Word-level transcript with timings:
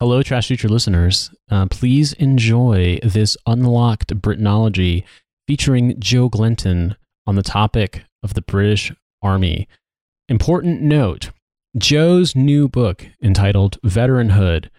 Hello, 0.00 0.22
Trash 0.22 0.46
Future 0.46 0.68
listeners. 0.68 1.32
Uh, 1.50 1.66
please 1.66 2.12
enjoy 2.12 3.00
this 3.02 3.36
unlocked 3.46 4.14
Britanology 4.14 5.02
featuring 5.48 5.98
Joe 5.98 6.30
Glenton 6.30 6.94
on 7.26 7.34
the 7.34 7.42
topic 7.42 8.04
of 8.22 8.34
the 8.34 8.40
British 8.40 8.92
Army. 9.22 9.66
Important 10.28 10.82
note 10.82 11.30
Joe's 11.76 12.36
new 12.36 12.68
book 12.68 13.08
entitled 13.20 13.76
Veteranhood 13.84 14.70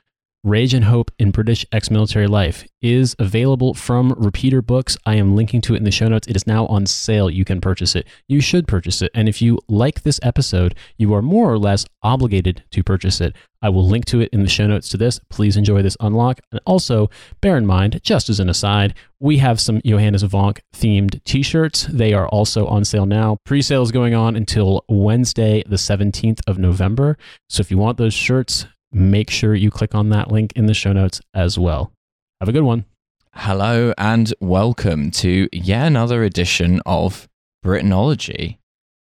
Rage 0.45 0.73
and 0.73 0.85
Hope 0.85 1.11
in 1.19 1.31
British 1.31 1.65
Ex 1.73 1.91
Military 1.91 2.25
Life 2.25 2.65
is 2.81 3.13
available 3.19 3.73
from 3.73 4.13
Repeater 4.13 4.61
Books. 4.61 4.97
I 5.05 5.15
am 5.15 5.35
linking 5.35 5.59
to 5.63 5.73
it 5.73 5.79
in 5.79 5.83
the 5.83 5.91
show 5.91 6.07
notes. 6.07 6.27
It 6.27 6.37
is 6.37 6.47
now 6.47 6.65
on 6.67 6.85
sale. 6.85 7.29
You 7.29 7.43
can 7.43 7.59
purchase 7.59 7.93
it. 7.93 8.07
You 8.29 8.39
should 8.39 8.65
purchase 8.65 9.01
it. 9.01 9.11
And 9.13 9.27
if 9.27 9.41
you 9.41 9.59
like 9.67 10.03
this 10.03 10.17
episode, 10.23 10.75
you 10.97 11.13
are 11.13 11.21
more 11.21 11.51
or 11.51 11.59
less 11.59 11.85
obligated 12.03 12.63
to 12.71 12.83
purchase 12.85 13.19
it. 13.19 13.35
I 13.61 13.67
will 13.67 13.85
link 13.85 14.05
to 14.05 14.21
it 14.21 14.29
in 14.31 14.43
the 14.43 14.49
show 14.49 14.65
notes 14.65 14.87
to 14.89 14.97
this. 14.97 15.19
Please 15.29 15.57
enjoy 15.57 15.81
this 15.81 15.97
unlock. 15.99 16.39
And 16.53 16.61
also, 16.65 17.09
bear 17.41 17.57
in 17.57 17.65
mind, 17.65 17.99
just 18.01 18.29
as 18.29 18.39
an 18.39 18.47
aside, 18.47 18.93
we 19.19 19.39
have 19.39 19.59
some 19.59 19.81
Johannes 19.85 20.23
Vonk 20.23 20.59
themed 20.73 21.21
t 21.25 21.43
shirts. 21.43 21.85
They 21.91 22.13
are 22.13 22.29
also 22.29 22.65
on 22.67 22.85
sale 22.85 23.05
now. 23.05 23.39
Pre 23.43 23.61
sale 23.61 23.83
is 23.83 23.91
going 23.91 24.15
on 24.15 24.37
until 24.37 24.85
Wednesday, 24.87 25.63
the 25.67 25.75
17th 25.75 26.39
of 26.47 26.57
November. 26.57 27.17
So 27.49 27.59
if 27.59 27.69
you 27.69 27.77
want 27.77 27.97
those 27.97 28.13
shirts, 28.13 28.67
make 28.91 29.29
sure 29.29 29.53
you 29.55 29.69
click 29.71 29.93
on 29.95 30.09
that 30.09 30.31
link 30.31 30.51
in 30.55 30.65
the 30.65 30.73
show 30.73 30.93
notes 30.93 31.21
as 31.33 31.57
well. 31.59 31.91
Have 32.39 32.49
a 32.49 32.53
good 32.53 32.63
one. 32.63 32.85
Hello 33.33 33.93
and 33.97 34.33
welcome 34.39 35.11
to 35.11 35.47
yet 35.53 35.85
another 35.87 36.23
edition 36.23 36.81
of 36.85 37.29
Britanology, 37.63 38.57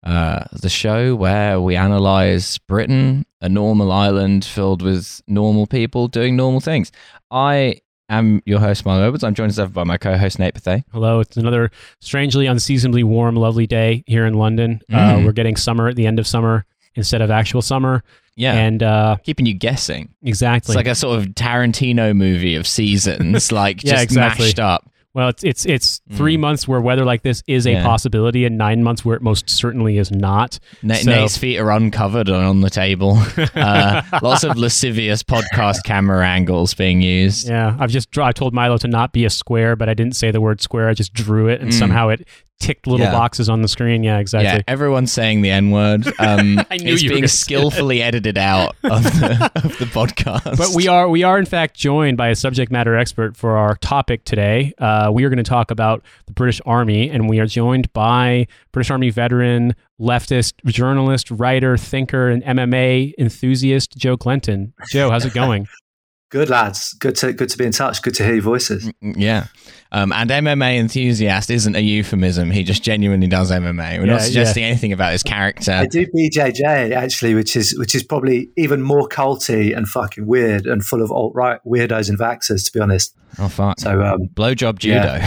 uh, 0.03 0.45
the 0.51 0.69
show 0.69 1.15
where 1.15 1.61
we 1.61 1.75
analyze 1.75 2.57
Britain, 2.67 3.25
a 3.41 3.47
normal 3.49 3.91
island 3.91 4.43
filled 4.43 4.81
with 4.81 5.21
normal 5.27 5.67
people 5.67 6.07
doing 6.07 6.35
normal 6.35 6.59
things. 6.61 6.91
I 7.29 7.81
am 8.09 8.41
your 8.45 8.59
host, 8.59 8.85
Milo 8.85 9.05
Edwards. 9.05 9.23
I'm 9.23 9.35
joined 9.35 9.49
as 9.51 9.59
ever 9.59 9.71
by 9.71 9.83
my 9.83 9.97
co-host, 9.97 10.39
Nate 10.39 10.53
Bethea. 10.55 10.83
Hello. 10.91 11.19
It's 11.19 11.37
another 11.37 11.69
strangely 12.01 12.47
unseasonably 12.47 13.03
warm, 13.03 13.35
lovely 13.35 13.67
day 13.67 14.03
here 14.07 14.25
in 14.25 14.33
London. 14.33 14.81
Uh, 14.91 14.95
Mm. 15.17 15.25
we're 15.25 15.31
getting 15.33 15.55
summer 15.55 15.87
at 15.87 15.95
the 15.95 16.07
end 16.07 16.17
of 16.19 16.25
summer 16.27 16.65
instead 16.95 17.21
of 17.21 17.29
actual 17.29 17.61
summer. 17.61 18.03
Yeah, 18.37 18.53
And 18.53 18.83
uh, 18.83 19.17
keeping 19.23 19.45
you 19.45 19.53
guessing. 19.53 20.09
exactly. 20.23 20.73
It's 20.73 20.75
like 20.75 20.87
a 20.87 20.95
sort 20.95 21.19
of 21.19 21.27
Tarantino 21.35 22.15
movie 22.15 22.55
of 22.55 22.67
seasons, 22.67 23.51
like 23.51 23.83
Yeah, 23.83 23.91
just 23.93 24.03
exactly. 24.03 24.45
mashed 24.45 24.59
up. 24.59 24.89
Well, 25.13 25.29
it's 25.29 25.45
it's 25.45 25.65
it's 25.65 26.01
three 26.11 26.35
Mm. 26.35 26.41
months 26.41 26.67
where 26.67 26.81
weather 26.81 27.05
like 27.05 27.21
this 27.23 27.41
is 27.47 27.65
a 27.65 27.71
Yeah. 27.71 27.83
possibility, 27.85 28.43
and 28.43 28.57
nine 28.57 28.83
months 28.83 29.05
where 29.05 29.15
it 29.15 29.21
most 29.21 29.49
certainly 29.49 29.97
is 29.97 30.11
not. 30.11 30.59
Na- 30.83 30.95
So- 30.95 31.09
Nate's 31.09 31.37
feet 31.37 31.57
are 31.57 31.71
uncovered 31.71 32.27
and 32.27 32.35
on 32.35 32.59
the 32.59 32.69
table. 32.69 33.17
Uh, 33.55 34.01
lots 34.21 34.43
of 34.43 34.57
lascivious 34.57 35.23
podcast 35.23 35.83
camera 35.85 36.27
angles 36.27 36.73
being 36.73 37.01
used. 37.01 37.47
Yeah, 37.47 37.77
I've 37.79 37.91
just 37.91 38.17
I 38.17 38.33
told 38.33 38.53
Milo 38.53 38.77
to 38.79 38.89
not 38.89 39.13
be 39.13 39.23
a 39.23 39.29
square, 39.29 39.77
but 39.77 39.87
I 39.87 39.93
didn't 39.93 40.17
say 40.17 40.31
the 40.31 40.41
word 40.41 40.59
square. 40.61 40.89
I 40.89 40.93
just 40.93 41.13
drew 41.13 41.47
it, 41.47 41.61
and 41.61 41.69
Mm. 41.69 41.79
somehow 41.79 42.09
it 42.09 42.27
ticked 42.59 42.87
little 42.87 43.05
Yeah. 43.05 43.11
boxes 43.11 43.49
on 43.49 43.61
the 43.61 43.67
screen. 43.67 44.03
Yeah, 44.03 44.17
exactly. 44.19 44.45
Yeah, 44.47 44.61
everyone's 44.67 45.11
saying 45.11 45.41
the 45.41 45.51
N 45.51 45.71
word. 45.71 46.05
Um, 46.19 46.59
I 46.71 46.77
knew 46.77 46.93
it's 46.93 47.03
you 47.03 47.09
were 47.09 47.13
being 47.13 47.21
gonna 47.21 47.27
say 47.27 47.43
skillfully 47.43 48.01
edited 48.01 48.37
out 48.37 48.75
of 48.83 49.03
the, 49.03 49.51
of 49.63 49.77
the 49.77 49.85
podcast. 49.85 50.57
But 50.57 50.69
we 50.73 50.87
are 50.87 51.07
we 51.09 51.23
are 51.23 51.37
in 51.37 51.45
fact 51.45 51.75
joined 51.75 52.17
by 52.17 52.29
a 52.29 52.35
subject 52.35 52.71
matter 52.71 52.95
expert 52.95 53.35
for 53.37 53.57
our 53.57 53.75
topic 53.75 54.23
today. 54.23 54.73
Uh, 54.77 55.11
we 55.13 55.23
are 55.25 55.29
going 55.29 55.37
to 55.37 55.43
talk 55.43 55.69
about 55.71 56.03
the 56.25 56.33
British 56.33 56.61
Army, 56.65 57.09
and 57.09 57.29
we 57.29 57.39
are 57.39 57.45
joined 57.45 57.91
by 57.93 58.47
British 58.71 58.89
Army 58.89 59.09
veteran, 59.11 59.75
leftist 59.99 60.53
journalist, 60.65 61.29
writer, 61.31 61.77
thinker, 61.77 62.29
and 62.29 62.41
MMA 62.43 63.13
enthusiast 63.19 63.95
Joe 63.97 64.17
Glenton. 64.17 64.71
Joe, 64.89 65.09
how's 65.11 65.25
it 65.25 65.33
going? 65.33 65.67
Good 66.31 66.49
lads, 66.49 66.93
good 66.99 67.15
to 67.17 67.33
good 67.33 67.49
to 67.49 67.57
be 67.57 67.65
in 67.65 67.71
touch. 67.71 68.01
Good 68.01 68.15
to 68.15 68.23
hear 68.25 68.33
your 68.33 68.43
voices. 68.43 68.91
Mm, 69.03 69.15
Yeah. 69.17 69.45
Um, 69.91 70.11
and 70.11 70.29
MMA 70.29 70.77
enthusiast 70.77 71.49
isn't 71.49 71.75
a 71.75 71.79
euphemism. 71.79 72.51
He 72.51 72.63
just 72.63 72.83
genuinely 72.83 73.27
does 73.27 73.51
MMA. 73.51 73.99
We're 73.99 74.05
Yeah, 74.07 74.13
not 74.13 74.21
suggesting 74.23 74.63
anything 74.63 74.91
about 74.91 75.11
his 75.13 75.23
character. 75.23 75.71
I 75.71 75.85
do 75.85 76.05
BJJ 76.07 76.91
actually, 76.91 77.35
which 77.35 77.55
is 77.55 77.77
which 77.77 77.93
is 77.95 78.03
probably 78.03 78.49
even 78.57 78.81
more 78.81 79.07
culty 79.07 79.75
and 79.77 79.87
fucking 79.87 80.25
weird 80.25 80.65
and 80.65 80.83
full 80.83 81.01
of 81.03 81.11
alt 81.11 81.33
right 81.35 81.59
weirdos 81.65 82.09
and 82.09 82.19
vaxxers. 82.19 82.65
To 82.65 82.71
be 82.73 82.79
honest, 82.81 83.15
Oh, 83.39 83.47
fuck. 83.47 83.79
so 83.79 84.01
um, 84.03 84.27
Blowjob 84.33 84.79
judo. 84.79 85.19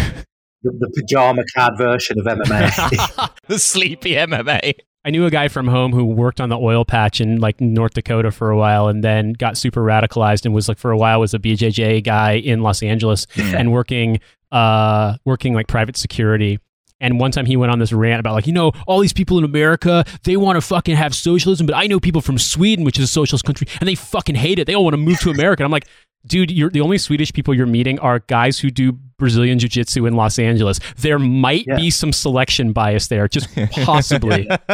the, 0.62 0.70
the 0.72 0.90
pajama 0.96 1.44
cad 1.54 1.72
version 1.78 2.18
of 2.18 2.26
MMA. 2.26 3.30
the 3.46 3.58
sleepy 3.58 4.14
MMA. 4.16 4.72
I 5.04 5.10
knew 5.10 5.24
a 5.24 5.30
guy 5.30 5.48
from 5.48 5.68
home 5.68 5.92
who 5.92 6.04
worked 6.04 6.40
on 6.40 6.48
the 6.48 6.58
oil 6.58 6.84
patch 6.84 7.20
in 7.20 7.38
like 7.40 7.60
North 7.60 7.94
Dakota 7.94 8.30
for 8.30 8.50
a 8.50 8.58
while, 8.58 8.88
and 8.88 9.02
then 9.02 9.32
got 9.32 9.56
super 9.56 9.82
radicalized 9.82 10.44
and 10.44 10.54
was 10.54 10.68
like 10.68 10.78
for 10.78 10.90
a 10.90 10.98
while 10.98 11.20
was 11.20 11.34
a 11.34 11.38
BJJ 11.38 12.04
guy 12.04 12.32
in 12.32 12.62
Los 12.62 12.82
Angeles 12.82 13.26
and 13.36 13.72
working 13.72 14.20
uh 14.50 15.16
working 15.24 15.54
like 15.54 15.68
private 15.68 15.96
security. 15.96 16.58
And 17.00 17.20
one 17.20 17.30
time 17.30 17.46
he 17.46 17.56
went 17.56 17.70
on 17.70 17.78
this 17.78 17.92
rant 17.92 18.18
about 18.18 18.34
like, 18.34 18.46
you 18.48 18.52
know, 18.52 18.72
all 18.88 18.98
these 18.98 19.12
people 19.12 19.38
in 19.38 19.44
America, 19.44 20.04
they 20.24 20.36
want 20.36 20.56
to 20.56 20.60
fucking 20.60 20.96
have 20.96 21.14
socialism, 21.14 21.64
but 21.64 21.76
I 21.76 21.86
know 21.86 22.00
people 22.00 22.20
from 22.20 22.38
Sweden, 22.38 22.84
which 22.84 22.98
is 22.98 23.04
a 23.04 23.08
socialist 23.08 23.44
country, 23.44 23.68
and 23.78 23.88
they 23.88 23.94
fucking 23.94 24.34
hate 24.34 24.58
it. 24.58 24.66
They 24.66 24.74
all 24.74 24.82
want 24.82 24.94
to 24.94 24.98
move 24.98 25.20
to 25.20 25.30
America. 25.30 25.62
And 25.62 25.66
I'm 25.66 25.70
like, 25.70 25.86
dude, 26.28 26.50
you're 26.50 26.70
the 26.70 26.80
only 26.80 26.98
Swedish 26.98 27.32
people 27.32 27.54
you're 27.54 27.66
meeting 27.66 27.98
are 28.00 28.20
guys 28.20 28.58
who 28.58 28.70
do 28.70 28.92
Brazilian 29.18 29.58
jiu-jitsu 29.58 30.06
in 30.06 30.14
Los 30.14 30.38
Angeles. 30.38 30.78
There 30.98 31.18
might 31.18 31.64
Yeah. 31.66 31.76
be 31.76 31.90
some 31.90 32.12
selection 32.12 32.72
bias 32.72 33.08
there, 33.08 33.26
just 33.26 33.48
possibly. 33.72 34.48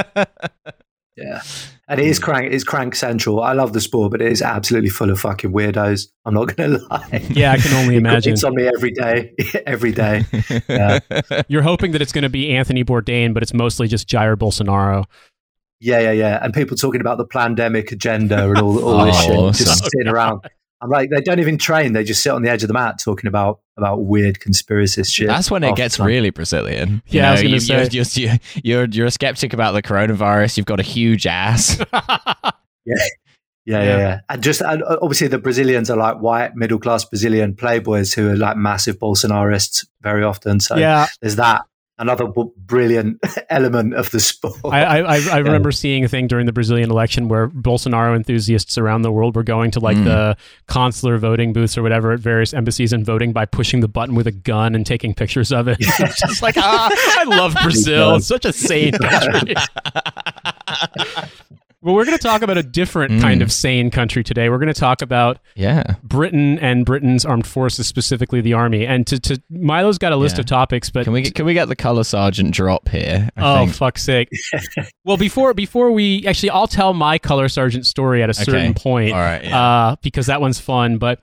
yeah, 1.16 1.41
and 1.88 2.00
it 2.00 2.06
is 2.06 2.19
crank. 2.19 2.47
It 2.47 2.54
is 2.54 2.64
crank 2.64 2.94
central. 2.97 3.41
I 3.41 3.53
love 3.53 3.72
the 3.72 3.81
sport, 3.81 4.10
but 4.10 4.20
it 4.20 4.31
is 4.32 4.43
absolutely 4.43 4.91
full 4.91 5.10
of 5.10 5.20
fucking 5.20 5.53
weirdos. 5.53 6.09
I'm 6.25 6.34
not 6.34 6.54
going 6.56 6.72
to 6.78 6.84
lie. 6.91 7.25
Yeah, 7.31 7.53
I 7.53 7.59
can 7.59 7.72
only 7.75 7.97
imagine. 7.97 8.32
It's 8.34 8.44
on 8.44 8.54
me 8.54 8.66
every 8.66 8.91
day, 8.91 9.32
every 9.66 9.93
day. 9.93 10.25
Yeah. 10.69 10.98
You're 11.48 11.62
hoping 11.62 11.93
that 11.93 12.03
it's 12.03 12.12
going 12.12 12.22
to 12.22 12.28
be 12.28 12.50
Anthony 12.54 12.84
Bourdain, 12.84 13.32
but 13.32 13.43
it's 13.43 13.54
mostly 13.54 13.87
just 13.88 14.09
Jair 14.09 14.37
Bolsonaro. 14.37 15.04
Yeah, 15.81 16.00
yeah, 16.00 16.12
yeah. 16.12 16.38
And 16.43 16.53
people 16.54 16.76
talking 16.76 17.00
about 17.00 17.19
the 17.19 17.26
pandemic 17.26 17.93
agenda 17.93 18.48
and 18.48 18.59
all, 18.59 18.82
all 18.82 19.04
this 19.04 19.16
Oh, 19.28 19.53
shit, 19.53 19.66
just 19.66 19.84
sitting 19.84 20.09
around. 20.09 20.41
I'm 20.84 20.90
like, 20.90 21.08
they 21.10 21.20
don't 21.22 21.40
even 21.40 21.56
train. 21.56 21.94
They 21.94 22.04
just 22.04 22.22
sit 22.22 22.30
on 22.30 22.42
the 22.42 22.50
edge 22.50 22.62
of 22.62 22.68
the 22.68 22.74
mat 22.74 23.00
talking 23.02 23.26
about 23.26 23.60
about 23.76 24.04
weird 24.04 24.38
conspiracist 24.38 25.12
shit. 25.12 25.26
That's 25.26 25.50
when 25.50 25.64
it 25.64 25.74
gets 25.76 25.96
time. 25.96 26.06
really 26.06 26.30
Brazilian. 26.30 27.02
You 27.08 27.20
Yeah, 27.20 27.28
I 27.28 27.32
was 27.32 27.40
know, 27.40 27.44
gonna 27.48 27.54
you- 27.54 27.60
say. 27.60 27.76
You're, 27.78 27.88
just, 27.88 28.16
you're, 28.62 28.84
you're 28.84 29.06
a 29.06 29.10
skeptic 29.10 29.52
about 29.54 29.72
the 29.72 29.82
coronavirus. 29.82 30.58
You've 30.58 30.66
got 30.66 30.78
a 30.78 30.84
huge 30.84 31.26
ass. 31.26 31.78
Yeah, 32.86 32.94
yeah, 33.66 33.82
Yeah. 33.82 33.96
yeah. 33.98 34.20
And 34.28 34.42
just 34.42 34.60
and 34.60 34.82
uh, 34.82 34.98
obviously 35.00 35.28
the 35.28 35.38
Brazilians 35.38 35.88
are 35.88 35.96
like 35.96 36.18
white 36.18 36.54
middle 36.54 36.78
class 36.78 37.04
Brazilian 37.06 37.54
playboys 37.54 38.14
who 38.14 38.28
are 38.30 38.36
like 38.36 38.58
massive 38.58 38.98
Bolsonarists 38.98 39.86
very 40.02 40.22
often. 40.22 40.60
So 40.60 40.76
yeah, 40.76 41.06
there's 41.22 41.36
that 41.36 41.62
another 41.99 42.27
b- 42.27 42.44
brilliant 42.56 43.19
element 43.50 43.94
of 43.94 44.10
the 44.10 44.19
sport. 44.21 44.56
I, 44.65 45.00
I, 45.00 45.28
I 45.32 45.38
remember 45.38 45.71
seeing 45.72 46.05
a 46.05 46.09
thing 46.09 46.27
during 46.27 46.47
the 46.47 46.53
Brazilian 46.53 46.91
election 46.91 47.28
where 47.28 47.49
Bolsonaro 47.49 48.16
enthusiasts 48.16 48.77
around 48.78 49.03
the 49.03 49.12
world 49.12 49.37
were 49.37 49.43
going 49.44 49.71
to 49.72 49.81
like 49.81 49.97
Mm. 49.97 50.05
the 50.05 50.37
consular 50.66 51.19
voting 51.19 51.53
booths 51.53 51.78
or 51.78 51.82
whatever 51.82 52.12
at 52.12 52.19
various 52.21 52.53
embassies 52.53 52.93
and 52.93 53.06
voting 53.06 53.32
by 53.32 53.44
pushing 53.47 53.81
the 53.81 53.88
button 53.88 54.15
with 54.16 54.27
a 54.27 54.32
gun 54.32 54.75
and 54.75 54.84
taking 54.84 55.15
pictures 55.15 55.53
of 55.53 55.69
it. 55.69 55.77
It's 55.81 56.21
just 56.21 56.43
like, 56.43 56.56
ah, 56.59 56.91
I 56.93 57.25
love 57.25 57.55
Brazil. 57.62 58.16
It's 58.16 58.26
such 58.26 58.44
a 58.44 58.53
sane 58.53 58.93
country. 58.93 59.55
Well, 61.84 61.94
we're 61.94 62.04
going 62.06 62.16
to 62.16 62.22
talk 62.22 62.42
about 62.42 62.56
a 62.56 62.62
different 62.62 63.12
Mm. 63.12 63.20
kind 63.20 63.42
of 63.42 63.52
sane 63.52 63.90
country 63.90 64.24
today. 64.24 64.48
We're 64.48 64.58
going 64.58 64.72
to 64.72 64.80
talk 64.80 65.02
about 65.02 65.38
yeah. 65.54 65.96
Britain 66.02 66.58
and 66.58 66.84
Britain's 66.86 67.24
armed 67.24 67.46
forces, 67.46 67.86
specifically 67.86 68.40
the 68.40 68.54
army. 68.54 68.86
And 68.86 69.06
to, 69.06 69.20
to 69.20 69.42
Milo's 69.50 69.98
got 69.98 70.12
a 70.12 70.16
list 70.16 70.36
Yeah. 70.36 70.40
of 70.40 70.46
topics, 70.46 70.88
but 70.90 71.04
Can 71.04 71.12
we 71.12 71.22
get, 71.22 71.34
can 71.34 71.44
we 71.44 71.52
get 71.54 71.68
the 71.68 71.76
color 71.76 72.02
sergeant 72.04 72.52
drop 72.54 72.88
here? 72.88 73.28
I 73.36 73.40
oh 73.42 73.58
think. 73.66 73.74
fuck's 73.76 74.02
sake! 74.02 74.28
well, 75.04 75.16
before 75.18 75.52
before 75.54 75.92
we 75.92 76.26
actually, 76.26 76.50
I'll 76.50 76.66
tell 76.66 76.94
my 76.94 77.18
color 77.18 77.48
sergeant 77.48 77.86
story 77.86 78.22
at 78.22 78.30
a 78.30 78.34
certain 78.34 78.70
Okay. 78.70 78.72
point, 78.74 79.12
All 79.12 79.20
right. 79.20 79.44
Yeah. 79.44 79.60
uh, 79.60 79.96
because 80.02 80.26
that 80.26 80.40
one's 80.40 80.58
fun. 80.58 80.96
But 80.98 81.20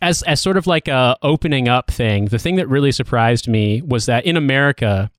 as 0.00 0.22
as 0.22 0.40
sort 0.40 0.56
of 0.56 0.66
like 0.66 0.86
a 0.88 1.16
opening 1.22 1.68
up 1.68 1.90
thing, 1.90 2.26
the 2.26 2.38
thing 2.38 2.56
that 2.56 2.68
really 2.68 2.92
surprised 2.92 3.48
me 3.48 3.82
was 3.82 4.06
that 4.06 4.24
in 4.24 4.36
America, 4.36 5.10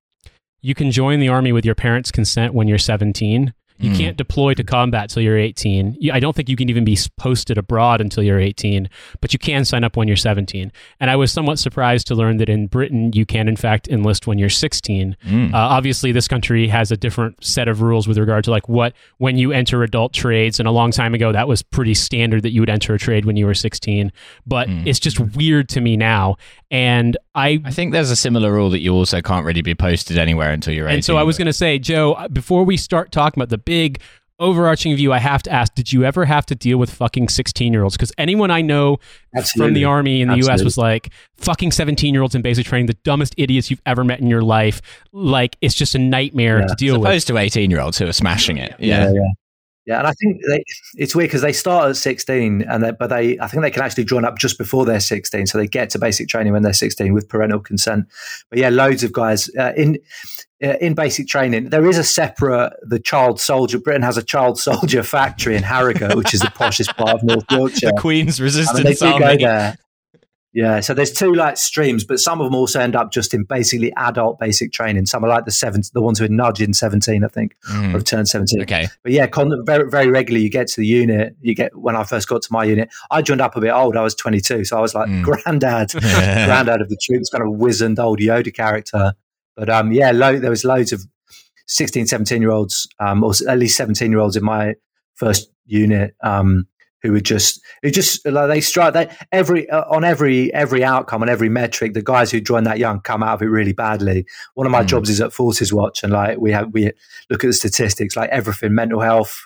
you 0.62 0.74
can 0.74 0.92
join 0.92 1.20
the 1.20 1.28
army 1.30 1.52
with 1.52 1.66
your 1.66 1.76
parents' 1.76 2.10
consent 2.12 2.54
when 2.54 2.68
you're 2.68 2.78
17. 2.78 3.54
You 3.80 3.92
Mm. 3.92 3.98
can't 3.98 4.18
deploy 4.18 4.54
to 4.56 4.64
combat 4.64 5.10
till 5.10 5.22
you're 5.24 5.38
18. 5.38 5.96
You- 6.00 6.12
I 6.12 6.20
don't 6.20 6.36
think 6.36 6.50
you 6.50 6.56
can 6.56 6.70
even 6.70 6.84
be 6.84 6.98
posted 7.18 7.58
abroad 7.58 8.02
until 8.02 8.24
you're 8.24 8.40
18, 8.40 8.90
but 9.22 9.34
you 9.34 9.40
can 9.40 9.66
sign 9.66 9.84
up 9.84 9.96
when 9.96 10.08
you're 10.08 10.18
17. 10.18 10.72
And 11.00 11.10
I 11.12 11.16
was 11.16 11.32
somewhat 11.32 11.60
surprised 11.60 12.08
to 12.08 12.16
learn 12.16 12.38
that 12.38 12.50
in 12.50 12.68
Britain, 12.68 13.12
you 13.14 13.26
can, 13.26 13.48
in 13.48 13.56
fact, 13.56 13.88
enlist 13.88 14.26
when 14.28 14.38
you're 14.40 14.50
16. 14.50 15.16
Mm. 15.28 15.54
Uh, 15.54 15.58
obviously, 15.58 16.12
this 16.12 16.28
country 16.28 16.68
has 16.68 16.92
a 16.92 16.98
different 16.98 17.44
set 17.44 17.68
of 17.68 17.82
rules 17.82 18.08
with 18.08 18.18
regard 18.18 18.44
to 18.46 18.52
like 18.52 18.68
what 18.68 18.94
when 19.18 19.38
you 19.38 19.52
enter 19.52 19.84
adult 19.84 20.14
trades. 20.14 20.60
And 20.60 20.68
a 20.68 20.72
long 20.72 20.92
time 20.92 21.14
ago, 21.14 21.32
that 21.32 21.48
was 21.48 21.62
pretty 21.62 21.94
standard 21.94 22.44
that 22.44 22.52
you 22.52 22.62
would 22.62 22.70
enter 22.70 22.94
a 22.94 23.00
trade 23.00 23.26
when 23.26 23.36
you 23.38 23.46
were 23.46 23.54
16. 23.54 24.12
But 24.46 24.68
Mm. 24.70 24.88
it's 24.88 25.00
just 25.00 25.20
weird 25.20 25.70
to 25.70 25.82
me 25.82 25.98
now. 25.98 26.36
And 26.70 27.16
I 27.34 27.62
I 27.64 27.72
think 27.72 27.94
there's 27.94 28.12
a 28.12 28.16
similar 28.16 28.52
rule 28.52 28.70
that 28.72 28.80
you 28.82 28.94
also 28.94 29.22
can't 29.22 29.46
really 29.46 29.62
be 29.62 29.74
posted 29.76 30.18
anywhere 30.18 30.52
until 30.52 30.74
you're 30.74 30.88
18. 30.88 30.96
and 30.96 31.06
so 31.06 31.16
I 31.18 31.24
was 31.24 31.38
going 31.38 31.46
to 31.46 31.54
say, 31.54 31.80
Joe, 31.80 32.14
uh, 32.14 32.28
before 32.28 32.64
we 32.66 32.76
start 32.78 33.12
talking 33.12 33.40
about 33.42 33.50
the 33.50 33.58
big 33.58 34.02
overarching 34.40 34.96
view, 34.96 35.12
I 35.14 35.18
have 35.20 35.42
to 35.44 35.52
ask: 35.52 35.74
Did 35.76 35.92
you 35.94 36.04
ever 36.04 36.26
have 36.26 36.46
to 36.48 36.56
deal 36.56 36.78
with 36.78 36.92
fucking 36.94 37.30
sixteen-year-olds? 37.30 37.96
Because 37.96 38.12
anyone 38.18 38.52
I 38.52 38.62
know 38.62 38.98
Absolutely. 39.36 39.70
from 39.70 39.74
the 39.76 39.86
army 39.86 40.22
in 40.22 40.28
the 40.28 40.38
U.S. 40.40 40.62
Was 40.64 40.78
like, 40.78 41.10
"Fucking 41.38 41.72
seventeen-year-olds 41.72 42.36
in 42.36 42.42
basic 42.42 42.66
training, 42.66 42.88
the 42.88 42.98
dumbest 43.06 43.34
idiots 43.38 43.72
you've 43.72 43.82
ever 43.86 44.04
met 44.04 44.20
in 44.20 44.28
your 44.28 44.42
life. 44.42 44.82
Like, 45.14 45.56
it's 45.62 45.74
just 45.74 45.96
a 45.96 46.00
nightmare 46.00 46.60
Yeah. 46.60 46.66
to 46.68 46.72
As 46.74 46.78
deal 46.78 47.00
with." 47.00 47.08
opposed 47.10 47.28
to 47.28 47.38
18 47.38 47.72
year 47.72 47.80
olds 47.80 47.98
who 47.98 48.06
are 48.08 48.14
smashing 48.14 48.58
it. 48.58 48.76
Yeah. 48.78 49.06
yeah. 49.06 49.12
Yeah, 49.14 49.22
and 49.88 50.08
I 50.08 50.12
think 50.14 50.42
they, 50.48 50.64
it's 50.96 51.16
weird 51.16 51.30
because 51.30 51.42
they 51.42 51.54
start 51.54 51.90
at 51.90 51.96
16, 51.96 52.64
and 52.64 52.84
they, 52.84 52.92
but 52.92 53.08
they 53.08 53.40
I 53.40 53.48
think 53.48 53.64
they 53.64 53.72
can 53.72 53.84
actually 53.84 54.04
join 54.04 54.26
up 54.26 54.38
just 54.38 54.58
before 54.58 54.86
they're 54.86 55.00
16, 55.00 55.48
so 55.48 55.58
they 55.58 55.68
get 55.68 55.90
to 55.92 56.00
basic 56.00 56.28
training 56.28 56.54
when 56.54 56.62
they're 56.64 56.74
16 56.74 57.14
with 57.14 57.30
parental 57.30 57.60
consent. 57.60 58.06
But 58.50 58.60
yeah, 58.60 58.70
loads 58.70 59.04
of 59.04 59.14
guys 59.14 59.50
uh, 59.58 59.72
in 59.78 59.98
uh, 60.64 60.74
in 60.82 60.94
basic 60.94 61.28
training. 61.28 61.70
There 61.70 61.88
is 61.88 61.98
a 61.98 62.04
separate 62.04 62.74
the 62.84 63.00
child 63.00 63.40
soldier. 63.40 63.80
Britain 63.80 64.02
has 64.02 64.18
a 64.18 64.24
child 64.24 64.60
soldier 64.68 65.04
factory 65.04 65.56
in 65.56 65.64
Harrogate, 65.64 66.16
which 66.16 66.34
is 66.34 66.42
the 66.42 66.48
poshest 66.48 66.96
part 66.98 67.12
of 67.12 67.24
North 67.24 67.46
Yorkshire. 67.52 67.92
The 67.96 68.02
Queen's 68.02 68.40
I 68.40 68.44
mean, 68.44 68.54
they 68.54 68.60
Resistance 68.60 69.00
do 69.00 69.20
go 69.20 69.26
Army. 69.26 69.38
there. 69.38 69.78
Yeah, 70.54 70.80
so 70.80 70.94
there's 70.96 71.12
two 71.12 71.34
like 71.34 71.58
streams, 71.58 72.04
but 72.04 72.20
some 72.20 72.42
of 72.42 72.46
them 72.46 72.56
also 72.56 72.80
end 72.80 72.96
up 72.96 73.12
just 73.12 73.34
in 73.34 73.44
basically 73.44 73.94
adult 73.96 74.40
basic 74.40 74.72
training. 74.72 75.06
Some 75.06 75.24
are 75.24 75.28
like 75.28 75.46
the 75.46 75.52
seven, 75.52 75.82
the 75.94 76.02
ones 76.02 76.18
who 76.18 76.26
are 76.26 76.30
nudging 76.30 76.74
17, 76.74 77.24
I 77.24 77.28
think, 77.28 77.56
Mm, 77.70 77.90
or 77.90 77.92
have 77.92 78.06
turned 78.06 78.28
17. 78.28 78.62
Okay. 78.64 78.88
But 79.04 79.12
yeah, 79.12 79.28
con- 79.28 79.52
very 79.66 79.90
very 79.90 80.08
regularly 80.10 80.44
you 80.44 80.50
get 80.50 80.68
to 80.70 80.82
the 80.82 80.88
unit. 80.88 81.36
You 81.42 81.54
get 81.54 81.78
when 81.78 81.96
I 81.96 82.04
first 82.06 82.28
got 82.28 82.42
to 82.44 82.48
my 82.52 82.64
unit, 82.64 82.90
I 83.12 83.22
joined 83.22 83.42
up 83.42 83.56
a 83.56 83.62
bit 83.62 83.72
old. 83.72 83.98
I 83.98 84.02
was 84.02 84.16
22, 84.16 84.64
so 84.66 84.78
I 84.78 84.82
was 84.82 84.96
like 84.96 85.10
Mm. 85.10 85.24
granddad, 85.24 85.92
granddad 86.00 86.82
of 86.82 86.90
the 86.90 86.98
troops, 87.00 87.30
kind 87.30 87.44
of 87.44 87.54
wizened 87.54 88.00
old 88.00 88.20
Yoda 88.20 88.52
character. 88.54 89.14
But 89.56 89.70
um, 89.70 89.92
yeah, 89.92 90.12
lo- 90.12 90.40
there 90.40 90.50
was 90.50 90.64
loads 90.66 90.92
of 90.94 91.04
16, 91.68 92.08
17 92.08 92.42
year 92.42 92.52
olds, 92.52 92.88
um, 93.00 93.24
or 93.24 93.34
at 93.48 93.60
least 93.60 93.76
17 93.78 94.10
year 94.12 94.22
olds 94.22 94.36
in 94.38 94.44
my 94.44 94.76
first 95.16 95.52
unit. 95.66 96.16
Um, 96.24 96.68
who 97.04 97.12
would 97.12 97.26
just 97.26 97.62
who 97.84 97.92
just 97.92 98.26
like 98.26 98.50
they 98.50 98.62
strike 98.62 98.94
they 98.94 99.08
every 99.32 99.70
uh, 99.70 99.84
on 99.90 100.04
every 100.04 100.54
every 100.54 100.84
outcome 100.84 101.22
on 101.22 101.30
every 101.30 101.50
metric 101.50 101.94
the 101.94 102.02
guys 102.02 102.32
who 102.32 102.42
join 102.42 102.64
that 102.64 102.80
young 102.80 103.00
come 103.02 103.24
out 103.24 103.36
of 103.36 103.42
it 103.42 103.46
really 103.46 103.74
badly. 103.74 104.26
One 104.56 104.66
of 104.66 104.72
my 104.72 104.84
Mm. 104.84 104.88
jobs 104.88 105.10
is 105.10 105.22
at 105.22 105.34
forces 105.34 105.72
watch 105.72 106.04
and 106.04 106.14
like 106.14 106.38
we 106.40 106.52
have 106.52 106.74
we 106.74 106.92
look 107.30 107.44
at 107.44 107.48
the 107.48 107.54
statistics 107.54 108.16
like 108.16 108.30
everything 108.30 108.74
mental 108.74 109.02
health 109.02 109.46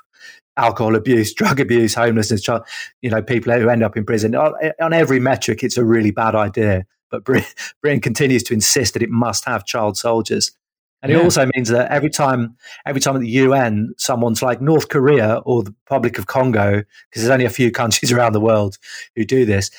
alcohol 0.57 0.95
abuse 0.95 1.33
drug 1.41 1.59
abuse 1.59 1.93
homelessness 1.95 2.41
child, 2.41 2.63
you 3.01 3.09
know 3.09 3.21
people 3.21 3.53
who 3.53 3.69
end 3.69 3.83
up 3.83 3.97
in 3.97 4.05
prison. 4.05 4.35
On, 4.35 4.53
on 4.81 4.93
every 4.93 5.19
metric 5.19 5.63
it's 5.63 5.77
a 5.77 5.85
really 5.85 6.11
bad 6.11 6.35
idea 6.35 6.85
but 7.09 7.25
Britain, 7.25 7.49
Britain 7.81 7.99
continues 8.01 8.43
to 8.43 8.53
insist 8.53 8.93
that 8.93 9.03
it 9.03 9.09
must 9.09 9.45
have 9.45 9.65
child 9.65 9.97
soldiers 9.97 10.51
and 11.03 11.11
it 11.11 11.15
also 11.21 11.47
means 11.55 11.69
that 11.69 11.91
every 11.91 12.09
time 12.09 12.55
every 12.85 13.01
time 13.01 13.15
at 13.15 13.21
the 13.21 13.29
UN 13.45 13.93
someone's 13.97 14.41
like 14.41 14.61
North 14.61 14.89
Korea 14.89 15.37
or 15.45 15.63
the 15.63 15.73
Republic 15.85 16.17
of 16.19 16.27
Congo 16.27 16.83
because 17.09 17.21
there's 17.23 17.29
only 17.31 17.45
a 17.45 17.49
few 17.49 17.71
countries 17.81 18.11
around 18.11 18.33
the 18.33 18.39
world 18.41 18.77
who 19.15 19.25
do 19.25 19.45
this 19.45 19.71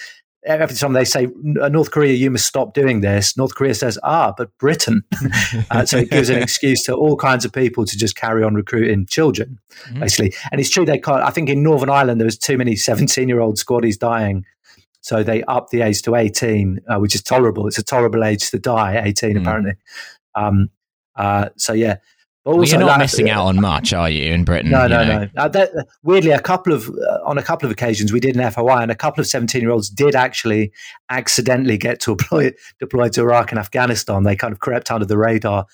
every 0.45 0.75
time 0.75 0.93
they 0.93 1.05
say 1.05 1.29
North 1.45 1.93
Korea 1.93 2.15
you 2.15 2.29
must 2.29 2.47
stop 2.47 2.75
doing 2.75 3.01
this 3.01 3.37
North 3.37 3.55
Korea 3.55 3.75
says 3.75 3.97
ah 4.03 4.35
but 4.37 4.49
Britain 4.59 5.03
uh, 5.71 5.85
so 5.85 5.99
it 5.99 6.11
gives 6.11 6.29
an 6.31 6.43
excuse 6.43 6.83
to 6.87 6.95
all 6.95 7.17
kinds 7.17 7.45
of 7.45 7.53
people 7.53 7.85
to 7.85 7.97
just 7.97 8.17
carry 8.17 8.43
on 8.43 8.55
recruiting 8.55 9.07
children, 9.07 9.59
Mhm. 9.89 10.01
basically. 10.01 10.35
And 10.51 10.61
it's 10.61 10.69
true 10.71 10.85
they 10.85 10.99
can't. 10.99 11.23
I 11.23 11.31
think 11.31 11.49
in 11.49 11.63
Northern 11.63 11.91
Ireland 11.91 12.21
there 12.21 12.27
was 12.27 12.37
too 12.39 12.59
many 12.59 12.75
seventeen-year-old 12.77 13.57
squaddies 13.57 13.97
dying, 13.99 14.45
so 15.01 15.23
they 15.23 15.43
upped 15.45 15.71
the 15.71 15.81
age 15.83 16.03
to 16.03 16.15
eighteen, 16.17 16.81
uh, 16.89 16.99
which 16.99 17.15
is 17.15 17.23
tolerable. 17.23 17.67
It's 17.69 17.79
a 17.79 17.83
tolerable 17.85 18.23
age 18.25 18.51
to 18.51 18.59
die, 18.59 19.01
eighteen 19.05 19.37
Mm. 19.37 19.41
apparently. 19.43 19.73
Um, 20.35 20.69
uh, 21.17 21.49
so 21.57 21.73
yeah, 21.73 21.97
but 22.45 22.57
Well, 22.57 22.67
you're 22.67 22.81
not 22.81 22.99
missing 22.99 23.31
out 23.31 23.47
on 23.47 23.61
much, 23.61 23.93
are 23.93 24.11
you, 24.11 24.33
in 24.33 24.45
Britain? 24.45 24.73
no, 24.73 24.83
you 24.83 24.89
no, 24.89 25.05
know? 25.05 25.19
no. 25.19 25.43
Uh, 25.43 25.49
that, 25.49 25.71
weirdly, 26.03 26.33
a 26.33 26.41
couple 26.41 26.73
of 26.73 26.89
uh, 26.89 27.19
on 27.25 27.39
a 27.39 27.43
couple 27.43 27.67
of 27.67 27.73
occasions 27.73 28.13
we 28.13 28.19
did 28.19 28.37
an 28.37 28.51
FOI, 28.51 28.81
and 28.81 28.91
a 28.91 28.97
couple 28.97 29.21
of 29.21 29.29
seventeen-year-olds 29.29 29.89
did 29.91 30.17
actually 30.17 30.73
accidentally 31.09 31.79
get 31.79 32.01
to 32.01 32.17
deploy 32.17 32.53
deployed 32.81 33.13
to 33.13 33.21
Iraq 33.21 33.53
and 33.53 33.61
Afghanistan. 33.61 34.25
They 34.25 34.35
kind 34.35 34.53
of 34.53 34.59
crept 34.59 34.91
under 34.91 35.07
the 35.07 35.19
radar, 35.19 35.67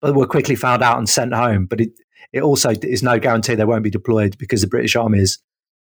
but 0.00 0.16
were 0.16 0.26
quickly 0.26 0.56
found 0.56 0.82
out 0.82 0.98
and 0.98 1.08
sent 1.08 1.32
home. 1.34 1.66
But 1.66 1.80
it 1.80 1.90
it 2.32 2.42
also 2.42 2.70
is 2.82 3.02
no 3.02 3.20
guarantee 3.20 3.54
they 3.54 3.64
won't 3.64 3.84
be 3.84 3.90
deployed 3.90 4.36
because 4.38 4.60
the 4.60 4.66
British 4.66 4.96
Army 4.96 5.20
is 5.20 5.38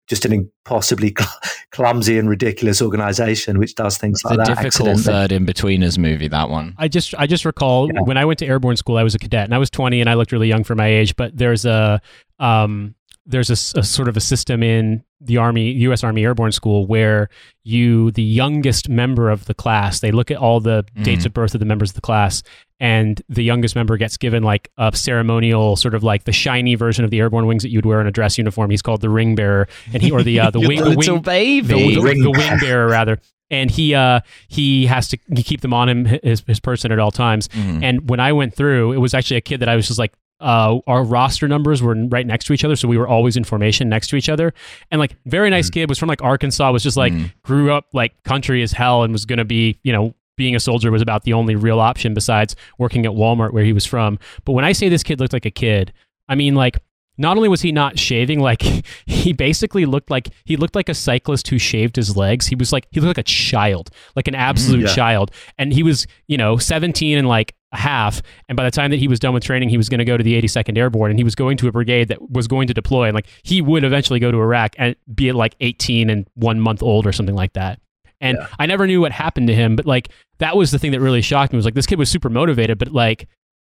just 0.09 0.25
an 0.25 0.33
impossibly 0.33 1.15
cl- 1.19 1.31
clumsy 1.71 2.19
and 2.19 2.29
ridiculous 2.29 2.81
organisation 2.83 3.59
which 3.59 3.75
does 3.75 3.97
things 3.99 4.21
It's 4.23 4.25
like 4.25 4.35
a 4.35 4.37
that. 4.55 4.63
difficult 4.63 5.01
third 5.01 5.33
in 5.33 5.47
betweeners 5.47 5.99
movie, 5.99 6.29
that 6.29 6.51
one. 6.51 6.75
I 6.79 6.89
just 6.89 7.15
I 7.19 7.27
just 7.27 7.45
recall 7.45 7.89
Yeah. 7.93 8.01
when 8.03 8.17
I 8.17 8.25
went 8.25 8.39
to 8.41 8.47
airborne 8.47 8.77
school, 8.77 8.97
I 8.99 9.03
was 9.03 9.15
a 9.15 9.19
cadet 9.19 9.45
and 9.45 9.55
I 9.55 9.59
was 9.59 9.71
20 9.71 10.01
and 10.01 10.09
I 10.11 10.15
looked 10.15 10.33
really 10.33 10.49
young 10.49 10.65
for 10.65 10.75
my 10.75 10.87
age. 10.89 11.17
But 11.17 11.37
there's 11.37 11.65
a 11.65 12.01
um, 12.39 12.95
there's 13.27 13.49
a 13.51 13.57
sort 13.57 14.09
of 14.09 14.17
a 14.17 14.21
system 14.21 14.63
in 14.63 15.03
the 15.21 15.39
Army, 15.39 15.71
U.S. 15.73 16.05
Army 16.05 16.25
Airborne 16.25 16.53
School, 16.53 16.85
where 16.87 17.31
you, 17.63 18.11
the 18.11 18.23
youngest 18.23 18.89
member 18.91 19.31
of 19.31 19.47
the 19.47 19.55
class, 19.55 20.01
they 20.01 20.13
look 20.13 20.31
at 20.31 20.37
all 20.37 20.61
the 20.61 20.85
dates 21.03 21.23
Mhm. 21.23 21.27
of 21.27 21.33
birth 21.35 21.55
of 21.55 21.61
the 21.61 21.65
members 21.67 21.91
of 21.91 21.95
the 21.95 22.03
class, 22.03 22.43
and 22.81 23.23
the 23.31 23.43
youngest 23.43 23.75
member 23.75 23.97
gets 23.97 24.19
given 24.19 24.43
like 24.43 24.69
a 24.77 24.95
ceremonial, 24.95 25.77
sort 25.77 25.95
of 25.95 26.03
like 26.03 26.25
the 26.25 26.33
shiny 26.33 26.75
version 26.75 27.05
of 27.05 27.11
the 27.11 27.19
airborne 27.21 27.47
wings 27.47 27.63
that 27.63 27.71
you'd 27.71 27.87
wear 27.87 28.01
in 28.01 28.07
a 28.07 28.11
dress 28.11 28.37
uniform. 28.37 28.69
He's 28.71 28.83
called 28.83 29.01
the 29.01 29.09
ring 29.09 29.35
bearer, 29.35 29.69
and 29.95 30.03
he 30.03 30.11
or 30.11 30.23
the 30.23 30.41
uh, 30.41 30.51
the 30.51 30.61
wing 30.69 30.83
the 30.85 30.95
wing 30.95 31.21
baby. 31.23 31.67
the, 31.67 31.95
the, 31.95 32.01
Ring 32.03 32.23
the 32.23 32.31
wing 32.31 32.59
bearer. 32.61 32.89
rather 32.89 33.19
and 33.51 33.71
he 33.71 33.95
uh 33.95 34.21
he 34.49 34.87
has 34.87 35.09
to 35.09 35.17
keep 35.19 35.61
them 35.61 35.75
on 35.75 35.87
him 35.89 36.07
his, 36.23 36.43
his 36.47 36.59
person 36.61 36.91
at 36.91 36.99
all 36.99 37.11
times 37.11 37.47
Mhm. 37.49 37.83
and 37.83 38.09
when 38.09 38.19
i 38.19 38.33
went 38.33 38.55
through 38.55 38.93
it 38.93 38.97
was 38.97 39.13
actually 39.13 39.37
a 39.37 39.43
kid 39.43 39.61
that 39.61 39.69
i 39.69 39.77
was 39.77 39.87
just 39.87 39.99
like 39.99 40.15
uh, 40.45 40.79
our 40.87 41.03
roster 41.03 41.49
numbers 41.49 41.83
were 41.83 41.95
right 41.95 42.27
next 42.27 42.45
to 42.45 42.53
each 42.53 42.65
other, 42.65 42.77
so 42.77 42.87
we 42.87 42.99
were 42.99 43.09
always 43.09 43.37
in 43.37 43.45
formation 43.45 43.89
next 43.89 44.09
to 44.09 44.17
each 44.17 44.29
other. 44.29 44.53
And 44.91 44.99
like, 45.01 45.17
very 45.25 45.49
nice 45.49 45.71
kid 45.71 45.89
was 45.89 45.99
from 45.99 46.09
like 46.09 46.23
Arkansas, 46.23 46.71
was 46.71 46.83
just 46.83 46.97
like 46.97 47.15
Mm. 47.15 47.33
grew 47.43 47.73
up 47.73 47.87
like 47.93 48.23
country 48.25 48.63
as 48.63 48.73
hell, 48.73 49.03
and 49.03 49.13
was 49.13 49.25
going 49.25 49.39
to 49.39 49.45
be, 49.45 49.79
you 49.83 49.93
know, 49.93 50.15
being 50.37 50.55
a 50.55 50.61
soldier 50.61 50.91
was 50.91 51.01
about 51.01 51.23
the 51.23 51.33
only 51.33 51.55
real 51.55 51.81
option 51.81 52.13
besides 52.13 52.57
working 52.79 53.07
at 53.07 53.13
Walmart 53.13 53.53
where 53.53 53.65
he 53.65 53.73
was 53.73 53.87
from. 53.87 54.19
But 54.45 54.53
when 54.53 54.65
I 54.65 54.73
say 54.73 54.89
this 54.89 55.03
kid 55.03 55.21
looked 55.21 55.33
like 55.33 55.47
a 55.47 55.51
kid, 55.51 55.93
I 56.29 56.35
mean 56.35 56.55
like 56.55 56.79
not 57.17 57.37
only 57.37 57.49
was 57.49 57.61
he 57.61 57.71
not 57.71 57.99
shaving, 57.99 58.41
like 58.51 58.63
he 59.07 59.33
basically 59.33 59.87
looked 59.87 60.11
like 60.11 60.29
he 60.45 60.57
looked 60.57 60.75
like 60.75 60.89
a 60.89 60.95
cyclist 60.95 61.49
who 61.49 61.59
shaved 61.59 61.97
his 61.97 62.17
legs. 62.17 62.47
He 62.47 62.57
was 62.57 62.73
like 62.73 62.87
he 62.91 63.01
looked 63.01 63.17
like 63.17 63.19
a 63.19 63.23
child, 63.23 63.91
like 64.17 64.29
an 64.29 64.35
absolute 64.35 64.89
yeah. 64.89 64.95
child. 64.95 65.31
And 65.57 65.73
he 65.73 65.83
was, 65.83 66.07
you 66.27 66.37
know, 66.37 66.59
17 66.59 67.17
and 67.17 67.29
like 67.29 67.55
a 67.75 67.79
half. 67.79 68.23
And 68.49 68.57
by 68.57 68.65
the 68.65 68.71
time 68.71 68.91
that 68.91 68.99
he 68.99 69.09
was 69.09 69.19
done 69.21 69.35
with 69.35 69.45
training, 69.45 69.69
he 69.69 69.77
was 69.77 69.89
going 69.89 69.99
to 69.99 70.05
go 70.05 70.17
to 70.17 70.25
the 70.25 70.41
82nd 70.41 70.79
Airborne 70.79 71.11
and 71.11 71.19
he 71.21 71.25
was 71.25 71.35
going 71.35 71.57
to 71.59 71.69
a 71.69 71.73
brigade 71.73 72.09
that 72.09 72.31
was 72.31 72.47
going 72.49 72.67
to 72.69 72.75
deploy. 72.75 73.07
And 73.09 73.15
like 73.15 73.27
he 73.43 73.61
would 73.61 73.85
eventually 73.85 74.19
go 74.21 74.31
to 74.31 74.39
Iraq 74.39 74.75
and 74.79 74.97
be 75.15 75.33
like 75.33 75.55
18 75.61 76.09
and 76.11 76.27
one 76.35 76.61
month 76.61 76.83
old 76.83 77.07
or 77.07 77.13
something 77.13 77.35
like 77.35 77.53
that. 77.55 77.81
And 78.21 78.39
Yeah. 78.41 78.47
I 78.59 78.67
never 78.67 78.87
knew 78.87 79.01
what 79.01 79.13
happened 79.13 79.49
to 79.49 79.55
him, 79.55 79.77
but 79.77 79.87
like 79.87 80.09
that 80.39 80.57
was 80.57 80.71
the 80.71 80.79
thing 80.79 80.93
that 80.93 81.01
really 81.01 81.21
shocked 81.23 81.53
me 81.53 81.57
was 81.57 81.65
like 81.65 81.75
this 81.75 81.87
kid 81.87 81.99
was 81.99 82.09
super 82.09 82.31
motivated, 82.31 82.79
but 82.79 82.89
like 82.93 83.29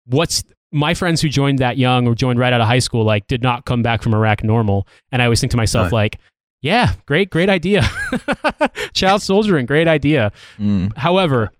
what's 0.06 0.44
my 0.72 0.94
friends 0.94 1.20
who 1.20 1.28
joined 1.28 1.58
that 1.60 1.78
young 1.78 2.06
or 2.06 2.14
joined 2.14 2.38
right 2.38 2.52
out 2.52 2.60
of 2.60 2.66
high 2.66 2.78
school 2.80 3.04
like 3.04 3.26
did 3.28 3.42
not 3.42 3.64
come 3.64 3.82
back 3.82 4.02
from 4.02 4.14
Iraq 4.14 4.44
normal. 4.44 4.86
And 5.12 5.22
I 5.22 5.24
always 5.26 5.40
think 5.40 5.50
to 5.52 5.56
myself 5.56 5.90
No. 5.90 5.96
like, 5.96 6.18
yeah, 6.60 6.94
great, 7.06 7.30
great 7.30 7.48
idea. 7.48 7.82
Child 8.94 9.22
soldiering, 9.22 9.66
great 9.66 9.86
idea. 9.88 10.32
Mm. 10.58 10.96
However, 10.96 11.52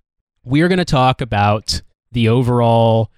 we 0.45 0.63
are 0.63 0.69
going 0.69 0.79
to 0.79 0.85
talk 0.85 1.21
about 1.21 1.83
the 2.13 2.29
overall 2.29 3.11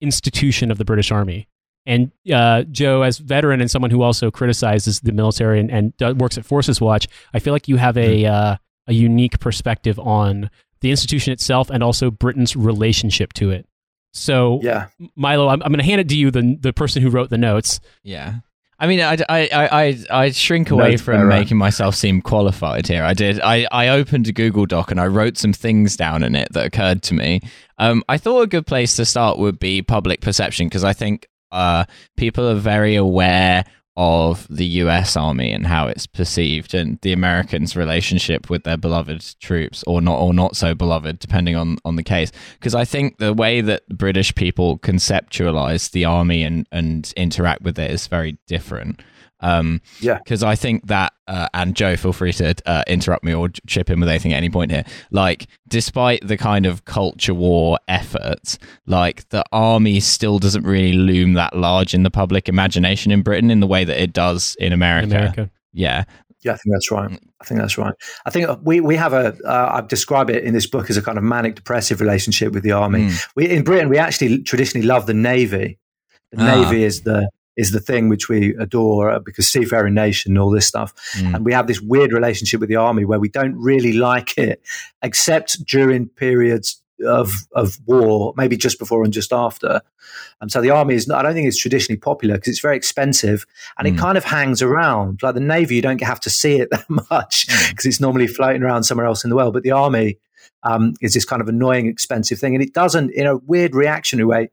institution 0.00 0.70
of 0.70 0.78
the 0.78 0.84
British 0.84 1.10
Army. 1.10 1.48
And 1.86 2.10
uh, 2.32 2.64
Joe, 2.64 3.02
as 3.02 3.18
veteran 3.18 3.60
and 3.60 3.70
someone 3.70 3.90
who 3.92 4.02
also 4.02 4.30
criticizes 4.30 5.00
the 5.00 5.12
military 5.12 5.60
and, 5.60 5.70
and 5.70 5.96
does, 5.96 6.16
works 6.16 6.36
at 6.36 6.44
Forces 6.44 6.80
Watch, 6.80 7.06
I 7.32 7.38
feel 7.38 7.52
like 7.52 7.68
you 7.68 7.76
have 7.76 7.96
a 7.96 8.26
uh, 8.26 8.56
a 8.88 8.92
unique 8.92 9.38
perspective 9.38 9.98
on 9.98 10.50
the 10.80 10.90
institution 10.90 11.32
itself 11.32 11.70
and 11.70 11.82
also 11.82 12.10
Britain's 12.10 12.56
relationship 12.56 13.32
to 13.34 13.50
it. 13.50 13.66
So, 14.12 14.60
Yeah, 14.62 14.86
Milo, 15.14 15.48
I'm, 15.48 15.62
I'm 15.62 15.70
going 15.70 15.78
to 15.78 15.84
hand 15.84 16.00
it 16.00 16.08
to 16.08 16.16
you, 16.16 16.30
the 16.30 16.56
the 16.60 16.72
person 16.72 17.02
who 17.02 17.10
wrote 17.10 17.30
the 17.30 17.38
notes. 17.38 17.80
Yeah. 18.02 18.36
I 18.78 18.86
mean, 18.86 19.00
I, 19.00 19.16
I, 19.28 19.48
I, 19.52 19.68
I, 19.82 20.04
I 20.10 20.30
shrink 20.32 20.70
away 20.70 20.90
Note 20.90 21.00
from 21.00 21.14
bearer. 21.14 21.26
making 21.28 21.56
myself 21.56 21.94
seem 21.94 22.20
qualified 22.20 22.86
here. 22.86 23.04
I 23.04 23.14
did. 23.14 23.40
I, 23.40 23.66
I 23.72 23.88
opened 23.88 24.28
a 24.28 24.32
Google 24.32 24.66
Doc 24.66 24.90
and 24.90 25.00
I 25.00 25.06
wrote 25.06 25.38
some 25.38 25.54
things 25.54 25.96
down 25.96 26.22
in 26.22 26.34
it 26.34 26.52
that 26.52 26.66
occurred 26.66 27.02
to 27.04 27.14
me. 27.14 27.40
Um, 27.78 28.02
I 28.08 28.18
thought 28.18 28.42
a 28.42 28.46
good 28.46 28.66
place 28.66 28.96
to 28.96 29.04
start 29.04 29.38
would 29.38 29.58
be 29.58 29.82
public 29.82 30.20
perception 30.20 30.66
because 30.66 30.84
I 30.84 30.92
think 30.92 31.28
uh, 31.52 31.84
people 32.16 32.48
are 32.48 32.54
very 32.54 32.96
aware 32.96 33.64
of 33.98 34.46
the 34.50 34.66
US 34.66 35.16
Army 35.16 35.52
and 35.52 35.66
how 35.66 35.88
it's 35.88 36.06
perceived 36.06 36.74
and 36.74 36.98
the 37.00 37.12
Americans' 37.12 37.76
relationship 37.76 38.50
with 38.50 38.64
their 38.64 38.76
beloved 38.76 39.40
troops 39.40 39.82
or 39.86 40.02
not 40.02 40.20
or 40.20 40.34
not 40.34 40.54
so 40.54 40.74
beloved 40.74 41.18
depending 41.18 41.56
on, 41.56 41.78
on 41.84 41.96
the 41.96 42.02
case. 42.02 42.30
Because 42.58 42.74
I 42.74 42.84
think 42.84 43.16
the 43.18 43.32
way 43.32 43.62
that 43.62 43.88
British 43.88 44.34
people 44.34 44.78
conceptualize 44.78 45.90
the 45.92 46.04
army 46.04 46.42
and, 46.42 46.66
and 46.70 47.10
interact 47.16 47.62
with 47.62 47.78
it 47.78 47.90
is 47.90 48.06
very 48.06 48.36
different 48.46 49.00
Um, 49.40 49.80
Yeah. 50.00 50.18
because 50.18 50.42
I 50.42 50.54
think 50.54 50.86
that, 50.86 51.12
uh, 51.28 51.48
and 51.52 51.74
Joe, 51.76 51.96
feel 51.96 52.12
free 52.12 52.32
to 52.34 52.54
uh, 52.64 52.82
interrupt 52.86 53.22
me 53.24 53.34
or 53.34 53.48
chip 53.66 53.90
in 53.90 54.00
with 54.00 54.08
anything 54.08 54.32
at 54.32 54.36
any 54.38 54.48
point 54.50 54.70
here. 54.70 54.84
Like, 55.10 55.46
despite 55.68 56.26
the 56.26 56.36
kind 56.36 56.64
of 56.66 56.84
culture 56.86 57.34
war 57.34 57.78
efforts, 57.86 58.58
like 58.86 59.28
the 59.28 59.44
army 59.52 60.00
still 60.00 60.38
doesn't 60.38 60.64
really 60.64 60.94
loom 60.94 61.34
that 61.34 61.54
large 61.56 61.92
in 61.94 62.02
the 62.02 62.10
public 62.10 62.48
imagination 62.48 63.12
in 63.12 63.22
Britain 63.22 63.50
in 63.50 63.60
the 63.60 63.66
way 63.66 63.84
that 63.84 64.00
it 64.02 64.12
does 64.12 64.56
in 64.58 64.72
America. 64.72 65.06
In 65.06 65.12
America. 65.16 65.50
Yeah. 65.72 66.04
Yeah, 66.42 66.52
I 66.52 66.56
think 66.56 66.74
that's 66.74 66.90
right. 66.90 67.18
I 67.40 67.44
think 67.44 67.60
that's 67.60 67.76
right. 67.76 67.94
I 68.24 68.30
think 68.30 68.48
we 68.62 68.80
we 68.80 68.94
have 68.96 69.12
a. 69.12 69.36
Uh, 69.44 69.70
I've 69.74 69.88
described 69.88 70.30
it 70.30 70.44
in 70.44 70.54
this 70.54 70.66
book 70.66 70.88
as 70.90 70.96
a 70.96 71.02
kind 71.02 71.18
of 71.18 71.24
manic 71.24 71.56
depressive 71.56 72.00
relationship 72.00 72.52
with 72.52 72.62
the 72.62 72.72
army. 72.72 73.06
Mm. 73.08 73.26
We 73.34 73.50
in 73.50 73.64
Britain 73.64 73.88
we 73.88 73.98
actually 73.98 74.42
traditionally 74.44 74.86
love 74.86 75.06
the 75.06 75.14
navy. 75.14 75.78
The 76.32 76.42
Ah. 76.42 76.62
navy 76.62 76.84
is 76.84 77.02
the 77.02 77.28
is 77.56 77.70
the 77.72 77.80
thing 77.80 78.08
which 78.08 78.28
we 78.28 78.54
adore 78.56 79.10
uh, 79.10 79.18
because 79.18 79.48
seafaring 79.48 79.94
nation 79.94 80.32
and 80.32 80.38
all 80.38 80.50
this 80.50 80.66
stuff. 80.66 80.94
Mm. 81.16 81.34
And 81.36 81.44
we 81.44 81.52
have 81.52 81.66
this 81.66 81.80
weird 81.80 82.12
relationship 82.12 82.60
with 82.60 82.68
the 82.68 82.76
army 82.76 83.04
where 83.04 83.18
we 83.20 83.28
don't 83.28 83.56
really 83.56 83.92
like 83.92 84.36
it, 84.38 84.62
except 85.02 85.64
during 85.66 86.08
periods 86.08 86.80
of 87.06 87.30
of 87.52 87.78
war, 87.86 88.32
maybe 88.36 88.56
just 88.56 88.78
before 88.78 89.04
and 89.04 89.12
just 89.12 89.30
after. 89.32 89.82
And 90.40 90.50
so 90.50 90.60
the 90.62 90.70
army 90.70 90.94
is. 90.94 91.10
I 91.10 91.22
don't 91.22 91.34
think 91.34 91.46
it's 91.46 91.58
traditionally 91.58 91.98
popular 91.98 92.36
because 92.36 92.48
it's 92.52 92.60
very 92.60 92.76
expensive 92.76 93.44
and 93.78 93.86
Mm. 93.86 93.94
it 93.94 93.98
kind 94.00 94.16
of 94.18 94.24
hangs 94.24 94.62
around. 94.62 95.20
Like 95.22 95.34
the 95.34 95.40
navy, 95.40 95.76
you 95.76 95.82
don't 95.82 96.00
have 96.02 96.20
to 96.20 96.30
see 96.30 96.56
it 96.60 96.68
that 96.72 96.88
much 96.88 97.46
Mm. 97.48 97.70
because 97.70 97.86
it's 97.86 98.00
normally 98.00 98.26
floating 98.26 98.62
around 98.62 98.84
somewhere 98.84 99.06
else 99.06 99.24
in 99.24 99.30
the 99.30 99.36
world. 99.36 99.52
But 99.54 99.62
the 99.62 99.72
army 99.72 100.18
um, 100.62 100.94
is 101.00 101.12
this 101.14 101.24
kind 101.24 101.42
of 101.42 101.48
annoying, 101.48 101.86
expensive 101.86 102.38
thing, 102.38 102.54
and 102.54 102.62
it 102.64 102.72
doesn't, 102.72 103.10
in 103.10 103.26
a 103.26 103.36
weird 103.36 103.74
reactionary 103.74 104.26
way, 104.26 104.50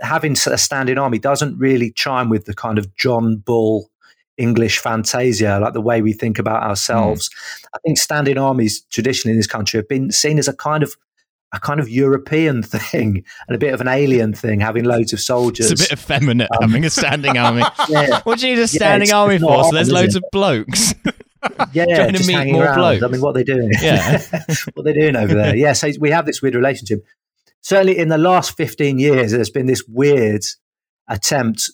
having 0.00 0.32
a 0.46 0.58
standing 0.58 0.98
army 0.98 1.18
doesn't 1.18 1.58
really 1.58 1.90
chime 1.92 2.28
with 2.28 2.44
the 2.46 2.54
kind 2.54 2.78
of 2.78 2.94
John 2.96 3.36
Bull 3.36 3.90
English 4.36 4.78
fantasia, 4.78 5.58
like 5.60 5.74
the 5.74 5.80
way 5.80 6.00
we 6.02 6.12
think 6.12 6.38
about 6.38 6.62
ourselves. 6.62 7.28
I 7.74 7.78
think 7.84 7.98
standing 7.98 8.38
armies 8.38 8.80
traditionally 8.90 9.32
in 9.32 9.38
this 9.38 9.46
country 9.46 9.78
have 9.78 9.88
been 9.88 10.10
seen 10.10 10.38
as 10.38 10.48
a 10.48 10.54
kind 10.54 10.82
of 10.82 10.94
a 11.52 11.58
kind 11.58 11.80
of 11.80 11.88
European 11.88 12.62
thing 12.64 13.24
and 13.48 13.54
a 13.54 13.58
bit 13.58 13.74
of 13.74 13.80
an 13.80 13.88
alien 13.88 14.32
thing, 14.32 14.60
having 14.60 14.84
loads 14.84 15.12
of 15.12 15.20
soldiers. 15.20 15.70
It's 15.72 15.80
a 15.80 15.84
bit 15.84 15.92
effeminate 15.92 16.48
Um, 16.60 16.68
having 16.70 16.84
a 16.84 16.90
standing 16.90 17.36
army. 17.36 17.62
yeah, 17.88 18.20
What 18.22 18.38
do 18.38 18.48
you 18.48 18.54
need 18.54 18.62
a 18.62 18.68
standing 18.68 19.08
it's- 19.08 19.12
army 19.12 19.38
for? 19.38 19.64
So 19.64 19.72
there's 19.72 19.90
loads 19.90 20.14
it? 20.14 20.22
of 20.22 20.30
blokes. 20.30 20.94
yeah, 21.72 21.86
Trying 21.86 22.12
to 22.14 22.26
meet 22.26 22.52
more 22.52 22.64
around. 22.64 22.76
blokes. 22.78 23.02
I 23.02 23.08
mean, 23.08 23.20
what 23.20 23.30
are 23.30 23.32
they 23.34 23.44
doing? 23.44 23.70
Yeah. 23.80 24.22
what 24.74 24.84
they're 24.84 24.94
doing 24.94 25.16
over 25.16 25.34
there. 25.34 25.56
Yeah, 25.56 25.72
so 25.72 25.90
we 25.98 26.10
have 26.10 26.24
this 26.24 26.40
weird 26.40 26.54
relationship. 26.54 27.04
Certainly, 27.62 27.98
in 27.98 28.08
the 28.08 28.18
last 28.18 28.56
fifteen 28.56 28.98
years, 28.98 29.32
there's 29.32 29.50
been 29.50 29.66
this 29.66 29.84
weird 29.86 30.42
attempt 31.08 31.70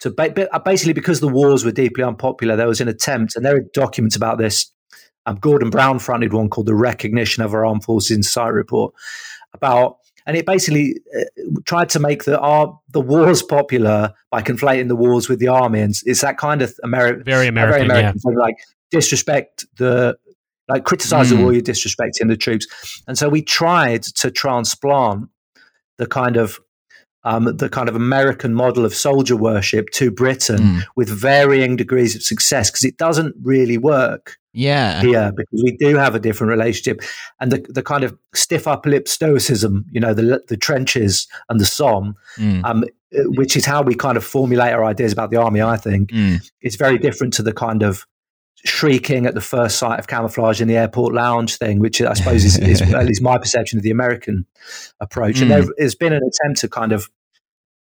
to 0.00 0.10
ba- 0.10 0.48
basically 0.64 0.92
because 0.92 1.20
the 1.20 1.28
wars 1.28 1.64
were 1.64 1.70
deeply 1.72 2.04
unpopular. 2.04 2.56
There 2.56 2.68
was 2.68 2.80
an 2.80 2.88
attempt, 2.88 3.36
and 3.36 3.44
there 3.44 3.56
are 3.56 3.64
documents 3.72 4.16
about 4.16 4.38
this. 4.38 4.72
Um, 5.26 5.36
Gordon 5.36 5.70
Brown 5.70 5.98
fronted 5.98 6.32
one 6.32 6.48
called 6.48 6.66
the 6.66 6.74
Recognition 6.74 7.42
of 7.42 7.52
Our 7.54 7.66
Armed 7.66 7.84
Forces 7.84 8.16
in 8.16 8.22
Society 8.22 8.54
Report 8.54 8.94
about, 9.52 9.98
and 10.26 10.36
it 10.36 10.46
basically 10.46 11.00
uh, 11.18 11.24
tried 11.66 11.90
to 11.90 12.00
make 12.00 12.24
the 12.24 12.38
our, 12.40 12.78
the 12.90 13.00
wars 13.00 13.42
popular 13.42 14.12
by 14.30 14.42
conflating 14.42 14.88
the 14.88 14.96
wars 14.96 15.28
with 15.28 15.38
the 15.38 15.48
army, 15.48 15.80
and 15.80 15.94
it's 16.04 16.22
that 16.22 16.38
kind 16.38 16.62
of 16.62 16.72
Ameri- 16.84 17.24
Very 17.24 17.46
American. 17.48 17.88
very 17.88 18.00
American 18.00 18.20
thing, 18.20 18.36
like 18.36 18.56
disrespect 18.90 19.66
the 19.76 20.16
like 20.70 20.84
criticize 20.84 21.26
Mm. 21.26 21.36
the 21.36 21.42
war, 21.42 21.52
you're 21.52 21.62
disrespecting 21.62 22.28
the 22.28 22.36
troops. 22.36 22.66
And 23.06 23.18
so 23.18 23.28
we 23.28 23.42
tried 23.42 24.02
to 24.04 24.30
transplant 24.30 25.28
the 25.98 26.06
kind 26.06 26.36
of 26.36 26.58
um, 27.22 27.54
the 27.54 27.68
kind 27.68 27.90
of 27.90 27.94
American 27.96 28.54
model 28.54 28.86
of 28.86 28.94
soldier 28.94 29.36
worship 29.36 29.90
to 29.90 30.10
Britain 30.10 30.58
Mm. 30.58 30.82
with 30.96 31.10
varying 31.10 31.76
degrees 31.76 32.16
of 32.16 32.22
success 32.22 32.70
because 32.70 32.82
it 32.84 32.96
doesn't 32.96 33.34
really 33.42 33.76
work 33.76 34.38
Yeah. 34.54 35.02
here 35.02 35.30
because 35.36 35.62
we 35.62 35.76
do 35.76 35.96
have 35.98 36.14
a 36.14 36.18
different 36.18 36.50
relationship 36.50 37.02
and 37.38 37.52
the, 37.52 37.62
the 37.68 37.82
kind 37.82 38.04
of 38.04 38.16
stiff 38.34 38.66
upper 38.66 38.88
lip 38.88 39.06
stoicism, 39.06 39.84
you 39.92 40.00
know, 40.00 40.14
the 40.14 40.40
the 40.48 40.56
trenches 40.56 41.28
and 41.50 41.60
the 41.60 41.66
Somme, 41.66 42.14
Mm. 42.38 42.64
um, 42.64 42.84
which 43.36 43.54
is 43.54 43.66
how 43.66 43.82
we 43.82 43.94
kind 43.94 44.16
of 44.16 44.24
formulate 44.24 44.72
our 44.72 44.84
ideas 44.86 45.12
about 45.12 45.30
the 45.30 45.36
army. 45.36 45.60
I 45.60 45.76
think 45.76 46.12
Mm. 46.12 46.40
it's 46.62 46.76
very 46.76 46.96
different 46.96 47.34
to 47.34 47.42
the 47.42 47.52
kind 47.52 47.82
of 47.82 48.06
shrieking 48.64 49.26
at 49.26 49.34
the 49.34 49.40
first 49.40 49.78
sight 49.78 49.98
of 49.98 50.06
camouflage 50.06 50.60
in 50.60 50.68
the 50.68 50.76
airport 50.76 51.14
lounge 51.14 51.56
thing, 51.56 51.78
which 51.78 52.00
I 52.02 52.12
suppose 52.14 52.44
is, 52.44 52.58
is 52.58 52.82
at 52.94 53.06
least 53.06 53.22
my 53.22 53.38
perception 53.38 53.78
of 53.78 53.82
the 53.82 53.90
American 53.90 54.46
approach. 55.00 55.40
And 55.40 55.50
Mm. 55.50 55.54
there 55.66 55.84
has 55.84 55.94
been 55.94 56.12
an 56.12 56.20
attempt 56.22 56.60
to 56.60 56.68
kind 56.68 56.92
of 56.92 57.08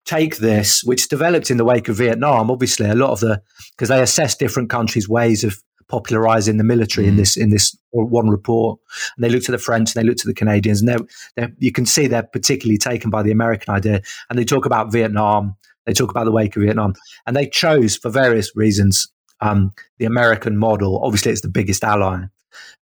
take 0.04 0.37
this, 0.37 0.85
which 0.85 1.09
developed 1.09 1.50
in 1.50 1.56
the 1.56 1.64
wake 1.64 1.88
of 1.88 1.97
Vietnam. 1.97 2.50
Obviously, 2.50 2.88
a 2.88 2.95
lot 2.95 3.11
of 3.11 3.21
the 3.21 3.42
because 3.71 3.88
they 3.88 4.00
assess 4.02 4.35
different 4.37 4.71
countries' 4.71 5.09
ways 5.09 5.45
of 5.45 5.62
popularizing 5.88 6.56
the 6.59 6.64
military 6.64 7.06
in 7.06 7.14
Mm. 7.14 7.18
this 7.18 7.37
in 7.37 7.50
this 7.50 7.76
one 7.92 8.28
report, 8.28 8.78
and 9.16 9.25
they 9.25 9.28
looked 9.30 9.49
at 9.49 9.52
the 9.52 9.59
French 9.59 9.95
and 9.95 10.02
they 10.04 10.06
looked 10.09 10.21
at 10.21 10.26
the 10.26 10.35
Canadians, 10.35 10.80
and 10.80 10.88
they're, 10.88 10.99
they're, 11.37 11.52
you 11.59 11.73
can 11.73 11.87
see 11.87 12.06
they're 12.06 12.23
particularly 12.23 12.76
taken 12.78 13.09
by 13.11 13.23
the 13.23 13.30
American 13.30 13.73
idea, 13.75 14.02
and 14.28 14.38
they 14.38 14.45
talk 14.45 14.66
about 14.66 14.92
Vietnam. 14.92 15.56
They 15.87 15.92
talk 15.92 16.11
about 16.11 16.25
the 16.25 16.33
wake 16.33 16.56
of 16.56 16.62
Vietnam, 16.62 16.95
and 17.26 17.37
they 17.37 17.47
chose 17.49 17.97
for 17.97 18.11
various 18.11 18.54
reasons 18.56 19.09
um, 19.40 19.72
the 19.98 20.04
American 20.06 20.56
model. 20.56 21.00
Obviously, 21.04 21.32
it's 21.32 21.40
the 21.42 21.48
biggest 21.48 21.84
ally. 21.84 22.24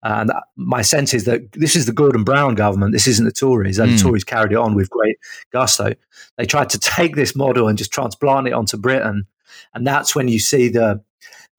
And 0.03 0.31
my 0.57 0.83
sense 0.83 1.15
is 1.15 1.25
that 1.25 1.41
this 1.53 1.75
is 1.75 1.87
the 1.87 1.93
Gordon 1.93 2.25
Brown 2.25 2.55
government. 2.55 2.93
This 2.93 3.07
isn't 3.09 3.25
the 3.25 3.33
Tories. 3.33 3.79
And 3.79 3.91
Mm. 3.91 3.97
the 3.97 4.03
Tories 4.03 4.25
carried 4.25 4.53
it 4.53 4.59
on 4.59 4.75
with 4.75 4.91
great 4.91 5.17
gusto. 5.53 5.95
They 6.37 6.47
tried 6.47 6.71
to 6.71 6.79
take 6.79 7.17
this 7.17 7.35
model 7.35 7.67
and 7.69 7.77
just 7.79 7.91
transplant 7.93 8.47
it 8.47 8.53
onto 8.53 8.77
Britain. 8.77 9.27
And 9.75 9.87
that's 9.87 10.15
when 10.15 10.29
you 10.29 10.39
see 10.39 10.69
the 10.69 11.01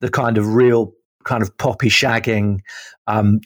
the 0.00 0.10
kind 0.10 0.38
of 0.38 0.54
real 0.54 0.92
kind 1.24 1.42
of 1.42 1.56
poppy 1.58 1.88
shagging, 1.88 2.60
um, 3.06 3.40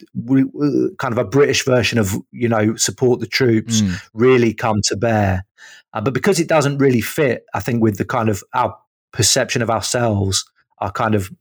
kind 0.99 1.11
of 1.13 1.17
a 1.17 1.23
British 1.25 1.65
version 1.65 1.97
of 1.99 2.15
you 2.31 2.47
know 2.47 2.75
support 2.75 3.19
the 3.19 3.27
troops 3.27 3.81
Mm. 3.81 4.01
really 4.13 4.53
come 4.53 4.81
to 4.85 4.95
bear. 4.95 5.45
Uh, 5.93 6.01
but 6.01 6.13
because 6.13 6.39
it 6.39 6.47
doesn't 6.47 6.77
really 6.77 7.01
fit, 7.01 7.43
I 7.53 7.59
think 7.59 7.81
with 7.81 7.97
the 7.97 8.05
kind 8.05 8.29
of 8.29 8.43
our 8.53 8.77
perception 9.11 9.61
of 9.61 9.69
ourselves, 9.69 10.45
our 10.81 10.91
kind 10.91 11.15
of 11.15 11.31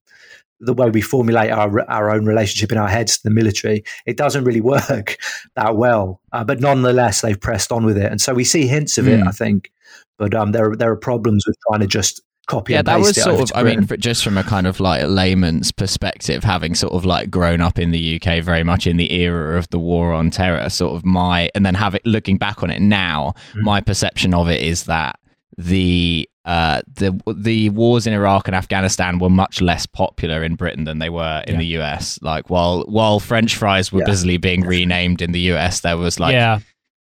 the 0.63 0.75
way 0.75 0.91
we 0.91 1.01
formulate 1.01 1.51
our 1.51 1.81
our 1.91 2.11
own 2.11 2.27
relationship 2.27 2.71
in 2.71 2.79
our 2.79 2.89
heads 2.89 3.17
to 3.17 3.23
the 3.25 3.31
military, 3.31 3.83
it 4.07 4.17
doesn't 4.17 4.45
really 4.45 4.61
work 4.77 5.17
that 5.57 5.77
well. 5.77 6.21
Uh, 6.33 6.45
but 6.45 6.61
nonetheless, 6.61 7.23
they've 7.23 7.41
pressed 7.41 7.73
on 7.73 7.85
with 7.85 7.97
it, 7.99 8.11
and 8.11 8.21
so 8.21 8.35
we 8.35 8.45
see 8.45 8.67
hints 8.67 8.99
of 8.99 9.09
it, 9.09 9.21
Mm. 9.21 9.27
I 9.29 9.33
think. 9.33 9.73
But 10.19 10.35
um, 10.35 10.53
there 10.53 10.71
are 10.71 10.77
there 10.77 10.91
are 10.93 10.97
problems 10.97 11.45
with 11.47 11.57
trying 11.67 11.81
to 11.81 11.87
just 11.87 12.21
copy. 12.47 12.73
Yeah, 12.75 12.81
and 12.81 12.89
that 12.89 12.99
was 12.99 13.17
it 13.17 13.23
sort 13.23 13.41
of, 13.41 13.51
I 13.55 13.63
mean, 13.63 13.87
just 14.01 14.23
from 14.25 14.37
a 14.37 14.43
kind 14.43 14.67
of 14.67 14.81
like 14.81 15.05
layman's 15.07 15.73
perspective, 15.73 16.43
having 16.45 16.75
sort 16.75 16.93
of 16.93 17.05
like 17.07 17.31
grown 17.31 17.61
up 17.61 17.79
in 17.79 17.91
the 17.93 18.21
UK 18.21 18.43
very 18.43 18.65
much 18.65 18.87
in 18.87 18.97
the 18.99 19.13
era 19.15 19.57
of 19.57 19.69
the 19.71 19.79
war 19.79 20.13
on 20.13 20.31
terror, 20.31 20.69
sort 20.69 20.95
of 20.97 21.05
my, 21.07 21.49
and 21.55 21.65
then 21.65 21.75
have 21.75 21.95
it 21.95 22.05
looking 22.05 22.37
back 22.39 22.63
on 22.63 22.71
it 22.71 22.81
now, 22.83 23.33
Mm. 23.55 23.63
my 23.63 23.81
perception 23.81 24.35
of 24.35 24.49
it 24.49 24.61
is 24.61 24.85
that 24.85 25.20
the, 25.61 26.29
uh, 26.45 26.81
the 26.95 27.19
the 27.37 27.71
wars 27.71 28.07
in 28.07 28.13
Iraq 28.15 28.49
and 28.49 28.55
Afghanistan 28.57 29.19
were 29.19 29.29
much 29.31 29.61
less 29.61 29.87
popular 29.87 30.43
in 30.43 30.55
Britain 30.55 30.85
than 30.85 30.99
they 30.99 31.11
were 31.11 31.43
in 31.47 31.55
Yeah. 31.55 31.59
the 31.61 31.67
US. 31.83 32.19
Like 32.23 32.49
while 32.51 32.83
while 32.89 33.21
French 33.21 33.57
fries 33.57 33.93
were 33.93 34.01
Yeah. 34.01 34.07
busily 34.07 34.37
being 34.39 34.63
renamed 34.63 35.21
in 35.23 35.33
the 35.33 35.41
US, 35.53 35.81
there 35.81 35.97
was 35.97 36.19
like 36.19 36.33
yeah. 36.33 36.61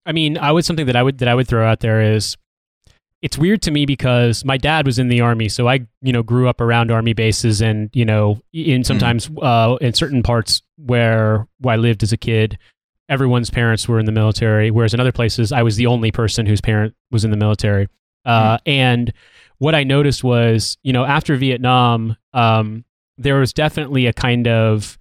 I 0.05 0.13
mean, 0.13 0.37
I 0.39 0.51
would 0.51 0.65
something 0.65 0.87
that 0.87 0.97
I 0.97 1.03
would 1.03 1.19
that 1.19 1.29
I 1.29 1.35
would 1.35 1.47
throw 1.47 1.65
out 1.67 1.81
there 1.81 2.01
is 2.03 2.37
it's 3.23 3.39
weird 3.39 3.63
to 3.63 3.71
me 3.71 3.87
because 3.87 4.45
my 4.45 4.57
dad 4.57 4.85
was 4.85 4.99
in 4.99 5.07
the 5.07 5.21
army, 5.21 5.49
so 5.49 5.69
I 5.69 5.87
you 6.03 6.13
know 6.13 6.25
grew 6.25 6.49
up 6.49 6.61
around 6.61 6.91
army 6.91 7.13
bases 7.13 7.61
and 7.63 7.89
you 7.93 8.05
know 8.05 8.41
in 8.53 8.83
sometimes 8.83 9.31
uh, 9.41 9.77
in 9.81 9.93
certain 9.95 10.25
parts 10.25 10.63
where, 10.77 11.47
where 11.61 11.75
I 11.75 11.77
lived 11.77 12.03
as 12.03 12.13
a 12.13 12.17
kid, 12.17 12.59
everyone's 13.09 13.51
parents 13.51 13.87
were 13.87 14.01
in 14.01 14.07
the 14.07 14.13
military, 14.13 14.73
whereas 14.73 14.93
in 14.93 14.99
other 14.99 15.13
places 15.13 15.53
I 15.53 15.63
was 15.63 15.77
the 15.77 15.87
only 15.87 16.11
person 16.11 16.47
whose 16.47 16.61
parent 16.61 16.95
was 17.13 17.25
in 17.25 17.31
the 17.31 17.37
military. 17.37 17.87
Uh, 18.25 18.59
And 18.67 19.13
what 19.59 19.75
I 19.75 19.85
noticed 19.85 20.25
was, 20.25 20.77
you 20.83 20.93
know, 20.93 21.05
after 21.05 21.37
Vietnam, 21.37 22.17
um, 22.33 22.85
there 23.19 23.39
was 23.39 23.53
definitely 23.53 24.07
a 24.07 24.13
kind 24.13 24.49
of 24.49 24.99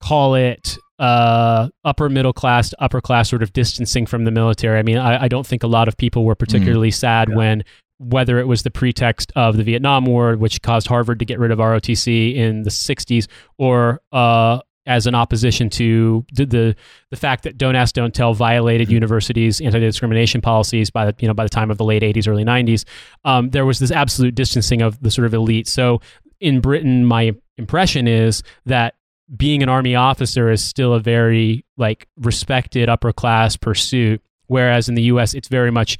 call 0.00 0.34
it 0.34 0.76
uh, 0.98 1.68
upper 1.84 2.08
middle 2.08 2.32
class 2.32 2.70
to 2.70 2.82
upper 2.82 3.00
class 3.00 3.28
sort 3.30 3.42
of 3.42 3.52
distancing 3.52 4.06
from 4.06 4.24
the 4.24 4.30
military. 4.30 4.78
I 4.78 4.82
mean, 4.82 4.98
I, 4.98 5.24
I 5.24 5.28
don't 5.28 5.46
think 5.46 5.62
a 5.62 5.66
lot 5.68 5.88
of 5.88 5.96
people 5.96 6.24
were 6.24 6.34
particularly 6.34 6.90
sad 6.90 7.28
Yeah. 7.30 7.36
when 7.36 7.64
whether 7.98 8.38
it 8.40 8.48
was 8.48 8.62
the 8.64 8.70
pretext 8.70 9.32
of 9.36 9.56
the 9.56 9.62
Vietnam 9.62 10.04
War, 10.04 10.36
which 10.36 10.60
caused 10.62 10.88
Harvard 10.88 11.20
to 11.20 11.24
get 11.24 11.38
rid 11.38 11.52
of 11.52 11.58
ROTC 11.58 12.34
in 12.34 12.62
the 12.62 12.70
60s, 12.70 13.28
or 13.56 14.00
uh, 14.12 14.58
as 14.86 15.06
an 15.06 15.14
opposition 15.14 15.70
to 15.70 16.24
the, 16.32 16.44
the 16.44 16.76
the 17.10 17.16
fact 17.16 17.44
that 17.44 17.56
Don't 17.56 17.76
Ask, 17.76 17.94
Don't 17.94 18.14
Tell 18.14 18.34
violated 18.34 18.90
universities' 18.90 19.60
anti-discrimination 19.60 20.40
policies 20.40 20.90
by 20.90 21.06
the 21.06 21.14
you 21.18 21.28
know 21.28 21.34
by 21.34 21.44
the 21.44 21.50
time 21.50 21.70
of 21.70 21.78
the 21.78 21.84
late 21.84 22.02
80s, 22.02 22.28
early 22.28 22.44
90s. 22.44 22.84
Um, 23.24 23.50
there 23.50 23.64
was 23.64 23.78
this 23.78 23.90
absolute 23.90 24.34
distancing 24.34 24.82
of 24.82 25.00
the 25.00 25.10
sort 25.10 25.26
of 25.26 25.34
elite. 25.34 25.68
So 25.68 26.00
in 26.40 26.60
Britain, 26.60 27.04
my 27.04 27.34
impression 27.56 28.06
is 28.08 28.42
that 28.66 28.94
being 29.34 29.62
an 29.62 29.68
army 29.68 29.94
officer 29.94 30.50
is 30.50 30.62
still 30.62 30.92
a 30.92 31.00
very 31.00 31.64
like 31.76 32.08
respected 32.16 32.88
upper 32.88 33.12
class 33.12 33.56
pursuit 33.56 34.22
whereas 34.46 34.88
in 34.88 34.94
the 34.94 35.04
US 35.04 35.32
it's 35.32 35.48
very 35.48 35.70
much 35.70 35.96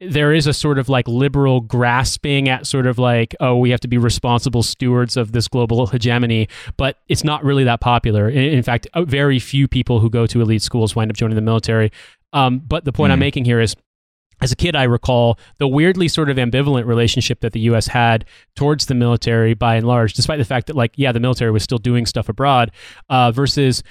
there 0.00 0.32
is 0.32 0.46
a 0.46 0.52
sort 0.52 0.78
of 0.78 0.88
like 0.88 1.08
liberal 1.08 1.60
grasping 1.60 2.48
at 2.48 2.66
sort 2.66 2.86
of 2.86 2.98
like, 2.98 3.34
oh, 3.40 3.56
we 3.56 3.70
have 3.70 3.80
to 3.80 3.88
be 3.88 3.96
responsible 3.96 4.62
stewards 4.62 5.16
of 5.16 5.32
this 5.32 5.48
global 5.48 5.86
hegemony, 5.86 6.48
but 6.76 6.98
it's 7.08 7.24
not 7.24 7.42
really 7.44 7.64
that 7.64 7.80
popular. 7.80 8.28
In, 8.28 8.38
in 8.38 8.62
fact, 8.62 8.86
very 8.94 9.38
few 9.38 9.66
people 9.66 10.00
who 10.00 10.10
go 10.10 10.26
to 10.26 10.40
elite 10.40 10.62
schools 10.62 10.94
wind 10.94 11.10
up 11.10 11.16
joining 11.16 11.36
the 11.36 11.42
military. 11.42 11.90
Um, 12.32 12.58
but 12.58 12.84
the 12.84 12.92
point 12.92 13.10
mm. 13.10 13.14
I'm 13.14 13.18
making 13.20 13.46
here 13.46 13.60
is 13.60 13.74
as 14.42 14.52
a 14.52 14.56
kid, 14.56 14.76
I 14.76 14.82
recall 14.82 15.38
the 15.58 15.66
weirdly 15.66 16.08
sort 16.08 16.28
of 16.28 16.36
ambivalent 16.36 16.84
relationship 16.84 17.40
that 17.40 17.52
the 17.52 17.60
U.S. 17.60 17.86
had 17.86 18.26
towards 18.54 18.84
the 18.84 18.94
military 18.94 19.54
by 19.54 19.76
and 19.76 19.86
large, 19.86 20.12
despite 20.12 20.38
the 20.38 20.44
fact 20.44 20.66
that, 20.66 20.76
like, 20.76 20.92
yeah, 20.96 21.10
the 21.10 21.20
military 21.20 21.50
was 21.50 21.62
still 21.62 21.78
doing 21.78 22.04
stuff 22.04 22.28
abroad, 22.28 22.70
uh, 23.08 23.32
versus 23.32 23.82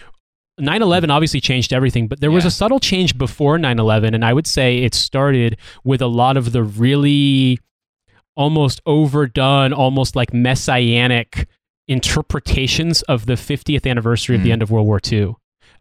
9 0.58 0.82
11 0.82 1.12
obviously 1.12 1.42
changed 1.42 1.74
everything, 1.74 2.08
but 2.08 2.22
there 2.22 2.30
yeah. 2.30 2.36
was 2.36 2.46
a 2.46 2.52
subtle 2.52 2.80
change 2.80 3.18
before 3.18 3.58
9 3.58 3.80
11. 3.80 4.14
And 4.14 4.24
I 4.24 4.34
would 4.34 4.48
say 4.48 4.80
it 4.80 4.94
started 4.94 5.58
with 5.84 6.02
a 6.02 6.08
lot 6.08 6.38
of 6.38 6.52
the 6.52 6.64
really 6.64 7.60
almost 8.36 8.82
overdone, 8.86 9.74
almost 9.74 10.16
like 10.16 10.34
messianic 10.34 11.48
interpretations 11.88 13.02
of 13.04 13.26
the 13.26 13.34
50th 13.34 13.90
anniversary 13.90 14.36
mm. 14.36 14.40
of 14.40 14.44
the 14.44 14.50
mm. 14.50 14.54
end 14.54 14.62
of 14.62 14.72
World 14.72 14.88
War 14.88 15.00
II. 15.12 15.36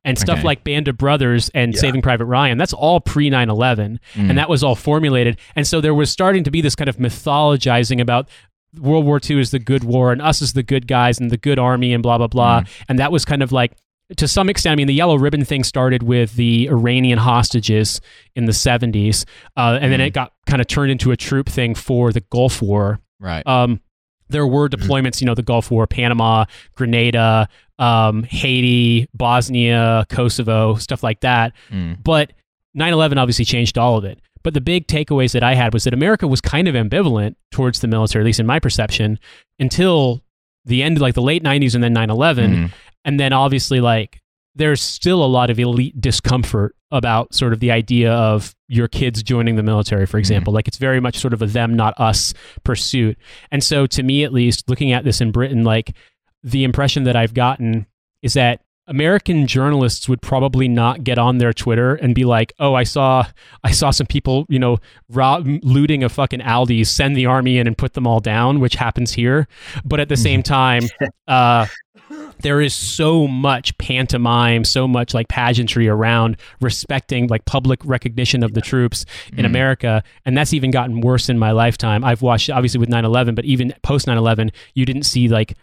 And 0.07 0.19
stuff 0.19 0.41
okay. 0.41 0.45
like 0.47 0.65
Band 0.65 0.87
of 0.89 0.99
Brothers 0.99 1.51
and 1.55 1.73
yeah. 1.73 1.81
Saving 1.81 2.03
Private 2.03 2.27
Ryan, 2.27 2.59
that's 2.59 2.75
all 2.75 3.01
pre 3.01 3.31
9 3.31 3.49
11. 3.49 4.01
Mm. 4.15 4.29
And 4.29 4.39
that 4.39 4.51
was 4.51 4.63
all 4.63 4.75
formulated. 4.75 5.39
And 5.57 5.67
so 5.67 5.81
there 5.81 5.95
was 5.95 6.11
starting 6.11 6.45
to 6.45 6.51
be 6.51 6.61
this 6.61 6.75
kind 6.75 6.89
of 6.91 6.99
mythologizing 6.99 8.03
about 8.03 8.29
World 8.79 9.07
War 9.07 9.21
II 9.25 9.41
is 9.41 9.51
the 9.51 9.59
good 9.59 9.85
war 9.85 10.13
and 10.13 10.21
us 10.21 10.43
as 10.43 10.53
the 10.53 10.63
good 10.63 10.87
guys 10.87 11.19
and 11.19 11.31
the 11.31 11.37
good 11.37 11.59
army 11.59 11.95
and 11.95 12.03
blah, 12.03 12.19
blah, 12.19 12.27
blah. 12.27 12.61
Mm. 12.61 12.69
And 12.89 12.99
that 12.99 13.13
was 13.13 13.25
kind 13.25 13.43
of 13.43 13.53
like 13.53 13.73
to 14.17 14.29
some 14.29 14.49
extent, 14.49 14.73
I 14.73 14.77
mean, 14.77 14.87
the 14.87 14.95
yellow 14.95 15.17
ribbon 15.17 15.45
thing 15.45 15.65
started 15.65 16.03
with 16.03 16.35
the 16.35 16.69
Iranian 16.69 17.19
hostages 17.19 18.01
in 18.37 18.45
the 18.45 18.53
70s, 18.53 19.25
uh, 19.57 19.79
and 19.81 19.85
mm 19.87 19.95
then 19.95 20.01
it 20.01 20.11
got 20.11 20.33
kind 20.47 20.61
of 20.61 20.67
turned 20.67 20.91
into 20.91 21.13
a 21.13 21.17
troop 21.17 21.49
thing 21.49 21.75
for 21.75 22.13
the 22.13 22.21
Gulf 22.21 22.61
War. 22.61 22.99
Right. 23.21 23.47
Um, 23.47 23.81
there 24.29 24.47
were 24.47 24.69
mm-hmm. 24.69 24.83
deployments, 24.83 25.21
you 25.21 25.27
know, 25.27 25.35
the 25.35 25.43
Gulf 25.43 25.71
War, 25.71 25.87
Panama, 25.87 26.47
Grenada, 26.75 27.49
um, 27.79 28.25
Haiti, 28.25 29.09
Bosnia, 29.15 30.05
Kosovo, 30.09 30.75
stuff 30.75 31.03
like 31.03 31.21
that. 31.21 31.53
Mm. 31.71 32.03
But 32.03 32.33
9 32.75 32.93
11 32.93 33.19
obviously 33.19 33.45
changed 33.45 33.79
all 33.79 33.97
of 33.97 34.05
it. 34.05 34.21
But 34.43 34.53
the 34.55 34.61
big 34.61 34.87
takeaways 34.89 35.33
that 35.33 35.43
I 35.43 35.55
had 35.55 35.73
was 35.73 35.85
that 35.85 35.95
America 35.95 36.27
was 36.27 36.41
kind 36.41 36.69
of 36.69 36.75
ambivalent 36.75 37.37
towards 37.51 37.81
the 37.81 37.89
military, 37.89 38.23
at 38.23 38.27
least 38.27 38.41
in 38.41 38.47
my 38.47 38.59
perception, 38.59 39.19
until 39.59 40.23
the 40.67 40.83
end, 40.83 41.01
like 41.01 41.15
the 41.15 41.23
late 41.23 41.43
90s 41.43 41.75
and 41.75 41.83
then 41.83 41.93
9 41.93 42.11
11. 42.11 42.51
Mm. 42.51 42.73
And 43.05 43.19
then 43.19 43.33
obviously, 43.33 43.81
like, 43.81 44.21
there's 44.55 44.81
still 44.81 45.25
a 45.25 45.27
lot 45.27 45.51
of 45.51 45.59
elite 45.59 46.01
discomfort 46.01 46.77
about 46.91 47.35
sort 47.35 47.53
of 47.53 47.61
the 47.61 47.73
idea 47.73 48.13
of 48.13 48.55
your 48.69 48.87
kids 48.87 49.23
joining 49.23 49.57
the 49.57 49.63
military, 49.63 50.07
for 50.07 50.19
example. 50.19 50.53
Mm-hmm. 50.53 50.57
Like, 50.57 50.69
it's 50.69 50.79
very 50.79 51.01
much 51.01 51.19
sort 51.19 51.33
of 51.33 51.43
a 51.43 51.47
them, 51.47 51.75
not 51.75 51.99
us 51.99 52.33
pursuit. 52.63 53.19
And 53.51 53.63
so, 53.63 53.87
to 53.89 54.03
me 54.03 54.25
at 54.25 54.33
least, 54.33 54.71
looking 54.71 54.93
at 54.93 55.05
this 55.05 55.21
in 55.21 55.33
Britain, 55.33 55.65
like, 55.65 55.95
the 56.43 56.65
impression 56.65 57.05
that 57.05 57.17
I've 57.17 57.35
gotten 57.35 57.87
is 58.23 58.35
that 58.35 58.61
American 58.87 59.47
journalists 59.47 60.09
would 60.09 60.21
probably 60.21 60.69
not 60.69 61.05
get 61.05 61.19
on 61.19 61.39
their 61.39 61.55
Twitter 61.55 61.95
and 61.95 62.15
be 62.15 62.25
like, 62.25 62.53
"Oh, 62.59 62.75
I 62.75 62.85
saw, 62.85 63.25
I 63.63 63.71
saw 63.71 63.91
some 63.91 64.07
people, 64.07 64.45
you 64.49 64.59
know, 64.59 64.79
rob, 65.09 65.47
looting 65.63 66.05
a 66.05 66.11
fucking 66.11 66.41
Aldi. 66.41 66.87
send 66.87 67.17
the 67.17 67.27
army 67.27 67.57
in 67.57 67.67
and 67.67 67.79
put 67.79 67.95
them 67.95 68.07
all 68.07 68.21
down," 68.21 68.61
which 68.61 68.75
happens 68.75 69.13
here. 69.13 69.49
But 69.85 70.01
at 70.01 70.11
the 70.11 70.17
same 70.19 70.43
mm-hmm. 70.43 70.53
time, 70.53 70.83
uh, 71.27 71.67
there 72.41 72.61
is 72.61 72.75
so 72.75 73.27
much 73.27 73.77
pantomime, 73.79 74.65
so 74.65 74.87
much 74.87 75.15
like 75.15 75.29
pageantry 75.29 75.89
around 75.89 76.37
respecting 76.61 77.27
like 77.29 77.45
public 77.45 77.81
recognition 77.85 78.43
of 78.43 78.55
the 78.55 78.61
troops 78.61 79.05
in 79.33 79.45
mm. 79.45 79.47
America. 79.47 80.03
And 80.25 80.37
that's 80.37 80.53
even 80.53 80.71
gotten 80.71 81.01
worse 81.01 81.29
in 81.29 81.39
my 81.39 81.53
lifetime. 81.53 82.05
I've 82.05 82.23
watched 82.23 82.51
obviously 82.51 82.81
with 82.81 82.89
9 82.89 83.05
11, 83.05 83.35
but 83.35 83.45
even 83.45 83.75
post 83.83 84.07
9 84.07 84.17
11, 84.17 84.53
you 84.75 84.85
didn't 84.85 85.05
see 85.05 85.29
like 85.29 85.57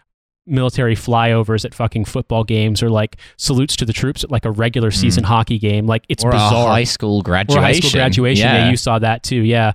military 0.47 0.95
flyovers 0.95 1.65
at 1.65 1.73
fucking 1.73 2.05
football 2.05 2.43
games 2.43 2.81
or 2.81 2.89
like 2.89 3.17
salutes 3.37 3.75
to 3.75 3.85
the 3.85 3.93
troops 3.93 4.23
at 4.23 4.31
like 4.31 4.43
a 4.43 4.51
regular 4.51 4.89
hmm. 4.89 4.95
season 4.95 5.23
mm. 5.23 5.27
hockey 5.27 5.59
game. 5.59 5.85
Like 5.85 6.03
it's 6.09 6.23
or 6.23 6.31
bizarre. 6.31 6.67
high 6.67 6.83
school 6.83 7.21
graduation. 7.21 7.63
Or 7.63 7.65
high 7.65 7.73
school 7.73 7.91
graduation. 7.91 8.45
Yeah. 8.45 8.65
yeah, 8.65 8.69
you 8.69 8.77
saw 8.77 8.99
that 8.99 9.23
too. 9.23 9.41
Yeah. 9.41 9.73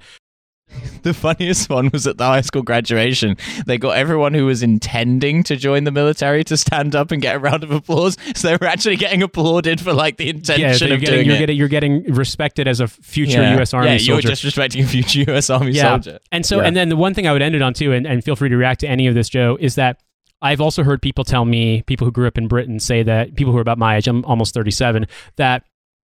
The 1.03 1.15
funniest 1.15 1.71
one 1.71 1.91
was 1.93 2.09
at 2.09 2.19
the 2.19 2.25
high 2.25 2.41
school 2.41 2.63
graduation. 2.63 3.37
They 3.65 3.79
got 3.79 3.97
everyone 3.97 4.35
who 4.35 4.47
was 4.47 4.65
intending 4.65 5.45
to 5.45 5.55
join 5.55 5.85
the 5.85 5.93
military 5.93 6.43
to 6.45 6.57
stand 6.57 6.97
up 6.97 7.13
and 7.13 7.23
get 7.23 7.37
a 7.37 7.39
round 7.39 7.63
of 7.63 7.71
applause. 7.71 8.17
So 8.35 8.49
they 8.49 8.57
were 8.57 8.67
actually 8.67 8.97
getting 8.97 9.23
applauded 9.23 9.81
for 9.81 9.93
like 9.93 10.17
the 10.17 10.29
intention 10.29 10.69
yeah, 10.69 10.73
so 10.73 10.87
of 10.87 11.01
getting, 11.01 11.15
doing 11.15 11.27
you're 11.27 11.37
it. 11.37 11.39
Getting, 11.39 11.57
you're 11.57 11.69
getting 11.69 12.03
respected 12.13 12.67
as 12.67 12.81
a 12.81 12.89
future 12.89 13.41
yeah. 13.41 13.55
U.S. 13.55 13.73
Army 13.73 13.93
yeah, 13.93 13.99
soldier. 13.99 14.11
you're 14.11 14.33
just 14.33 14.43
respecting 14.43 14.83
a 14.83 14.87
future 14.87 15.21
U.S. 15.29 15.49
Army 15.49 15.73
yeah. 15.73 15.91
soldier. 15.91 16.19
And 16.33 16.45
so, 16.45 16.59
and 16.59 16.75
then 16.75 16.89
the 16.89 16.97
one 16.97 17.15
thing 17.15 17.29
I 17.29 17.33
would 17.33 17.43
end 17.43 17.55
it 17.55 17.63
on 17.63 17.73
too, 17.73 17.93
and, 17.93 18.05
and 18.05 18.25
feel 18.25 18.35
free 18.35 18.49
to 18.49 18.57
react 18.57 18.81
to 18.81 18.89
any 18.89 19.07
of 19.07 19.15
this, 19.15 19.29
Joe, 19.29 19.57
is 19.61 19.77
that 19.77 20.01
I've 20.43 20.61
also 20.61 20.83
heard 20.83 21.01
people 21.01 21.23
tell 21.23 21.45
me, 21.45 21.83
people 21.83 22.05
who 22.05 22.11
grew 22.11 22.27
up 22.27 22.37
in 22.37 22.49
Britain 22.49 22.81
say 22.81 23.05
that, 23.05 23.37
people 23.37 23.53
who 23.53 23.59
are 23.59 23.63
about 23.63 23.79
my 23.79 23.97
age, 23.97 24.09
I'm 24.09 24.25
almost 24.25 24.55
37, 24.55 25.07
that 25.37 25.63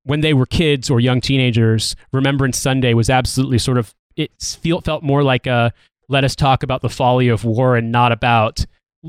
when 0.03 0.21
they 0.21 0.33
were 0.33 0.45
kids 0.45 0.89
or 0.89 0.99
young 0.99 1.21
teenagers, 1.21 1.95
Remembrance 2.11 2.57
Sunday 2.57 2.93
was 2.93 3.09
absolutely 3.09 3.57
sort 3.57 3.77
of 3.77 3.93
it 4.15 4.31
feel, 4.61 4.81
felt 4.81 5.03
more 5.03 5.23
like 5.23 5.47
a 5.47 5.73
let 6.09 6.23
us 6.23 6.35
talk 6.35 6.63
about 6.63 6.81
the 6.81 6.89
folly 6.89 7.29
of 7.29 7.45
war 7.45 7.75
and 7.75 7.91
not 7.91 8.11
about 8.11 8.65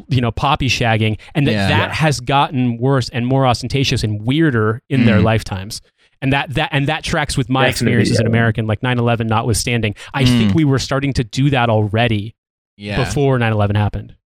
you 0.08 0.20
know 0.20 0.32
poppy 0.32 0.68
shagging 0.68 1.18
and 1.34 1.46
that 1.46 1.52
yeah, 1.52 1.68
that 1.68 1.88
yeah. 1.88 1.94
has 1.94 2.20
gotten 2.20 2.78
worse 2.78 3.08
and 3.10 3.26
more 3.26 3.46
ostentatious 3.46 4.02
and 4.02 4.22
weirder 4.22 4.82
in 4.88 5.02
mm. 5.02 5.06
their 5.06 5.20
lifetimes 5.20 5.80
and 6.20 6.32
that 6.32 6.52
that 6.54 6.68
and 6.72 6.88
that 6.88 7.04
tracks 7.04 7.36
with 7.36 7.48
my 7.48 7.66
Definitely, 7.66 7.70
experience 7.70 8.08
yeah. 8.08 8.14
as 8.14 8.20
an 8.20 8.26
american 8.26 8.66
like 8.66 8.80
9-11 8.80 9.28
notwithstanding 9.28 9.94
i 10.12 10.24
mm. 10.24 10.26
think 10.26 10.54
we 10.54 10.64
were 10.64 10.80
starting 10.80 11.12
to 11.12 11.22
do 11.22 11.50
that 11.50 11.68
already 11.70 12.34
before 12.76 13.38
9-11 13.38 13.76
happened 13.76 14.16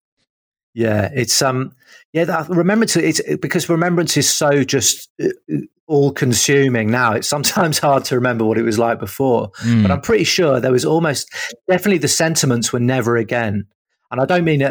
yeah, 0.79 1.11
it's 1.13 1.43
um, 1.43 1.73
yeah. 2.13 2.23
That 2.25 2.49
remembrance, 2.49 2.95
it's 2.95 3.21
because 3.39 3.69
remembrance 3.69 4.17
is 4.17 4.31
so 4.31 4.63
just 4.63 5.11
uh, 5.21 5.57
all 5.89 6.13
consuming 6.13 6.89
now. 6.89 7.15
It's 7.15 7.27
sometimes 7.27 7.79
hard 7.81 8.05
to 8.05 8.15
remember 8.15 8.45
what 8.45 8.59
it 8.59 8.63
was 8.63 8.79
like 8.79 9.01
before. 9.01 9.51
Mm. 9.65 9.83
But 9.83 9.91
I'm 9.91 10.01
pretty 10.01 10.23
sure 10.23 10.61
there 10.61 10.71
was 10.71 10.85
almost 10.85 11.35
definitely 11.69 11.99
the 11.99 12.07
sentiments 12.07 12.73
were 12.73 12.79
never 12.79 13.17
again. 13.17 13.67
And 14.13 14.21
I 14.21 14.25
don't 14.25 14.45
mean 14.45 14.63
uh, 14.63 14.71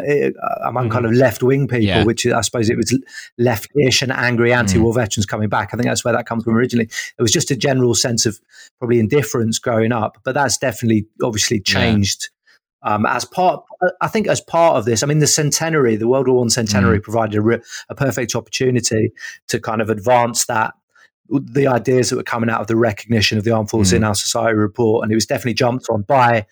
among 0.64 0.84
mm-hmm. 0.84 0.92
kind 0.92 1.04
of 1.04 1.12
left 1.12 1.42
wing 1.42 1.68
people, 1.68 1.84
yeah. 1.84 2.04
which 2.04 2.26
I 2.26 2.40
suppose 2.40 2.70
it 2.70 2.78
was 2.78 2.98
left-ish 3.36 4.00
and 4.00 4.10
angry 4.10 4.52
anti-war 4.52 4.92
mm. 4.92 4.96
veterans 4.96 5.26
coming 5.26 5.50
back. 5.50 5.68
I 5.72 5.76
think 5.76 5.88
that's 5.88 6.06
where 6.06 6.14
that 6.14 6.26
comes 6.26 6.44
from 6.44 6.56
originally. 6.56 6.86
It 7.18 7.22
was 7.22 7.32
just 7.32 7.50
a 7.50 7.56
general 7.56 7.94
sense 7.94 8.24
of 8.24 8.40
probably 8.78 8.98
indifference 8.98 9.58
growing 9.58 9.92
up, 9.92 10.16
but 10.24 10.32
that's 10.32 10.56
definitely 10.56 11.06
obviously 11.22 11.60
changed 11.60 12.30
um, 12.88 13.04
as 13.04 13.26
part, 13.26 13.62
I 14.00 14.08
think, 14.08 14.28
as 14.28 14.40
part 14.40 14.76
of 14.76 14.86
this, 14.86 15.02
I 15.02 15.06
mean, 15.06 15.18
the 15.18 15.26
centenary, 15.26 15.96
the 15.96 16.08
World 16.08 16.26
War 16.26 16.38
One 16.38 16.48
centenary, 16.48 17.00
mm. 17.00 17.02
provided 17.02 17.34
a, 17.34 17.42
re- 17.42 17.62
a, 17.90 17.94
perfect 17.94 18.34
opportunity 18.34 19.12
to 19.48 19.60
kind 19.60 19.82
of 19.82 19.90
advance 19.90 20.46
that 20.46 20.72
the 21.28 21.66
ideas 21.66 22.08
that 22.08 22.16
were 22.16 22.22
coming 22.22 22.48
out 22.48 22.62
of 22.62 22.66
the 22.66 22.76
recognition 22.76 23.36
of 23.36 23.44
the 23.44 23.50
armed 23.50 23.68
forces 23.68 23.92
mm. 23.92 23.98
in 23.98 24.04
our 24.04 24.14
society 24.14 24.56
report, 24.56 25.02
and 25.02 25.12
it 25.12 25.16
was 25.16 25.26
definitely 25.26 25.52
jumped 25.52 25.90
on 25.90 26.00
by 26.00 26.46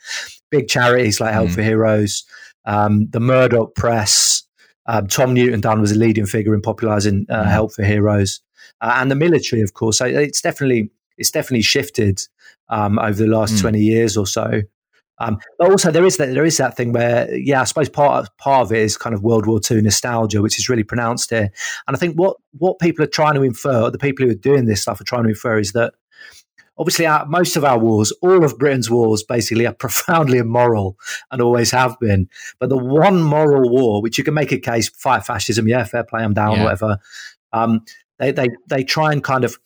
big 0.50 0.68
charities 0.68 1.20
like 1.20 1.32
Help 1.32 1.48
mm. 1.48 1.54
for 1.54 1.62
Heroes, 1.62 2.24
um, 2.66 3.08
the 3.10 3.20
Murdoch 3.20 3.74
Press. 3.74 4.42
Um, 4.84 5.06
Tom 5.06 5.32
Newton 5.32 5.62
Dunn 5.62 5.80
was 5.80 5.92
a 5.92 5.98
leading 5.98 6.26
figure 6.26 6.54
in 6.54 6.60
popularising 6.60 7.24
uh, 7.30 7.44
mm. 7.44 7.50
Help 7.50 7.72
for 7.72 7.82
Heroes, 7.82 8.42
uh, 8.82 8.92
and 8.96 9.10
the 9.10 9.16
military, 9.16 9.62
of 9.62 9.72
course. 9.72 9.96
So 9.96 10.04
it's 10.04 10.42
definitely 10.42 10.90
it's 11.16 11.30
definitely 11.30 11.62
shifted 11.62 12.20
um, 12.68 12.98
over 12.98 13.14
the 13.14 13.26
last 13.26 13.54
mm. 13.54 13.60
twenty 13.62 13.80
years 13.80 14.18
or 14.18 14.26
so. 14.26 14.60
Um, 15.18 15.38
but 15.58 15.70
also 15.70 15.90
there 15.90 16.04
is 16.04 16.18
that 16.18 16.34
there 16.34 16.44
is 16.44 16.58
that 16.58 16.76
thing 16.76 16.92
where 16.92 17.34
yeah 17.34 17.62
I 17.62 17.64
suppose 17.64 17.88
part 17.88 18.24
of, 18.24 18.36
part 18.36 18.66
of 18.66 18.72
it 18.72 18.80
is 18.80 18.96
kind 18.96 19.14
of 19.14 19.22
World 19.22 19.46
War 19.46 19.60
II 19.70 19.80
nostalgia 19.82 20.42
which 20.42 20.58
is 20.58 20.68
really 20.68 20.84
pronounced 20.84 21.30
here 21.30 21.50
and 21.86 21.96
I 21.96 21.98
think 21.98 22.16
what 22.16 22.36
what 22.58 22.78
people 22.78 23.02
are 23.02 23.08
trying 23.08 23.34
to 23.34 23.42
infer 23.42 23.90
the 23.90 23.98
people 23.98 24.26
who 24.26 24.32
are 24.32 24.34
doing 24.34 24.66
this 24.66 24.82
stuff 24.82 25.00
are 25.00 25.04
trying 25.04 25.22
to 25.22 25.30
infer 25.30 25.58
is 25.58 25.72
that 25.72 25.94
obviously 26.76 27.06
our, 27.06 27.24
most 27.24 27.56
of 27.56 27.64
our 27.64 27.78
wars 27.78 28.12
all 28.20 28.44
of 28.44 28.58
Britain's 28.58 28.90
wars 28.90 29.22
basically 29.22 29.66
are 29.66 29.72
profoundly 29.78 30.36
immoral 30.36 30.98
and 31.30 31.40
always 31.40 31.70
have 31.70 31.98
been 31.98 32.28
but 32.58 32.68
the 32.68 32.76
one 32.76 33.22
moral 33.22 33.70
war 33.70 34.02
which 34.02 34.18
you 34.18 34.24
can 34.24 34.34
make 34.34 34.52
a 34.52 34.58
case 34.58 34.90
fight 34.90 35.24
fascism 35.24 35.66
yeah 35.66 35.84
fair 35.84 36.04
play 36.04 36.22
I'm 36.22 36.34
down 36.34 36.56
yeah. 36.56 36.64
whatever 36.64 36.98
um, 37.54 37.84
they, 38.18 38.32
they 38.32 38.48
they 38.68 38.84
try 38.84 39.12
and 39.12 39.24
kind 39.24 39.44
of 39.44 39.58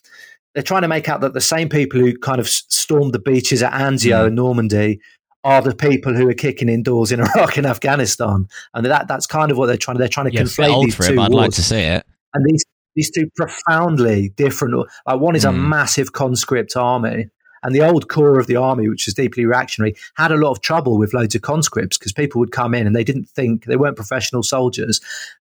they're 0.55 0.63
trying 0.63 0.83
to 0.83 0.89
make 0.89 1.09
out 1.09 1.21
that 1.21 1.35
the 1.35 1.41
same 1.41 1.69
people 1.69 2.01
who 2.01 2.17
kind 2.17 2.41
of 2.41 2.49
stormed 2.49 3.13
the 3.13 3.21
beaches 3.21 3.63
at 3.63 3.73
Anzio 3.73 4.25
mm. 4.25 4.29
in 4.29 4.35
Normandy 4.35 5.01
are 5.45 5.63
the 5.63 5.75
people 5.75 6.15
who 6.15 6.29
are 6.29 6.35
kicking 6.35 6.69
indoors 6.69 7.13
in 7.13 7.21
Iraq 7.37 7.57
and 7.57 7.67
Afghanistan, 7.67 8.49
and 8.75 8.87
that 8.87 9.09
that's 9.09 9.27
kind 9.27 9.51
of 9.51 9.59
what 9.59 9.67
they're 9.67 9.77
trying 9.77 9.97
to 9.97 9.99
they're 9.99 10.09
trying 10.09 10.31
to 10.31 10.35
yeah, 10.35 10.43
conflate 10.43 10.85
these 10.85 10.97
two 10.97 11.15
it, 11.15 11.19
I'd 11.19 11.33
like 11.33 11.53
to 11.53 11.63
see 11.63 11.81
it. 11.81 12.05
And 12.35 12.45
these 12.47 12.65
these 12.97 13.11
two 13.11 13.31
profoundly 13.37 14.31
different. 14.37 14.75
Like 15.07 15.21
one 15.21 15.37
is 15.37 15.45
mm. 15.45 15.51
a 15.51 15.53
hmm. 15.53 15.69
massive 15.69 16.13
conscript 16.13 16.77
army, 16.77 17.29
and 17.63 17.75
the 17.75 17.83
old 17.83 18.09
core 18.09 18.39
of 18.39 18.47
the 18.47 18.57
army, 18.57 18.89
which 18.89 19.07
was 19.07 19.15
deeply 19.15 19.47
reactionary, 19.47 19.95
had 20.17 20.33
a 20.33 20.37
lot 20.37 20.53
of 20.53 20.61
trouble 20.61 20.99
with 20.99 21.15
loads 21.15 21.35
of 21.35 21.43
conscripts 21.43 21.99
because 21.99 22.13
people 22.13 22.39
would 22.39 22.53
come 22.53 22.75
in 22.75 22.87
and 22.87 22.97
they 22.97 23.05
didn't 23.05 23.29
think 23.29 23.65
they 23.65 23.77
weren't 23.77 23.97
professional 23.97 24.43
soldiers. 24.43 25.01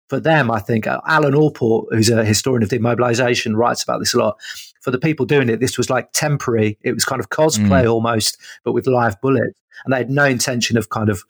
For 0.10 0.20
them, 0.20 0.52
I 0.52 0.60
think 0.60 0.88
uh, 0.88 1.00
Alan 1.08 1.34
Allport, 1.34 1.88
who's 1.92 2.10
a 2.10 2.26
historian 2.26 2.64
of 2.64 2.70
demobilization, 2.70 3.56
writes 3.56 3.82
about 3.82 4.00
this 4.00 4.14
a 4.14 4.20
lot. 4.20 4.38
for 4.82 4.92
the 4.92 5.00
people 5.00 5.26
doing 5.26 5.48
it, 5.48 5.62
this 5.62 5.78
was 5.78 5.90
like 5.90 6.12
temporary. 6.12 6.78
It 6.82 6.92
was 6.94 7.06
kind 7.06 7.22
of 7.22 7.30
cosplay 7.30 7.86
mm. 7.86 7.92
almost, 7.92 8.38
but 8.66 8.74
with 8.74 8.88
live 8.88 9.20
bullets. 9.22 9.58
And 9.84 9.94
they 9.94 9.98
had 9.98 10.10
no 10.10 10.26
intention 10.26 10.78
of 10.78 10.90
kind 10.90 11.10
of 11.10 11.24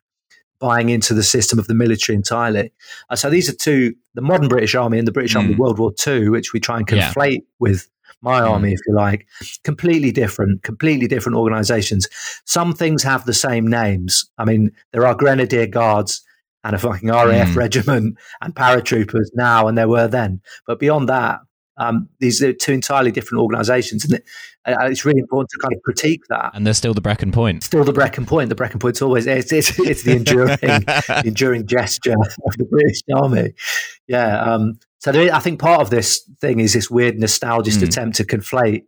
buying 0.59 0.89
into 0.89 1.13
the 1.13 1.23
system 1.23 1.59
of 1.59 1.67
the 1.67 1.73
military 1.73 2.15
entirely. 2.15 2.71
Uh, 3.09 3.15
so 3.15 3.29
these 3.29 3.49
are 3.49 3.55
two, 3.55 3.95
the 4.13 4.21
modern 4.21 4.47
British 4.47 4.75
Army 4.75 4.99
and 4.99 5.07
the 5.07 5.11
British 5.11 5.33
mm. 5.33 5.41
Army 5.41 5.55
World 5.55 5.79
War 5.79 5.91
II, 6.05 6.29
which 6.29 6.53
we 6.53 6.59
try 6.59 6.77
and 6.77 6.87
conflate 6.87 7.33
yeah. 7.33 7.45
with 7.59 7.89
my 8.21 8.41
mm. 8.41 8.49
army, 8.49 8.73
if 8.73 8.79
you 8.87 8.95
like, 8.95 9.27
completely 9.63 10.11
different, 10.11 10.63
completely 10.63 11.07
different 11.07 11.37
organizations. 11.37 12.07
Some 12.45 12.73
things 12.73 13.03
have 13.03 13.25
the 13.25 13.33
same 13.33 13.67
names. 13.67 14.29
I 14.37 14.45
mean, 14.45 14.71
there 14.93 15.05
are 15.05 15.15
Grenadier 15.15 15.67
Guards 15.67 16.21
and 16.63 16.75
a 16.75 16.79
fucking 16.79 17.09
RAF 17.09 17.49
mm. 17.49 17.55
regiment 17.55 18.17
and 18.41 18.55
paratroopers 18.55 19.29
now, 19.33 19.67
and 19.67 19.77
there 19.77 19.89
were 19.89 20.07
then. 20.07 20.41
But 20.67 20.79
beyond 20.79 21.09
that, 21.09 21.39
um, 21.77 22.09
these 22.19 22.43
are 22.43 22.53
two 22.53 22.73
entirely 22.73 23.11
different 23.11 23.41
organisations, 23.41 24.05
and 24.05 24.21
it, 24.67 24.71
uh, 24.71 24.85
it's 24.85 25.05
really 25.05 25.19
important 25.19 25.49
to 25.51 25.57
kind 25.59 25.73
of 25.73 25.81
critique 25.81 26.21
that. 26.29 26.51
And 26.53 26.65
there's 26.65 26.77
still 26.77 26.93
the 26.93 27.01
Brecon 27.01 27.31
Point. 27.31 27.63
Still 27.63 27.83
the 27.83 27.93
Brecon 27.93 28.25
Point. 28.25 28.49
The 28.49 28.55
Brecon 28.55 28.79
Point's 28.79 29.01
always 29.01 29.27
it's 29.27 29.51
it's, 29.51 29.77
it's 29.79 30.03
the 30.03 30.15
enduring 30.15 30.57
the 30.57 31.23
enduring 31.25 31.65
gesture 31.65 32.13
of 32.13 32.57
the 32.57 32.65
British 32.65 33.01
Army. 33.13 33.53
Yeah. 34.07 34.41
Um, 34.41 34.79
so 34.99 35.11
there, 35.11 35.33
I 35.33 35.39
think 35.39 35.59
part 35.59 35.81
of 35.81 35.89
this 35.89 36.21
thing 36.39 36.59
is 36.59 36.73
this 36.73 36.89
weird 36.89 37.17
nostalgist 37.17 37.79
mm. 37.79 37.87
attempt 37.87 38.17
to 38.17 38.23
conflate 38.23 38.83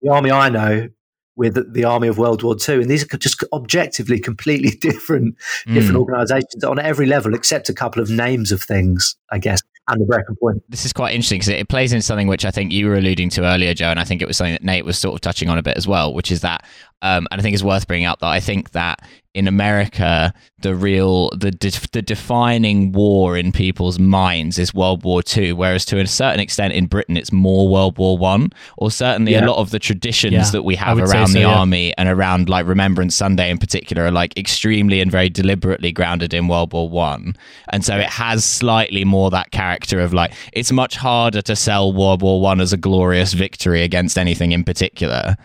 the 0.00 0.10
army 0.10 0.30
I 0.30 0.48
know 0.48 0.88
with 1.36 1.74
the 1.74 1.84
army 1.84 2.06
of 2.08 2.16
World 2.16 2.44
War 2.44 2.56
II, 2.56 2.76
and 2.76 2.88
these 2.88 3.02
are 3.02 3.18
just 3.18 3.42
objectively 3.52 4.20
completely 4.20 4.70
different 4.80 5.36
different 5.66 5.96
mm. 5.96 6.00
organisations 6.00 6.64
on 6.64 6.78
every 6.78 7.06
level, 7.06 7.34
except 7.34 7.68
a 7.68 7.74
couple 7.74 8.00
of 8.00 8.08
names 8.08 8.52
of 8.52 8.62
things, 8.62 9.16
I 9.30 9.38
guess 9.38 9.60
and 9.88 10.00
the 10.00 10.06
Brecon 10.06 10.36
Point. 10.36 10.62
This 10.68 10.84
is 10.84 10.92
quite 10.92 11.14
interesting 11.14 11.38
because 11.38 11.48
it 11.48 11.68
plays 11.68 11.92
in 11.92 12.02
something 12.02 12.26
which 12.26 12.44
I 12.44 12.50
think 12.50 12.72
you 12.72 12.86
were 12.86 12.96
alluding 12.96 13.30
to 13.30 13.44
earlier, 13.44 13.74
Joe, 13.74 13.88
and 13.88 14.00
I 14.00 14.04
think 14.04 14.22
it 14.22 14.28
was 14.28 14.36
something 14.36 14.54
that 14.54 14.64
Nate 14.64 14.84
was 14.84 14.98
sort 14.98 15.14
of 15.14 15.20
touching 15.20 15.48
on 15.48 15.58
a 15.58 15.62
bit 15.62 15.76
as 15.76 15.86
well, 15.86 16.14
which 16.14 16.30
is 16.30 16.40
that, 16.40 16.64
um, 17.02 17.26
and 17.30 17.40
I 17.40 17.42
think 17.42 17.54
it's 17.54 17.62
worth 17.62 17.86
bringing 17.86 18.06
up 18.06 18.20
that 18.20 18.28
I 18.28 18.40
think 18.40 18.70
that 18.70 19.06
in 19.34 19.48
America, 19.48 20.32
the 20.60 20.74
real 20.74 21.28
the 21.30 21.50
de- 21.50 21.88
the 21.92 22.00
defining 22.00 22.92
war 22.92 23.36
in 23.36 23.50
people's 23.50 23.98
minds 23.98 24.58
is 24.58 24.72
World 24.72 25.02
War 25.02 25.22
Two, 25.22 25.56
whereas 25.56 25.84
to 25.86 25.98
a 25.98 26.06
certain 26.06 26.38
extent 26.38 26.72
in 26.72 26.86
Britain 26.86 27.16
it's 27.16 27.32
more 27.32 27.68
World 27.68 27.98
War 27.98 28.16
One, 28.16 28.50
or 28.78 28.92
certainly 28.92 29.32
yeah. 29.32 29.44
a 29.44 29.46
lot 29.46 29.58
of 29.58 29.70
the 29.70 29.80
traditions 29.80 30.32
yeah, 30.32 30.50
that 30.50 30.62
we 30.62 30.76
have 30.76 30.98
around 30.98 31.28
so, 31.28 31.32
the 31.34 31.40
yeah. 31.40 31.54
army 31.54 31.92
and 31.98 32.08
around 32.08 32.48
like 32.48 32.66
Remembrance 32.66 33.16
Sunday 33.16 33.50
in 33.50 33.58
particular 33.58 34.04
are 34.04 34.12
like 34.12 34.36
extremely 34.38 35.00
and 35.00 35.10
very 35.10 35.28
deliberately 35.28 35.90
grounded 35.90 36.32
in 36.32 36.46
World 36.46 36.72
War 36.72 36.88
One, 36.88 37.34
and 37.70 37.84
so 37.84 37.96
it 37.96 38.08
has 38.08 38.44
slightly 38.44 39.04
more 39.04 39.30
that 39.30 39.50
character 39.50 39.98
of 39.98 40.14
like 40.14 40.32
it's 40.52 40.70
much 40.70 40.96
harder 40.96 41.42
to 41.42 41.56
sell 41.56 41.92
World 41.92 42.22
War 42.22 42.40
One 42.40 42.60
as 42.60 42.72
a 42.72 42.76
glorious 42.76 43.32
victory 43.32 43.82
against 43.82 44.16
anything 44.16 44.52
in 44.52 44.62
particular. 44.62 45.36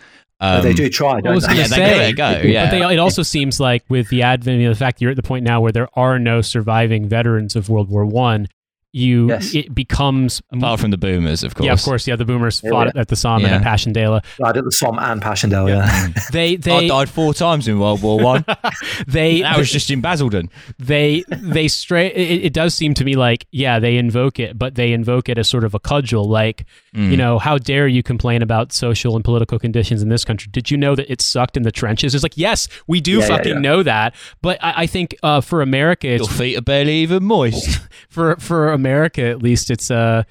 Um, 0.41 0.63
they 0.63 0.73
do 0.73 0.89
try. 0.89 1.19
Don't 1.21 1.41
they? 1.41 1.55
Yeah, 1.55 1.67
they 1.67 2.13
go. 2.13 2.41
Yeah, 2.43 2.65
but 2.65 2.71
they, 2.87 2.93
it 2.95 2.99
also 2.99 3.23
seems 3.23 3.59
like 3.59 3.83
with 3.89 4.09
the 4.09 4.23
advent 4.23 4.63
of 4.63 4.69
the 4.69 4.75
fact 4.75 5.01
you're 5.01 5.11
at 5.11 5.17
the 5.17 5.23
point 5.23 5.43
now 5.43 5.59
where 5.59 5.71
there 5.71 5.89
are 5.95 6.17
no 6.17 6.41
surviving 6.41 7.09
veterans 7.09 7.55
of 7.55 7.67
World 7.69 7.89
War 7.89 8.05
One, 8.05 8.47
you 8.91 9.27
yes. 9.27 9.53
it 9.53 9.73
becomes 9.75 10.41
apart 10.51 10.79
from 10.79 10.89
the 10.89 10.97
boomers, 10.97 11.43
of 11.43 11.53
course. 11.53 11.65
Yeah, 11.65 11.73
of 11.73 11.81
course. 11.83 12.07
Yeah, 12.07 12.15
the 12.15 12.25
boomers 12.25 12.61
yeah, 12.63 12.69
fought 12.71 12.91
yeah. 12.95 13.01
at 13.01 13.07
the 13.07 13.15
Somme 13.15 13.41
yeah. 13.41 13.47
and 13.47 13.55
at 13.55 13.63
Passchendaele. 13.63 14.21
Died 14.39 14.57
at 14.57 14.63
the 14.63 14.71
Somme 14.71 14.97
and 14.99 15.21
Passchendaele. 15.21 15.69
Yeah, 15.69 16.07
they 16.31 16.55
they 16.55 16.85
I 16.85 16.87
died 16.87 17.09
four 17.09 17.33
times 17.33 17.67
in 17.67 17.79
World 17.79 18.01
War 18.01 18.19
One. 18.19 18.45
they 19.07 19.41
that 19.41 19.57
was 19.57 19.71
just 19.71 19.91
in 19.91 20.01
Basildon. 20.01 20.49
They 20.79 21.23
they 21.29 21.67
straight. 21.67 22.13
It, 22.13 22.45
it, 22.45 22.53
does 22.53 22.73
seem 22.73 22.95
to 22.95 23.05
me 23.05 23.15
like 23.15 23.45
yeah, 23.51 23.79
they 23.79 23.97
invoke 23.97 24.39
it, 24.39 24.57
but 24.57 24.75
they 24.75 24.91
invoke 24.91 25.29
it 25.29 25.37
as 25.37 25.47
sort 25.47 25.63
of 25.63 25.75
a 25.75 25.79
cudgel. 25.79 26.27
Like 26.27 26.65
mm. 26.93 27.11
you 27.11 27.17
know, 27.17 27.37
how 27.37 27.59
dare 27.59 27.87
you 27.87 28.01
complain 28.01 28.41
about 28.41 28.73
social 28.73 29.15
and 29.15 29.23
political 29.23 29.59
conditions 29.59 30.01
in 30.01 30.09
this 30.09 30.25
country? 30.25 30.49
Did 30.51 30.71
you 30.71 30.77
know 30.77 30.95
that 30.95 31.11
it 31.11 31.21
sucked 31.21 31.57
in 31.57 31.63
the 31.63 31.71
trenches? 31.71 32.15
It's 32.15 32.23
like 32.23 32.37
yes, 32.37 32.67
we 32.87 33.01
do 33.01 33.21
fucking 33.21 33.61
know 33.61 33.83
that, 33.83 34.15
but 34.41 34.57
I, 34.63 34.73
I 34.77 34.85
think 34.87 35.15
uh, 35.21 35.41
for 35.41 35.61
America, 35.61 36.07
your 36.07 36.27
feet 36.27 36.57
are 36.57 36.61
barely 36.61 36.95
even 36.95 37.23
moist. 37.23 37.79
for 38.09 38.35
for 38.37 38.78
America, 38.79 39.23
at 39.23 39.41
least, 39.41 39.69
it's 39.69 39.91
uh, 39.91 40.23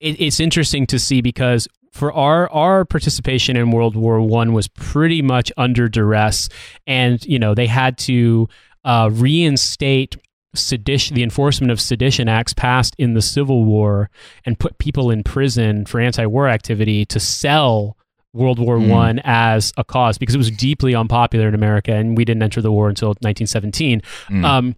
it, 0.00 0.20
it's 0.20 0.40
interesting 0.40 0.86
to 0.88 0.98
see 0.98 1.20
because 1.20 1.68
for 1.92 2.12
our 2.12 2.50
our 2.50 2.84
participation 2.84 3.56
in 3.56 3.70
World 3.70 3.96
War 3.96 4.20
One 4.20 4.52
was 4.52 4.68
pretty 4.68 5.22
much 5.22 5.52
under 5.56 5.88
duress, 5.88 6.48
and 6.86 7.24
you 7.24 7.38
know 7.38 7.54
they 7.54 7.66
had 7.66 7.98
to 7.98 8.48
uh, 8.84 9.10
reinstate 9.12 10.16
sedition, 10.54 11.14
the 11.14 11.22
enforcement 11.22 11.70
of 11.70 11.80
sedition 11.80 12.28
acts 12.28 12.52
passed 12.52 12.94
in 12.98 13.14
the 13.14 13.22
Civil 13.22 13.64
War, 13.64 14.10
and 14.44 14.58
put 14.58 14.78
people 14.78 15.10
in 15.10 15.22
prison 15.22 15.84
for 15.84 16.00
anti-war 16.00 16.48
activity 16.48 17.04
to 17.06 17.20
sell 17.20 17.96
World 18.32 18.58
War 18.58 18.78
mm. 18.78 18.88
One 18.88 19.20
as 19.24 19.72
a 19.76 19.84
cause 19.84 20.18
because 20.18 20.34
it 20.34 20.38
was 20.38 20.50
deeply 20.50 20.94
unpopular 20.94 21.48
in 21.48 21.54
America, 21.54 21.92
and 21.92 22.16
we 22.16 22.24
didn't 22.24 22.42
enter 22.42 22.62
the 22.62 22.72
war 22.72 22.88
until 22.88 23.08
1917. 23.08 24.02
Mm. 24.30 24.44
Um, 24.44 24.76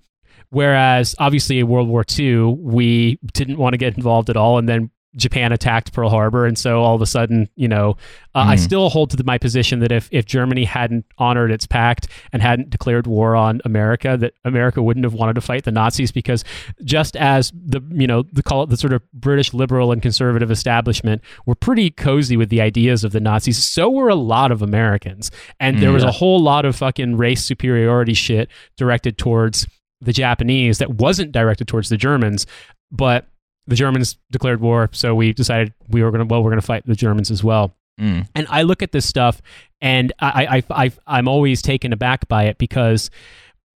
Whereas 0.54 1.16
obviously 1.18 1.58
in 1.58 1.66
World 1.66 1.88
War 1.88 2.04
II, 2.16 2.54
we 2.60 3.18
didn't 3.32 3.58
want 3.58 3.72
to 3.72 3.76
get 3.76 3.96
involved 3.96 4.30
at 4.30 4.36
all. 4.36 4.56
And 4.56 4.68
then 4.68 4.90
Japan 5.16 5.52
attacked 5.52 5.92
Pearl 5.92 6.10
Harbor, 6.10 6.46
and 6.46 6.58
so 6.58 6.82
all 6.82 6.94
of 6.94 7.02
a 7.02 7.06
sudden, 7.06 7.48
you 7.54 7.68
know, 7.68 7.96
uh, 8.34 8.44
mm. 8.44 8.48
I 8.48 8.56
still 8.56 8.88
hold 8.88 9.10
to 9.10 9.16
the, 9.16 9.24
my 9.24 9.38
position 9.38 9.78
that 9.80 9.92
if 9.92 10.08
if 10.10 10.26
Germany 10.26 10.64
hadn't 10.64 11.06
honored 11.18 11.52
its 11.52 11.66
pact 11.66 12.08
and 12.32 12.42
hadn't 12.42 12.70
declared 12.70 13.06
war 13.06 13.36
on 13.36 13.60
America, 13.64 14.16
that 14.16 14.34
America 14.44 14.82
wouldn't 14.82 15.04
have 15.04 15.14
wanted 15.14 15.34
to 15.34 15.40
fight 15.40 15.64
the 15.64 15.70
Nazis 15.70 16.10
because 16.10 16.44
just 16.82 17.16
as 17.16 17.52
the 17.54 17.80
you 17.90 18.06
know 18.06 18.24
the 18.32 18.42
call 18.42 18.64
it 18.64 18.70
the 18.70 18.76
sort 18.76 18.92
of 18.92 19.02
British 19.12 19.54
liberal 19.54 19.92
and 19.92 20.02
conservative 20.02 20.50
establishment 20.50 21.22
were 21.46 21.54
pretty 21.54 21.90
cozy 21.90 22.36
with 22.36 22.48
the 22.48 22.60
ideas 22.60 23.04
of 23.04 23.12
the 23.12 23.20
Nazis, 23.20 23.62
so 23.62 23.90
were 23.90 24.08
a 24.08 24.16
lot 24.16 24.50
of 24.50 24.62
Americans, 24.62 25.30
and 25.60 25.80
there 25.80 25.92
was 25.92 26.04
a 26.04 26.12
whole 26.12 26.40
lot 26.40 26.64
of 26.64 26.74
fucking 26.74 27.16
race 27.16 27.44
superiority 27.44 28.14
shit 28.14 28.48
directed 28.76 29.16
towards 29.16 29.66
the 30.04 30.12
Japanese 30.12 30.78
that 30.78 30.90
wasn't 30.90 31.32
directed 31.32 31.68
towards 31.68 31.88
the 31.88 31.96
Germans, 31.96 32.46
but 32.90 33.26
the 33.66 33.76
Germans 33.76 34.16
declared 34.30 34.60
war, 34.60 34.88
so 34.92 35.14
we 35.14 35.32
decided 35.32 35.72
we 35.88 36.02
were 36.02 36.10
going 36.10 36.26
to 36.26 36.30
well, 36.30 36.42
we're 36.42 36.50
going 36.50 36.60
to 36.60 36.66
fight 36.66 36.84
the 36.86 36.94
Germans 36.94 37.30
as 37.30 37.42
well. 37.42 37.74
Mm. 38.00 38.28
And 38.34 38.46
I 38.50 38.62
look 38.62 38.82
at 38.82 38.92
this 38.92 39.06
stuff, 39.06 39.40
and 39.80 40.12
I, 40.20 40.62
I, 40.70 40.84
I, 40.84 40.92
I'm 41.06 41.28
always 41.28 41.62
taken 41.62 41.92
aback 41.92 42.28
by 42.28 42.44
it 42.44 42.58
because 42.58 43.10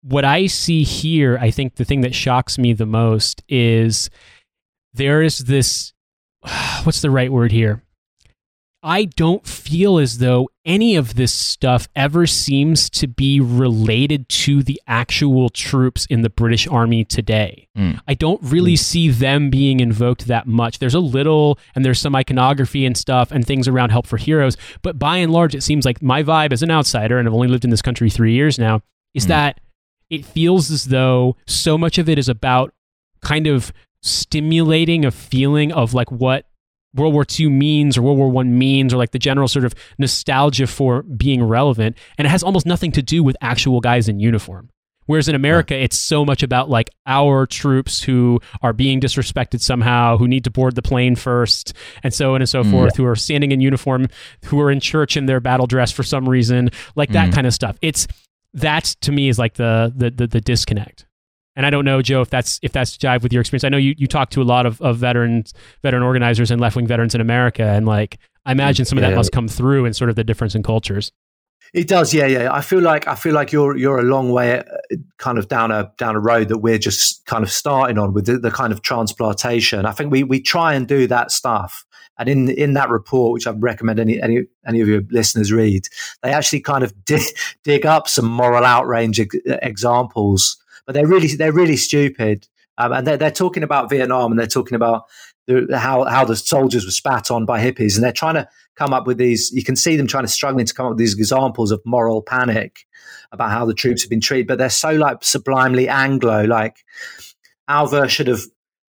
what 0.02 0.24
I 0.24 0.46
see 0.46 0.82
here, 0.82 1.38
I 1.40 1.50
think 1.50 1.76
the 1.76 1.84
thing 1.84 2.02
that 2.02 2.14
shocks 2.14 2.58
me 2.58 2.72
the 2.72 2.86
most 2.86 3.42
is 3.48 4.10
there 4.94 5.22
is 5.22 5.38
this. 5.38 5.92
What's 6.84 7.02
the 7.02 7.10
right 7.10 7.32
word 7.32 7.52
here? 7.52 7.82
I 8.88 9.04
don't 9.04 9.46
feel 9.46 9.98
as 9.98 10.16
though 10.16 10.48
any 10.64 10.96
of 10.96 11.14
this 11.14 11.30
stuff 11.30 11.90
ever 11.94 12.26
seems 12.26 12.88
to 12.88 13.06
be 13.06 13.38
related 13.38 14.30
to 14.30 14.62
the 14.62 14.80
actual 14.86 15.50
troops 15.50 16.06
in 16.06 16.22
the 16.22 16.30
British 16.30 16.66
Army 16.66 17.04
today. 17.04 17.68
Mm. 17.76 18.00
I 18.08 18.14
don't 18.14 18.42
really 18.42 18.72
mm. 18.72 18.78
see 18.78 19.10
them 19.10 19.50
being 19.50 19.80
invoked 19.80 20.26
that 20.28 20.46
much. 20.46 20.78
There's 20.78 20.94
a 20.94 21.00
little, 21.00 21.58
and 21.74 21.84
there's 21.84 22.00
some 22.00 22.16
iconography 22.16 22.86
and 22.86 22.96
stuff 22.96 23.30
and 23.30 23.46
things 23.46 23.68
around 23.68 23.90
Help 23.90 24.06
for 24.06 24.16
Heroes, 24.16 24.56
but 24.80 24.98
by 24.98 25.18
and 25.18 25.32
large, 25.32 25.54
it 25.54 25.62
seems 25.62 25.84
like 25.84 26.00
my 26.00 26.22
vibe 26.22 26.54
as 26.54 26.62
an 26.62 26.70
outsider, 26.70 27.18
and 27.18 27.28
I've 27.28 27.34
only 27.34 27.48
lived 27.48 27.64
in 27.64 27.70
this 27.70 27.82
country 27.82 28.08
three 28.08 28.32
years 28.32 28.58
now, 28.58 28.80
is 29.12 29.26
mm. 29.26 29.28
that 29.28 29.60
it 30.08 30.24
feels 30.24 30.70
as 30.70 30.86
though 30.86 31.36
so 31.46 31.76
much 31.76 31.98
of 31.98 32.08
it 32.08 32.18
is 32.18 32.30
about 32.30 32.72
kind 33.20 33.46
of 33.48 33.70
stimulating 34.00 35.04
a 35.04 35.10
feeling 35.10 35.72
of 35.72 35.92
like 35.92 36.10
what 36.10 36.46
World 36.94 37.14
War 37.14 37.26
II 37.38 37.50
means 37.50 37.96
or 37.96 38.02
World 38.02 38.18
War 38.18 38.30
One 38.30 38.58
means 38.58 38.94
or 38.94 38.96
like 38.96 39.12
the 39.12 39.18
general 39.18 39.48
sort 39.48 39.64
of 39.64 39.74
nostalgia 39.98 40.66
for 40.66 41.02
being 41.02 41.42
relevant. 41.42 41.96
And 42.16 42.26
it 42.26 42.30
has 42.30 42.42
almost 42.42 42.66
nothing 42.66 42.92
to 42.92 43.02
do 43.02 43.22
with 43.22 43.36
actual 43.40 43.80
guys 43.80 44.08
in 44.08 44.20
uniform. 44.20 44.70
Whereas 45.08 45.26
in 45.26 45.34
America, 45.34 45.74
it's 45.74 45.96
so 45.96 46.22
much 46.22 46.42
about 46.42 46.68
like 46.68 46.90
our 47.06 47.46
troops 47.46 48.02
who 48.02 48.40
are 48.60 48.74
being 48.74 49.00
disrespected 49.00 49.62
somehow, 49.62 50.18
who 50.18 50.28
need 50.28 50.44
to 50.44 50.50
board 50.50 50.74
the 50.74 50.82
plane 50.82 51.16
first, 51.16 51.72
and 52.02 52.12
so 52.12 52.34
on 52.34 52.42
and 52.42 52.48
so 52.48 52.62
mm. 52.62 52.70
forth, 52.70 52.96
who 52.96 53.06
are 53.06 53.16
standing 53.16 53.50
in 53.50 53.62
uniform, 53.62 54.08
who 54.44 54.60
are 54.60 54.70
in 54.70 54.80
church 54.80 55.16
in 55.16 55.24
their 55.24 55.40
battle 55.40 55.66
dress 55.66 55.90
for 55.90 56.02
some 56.02 56.28
reason, 56.28 56.68
like 56.94 57.08
that 57.12 57.30
mm. 57.30 57.32
kind 57.32 57.46
of 57.46 57.54
stuff. 57.54 57.78
It's 57.80 58.06
that 58.52 58.84
to 59.00 59.10
me 59.10 59.30
is 59.30 59.38
like 59.38 59.54
the 59.54 59.90
the 59.96 60.10
the, 60.10 60.26
the 60.26 60.40
disconnect. 60.42 61.06
And 61.58 61.66
I 61.66 61.70
don't 61.70 61.84
know, 61.84 62.00
Joe, 62.02 62.20
if 62.20 62.30
that's 62.30 62.60
if 62.62 62.70
that's 62.70 62.96
jive 62.96 63.24
with 63.24 63.32
your 63.32 63.40
experience. 63.40 63.64
I 63.64 63.68
know 63.68 63.78
you, 63.78 63.92
you 63.98 64.06
talk 64.06 64.30
to 64.30 64.40
a 64.40 64.44
lot 64.44 64.64
of, 64.64 64.80
of 64.80 64.96
veterans, 64.96 65.52
veteran 65.82 66.04
organizers 66.04 66.52
and 66.52 66.60
left 66.60 66.76
wing 66.76 66.86
veterans 66.86 67.16
in 67.16 67.20
America, 67.20 67.64
and 67.64 67.84
like 67.84 68.18
I 68.46 68.52
imagine 68.52 68.84
some 68.84 68.96
of 68.96 69.02
that 69.02 69.16
must 69.16 69.32
come 69.32 69.48
through 69.48 69.84
in 69.84 69.92
sort 69.92 70.08
of 70.08 70.14
the 70.14 70.22
difference 70.22 70.54
in 70.54 70.62
cultures. 70.62 71.10
It 71.74 71.88
does, 71.88 72.14
yeah, 72.14 72.26
yeah. 72.26 72.52
I 72.52 72.60
feel 72.60 72.80
like 72.80 73.08
I 73.08 73.16
feel 73.16 73.34
like 73.34 73.50
you're 73.50 73.76
you're 73.76 73.98
a 73.98 74.04
long 74.04 74.30
way, 74.30 74.60
uh, 74.60 74.64
kind 75.16 75.36
of 75.36 75.48
down 75.48 75.72
a 75.72 75.90
down 75.98 76.14
a 76.14 76.20
road 76.20 76.46
that 76.46 76.58
we're 76.58 76.78
just 76.78 77.26
kind 77.26 77.42
of 77.42 77.50
starting 77.50 77.98
on 77.98 78.12
with 78.12 78.26
the, 78.26 78.38
the 78.38 78.52
kind 78.52 78.72
of 78.72 78.82
transplantation. 78.82 79.84
I 79.84 79.90
think 79.90 80.12
we 80.12 80.22
we 80.22 80.40
try 80.40 80.74
and 80.74 80.86
do 80.86 81.08
that 81.08 81.32
stuff, 81.32 81.84
and 82.20 82.28
in 82.28 82.50
in 82.50 82.74
that 82.74 82.88
report, 82.88 83.32
which 83.32 83.48
I 83.48 83.50
recommend 83.50 83.98
any 83.98 84.22
any 84.22 84.44
any 84.64 84.80
of 84.80 84.86
your 84.86 85.02
listeners 85.10 85.50
read, 85.50 85.88
they 86.22 86.30
actually 86.30 86.60
kind 86.60 86.84
of 86.84 86.94
dig, 87.04 87.22
dig 87.64 87.84
up 87.84 88.06
some 88.06 88.26
moral 88.26 88.64
outrage 88.64 89.20
examples 89.44 90.56
but 90.88 90.94
they're 90.94 91.06
really 91.06 91.28
they're 91.28 91.52
really 91.52 91.76
stupid. 91.76 92.48
Um, 92.78 92.92
and 92.92 93.06
they're, 93.06 93.18
they're 93.18 93.30
talking 93.30 93.62
about 93.62 93.90
Vietnam 93.90 94.32
and 94.32 94.38
they're 94.38 94.46
talking 94.46 94.74
about 94.74 95.02
the, 95.46 95.78
how 95.78 96.04
how 96.04 96.24
the 96.24 96.34
soldiers 96.34 96.86
were 96.86 96.90
spat 96.90 97.30
on 97.30 97.44
by 97.44 97.62
hippies, 97.62 97.94
and 97.94 98.02
they're 98.02 98.10
trying 98.10 98.36
to 98.36 98.48
come 98.74 98.94
up 98.94 99.06
with 99.06 99.18
these. 99.18 99.50
You 99.52 99.62
can 99.62 99.76
see 99.76 99.96
them 99.96 100.06
trying 100.06 100.24
to 100.24 100.28
struggling 100.28 100.64
to 100.64 100.72
come 100.72 100.86
up 100.86 100.92
with 100.92 100.98
these 100.98 101.14
examples 101.14 101.72
of 101.72 101.82
moral 101.84 102.22
panic 102.22 102.86
about 103.32 103.50
how 103.50 103.66
the 103.66 103.74
troops 103.74 104.02
have 104.02 104.08
been 104.08 104.22
treated, 104.22 104.46
but 104.46 104.56
they're 104.56 104.70
so 104.70 104.92
like 104.92 105.22
sublimely 105.22 105.90
Anglo. 105.90 106.44
Like 106.44 106.78
our 107.68 107.86
version 107.86 108.30
of 108.30 108.40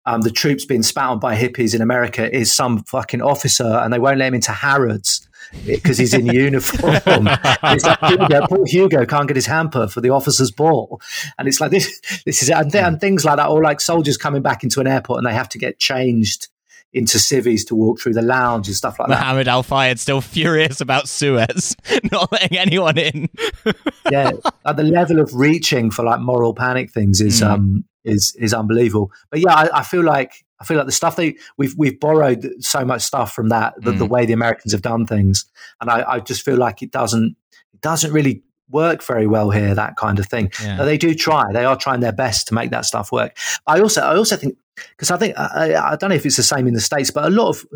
um, 0.06 0.22
the 0.22 0.30
troops 0.30 0.64
being 0.64 0.82
spat 0.82 1.10
on 1.10 1.18
by 1.20 1.36
hippies 1.36 1.74
in 1.74 1.82
America 1.82 2.34
is 2.34 2.50
some 2.50 2.84
fucking 2.84 3.20
officer, 3.20 3.66
and 3.82 3.92
they 3.92 3.98
won't 3.98 4.16
let 4.16 4.28
him 4.28 4.34
into 4.34 4.52
Harrods 4.52 5.28
because 5.66 5.98
he's 5.98 6.14
in 6.14 6.26
uniform. 6.26 6.98
it's 7.06 7.84
like 7.84 7.98
Hugo, 8.00 8.46
poor 8.46 8.66
Hugo 8.66 9.06
can't 9.06 9.28
get 9.28 9.36
his 9.36 9.46
hamper 9.46 9.88
for 9.88 10.00
the 10.00 10.10
officer's 10.10 10.50
ball, 10.50 11.00
and 11.38 11.48
it's 11.48 11.60
like 11.60 11.70
this. 11.70 12.00
This 12.24 12.42
is 12.42 12.50
and, 12.50 12.70
th- 12.70 12.84
and 12.84 13.00
things 13.00 13.24
like 13.24 13.36
that, 13.36 13.48
or 13.48 13.62
like 13.62 13.80
soldiers 13.80 14.16
coming 14.16 14.42
back 14.42 14.62
into 14.62 14.80
an 14.80 14.86
airport 14.86 15.18
and 15.18 15.26
they 15.26 15.34
have 15.34 15.48
to 15.50 15.58
get 15.58 15.78
changed 15.78 16.48
into 16.92 17.18
civvies 17.18 17.64
to 17.64 17.74
walk 17.74 17.98
through 17.98 18.12
the 18.12 18.22
lounge 18.22 18.68
and 18.68 18.76
stuff 18.76 18.98
like 18.98 19.08
that. 19.08 19.18
Mohammed 19.18 19.48
Al 19.48 19.62
Fayed 19.62 19.98
still 19.98 20.20
furious 20.20 20.80
about 20.80 21.08
Suez, 21.08 21.74
not 22.12 22.30
letting 22.30 22.58
anyone 22.58 22.98
in. 22.98 23.28
yeah, 24.10 24.32
at 24.66 24.76
the 24.76 24.82
level 24.82 25.20
of 25.20 25.34
reaching 25.34 25.90
for 25.90 26.04
like 26.04 26.20
moral 26.20 26.54
panic 26.54 26.90
things 26.90 27.20
is 27.20 27.40
mm. 27.40 27.48
um 27.48 27.84
is 28.04 28.34
is 28.38 28.52
unbelievable. 28.52 29.10
But 29.30 29.40
yeah, 29.40 29.54
I, 29.54 29.78
I, 29.78 29.82
feel 29.84 30.02
like 30.02 30.44
I 30.62 30.64
feel 30.64 30.76
like 30.76 30.86
the 30.86 30.92
stuff 30.92 31.16
they 31.16 31.36
we've 31.58 31.74
we've 31.76 31.98
borrowed 31.98 32.48
so 32.60 32.84
much 32.84 33.02
stuff 33.02 33.34
from 33.34 33.48
that 33.48 33.74
the, 33.78 33.90
mm. 33.90 33.98
the 33.98 34.06
way 34.06 34.24
the 34.24 34.32
Americans 34.32 34.72
have 34.72 34.82
done 34.82 35.06
things, 35.06 35.44
and 35.80 35.90
I, 35.90 36.04
I 36.08 36.20
just 36.20 36.42
feel 36.42 36.56
like 36.56 36.82
it 36.82 36.92
doesn't 36.92 37.36
it 37.74 37.80
doesn't 37.80 38.12
really 38.12 38.42
work 38.70 39.02
very 39.02 39.26
well 39.26 39.50
here. 39.50 39.74
That 39.74 39.96
kind 39.96 40.18
of 40.20 40.26
thing. 40.26 40.52
Yeah. 40.62 40.84
They 40.84 40.96
do 40.96 41.14
try. 41.14 41.52
They 41.52 41.64
are 41.64 41.76
trying 41.76 42.00
their 42.00 42.12
best 42.12 42.48
to 42.48 42.54
make 42.54 42.70
that 42.70 42.86
stuff 42.86 43.10
work. 43.10 43.36
I 43.66 43.80
also 43.80 44.02
I 44.02 44.16
also 44.16 44.36
think 44.36 44.56
because 44.90 45.10
I 45.10 45.16
think 45.16 45.36
I, 45.36 45.74
I 45.74 45.96
don't 45.96 46.10
know 46.10 46.16
if 46.16 46.24
it's 46.24 46.36
the 46.36 46.42
same 46.44 46.68
in 46.68 46.74
the 46.74 46.80
states, 46.80 47.10
but 47.10 47.24
a 47.24 47.30
lot 47.30 47.48
of 47.48 47.66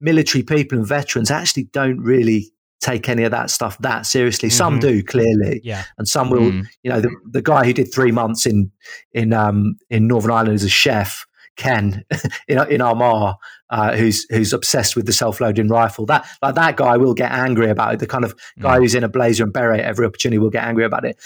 military 0.00 0.44
people 0.44 0.76
and 0.76 0.86
veterans 0.86 1.30
actually 1.30 1.64
don't 1.64 1.98
really 1.98 2.52
take 2.84 3.08
any 3.08 3.24
of 3.24 3.30
that 3.30 3.50
stuff 3.50 3.78
that 3.78 4.04
seriously. 4.04 4.50
Mm-hmm. 4.50 4.56
Some 4.56 4.78
do 4.78 5.02
clearly, 5.02 5.60
yeah, 5.64 5.84
and 5.98 6.06
some 6.06 6.30
will. 6.30 6.52
Mm. 6.52 6.66
You 6.82 6.90
know, 6.90 7.00
the, 7.00 7.14
the 7.30 7.42
guy 7.42 7.64
who 7.64 7.72
did 7.72 7.92
three 7.92 8.12
months 8.12 8.46
in 8.46 8.70
in 9.12 9.32
um, 9.32 9.76
in 9.90 10.06
Northern 10.06 10.30
Ireland 10.30 10.54
as 10.54 10.64
a 10.64 10.68
chef, 10.68 11.26
Ken 11.56 12.04
in 12.48 12.58
in 12.70 12.80
Armagh, 12.80 13.36
uh, 13.70 13.96
who's 13.96 14.26
who's 14.30 14.52
obsessed 14.52 14.96
with 14.96 15.06
the 15.06 15.12
self 15.12 15.40
loading 15.40 15.68
rifle. 15.68 16.06
That 16.06 16.26
like 16.42 16.54
that 16.54 16.76
guy 16.76 16.96
will 16.96 17.14
get 17.14 17.32
angry 17.32 17.70
about 17.70 17.94
it. 17.94 18.00
The 18.00 18.06
kind 18.06 18.24
of 18.24 18.34
guy 18.60 18.78
mm. 18.78 18.80
who's 18.80 18.94
in 18.94 19.04
a 19.04 19.08
blazer 19.08 19.44
and 19.44 19.52
beret 19.52 19.80
every 19.80 20.06
opportunity 20.06 20.38
will 20.38 20.50
get 20.50 20.64
angry 20.64 20.84
about 20.84 21.04
it. 21.04 21.20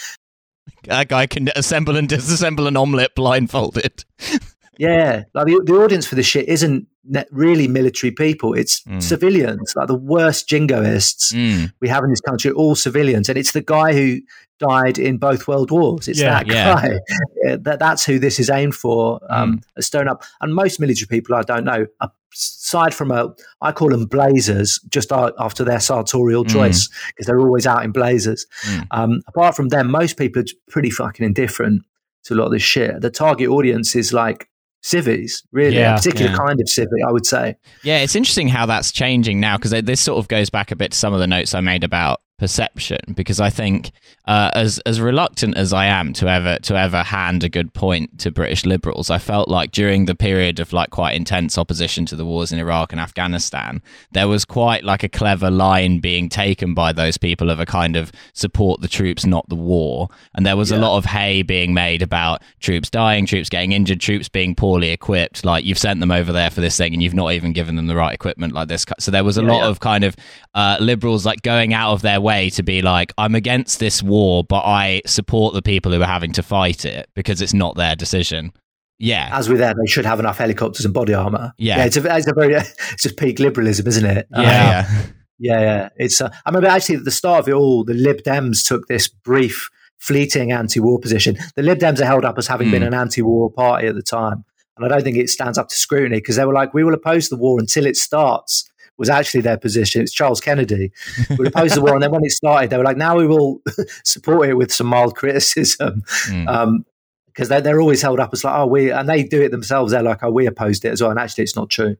That 0.84 1.08
guy 1.08 1.26
can 1.26 1.48
assemble 1.56 1.96
and 1.96 2.08
disassemble 2.08 2.66
an 2.66 2.76
omelette 2.76 3.14
blindfolded. 3.14 4.04
Yeah, 4.78 5.24
like 5.34 5.46
the, 5.46 5.60
the 5.64 5.74
audience 5.74 6.06
for 6.06 6.14
this 6.14 6.26
shit 6.26 6.48
isn't 6.48 6.86
really 7.32 7.66
military 7.66 8.12
people; 8.12 8.54
it's 8.54 8.80
mm. 8.82 9.02
civilians, 9.02 9.74
like 9.74 9.88
the 9.88 9.96
worst 9.96 10.48
jingoists 10.48 11.34
mm. 11.34 11.72
we 11.80 11.88
have 11.88 12.04
in 12.04 12.10
this 12.10 12.20
country. 12.20 12.52
are 12.52 12.54
All 12.54 12.76
civilians, 12.76 13.28
and 13.28 13.36
it's 13.36 13.50
the 13.50 13.60
guy 13.60 13.92
who 13.92 14.20
died 14.58 14.98
in 14.98 15.18
both 15.18 15.46
world 15.48 15.70
wars. 15.70 16.08
It's 16.08 16.20
yeah, 16.20 16.42
that 16.42 16.48
guy. 16.48 16.98
Yeah, 17.44 17.56
that, 17.60 17.78
that's 17.78 18.04
who 18.04 18.18
this 18.18 18.38
is 18.38 18.50
aimed 18.50 18.74
for. 18.74 19.20
Um, 19.30 19.62
mm. 19.76 19.82
Stirring 19.82 20.08
up, 20.08 20.22
and 20.40 20.54
most 20.54 20.80
military 20.80 21.06
people, 21.06 21.34
I 21.34 21.42
don't 21.42 21.64
know. 21.64 21.86
Aside 22.32 22.94
from 22.94 23.10
a, 23.10 23.34
I 23.62 23.72
call 23.72 23.88
them 23.88 24.04
blazers, 24.04 24.78
just 24.90 25.12
after 25.12 25.64
their 25.64 25.80
sartorial 25.80 26.44
mm. 26.44 26.50
choice, 26.50 26.88
because 27.08 27.26
they're 27.26 27.40
always 27.40 27.66
out 27.66 27.84
in 27.84 27.92
blazers. 27.92 28.46
Mm. 28.64 28.86
Um, 28.90 29.22
apart 29.26 29.56
from 29.56 29.68
them, 29.68 29.90
most 29.90 30.16
people 30.16 30.42
are 30.42 30.46
pretty 30.68 30.90
fucking 30.90 31.24
indifferent 31.24 31.82
to 32.24 32.34
a 32.34 32.36
lot 32.36 32.46
of 32.46 32.52
this 32.52 32.62
shit. 32.62 33.00
The 33.00 33.10
target 33.10 33.48
audience 33.48 33.96
is 33.96 34.12
like 34.12 34.48
civvies, 34.82 35.42
really, 35.52 35.76
yeah, 35.76 35.94
a 35.94 35.96
particular 35.96 36.30
yeah. 36.30 36.36
kind 36.36 36.60
of 36.60 36.68
civic, 36.68 37.02
I 37.06 37.10
would 37.10 37.26
say. 37.26 37.56
Yeah, 37.82 37.98
it's 37.98 38.14
interesting 38.14 38.48
how 38.48 38.66
that's 38.66 38.92
changing 38.92 39.40
now 39.40 39.56
because 39.56 39.70
this 39.70 40.00
sort 40.00 40.18
of 40.18 40.28
goes 40.28 40.50
back 40.50 40.70
a 40.70 40.76
bit 40.76 40.92
to 40.92 40.98
some 40.98 41.14
of 41.14 41.20
the 41.20 41.26
notes 41.26 41.54
I 41.54 41.60
made 41.60 41.84
about 41.84 42.20
perception 42.38 42.98
because 43.14 43.40
I 43.40 43.50
think 43.50 43.90
uh, 44.26 44.50
as 44.54 44.78
as 44.86 45.00
reluctant 45.00 45.56
as 45.56 45.72
I 45.72 45.86
am 45.86 46.12
to 46.14 46.28
ever 46.28 46.56
to 46.62 46.76
ever 46.76 47.02
hand 47.02 47.42
a 47.42 47.48
good 47.48 47.74
point 47.74 48.20
to 48.20 48.30
British 48.30 48.64
liberals, 48.64 49.10
I 49.10 49.18
felt 49.18 49.48
like 49.48 49.72
during 49.72 50.04
the 50.04 50.14
period 50.14 50.60
of 50.60 50.72
like 50.72 50.90
quite 50.90 51.14
intense 51.14 51.58
opposition 51.58 52.06
to 52.06 52.16
the 52.16 52.24
wars 52.24 52.52
in 52.52 52.58
Iraq 52.58 52.92
and 52.92 53.00
Afghanistan, 53.00 53.82
there 54.12 54.28
was 54.28 54.44
quite 54.44 54.84
like 54.84 55.02
a 55.02 55.08
clever 55.08 55.50
line 55.50 55.98
being 55.98 56.28
taken 56.28 56.74
by 56.74 56.92
those 56.92 57.18
people 57.18 57.50
of 57.50 57.58
a 57.58 57.66
kind 57.66 57.96
of 57.96 58.12
support 58.32 58.80
the 58.80 58.88
troops, 58.88 59.26
not 59.26 59.48
the 59.48 59.56
war, 59.56 60.08
and 60.34 60.46
there 60.46 60.56
was 60.56 60.70
yeah. 60.70 60.78
a 60.78 60.80
lot 60.80 60.96
of 60.96 61.06
hay 61.06 61.42
being 61.42 61.74
made 61.74 62.02
about 62.02 62.42
troops 62.60 62.88
dying, 62.88 63.26
troops 63.26 63.48
getting 63.48 63.72
injured, 63.72 64.00
troops 64.00 64.28
being 64.28 64.54
poorly 64.54 64.90
equipped. 64.90 65.44
Like 65.44 65.64
you've 65.64 65.78
sent 65.78 65.98
them 65.98 66.12
over 66.12 66.32
there 66.32 66.50
for 66.50 66.60
this 66.60 66.76
thing, 66.76 66.92
and 66.92 67.02
you've 67.02 67.14
not 67.14 67.32
even 67.32 67.52
given 67.52 67.74
them 67.74 67.88
the 67.88 67.96
right 67.96 68.14
equipment, 68.14 68.52
like 68.52 68.68
this. 68.68 68.86
So 69.00 69.10
there 69.10 69.24
was 69.24 69.38
a 69.38 69.42
yeah, 69.42 69.48
lot 69.48 69.62
yeah. 69.62 69.68
of 69.68 69.80
kind 69.80 70.04
of 70.04 70.14
uh, 70.54 70.76
liberals 70.80 71.26
like 71.26 71.42
going 71.42 71.74
out 71.74 71.92
of 71.92 72.02
their 72.02 72.20
way 72.20 72.27
to 72.28 72.62
be 72.62 72.82
like, 72.82 73.12
I'm 73.18 73.34
against 73.34 73.78
this 73.80 74.02
war, 74.02 74.44
but 74.44 74.62
I 74.64 75.02
support 75.06 75.54
the 75.54 75.62
people 75.62 75.92
who 75.92 76.00
are 76.02 76.06
having 76.06 76.32
to 76.32 76.42
fight 76.42 76.84
it 76.84 77.08
because 77.14 77.42
it's 77.42 77.54
not 77.54 77.76
their 77.76 77.96
decision. 77.96 78.52
Yeah. 78.98 79.30
As 79.32 79.48
with 79.48 79.58
them, 79.58 79.76
they 79.78 79.86
should 79.86 80.06
have 80.06 80.20
enough 80.20 80.38
helicopters 80.38 80.84
and 80.84 80.92
body 80.92 81.14
armor. 81.14 81.52
Yeah. 81.56 81.78
yeah 81.78 81.84
it's, 81.84 81.96
a, 81.96 82.16
it's 82.16 82.26
a 82.26 82.34
very, 82.34 82.54
it's 82.54 83.02
just 83.02 83.16
peak 83.16 83.38
liberalism, 83.38 83.86
isn't 83.86 84.04
it? 84.04 84.26
Yeah. 84.30 84.38
Uh, 84.38 84.42
yeah. 84.42 84.90
yeah. 85.38 85.60
Yeah. 85.60 85.88
It's, 85.96 86.20
uh, 86.20 86.28
I 86.44 86.50
remember 86.50 86.68
actually 86.68 86.96
at 86.96 87.04
the 87.04 87.10
start 87.10 87.40
of 87.40 87.48
it 87.48 87.52
all, 87.52 87.84
the 87.84 87.94
Lib 87.94 88.22
Dems 88.22 88.66
took 88.66 88.88
this 88.88 89.08
brief, 89.08 89.70
fleeting 89.98 90.52
anti 90.52 90.80
war 90.80 90.98
position. 90.98 91.38
The 91.56 91.62
Lib 91.62 91.78
Dems 91.78 92.00
are 92.00 92.06
held 92.06 92.24
up 92.24 92.38
as 92.38 92.46
having 92.46 92.68
mm. 92.68 92.72
been 92.72 92.82
hmm. 92.82 92.88
an 92.88 92.94
anti 92.94 93.22
war 93.22 93.50
party 93.50 93.86
at 93.86 93.94
the 93.94 94.02
time. 94.02 94.44
And 94.76 94.84
I 94.84 94.88
don't 94.88 95.02
think 95.02 95.16
it 95.16 95.28
stands 95.28 95.58
up 95.58 95.68
to 95.68 95.74
scrutiny 95.74 96.18
because 96.18 96.36
they 96.36 96.44
were 96.44 96.52
like, 96.52 96.72
we 96.72 96.84
will 96.84 96.94
oppose 96.94 97.28
the 97.28 97.36
war 97.36 97.58
until 97.58 97.84
it 97.86 97.96
starts 97.96 98.68
was 98.98 99.08
actually 99.08 99.40
their 99.40 99.56
position. 99.56 100.02
It's 100.02 100.12
Charles 100.12 100.40
Kennedy 100.40 100.92
who 101.28 101.46
opposed 101.46 101.76
the 101.76 101.80
war, 101.80 101.94
and 101.94 102.02
then 102.02 102.10
when 102.10 102.24
it 102.24 102.32
started, 102.32 102.70
they 102.70 102.76
were 102.76 102.84
like, 102.84 102.96
"Now 102.96 103.16
we 103.16 103.26
will 103.26 103.62
support 104.04 104.48
it 104.48 104.54
with 104.54 104.72
some 104.72 104.88
mild 104.88 105.16
criticism," 105.16 106.02
mm. 106.26 106.48
um, 106.48 106.84
because 107.26 107.48
they're, 107.48 107.60
they're 107.60 107.80
always 107.80 108.02
held 108.02 108.20
up 108.20 108.30
as 108.32 108.44
like, 108.44 108.54
"Oh, 108.54 108.66
we," 108.66 108.90
and 108.90 109.08
they 109.08 109.22
do 109.22 109.40
it 109.40 109.50
themselves. 109.50 109.92
They're 109.92 110.02
like, 110.02 110.22
"Oh, 110.22 110.30
we 110.30 110.46
opposed 110.46 110.84
it 110.84 110.90
as 110.90 111.00
well," 111.00 111.10
and 111.10 111.18
actually, 111.18 111.44
it's 111.44 111.56
not 111.56 111.70
true. 111.70 111.96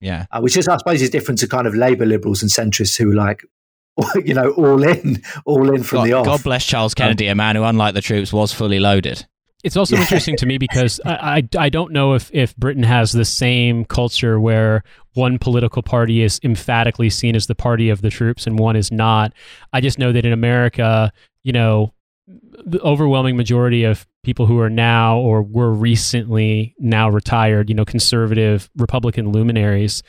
Yeah, 0.00 0.26
uh, 0.30 0.40
which 0.40 0.56
is, 0.56 0.68
I 0.68 0.76
suppose, 0.76 1.00
is 1.00 1.10
different 1.10 1.40
to 1.40 1.48
kind 1.48 1.66
of 1.66 1.74
Labour 1.74 2.06
liberals 2.06 2.42
and 2.42 2.50
centrists 2.50 2.98
who 2.98 3.12
like, 3.12 3.44
you 4.24 4.34
know, 4.34 4.50
all 4.52 4.82
in, 4.82 5.22
all 5.44 5.72
in 5.74 5.82
from 5.82 5.98
God, 5.98 6.06
the 6.06 6.12
off. 6.12 6.26
God 6.26 6.42
bless 6.42 6.66
Charles 6.66 6.94
Kennedy, 6.94 7.28
um, 7.28 7.32
a 7.32 7.34
man 7.36 7.56
who, 7.56 7.62
unlike 7.62 7.94
the 7.94 8.00
troops, 8.00 8.32
was 8.32 8.52
fully 8.52 8.80
loaded. 8.80 9.26
It's 9.62 9.76
also 9.76 9.96
interesting 9.96 10.36
to 10.36 10.46
me 10.46 10.58
because 10.66 11.00
I, 11.04 11.48
I, 11.54 11.66
I 11.66 11.68
don't 11.68 11.92
know 11.92 12.14
if 12.14 12.30
if 12.32 12.56
Britain 12.56 12.82
has 12.82 13.12
the 13.12 13.24
same 13.24 13.84
culture 13.84 14.40
where 14.40 14.82
one 15.14 15.38
political 15.38 15.82
party 15.82 16.22
is 16.22 16.40
emphatically 16.42 17.10
seen 17.10 17.36
as 17.36 17.46
the 17.46 17.54
party 17.54 17.90
of 17.90 18.02
the 18.02 18.10
troops 18.10 18.46
and 18.46 18.58
one 18.58 18.76
is 18.76 18.90
not. 18.90 19.32
I 19.72 19.80
just 19.80 19.98
know 19.98 20.12
that 20.12 20.24
in 20.24 20.32
America, 20.32 21.12
you 21.42 21.52
know, 21.52 21.92
the 22.26 22.80
overwhelming 22.80 23.36
majority 23.36 23.84
of 23.84 24.06
people 24.22 24.46
who 24.46 24.60
are 24.60 24.70
now 24.70 25.18
or 25.18 25.42
were 25.42 25.72
recently 25.72 26.74
now 26.78 27.08
retired, 27.08 27.68
you 27.68 27.74
know, 27.74 27.84
conservative 27.84 28.70
Republican 28.76 29.32
luminaries 29.32 30.02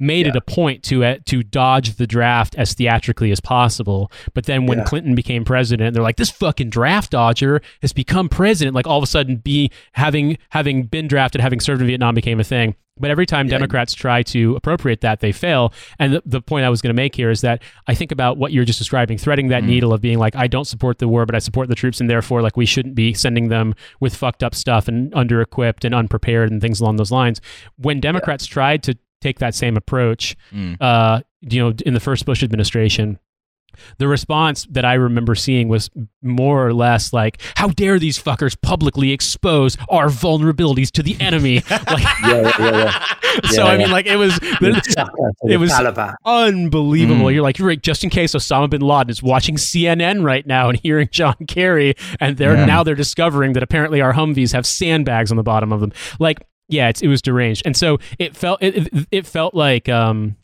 made 0.00 0.26
yeah. 0.26 0.30
it 0.30 0.36
a 0.36 0.40
point 0.40 0.82
to 0.82 1.04
uh, 1.04 1.18
to 1.26 1.42
dodge 1.42 1.94
the 1.96 2.06
draft 2.06 2.56
as 2.56 2.74
theatrically 2.74 3.30
as 3.30 3.40
possible. 3.40 4.10
But 4.34 4.46
then 4.46 4.66
when 4.66 4.78
yeah. 4.78 4.84
Clinton 4.84 5.14
became 5.14 5.44
president, 5.44 5.94
they're 5.94 6.02
like, 6.02 6.16
this 6.16 6.30
fucking 6.30 6.70
draft 6.70 7.12
dodger 7.12 7.60
has 7.82 7.92
become 7.92 8.28
president. 8.28 8.74
Like 8.74 8.86
all 8.86 8.98
of 8.98 9.04
a 9.04 9.06
sudden, 9.06 9.36
be 9.36 9.70
having 9.92 10.38
having 10.48 10.84
been 10.84 11.06
drafted, 11.06 11.40
having 11.40 11.60
served 11.60 11.80
in 11.80 11.86
Vietnam 11.86 12.14
became 12.14 12.40
a 12.40 12.44
thing. 12.44 12.74
But 13.00 13.10
every 13.10 13.26
time 13.26 13.46
yeah. 13.46 13.58
Democrats 13.58 13.94
try 13.94 14.22
to 14.24 14.56
appropriate 14.56 15.00
that, 15.00 15.20
they 15.20 15.32
fail. 15.32 15.72
And 15.98 16.14
the, 16.14 16.22
the 16.24 16.40
point 16.40 16.64
I 16.64 16.68
was 16.68 16.82
going 16.82 16.94
to 16.94 17.00
make 17.02 17.14
here 17.14 17.30
is 17.30 17.40
that 17.40 17.62
I 17.86 17.94
think 17.94 18.12
about 18.12 18.36
what 18.36 18.52
you're 18.52 18.64
just 18.64 18.78
describing, 18.78 19.18
threading 19.18 19.48
that 19.48 19.62
mm. 19.62 19.66
needle 19.66 19.92
of 19.92 20.00
being 20.00 20.18
like, 20.18 20.36
I 20.36 20.46
don't 20.46 20.66
support 20.66 20.98
the 20.98 21.08
war, 21.08 21.26
but 21.26 21.34
I 21.34 21.38
support 21.38 21.68
the 21.68 21.74
troops, 21.74 22.00
and 22.00 22.08
therefore, 22.08 22.42
like, 22.42 22.56
we 22.56 22.66
shouldn't 22.66 22.94
be 22.94 23.14
sending 23.14 23.48
them 23.48 23.74
with 24.00 24.14
fucked 24.14 24.42
up 24.42 24.54
stuff 24.54 24.88
and 24.88 25.14
under 25.14 25.40
equipped 25.40 25.84
and 25.84 25.94
unprepared 25.94 26.50
and 26.50 26.60
things 26.60 26.80
along 26.80 26.96
those 26.96 27.10
lines. 27.10 27.40
When 27.76 28.00
Democrats 28.00 28.46
yeah. 28.48 28.52
tried 28.52 28.82
to 28.84 28.98
take 29.20 29.38
that 29.38 29.54
same 29.54 29.76
approach, 29.76 30.36
mm. 30.52 30.76
uh, 30.80 31.22
you 31.40 31.62
know, 31.62 31.74
in 31.84 31.94
the 31.94 32.00
first 32.00 32.26
Bush 32.26 32.42
administration, 32.42 33.18
the 33.98 34.08
response 34.08 34.66
that 34.70 34.84
I 34.84 34.94
remember 34.94 35.34
seeing 35.34 35.68
was 35.68 35.90
more 36.22 36.66
or 36.66 36.74
less 36.74 37.12
like, 37.12 37.40
"How 37.56 37.68
dare 37.68 37.98
these 37.98 38.22
fuckers 38.22 38.60
publicly 38.60 39.12
expose 39.12 39.76
our 39.88 40.06
vulnerabilities 40.06 40.90
to 40.92 41.02
the 41.02 41.16
enemy?" 41.20 41.56
like, 41.70 42.02
yeah, 42.22 42.52
yeah, 42.58 42.70
yeah. 42.70 43.04
so 43.50 43.64
I 43.64 43.76
mean, 43.76 43.90
like 43.90 44.06
it 44.06 44.16
was, 44.16 44.38
it 44.42 45.58
was 45.58 45.70
unbelievable. 46.24 47.26
Mm. 47.26 47.34
You're 47.34 47.42
like, 47.42 47.58
you're 47.58 47.74
just 47.76 48.04
in 48.04 48.10
case 48.10 48.34
Osama 48.34 48.68
bin 48.68 48.80
Laden 48.80 49.10
is 49.10 49.22
watching 49.22 49.56
CNN 49.56 50.24
right 50.24 50.46
now 50.46 50.68
and 50.68 50.78
hearing 50.78 51.08
John 51.12 51.36
Kerry, 51.46 51.94
and 52.18 52.36
they're 52.36 52.66
now 52.66 52.82
they're 52.82 52.94
discovering 52.94 53.52
that 53.54 53.62
apparently 53.62 54.00
our 54.00 54.12
Humvees 54.12 54.52
have 54.52 54.66
sandbags 54.66 55.30
on 55.30 55.36
the 55.36 55.42
bottom 55.42 55.72
of 55.72 55.80
them. 55.80 55.92
Like, 56.18 56.46
yeah, 56.68 56.90
it 57.00 57.08
was 57.08 57.22
deranged, 57.22 57.62
and 57.64 57.76
so 57.76 57.98
it 58.18 58.36
felt 58.36 58.62
it, 58.62 59.06
it 59.10 59.26
felt 59.26 59.54
like. 59.54 59.88
um 59.88 60.36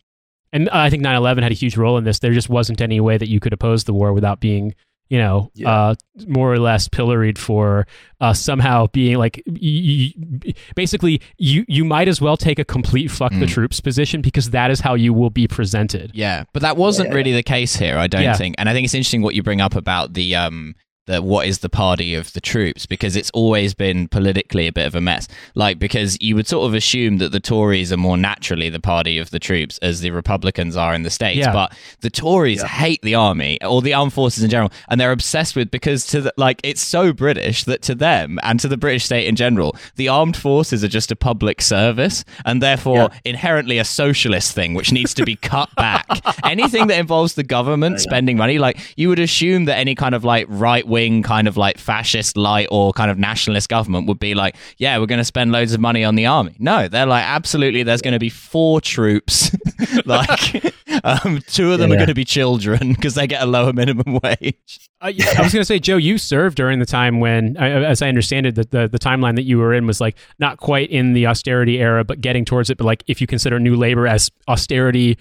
and 0.57 0.69
I 0.71 0.91
think 0.91 1.03
9/11 1.03 1.43
had 1.43 1.53
a 1.53 1.55
huge 1.55 1.77
role 1.77 1.99
in 1.99 2.05
this. 2.05 2.19
There 2.21 2.33
just 2.33 2.49
wasn't 2.49 2.81
any 2.81 3.01
way 3.01 3.17
that 3.19 3.29
you 3.29 3.41
could 3.41 3.53
oppose 3.53 3.85
the 3.85 3.95
war 3.95 4.13
without 4.13 4.41
being 4.41 4.75
you 5.09 5.19
know, 5.19 5.53
Yeah. 5.55 5.71
uh, 5.71 5.95
more 6.27 6.53
or 6.53 6.59
less 6.59 6.89
pilloried 6.89 7.39
for 7.39 7.87
uh, 8.21 8.33
somehow 8.33 8.89
being 8.89 9.19
like, 9.19 9.41
y- 9.47 10.13
y- 10.45 10.53
basically, 10.75 11.21
you 11.39 11.65
you 11.69 11.85
might 11.85 12.09
as 12.09 12.21
well 12.21 12.37
take 12.37 12.59
a 12.59 12.65
complete 12.65 13.09
fuck 13.13 13.31
the 13.31 13.47
Mm. 13.47 13.55
troops 13.57 13.79
position 13.81 14.21
because 14.21 14.51
that 14.51 14.69
is 14.73 14.81
how 14.81 14.95
you 14.95 15.13
will 15.15 15.31
be 15.31 15.47
presented. 15.47 16.11
Yeah, 16.13 16.43
but 16.53 16.61
that 16.63 16.77
wasn't 16.77 17.11
Yeah. 17.11 17.15
really 17.15 17.31
the 17.33 17.45
case 17.45 17.77
here, 17.77 17.97
I 17.99 18.09
don't 18.09 18.23
Yeah. 18.25 18.35
think. 18.35 18.57
And 18.59 18.69
I 18.69 18.73
think 18.73 18.85
it's 18.87 18.95
interesting 18.95 19.23
what 19.23 19.37
you 19.37 19.45
bring 19.45 19.61
up 19.61 19.77
about 19.77 20.15
the 20.15 20.35
um 20.35 20.75
the 21.07 21.23
what 21.23 21.47
is 21.47 21.61
the 21.61 21.69
party 21.69 22.15
of 22.15 22.33
the 22.33 22.41
troops 22.41 22.87
because 22.87 23.17
it's 23.17 23.31
always 23.31 23.75
been 23.75 24.09
politically 24.09 24.67
a 24.67 24.73
bit 24.73 24.87
of 24.87 24.95
a 24.95 25.01
mess. 25.01 25.27
Like 25.55 25.79
because 25.79 26.17
you 26.21 26.35
would 26.37 26.47
sort 26.47 26.67
of 26.67 26.75
assume 26.75 27.19
that 27.19 27.33
the 27.33 27.41
Tories 27.41 27.93
are 27.93 27.97
more 27.97 28.17
naturally 28.17 28.69
the 28.69 28.81
party 28.81 29.19
of 29.19 29.31
the 29.31 29.39
troops 29.39 29.79
as 29.79 30.01
the 30.01 30.11
Republicans 30.11 30.77
are 30.77 30.95
in 30.95 31.03
the 31.03 31.11
states, 31.11 31.39
Yeah. 31.39 31.53
but 31.53 31.73
the 32.01 32.11
Tories 32.11 32.61
Yeah. 32.63 32.69
hate 32.69 33.03
the 33.03 33.15
army 33.15 33.59
or 33.65 33.83
the 33.83 33.95
armed 33.95 34.13
forces 34.13 34.43
in 34.45 34.51
general 34.51 34.73
and 34.89 35.01
they're 35.01 35.13
obsessed 35.13 35.57
with 35.57 35.71
because 35.71 36.07
to 36.09 36.21
the, 36.23 36.35
like 36.37 36.61
it's 36.65 36.81
so 36.83 37.13
British 37.13 37.65
that 37.65 37.83
to 37.83 37.95
them 37.95 38.39
and 38.43 38.59
to 38.61 38.69
the 38.69 38.77
British 38.77 39.05
state 39.05 39.27
in 39.27 39.37
general, 39.37 39.77
the 39.97 40.09
armed 40.09 40.37
forces 40.37 40.83
are 40.85 40.89
just 40.89 41.11
a 41.13 41.17
public 41.17 41.63
service 41.63 42.25
and 42.45 42.63
therefore 42.63 43.11
inherently 43.25 43.79
a 43.79 43.85
socialist 43.85 44.53
thing 44.55 44.75
which 44.75 44.93
needs 44.93 45.15
to 45.15 45.25
be 45.25 45.37
cut 45.37 45.73
back. 45.77 46.07
Anything 46.45 46.89
that 46.89 46.99
involves 46.99 47.35
the 47.35 47.43
government 47.45 47.95
oh, 47.97 47.99
spending 47.99 48.37
money, 48.37 48.59
like 48.59 48.79
you 48.97 49.09
would 49.09 49.19
assume 49.19 49.67
that 49.67 49.79
any 49.79 49.95
kind 49.95 50.15
of 50.15 50.25
like 50.25 50.47
right 50.49 50.87
wing, 50.87 50.96
kind 51.23 51.49
of 51.49 51.57
like 51.57 51.79
fascist 51.79 52.37
light 52.37 52.69
or 52.71 52.93
kind 52.93 53.11
of 53.11 53.19
nationalist 53.19 53.69
government 53.69 54.07
would 54.09 54.19
be 54.19 54.35
like, 54.35 54.57
yeah, 54.79 54.99
we're 54.99 55.07
going 55.07 55.19
to 55.21 55.25
spend 55.25 55.53
loads 55.53 55.73
of 55.73 55.81
money 55.81 56.05
on 56.05 56.15
the 56.15 56.27
army. 56.27 56.55
No, 56.59 56.89
they're 56.89 57.07
like, 57.07 57.25
absolutely, 57.25 57.83
there's 57.83 58.03
going 58.03 58.13
to 58.13 58.19
be 58.19 58.29
four 58.29 58.81
troops. 58.81 59.51
like, 60.05 60.75
um, 61.05 61.41
two 61.49 61.73
of 61.73 61.79
them 61.79 61.91
are 61.91 61.95
Yeah. 61.95 61.99
going 62.01 62.09
to 62.09 62.15
be 62.15 62.25
children 62.25 62.93
because 62.95 63.15
they 63.15 63.27
get 63.27 63.43
a 63.43 63.47
lower 63.47 63.73
minimum 63.73 64.19
wage. 64.23 64.81
Yeah, 65.09 65.35
I 65.39 65.43
was 65.43 65.53
going 65.53 65.61
to 65.61 65.65
say, 65.65 65.79
Joe, 65.79 65.99
you 65.99 66.19
served 66.19 66.57
during 66.57 66.79
the 66.79 66.87
time 66.87 67.21
when, 67.21 67.57
as 67.59 68.03
I 68.03 68.09
understand 68.09 68.47
it, 68.47 68.55
the, 68.57 68.65
the 68.65 68.89
the 68.89 68.99
timeline 68.99 69.37
that 69.37 69.43
you 69.45 69.59
were 69.59 69.73
in 69.75 69.87
was 69.87 70.01
like 70.01 70.17
not 70.39 70.57
quite 70.59 70.91
in 70.91 71.13
the 71.13 71.27
austerity 71.27 71.79
era, 71.79 72.03
but 72.03 72.21
getting 72.21 72.45
towards 72.45 72.71
it. 72.71 72.79
But 72.79 72.85
like, 72.87 73.05
if 73.07 73.21
you 73.21 73.27
consider 73.27 73.61
New 73.61 73.77
Labor 73.77 74.07
as 74.09 74.31
austerity 74.49 75.19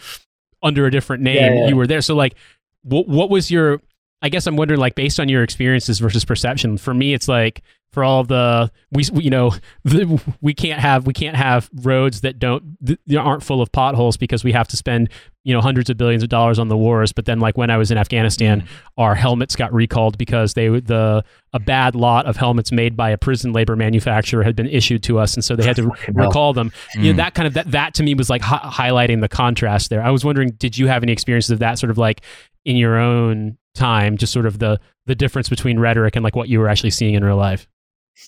under 0.63 0.85
a 0.85 0.91
different 0.91 1.21
name, 1.23 1.35
Yeah, 1.35 1.53
yeah. 1.59 1.67
you 1.67 1.75
were 1.75 1.85
there. 1.87 2.01
So 2.01 2.15
like, 2.15 2.35
what 2.83 3.07
what 3.07 3.29
was 3.29 3.51
your? 3.51 3.81
I 4.21 4.29
guess 4.29 4.47
I'm 4.47 4.55
wondering, 4.55 4.79
like, 4.79 4.95
based 4.95 5.19
on 5.19 5.29
your 5.29 5.43
experiences 5.43 5.99
versus 5.99 6.25
perception. 6.25 6.77
For 6.77 6.93
me, 6.93 7.13
it's 7.13 7.27
like 7.27 7.61
for 7.91 8.03
all 8.03 8.25
the 8.25 8.69
we, 8.91 9.05
we 9.13 9.23
you 9.23 9.29
know 9.29 9.53
the, 9.85 10.21
we 10.41 10.53
can't 10.53 10.81
have 10.81 11.07
we 11.07 11.13
can't 11.13 11.37
have 11.37 11.69
roads 11.73 12.21
that 12.21 12.39
don't 12.39 12.77
that 12.81 13.17
aren't 13.17 13.41
full 13.43 13.61
of 13.61 13.71
potholes 13.71 14.17
because 14.17 14.43
we 14.43 14.51
have 14.51 14.67
to 14.67 14.75
spend 14.75 15.09
you 15.45 15.53
know 15.53 15.61
hundreds 15.61 15.89
of 15.89 15.95
billions 15.95 16.21
of 16.21 16.27
dollars 16.27 16.59
on 16.59 16.67
the 16.67 16.75
wars. 16.75 17.13
But 17.13 17.23
then 17.25 17.39
like 17.39 17.55
when 17.57 17.69
I 17.69 17.77
was 17.77 17.91
in 17.91 17.97
Afghanistan, 17.97 18.67
our 18.97 19.15
helmets 19.15 19.55
got 19.55 19.71
recalled 19.73 20.17
because 20.17 20.55
they 20.55 20.67
the 20.67 21.23
a 21.53 21.59
bad 21.59 21.95
lot 21.95 22.25
of 22.25 22.35
helmets 22.35 22.71
made 22.71 22.97
by 22.97 23.11
a 23.11 23.17
prison 23.17 23.53
labor 23.53 23.77
manufacturer 23.77 24.43
had 24.43 24.55
been 24.57 24.67
issued 24.67 25.03
to 25.03 25.17
us, 25.19 25.35
and 25.35 25.45
so 25.45 25.55
they 25.55 25.63
had 25.65 25.77
to 25.77 25.89
recall 26.13 26.51
them. 26.51 26.71
You 26.95 27.13
know, 27.13 27.13
Mm. 27.13 27.17
that 27.17 27.33
kind 27.35 27.47
of 27.47 27.53
that 27.53 27.71
that 27.71 27.93
to 27.93 28.03
me 28.03 28.13
was 28.15 28.29
like 28.29 28.41
hi- 28.41 28.89
highlighting 28.89 29.21
the 29.21 29.29
contrast 29.29 29.89
there. 29.89 30.01
I 30.03 30.09
was 30.11 30.25
wondering, 30.25 30.49
did 30.51 30.77
you 30.77 30.87
have 30.87 31.01
any 31.03 31.13
experiences 31.13 31.51
of 31.51 31.59
that 31.59 31.79
sort 31.79 31.91
of 31.91 31.97
like 31.97 32.21
in 32.65 32.75
your 32.75 32.97
own 32.97 33.57
time, 33.73 34.17
just 34.17 34.33
sort 34.33 34.45
of 34.45 34.59
the 34.59 34.79
the 35.05 35.15
difference 35.15 35.49
between 35.49 35.79
rhetoric 35.79 36.15
and 36.15 36.23
like 36.23 36.35
what 36.35 36.49
you 36.49 36.59
were 36.59 36.67
actually 36.67 36.89
seeing 36.89 37.13
in 37.13 37.23
real 37.23 37.37
life? 37.37 37.67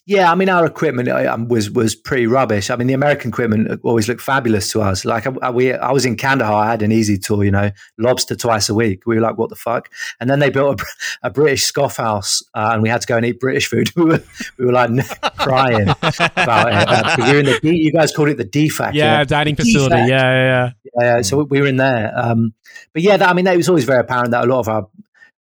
Yeah, 0.05 0.31
I 0.31 0.35
mean, 0.35 0.49
our 0.49 0.65
equipment 0.65 1.07
uh, 1.07 1.33
um, 1.33 1.47
was 1.47 1.71
was 1.71 1.95
pretty 1.95 2.27
rubbish. 2.27 2.69
I 2.69 2.75
mean, 2.75 2.87
the 2.87 2.93
American 2.93 3.29
equipment 3.29 3.79
always 3.83 4.07
looked 4.07 4.21
fabulous 4.21 4.71
to 4.71 4.81
us. 4.81 5.05
Like, 5.05 5.25
I, 5.41 5.49
we, 5.49 5.73
I 5.73 5.91
was 5.91 6.05
in 6.05 6.17
Kandahar, 6.17 6.65
I 6.65 6.71
had 6.71 6.81
an 6.81 6.91
easy 6.91 7.17
tour, 7.17 7.43
you 7.43 7.51
know, 7.51 7.71
lobster 7.97 8.35
twice 8.35 8.67
a 8.69 8.73
week. 8.73 9.05
We 9.05 9.15
were 9.15 9.21
like, 9.21 9.37
what 9.37 9.49
the 9.49 9.55
fuck? 9.55 9.89
And 10.19 10.29
then 10.29 10.39
they 10.39 10.49
built 10.49 10.81
a, 10.81 10.85
a 11.23 11.29
British 11.29 11.63
scoff 11.63 11.97
house, 11.97 12.43
uh, 12.53 12.71
and 12.73 12.81
we 12.81 12.89
had 12.89 13.01
to 13.01 13.07
go 13.07 13.15
and 13.15 13.25
eat 13.25 13.39
British 13.39 13.67
food. 13.67 13.89
we 13.95 14.03
were, 14.03 14.23
we 14.57 14.65
were 14.65 14.73
like 14.73 14.89
crying 15.37 15.89
about 15.89 16.67
it. 16.67 16.87
Uh, 16.87 17.15
we 17.17 17.31
were 17.31 17.39
in 17.39 17.45
the, 17.45 17.59
you 17.63 17.91
guys 17.91 18.13
called 18.13 18.29
it 18.29 18.37
the 18.37 18.45
DFAC. 18.45 18.93
Yeah, 18.93 19.23
dining 19.23 19.55
facility. 19.55 19.95
Yeah, 19.95 20.05
yeah, 20.07 20.71
yeah. 20.95 21.17
Uh, 21.17 21.23
so 21.23 21.43
we 21.43 21.61
were 21.61 21.67
in 21.67 21.77
there. 21.77 22.11
Um, 22.13 22.53
but 22.93 23.03
yeah, 23.03 23.17
that, 23.17 23.29
I 23.29 23.33
mean, 23.33 23.47
it 23.47 23.57
was 23.57 23.69
always 23.69 23.85
very 23.85 23.99
apparent 23.99 24.31
that 24.31 24.43
a 24.43 24.47
lot 24.47 24.59
of 24.59 24.69
our 24.69 24.87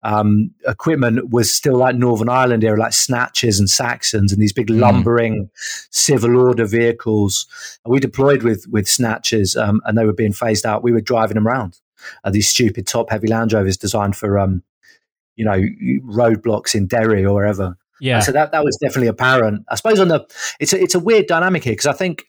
um, 0.07 0.51
equipment 0.67 1.31
was 1.31 1.55
still 1.55 1.77
like 1.77 1.97
Northern 1.97 2.29
Ireland 2.29 2.63
era, 2.63 2.79
like 2.79 2.93
Snatchers 2.93 3.59
and 3.59 3.69
Saxons 3.69 4.33
and 4.33 4.41
these 4.41 4.53
big 4.53 4.69
Mm. 4.69 4.81
lumbering 4.81 5.51
civil 5.91 6.37
order 6.37 6.65
vehicles. 6.65 7.47
And 7.85 7.93
we 7.93 7.99
deployed 8.01 8.43
with 8.43 8.67
with 8.71 8.87
Snatches 8.89 9.57
um, 9.57 9.81
and 9.85 9.99
they 9.99 10.05
were 10.07 10.13
being 10.23 10.33
phased 10.33 10.65
out. 10.65 10.85
We 10.85 10.93
were 10.93 11.01
driving 11.13 11.35
them 11.35 11.49
around. 11.49 11.81
Uh, 12.23 12.31
these 12.31 12.49
stupid 12.49 12.87
top 12.87 13.11
heavy 13.11 13.27
Land 13.27 13.53
Rovers 13.53 13.77
designed 13.77 14.15
for, 14.17 14.39
um, 14.39 14.63
you 15.35 15.45
know, 15.45 15.61
roadblocks 16.21 16.75
in 16.75 16.87
Derry 16.87 17.25
or 17.25 17.35
wherever. 17.35 17.77
Yeah. 18.01 18.21
So 18.21 18.31
that 18.33 18.53
that 18.53 18.65
was 18.65 18.77
definitely 18.81 19.09
apparent. 19.09 19.65
I 19.69 19.75
suppose 19.75 19.99
on 19.99 20.09
the 20.09 20.21
it's 20.61 20.73
a, 20.73 20.81
it's 20.81 20.95
a 20.95 21.01
weird 21.01 21.27
dynamic 21.27 21.65
here 21.65 21.73
because 21.73 21.87
I 21.87 21.95
think 21.95 22.25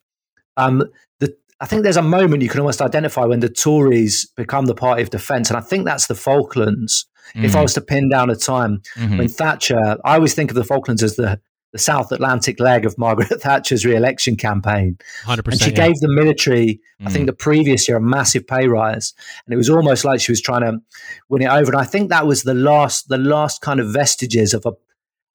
um 0.56 0.84
the 1.20 1.36
I 1.60 1.66
think 1.68 1.84
there's 1.84 1.98
a 1.98 2.02
moment 2.18 2.42
you 2.42 2.50
can 2.50 2.60
almost 2.62 2.82
identify 2.82 3.26
when 3.26 3.42
the 3.42 3.50
Tories 3.50 4.26
become 4.36 4.66
the 4.66 4.74
party 4.76 5.04
of 5.04 5.10
defence, 5.12 5.50
and 5.52 5.58
I 5.58 5.62
think 5.62 5.86
that's 5.86 6.08
the 6.08 6.16
Falklands. 6.16 7.06
If 7.36 7.56
I 7.56 7.62
was 7.62 7.74
to 7.76 7.82
pin 7.82 8.10
down 8.10 8.30
a 8.30 8.36
time 8.36 8.82
Mhm. 8.98 9.18
when 9.18 9.28
Thatcher, 9.28 9.98
I 10.06 10.16
always 10.16 10.34
think 10.34 10.52
of 10.52 10.56
the 10.56 10.64
Falklands 10.64 11.04
as 11.04 11.16
the 11.16 11.40
the 11.74 11.80
South 11.80 12.14
Atlantic 12.14 12.62
leg 12.62 12.86
of 12.86 12.98
Margaret 12.98 13.28
Thatcher's 13.42 13.86
re-election 13.86 14.38
campaign, 14.38 14.98
Hundred 15.26 15.48
and 15.48 15.60
she. 15.62 15.70
Yeah. 15.72 15.88
gave 15.88 15.96
the 16.00 16.08
military 16.08 16.80
I 17.02 17.10
Mm. 17.10 17.12
think 17.12 17.26
the 17.28 17.34
previous 17.34 17.88
year 17.90 17.98
a 17.98 18.02
massive 18.02 18.48
pay 18.48 18.68
rise, 18.70 19.14
and 19.46 19.54
it 19.54 19.58
was 19.58 19.70
almost 19.70 20.06
like 20.06 20.22
she 20.22 20.32
was 20.32 20.42
trying 20.42 20.62
to 20.62 20.80
win 21.28 21.42
it 21.42 21.50
over. 21.50 21.70
And 21.72 21.80
I 21.80 21.84
think 21.84 22.10
that 22.10 22.26
was 22.26 22.44
the 22.44 22.54
last, 22.54 23.10
the 23.10 23.18
last 23.18 23.62
kind 23.62 23.80
of 23.82 23.92
vestiges 23.92 24.54
of 24.54 24.66
a. 24.66 24.72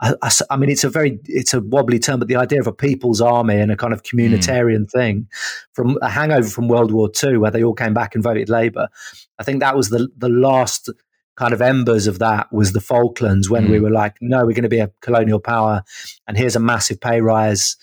I- 0.00 0.14
I 0.22 0.26
s- 0.28 0.42
I 0.50 0.56
mean, 0.56 0.70
it's 0.70 0.82
a 0.84 0.88
very, 0.90 1.20
it's 1.26 1.52
a 1.54 1.60
wobbly 1.60 1.98
term, 2.00 2.18
but 2.18 2.26
the 2.28 2.34
idea 2.36 2.58
of 2.60 2.66
a 2.66 2.72
people's 2.72 3.20
army 3.20 3.60
and 3.60 3.70
a 3.70 3.76
kind 3.76 3.92
of 3.92 4.02
communitarian 4.02 4.90
thing, 4.90 5.28
from 5.74 5.96
a 6.02 6.08
hangover 6.08 6.48
from 6.48 6.66
World 6.66 6.90
War 6.92 7.08
II, 7.22 7.36
where 7.36 7.50
they 7.52 7.62
all 7.62 7.74
came 7.74 7.92
back 7.94 8.14
and 8.16 8.24
voted 8.24 8.48
Labour. 8.48 8.88
I 9.38 9.44
think 9.44 9.60
that 9.60 9.76
was 9.76 9.90
the 9.90 10.08
the 10.16 10.30
last 10.30 10.88
kind 11.36 11.52
of 11.54 11.62
embers 11.62 12.06
of 12.06 12.18
that 12.18 12.52
was 12.52 12.72
the 12.72 12.80
Falklands 12.80 13.48
when 13.48 13.70
we 13.70 13.78
Mm. 13.78 13.82
were 13.82 13.90
like, 13.90 14.16
no, 14.20 14.38
we're 14.38 14.52
going 14.52 14.62
to 14.64 14.68
be 14.68 14.80
a 14.80 14.90
colonial 15.00 15.40
power, 15.40 15.82
and 16.26 16.36
here's 16.36 16.56
a 16.56 16.60
massive 16.60 17.00
pay 17.00 17.20
rise. 17.20 17.76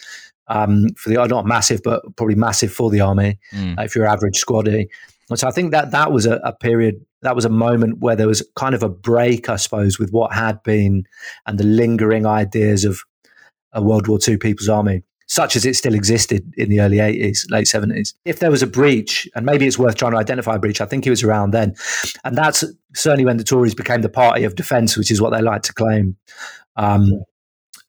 Um, 0.52 0.90
for 0.98 1.10
the 1.10 1.28
not 1.28 1.46
massive, 1.46 1.82
but 1.84 2.02
probably 2.18 2.34
massive 2.34 2.74
for 2.74 2.90
the 2.90 3.02
army 3.02 3.38
Mm. 3.54 3.86
if 3.86 3.96
you're 3.96 4.08
average 4.08 4.44
squaddy. 4.44 4.88
And 5.30 5.38
so 5.38 5.48
I 5.48 5.52
think 5.52 5.70
that 5.74 5.92
that 5.92 6.12
was 6.12 6.26
a, 6.26 6.38
a 6.38 6.54
period, 6.54 7.06
that 7.22 7.36
was 7.36 7.46
a 7.46 7.50
moment 7.50 8.00
where 8.00 8.16
there 8.16 8.28
was 8.28 8.42
kind 8.56 8.74
of 8.74 8.82
a 8.82 8.90
break, 8.90 9.48
I 9.48 9.58
suppose, 9.58 10.00
with 10.00 10.10
what 10.10 10.34
had 10.34 10.64
been 10.64 11.04
and 11.46 11.60
the 11.60 11.64
lingering 11.66 12.26
ideas 12.26 12.84
of 12.84 13.02
a 13.74 13.84
World 13.84 14.08
War 14.08 14.18
II 14.28 14.38
People's 14.38 14.70
Army, 14.70 15.04
such 15.30 15.56
as 15.56 15.64
it 15.64 15.76
still 15.76 15.94
existed 15.94 16.52
in 16.58 16.70
the 16.70 16.82
early 16.82 16.98
80s, 16.98 17.50
late 17.52 17.68
70s. 17.68 18.16
If 18.26 18.40
there 18.40 18.50
was 18.50 18.64
a 18.64 18.68
breach, 18.68 19.30
and 19.36 19.46
maybe 19.46 19.68
it's 19.68 19.78
worth 19.78 19.96
trying 19.96 20.14
to 20.14 20.18
identify 20.18 20.56
a 20.56 20.60
breach, 20.60 20.82
I 20.82 20.86
think 20.86 21.06
it 21.06 21.12
was 21.12 21.24
around 21.24 21.52
then. 21.52 21.76
And 22.24 22.36
that's 22.36 22.64
certainly 22.96 23.26
when 23.26 23.38
the 23.38 23.44
Tories 23.44 23.76
became 23.76 24.02
the 24.02 24.10
party 24.10 24.44
of 24.44 24.56
defence, 24.56 24.98
which 24.98 25.12
is 25.12 25.22
what 25.22 25.30
they 25.30 25.42
like 25.42 25.62
to 25.64 25.74
claim. 25.74 26.18
Um, 26.76 27.12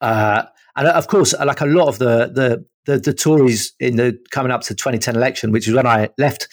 uh, 0.01 0.43
and 0.75 0.87
of 0.87 1.07
course, 1.07 1.33
like 1.33 1.61
a 1.61 1.65
lot 1.65 1.87
of 1.87 1.97
the, 1.97 2.31
the 2.33 2.65
the 2.85 2.97
the 2.97 3.13
Tories 3.13 3.73
in 3.79 3.95
the 3.95 4.17
coming 4.31 4.51
up 4.51 4.61
to 4.61 4.73
the 4.73 4.77
2010 4.77 5.15
election, 5.15 5.51
which 5.51 5.67
is 5.67 5.73
when 5.73 5.85
I 5.85 6.09
left, 6.17 6.47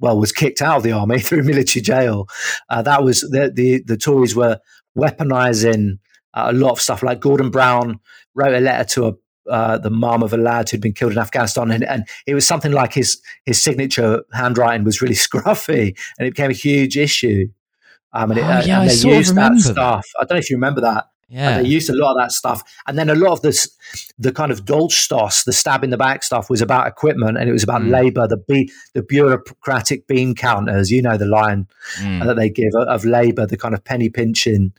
well, 0.00 0.18
was 0.18 0.32
kicked 0.32 0.62
out 0.62 0.78
of 0.78 0.82
the 0.82 0.92
army 0.92 1.18
through 1.20 1.42
military 1.44 1.82
jail. 1.82 2.28
Uh, 2.68 2.82
that 2.82 3.02
was 3.02 3.22
the, 3.22 3.50
the 3.54 3.82
the 3.82 3.96
Tories 3.96 4.36
were 4.36 4.58
weaponizing 4.96 5.98
uh, 6.34 6.48
a 6.48 6.52
lot 6.52 6.72
of 6.72 6.80
stuff. 6.80 7.02
Like 7.02 7.20
Gordon 7.20 7.50
Brown 7.50 8.00
wrote 8.34 8.54
a 8.54 8.60
letter 8.60 8.84
to 8.94 9.06
a 9.08 9.12
uh, 9.50 9.78
the 9.78 9.90
mum 9.90 10.22
of 10.22 10.32
a 10.32 10.36
lad 10.36 10.68
who'd 10.68 10.80
been 10.80 10.92
killed 10.92 11.12
in 11.12 11.18
Afghanistan, 11.18 11.70
and, 11.70 11.84
and 11.84 12.06
it 12.26 12.34
was 12.34 12.46
something 12.46 12.72
like 12.72 12.92
his 12.94 13.20
his 13.44 13.62
signature 13.62 14.22
handwriting 14.32 14.84
was 14.84 15.00
really 15.02 15.14
scruffy, 15.26 15.96
and 16.18 16.26
it 16.26 16.32
became 16.32 16.50
a 16.50 16.54
huge 16.54 16.96
issue. 16.96 17.48
Um, 18.12 18.30
and, 18.30 18.40
it, 18.40 18.44
Oh, 18.44 18.48
uh, 18.48 18.62
yeah, 18.64 18.80
and 18.80 18.90
they 18.90 18.94
used 18.94 19.34
that. 19.34 19.58
stuff. 19.58 20.06
I 20.18 20.24
don't 20.24 20.36
know 20.36 20.38
if 20.38 20.48
you 20.50 20.56
remember 20.56 20.80
that. 20.82 21.04
Yeah. 21.28 21.56
And 21.56 21.64
they 21.64 21.68
used 21.68 21.90
a 21.90 21.94
lot 21.94 22.12
of 22.12 22.18
that 22.18 22.30
stuff. 22.32 22.62
And 22.86 22.96
then 22.96 23.10
a 23.10 23.14
lot 23.16 23.32
of 23.32 23.42
this, 23.42 23.68
the 24.18 24.30
kind 24.32 24.52
of 24.52 24.64
Dolchstoss, 24.64 25.44
the 25.44 25.52
stab 25.52 25.82
in 25.82 25.90
the 25.90 25.96
back 25.96 26.22
stuff 26.22 26.48
was 26.48 26.62
about 26.62 26.86
equipment 26.86 27.36
and 27.36 27.48
it 27.48 27.52
was 27.52 27.64
about 27.64 27.82
Mm. 27.82 27.90
labor, 27.90 28.28
the 28.28 28.36
be, 28.36 28.70
the 28.94 29.02
bureaucratic 29.02 30.06
bean 30.06 30.34
counters, 30.36 30.90
you 30.90 31.02
know, 31.02 31.16
the 31.16 31.26
line 31.26 31.66
Mm. 32.00 32.24
that 32.24 32.34
they 32.36 32.48
give 32.48 32.72
of, 32.76 33.04
labor, 33.04 33.44
the 33.46 33.56
kind 33.56 33.74
of 33.74 33.82
penny 33.84 34.08
pinching 34.08 34.72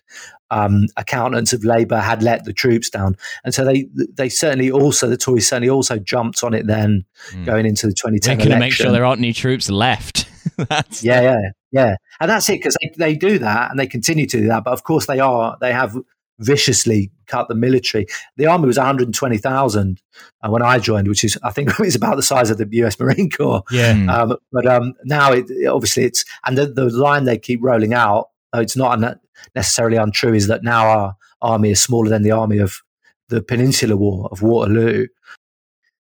um, 0.49 0.85
accountants 0.95 1.51
of 1.51 1.65
labor 1.65 1.97
had 1.99 2.23
let 2.23 2.45
the 2.45 2.53
troops 2.53 2.89
down. 2.89 3.17
And 3.43 3.53
so 3.53 3.65
they, 3.65 3.87
they 4.13 4.29
certainly 4.29 4.71
also, 4.71 5.09
the 5.09 5.17
Tories 5.17 5.45
certainly 5.49 5.69
also 5.69 5.97
jumped 5.99 6.41
on 6.43 6.53
it 6.53 6.65
then 6.67 7.03
Mm. 7.33 7.45
going 7.45 7.65
into 7.65 7.87
the 7.87 7.93
We're 8.05 8.11
2010 8.11 8.37
going 8.37 8.49
to 8.51 8.59
make 8.59 8.71
sure 8.71 8.91
there 8.93 9.03
aren't 9.03 9.19
any 9.19 9.33
troops 9.33 9.69
left. 9.69 10.29
That's 10.69 11.03
Yeah, 11.03 11.19
yeah, 11.21 11.37
yeah. 11.73 11.95
And 12.21 12.29
that's 12.31 12.47
it 12.49 12.59
because 12.59 12.77
they, 12.81 12.91
they 12.97 13.15
do 13.15 13.37
that 13.39 13.69
and 13.69 13.77
they 13.77 13.85
continue 13.87 14.25
to 14.27 14.39
do 14.39 14.47
that. 14.47 14.63
But 14.63 14.71
of 14.71 14.83
course, 14.83 15.05
they 15.07 15.19
are, 15.19 15.57
they 15.59 15.73
have 15.73 15.97
viciously 16.39 17.11
cut 17.25 17.47
the 17.47 17.55
military. 17.55 18.05
The 18.37 18.45
army 18.45 18.67
was 18.67 18.77
120,000 18.77 20.01
uh, 20.41 20.49
when 20.49 20.61
I 20.61 20.79
joined, 20.79 21.07
which 21.07 21.23
is, 21.23 21.37
I 21.43 21.51
think, 21.51 21.69
it 21.79 21.79
was 21.79 21.95
about 21.95 22.15
the 22.15 22.23
size 22.23 22.49
of 22.49 22.57
the 22.57 22.67
US 22.83 22.99
Marine 22.99 23.29
Corps. 23.29 23.63
Yeah. 23.71 23.93
Mm. 23.93 24.09
Um, 24.09 24.37
but 24.51 24.67
um, 24.67 24.93
now, 25.03 25.31
it, 25.31 25.49
obviously, 25.67 26.03
it's, 26.03 26.23
and 26.45 26.57
the, 26.57 26.67
the 26.67 26.89
line 26.89 27.25
they 27.25 27.37
keep 27.37 27.59
rolling 27.61 27.93
out 27.93 28.29
though 28.53 28.59
it's 28.59 28.77
not 28.77 29.19
necessarily 29.55 29.97
untrue, 29.97 30.33
is 30.33 30.47
that 30.47 30.63
now 30.63 30.87
our 30.87 31.15
army 31.41 31.71
is 31.71 31.81
smaller 31.81 32.09
than 32.09 32.23
the 32.23 32.31
army 32.31 32.57
of 32.57 32.81
the 33.29 33.41
Peninsular 33.41 33.95
War 33.95 34.29
of 34.31 34.41
Waterloo. 34.41 35.07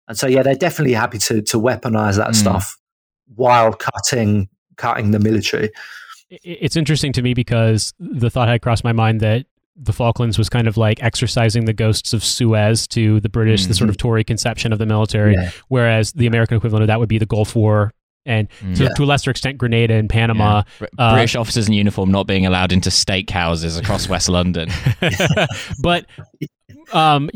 And 0.09 0.19
so, 0.19 0.27
yeah, 0.27 0.43
they're 0.43 0.55
definitely 0.55 0.95
happy 0.95 1.19
to 1.19 1.43
to 1.43 1.59
weaponize 1.59 2.17
that 2.17 2.31
mm. 2.31 2.35
stuff 2.35 2.77
while 3.35 3.73
cutting 3.73 4.49
cutting 4.77 5.11
the 5.13 5.21
military. 5.21 5.71
It's 6.31 6.77
interesting 6.77 7.13
to 7.15 7.23
me 7.23 7.35
because 7.35 7.93
the 7.99 8.31
thought 8.31 8.49
had 8.49 8.63
crossed 8.63 8.85
my 8.85 8.93
mind 8.93 9.21
that 9.21 9.47
the 9.83 9.93
Falklands 9.93 10.37
was 10.37 10.49
kind 10.49 10.69
of 10.69 10.77
like 10.77 11.03
exercising 11.03 11.65
the 11.65 11.73
ghosts 11.73 12.13
of 12.13 12.23
Suez 12.23 12.87
to 12.89 13.21
the 13.21 13.29
British, 13.29 13.63
mm-hmm. 13.63 13.69
the 13.69 13.75
sort 13.75 13.87
mm-hmm. 13.87 13.91
of 13.91 13.97
Tory 13.97 14.25
conception 14.25 14.73
of 14.73 14.79
the 14.79 14.87
military, 14.87 15.35
yeah. 15.35 15.51
whereas 15.69 16.13
the 16.13 16.27
American 16.27 16.57
equivalent 16.57 16.83
of 16.83 16.89
that 16.89 17.01
would 17.01 17.09
be 17.09 17.19
the 17.19 17.27
Gulf 17.27 17.57
War 17.57 17.93
and 18.27 18.49
mm. 18.61 18.77
to, 18.77 18.85
yeah. 18.85 18.89
to, 18.97 19.05
a 19.05 19.07
lesser 19.07 19.31
extent 19.31 19.57
Grenada 19.57 19.95
and 19.95 20.09
Panama. 20.09 20.63
Yeah. 20.81 20.87
Uh, 20.99 21.15
British 21.15 21.37
officers 21.37 21.69
in 21.69 21.75
uniform 21.75 22.11
not 22.11 22.27
being 22.27 22.45
allowed 22.45 22.73
into 22.73 22.91
steakhouses 22.91 23.81
across 23.81 24.09
West 24.09 24.29
London. 24.29 24.69
but 25.83 26.07
um, 26.93 27.31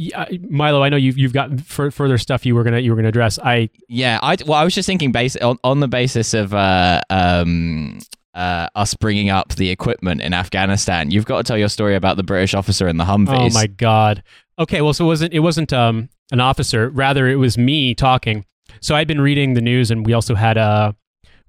Milo, 0.50 0.82
I 0.82 0.88
know 0.88 0.96
you've 0.96 1.16
you've 1.16 1.32
got 1.32 1.52
f- 1.52 1.94
further 1.94 2.18
stuff 2.18 2.44
you 2.44 2.54
were 2.54 2.64
gonna 2.64 2.80
you 2.80 2.90
were 2.90 2.96
gonna 2.96 3.08
address. 3.08 3.38
I 3.38 3.70
yeah, 3.88 4.18
I 4.22 4.36
well, 4.46 4.58
I 4.58 4.64
was 4.64 4.74
just 4.74 4.86
thinking 4.86 5.12
based 5.12 5.40
on, 5.40 5.58
on 5.64 5.80
the 5.80 5.88
basis 5.88 6.34
of 6.34 6.52
uh, 6.52 7.00
um, 7.10 7.98
uh, 8.34 8.68
us 8.74 8.94
bringing 8.94 9.30
up 9.30 9.54
the 9.54 9.70
equipment 9.70 10.20
in 10.20 10.34
Afghanistan. 10.34 11.10
You've 11.10 11.24
got 11.24 11.38
to 11.38 11.44
tell 11.44 11.58
your 11.58 11.68
story 11.68 11.94
about 11.94 12.16
the 12.16 12.22
British 12.22 12.54
officer 12.54 12.88
in 12.88 12.96
the 12.96 13.04
Humvees. 13.04 13.50
Oh 13.50 13.54
my 13.54 13.66
god. 13.66 14.22
Okay, 14.58 14.80
well, 14.80 14.92
so 14.92 15.04
it 15.04 15.08
wasn't 15.08 15.32
it 15.32 15.40
wasn't 15.40 15.72
um, 15.72 16.08
an 16.32 16.40
officer. 16.40 16.90
Rather, 16.90 17.28
it 17.28 17.36
was 17.36 17.56
me 17.56 17.94
talking. 17.94 18.44
So 18.80 18.94
I'd 18.94 19.08
been 19.08 19.20
reading 19.20 19.54
the 19.54 19.60
news, 19.60 19.90
and 19.90 20.06
we 20.06 20.12
also 20.12 20.34
had 20.34 20.56
a 20.56 20.96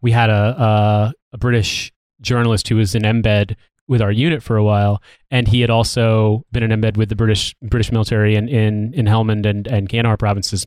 we 0.01 0.11
had 0.11 0.29
a 0.29 0.33
a, 0.33 1.13
a 1.33 1.37
British 1.37 1.91
journalist 2.21 2.67
who 2.67 2.75
was 2.75 2.95
in 2.95 3.03
embed 3.03 3.55
with 3.87 4.01
our 4.01 4.11
unit 4.11 4.41
for 4.41 4.57
a 4.57 4.63
while, 4.63 5.01
and 5.29 5.47
he 5.47 5.61
had 5.61 5.69
also 5.69 6.43
been 6.51 6.63
in 6.63 6.71
embed 6.71 6.97
with 6.97 7.09
the 7.09 7.15
British 7.15 7.55
British 7.61 7.91
military 7.91 8.35
in 8.35 8.47
in, 8.47 8.93
in 8.93 9.05
Helmand 9.05 9.45
and 9.45 9.67
and 9.67 9.89
Kandahar 9.89 10.17
provinces, 10.17 10.65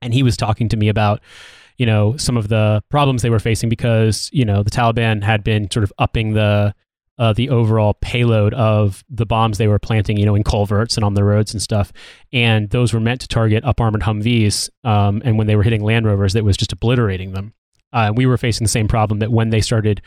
and 0.00 0.12
he 0.12 0.22
was 0.22 0.36
talking 0.36 0.68
to 0.68 0.76
me 0.76 0.88
about 0.88 1.20
you 1.78 1.86
know 1.86 2.16
some 2.16 2.36
of 2.36 2.48
the 2.48 2.82
problems 2.90 3.22
they 3.22 3.30
were 3.30 3.38
facing 3.38 3.68
because 3.68 4.28
you 4.32 4.44
know 4.44 4.62
the 4.62 4.70
Taliban 4.70 5.22
had 5.22 5.42
been 5.44 5.70
sort 5.70 5.84
of 5.84 5.92
upping 5.98 6.34
the 6.34 6.74
uh, 7.18 7.32
the 7.32 7.50
overall 7.50 7.94
payload 7.94 8.54
of 8.54 9.04
the 9.08 9.26
bombs 9.26 9.58
they 9.58 9.68
were 9.68 9.78
planting, 9.78 10.16
you 10.16 10.24
know, 10.24 10.34
in 10.34 10.42
culverts 10.42 10.96
and 10.96 11.04
on 11.04 11.14
the 11.14 11.22
roads 11.22 11.52
and 11.52 11.62
stuff. 11.62 11.92
And 12.32 12.70
those 12.70 12.92
were 12.92 13.00
meant 13.00 13.20
to 13.20 13.28
target 13.28 13.64
up 13.64 13.80
armored 13.80 14.02
Humvees. 14.02 14.70
Um, 14.82 15.22
and 15.24 15.36
when 15.36 15.46
they 15.46 15.54
were 15.54 15.62
hitting 15.62 15.82
Land 15.82 16.06
Rovers, 16.06 16.32
that 16.32 16.42
was 16.42 16.56
just 16.56 16.72
obliterating 16.72 17.32
them. 17.32 17.52
Uh, 17.92 18.12
we 18.14 18.24
were 18.24 18.38
facing 18.38 18.64
the 18.64 18.70
same 18.70 18.88
problem 18.88 19.18
that 19.18 19.30
when 19.30 19.50
they 19.50 19.60
started 19.60 20.00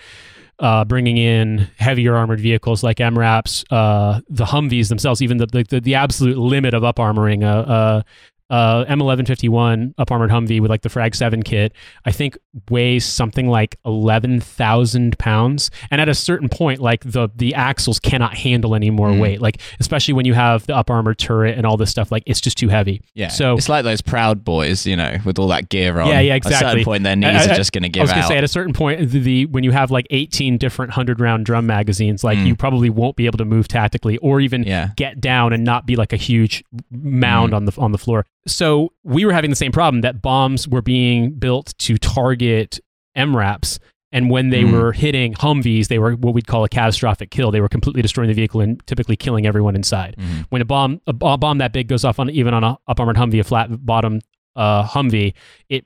uh, 0.60 0.86
bringing 0.86 1.18
in 1.18 1.68
heavier 1.78 2.16
armored 2.16 2.40
vehicles 2.40 2.84
like 2.84 2.98
MRAPs, 2.98 3.64
uh, 3.70 4.22
the 4.28 4.46
Humvees 4.46 4.90
themselves, 4.90 5.22
even 5.22 5.38
the, 5.38 5.66
the, 5.70 5.80
the 5.80 5.96
absolute 5.96 6.38
limit 6.38 6.74
of 6.74 6.84
up 6.84 6.98
armoring 6.98 7.44
a, 7.44 7.72
a, 7.72 8.06
uh, 8.50 8.86
M1151 8.86 9.94
up 9.98 10.12
armored 10.12 10.30
Humvee 10.30 10.62
with 10.62 10.70
like 10.70 10.82
the 10.82 10.90
Frag 10.90 11.16
7 11.16 11.42
kit, 11.44 11.74
I 12.06 12.12
think 12.12 12.38
weighs 12.70 13.06
something 13.06 13.48
like 13.48 13.78
11,000 13.86 15.18
pounds. 15.18 15.72
And 15.90 16.00
at 16.00 16.10
a 16.10 16.14
certain 16.14 16.50
point, 16.50 16.80
like 16.80 17.04
the, 17.04 17.30
the 17.36 17.56
axles 17.56 18.00
cannot 18.00 18.36
handle 18.38 18.76
any 18.76 18.92
more 18.92 19.10
mm. 19.10 19.20
weight. 19.20 19.42
Like, 19.42 19.62
especially 19.80 20.14
when 20.14 20.26
you 20.26 20.34
have 20.34 20.66
the 20.68 20.76
up 20.76 20.90
armored 20.90 21.18
turret 21.18 21.58
and 21.58 21.66
all 21.66 21.78
this 21.78 21.90
stuff, 21.90 22.12
like 22.12 22.24
it's 22.26 22.40
just 22.40 22.58
too 22.58 22.70
heavy. 22.70 23.02
Yeah. 23.16 23.30
So 23.30 23.56
it's 23.56 23.70
like 23.70 23.84
those 23.84 24.02
proud 24.02 24.44
boys, 24.44 24.86
you 24.86 24.96
know, 24.96 25.18
with 25.26 25.40
all 25.40 25.48
that 25.48 25.70
gear 25.70 26.00
on. 26.00 26.08
Yeah, 26.08 26.20
yeah, 26.20 26.36
exactly. 26.36 26.56
At 26.56 26.62
a 26.62 26.70
certain 26.70 26.86
point, 26.86 27.04
their 27.04 27.16
knees 27.16 27.48
I, 27.48 27.50
I, 27.50 27.54
are 27.54 27.56
just 27.58 27.72
going 27.72 27.84
to 27.84 27.90
give 27.90 28.02
out. 28.02 28.04
I 28.04 28.06
was 28.06 28.12
going 28.12 28.22
to 28.22 28.28
say, 28.28 28.38
at 28.38 28.44
a 28.44 28.48
certain 28.48 28.74
point, 28.74 29.10
the, 29.10 29.20
the, 29.20 29.46
when 29.48 29.64
you 29.64 29.72
have 29.72 29.90
like 29.90 30.06
18 30.12 30.58
different 30.58 30.90
100 30.90 31.20
round 31.20 31.46
drum 31.46 31.66
magazines, 31.66 32.24
like 32.24 32.38
mm. 32.38 32.46
you 32.46 32.56
probably 32.56 32.92
won't 32.92 33.16
be 33.16 33.26
able 33.26 33.40
to 33.40 33.46
move 33.46 33.68
tactically 33.68 34.18
or 34.18 34.40
even 34.40 34.64
yeah. 34.64 34.90
get 34.96 35.20
down 35.20 35.52
and 35.52 35.64
not 35.64 35.88
be 35.88 35.96
like 35.96 36.14
a 36.14 36.18
huge 36.18 36.64
mound 36.92 37.54
mm. 37.54 37.56
on 37.56 37.66
the 37.66 37.74
on 37.78 37.92
the 37.92 37.98
floor 37.98 38.26
so 38.48 38.94
we 39.04 39.26
were 39.26 39.34
having 39.34 39.50
the 39.50 39.56
same 39.56 39.72
problem 39.72 40.02
that 40.02 40.22
bombs 40.22 40.68
were 40.68 40.82
being 40.82 41.32
built 41.34 41.74
to 41.80 41.98
target 41.98 42.80
MRAPs. 43.18 43.80
And 44.12 44.30
when 44.30 44.50
they 44.50 44.64
mm. 44.64 44.72
were 44.72 44.94
hitting 44.94 45.34
Humvees, 45.34 45.88
they 45.88 46.00
were 46.00 46.14
what 46.14 46.34
we'd 46.34 46.48
call 46.48 46.64
a 46.64 46.70
catastrophic 46.70 47.32
kill. 47.32 47.52
They 47.52 47.60
were 47.60 47.68
completely 47.68 48.02
destroying 48.02 48.30
the 48.30 48.34
vehicle 48.34 48.62
and 48.62 48.86
typically 48.88 49.18
killing 49.18 49.46
everyone 49.46 49.76
inside. 49.76 50.16
Mm. 50.18 50.46
When 50.50 50.62
a 50.62 50.66
bomb, 50.66 51.02
a 51.08 51.14
bomb 51.14 51.58
that 51.58 51.74
big 51.74 51.90
goes 51.90 52.06
off 52.06 52.20
on 52.20 52.30
even 52.30 52.54
on 52.54 52.64
a 52.64 52.78
up 52.88 53.00
armored 53.00 53.18
Humvee, 53.18 53.42
a 53.42 53.44
flat 53.44 53.86
bottom 53.86 54.22
uh, 54.56 54.88
Humvee, 54.88 55.34
it 55.68 55.84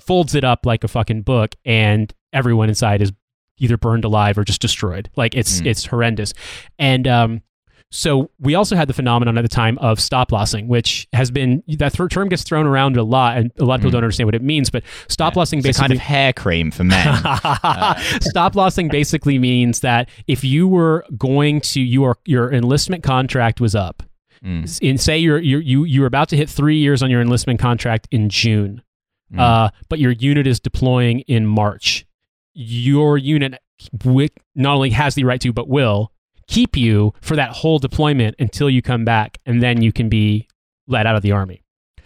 folds 0.00 0.34
it 0.34 0.44
up 0.44 0.64
like 0.64 0.84
a 0.84 0.88
fucking 0.88 1.22
book, 1.22 1.56
and 1.64 2.12
everyone 2.32 2.68
inside 2.68 3.02
is 3.02 3.12
either 3.58 3.76
burned 3.76 4.04
alive 4.04 4.38
or 4.38 4.44
just 4.44 4.60
destroyed. 4.60 5.10
Like 5.16 5.34
it's 5.34 5.60
mm. 5.60 5.66
it's 5.66 5.84
horrendous. 5.86 6.34
And 6.78 7.08
um, 7.08 7.42
so 7.94 8.30
we 8.40 8.54
also 8.54 8.74
had 8.74 8.88
the 8.88 8.94
phenomenon 8.94 9.36
at 9.36 9.42
the 9.42 9.48
time 9.48 9.76
of 9.78 10.00
stop 10.00 10.32
lossing, 10.32 10.66
which 10.66 11.06
has 11.12 11.30
been 11.30 11.62
that 11.76 11.92
th- 11.92 12.10
term 12.10 12.30
gets 12.30 12.42
thrown 12.42 12.66
around 12.66 12.96
a 12.96 13.02
lot, 13.02 13.36
and 13.36 13.52
a 13.58 13.64
lot 13.64 13.74
of 13.74 13.80
people 13.82 13.90
mm. 13.90 13.92
don't 13.92 14.04
understand 14.04 14.26
what 14.26 14.34
it 14.34 14.42
means. 14.42 14.70
But 14.70 14.82
stop 15.08 15.36
lossing 15.36 15.58
yeah, 15.58 15.64
basically 15.64 15.88
kind 15.88 15.92
of 15.92 15.98
hair 15.98 16.32
cream 16.32 16.70
for 16.70 16.84
men. 16.84 17.20
uh. 17.24 18.00
Stop 18.20 18.56
lossing 18.56 18.88
basically 18.88 19.38
means 19.38 19.80
that 19.80 20.08
if 20.26 20.42
you 20.42 20.66
were 20.66 21.04
going 21.18 21.60
to 21.60 21.82
your 21.82 22.16
your 22.24 22.50
enlistment 22.50 23.02
contract 23.02 23.60
was 23.60 23.74
up, 23.74 24.02
mm. 24.42 24.88
and 24.88 24.98
say 24.98 25.18
you're, 25.18 25.38
you're 25.38 25.60
you 25.60 25.84
you 25.84 26.00
were 26.00 26.06
about 26.06 26.30
to 26.30 26.36
hit 26.36 26.48
three 26.48 26.78
years 26.78 27.02
on 27.02 27.10
your 27.10 27.20
enlistment 27.20 27.60
contract 27.60 28.08
in 28.10 28.30
June, 28.30 28.82
mm. 29.30 29.38
uh, 29.38 29.68
but 29.90 29.98
your 29.98 30.12
unit 30.12 30.46
is 30.46 30.60
deploying 30.60 31.20
in 31.20 31.46
March, 31.46 32.06
your 32.54 33.18
unit 33.18 33.60
not 34.54 34.76
only 34.76 34.90
has 34.90 35.14
the 35.14 35.24
right 35.24 35.42
to 35.42 35.52
but 35.52 35.68
will 35.68 36.10
keep 36.46 36.76
you 36.76 37.12
for 37.20 37.36
that 37.36 37.50
whole 37.50 37.78
deployment 37.78 38.36
until 38.38 38.70
you 38.70 38.82
come 38.82 39.04
back, 39.04 39.38
and 39.46 39.62
then 39.62 39.82
you 39.82 39.92
can 39.92 40.08
be 40.08 40.48
let 40.86 41.06
out 41.06 41.16
of 41.16 41.22
the 41.22 41.32
army. 41.32 41.62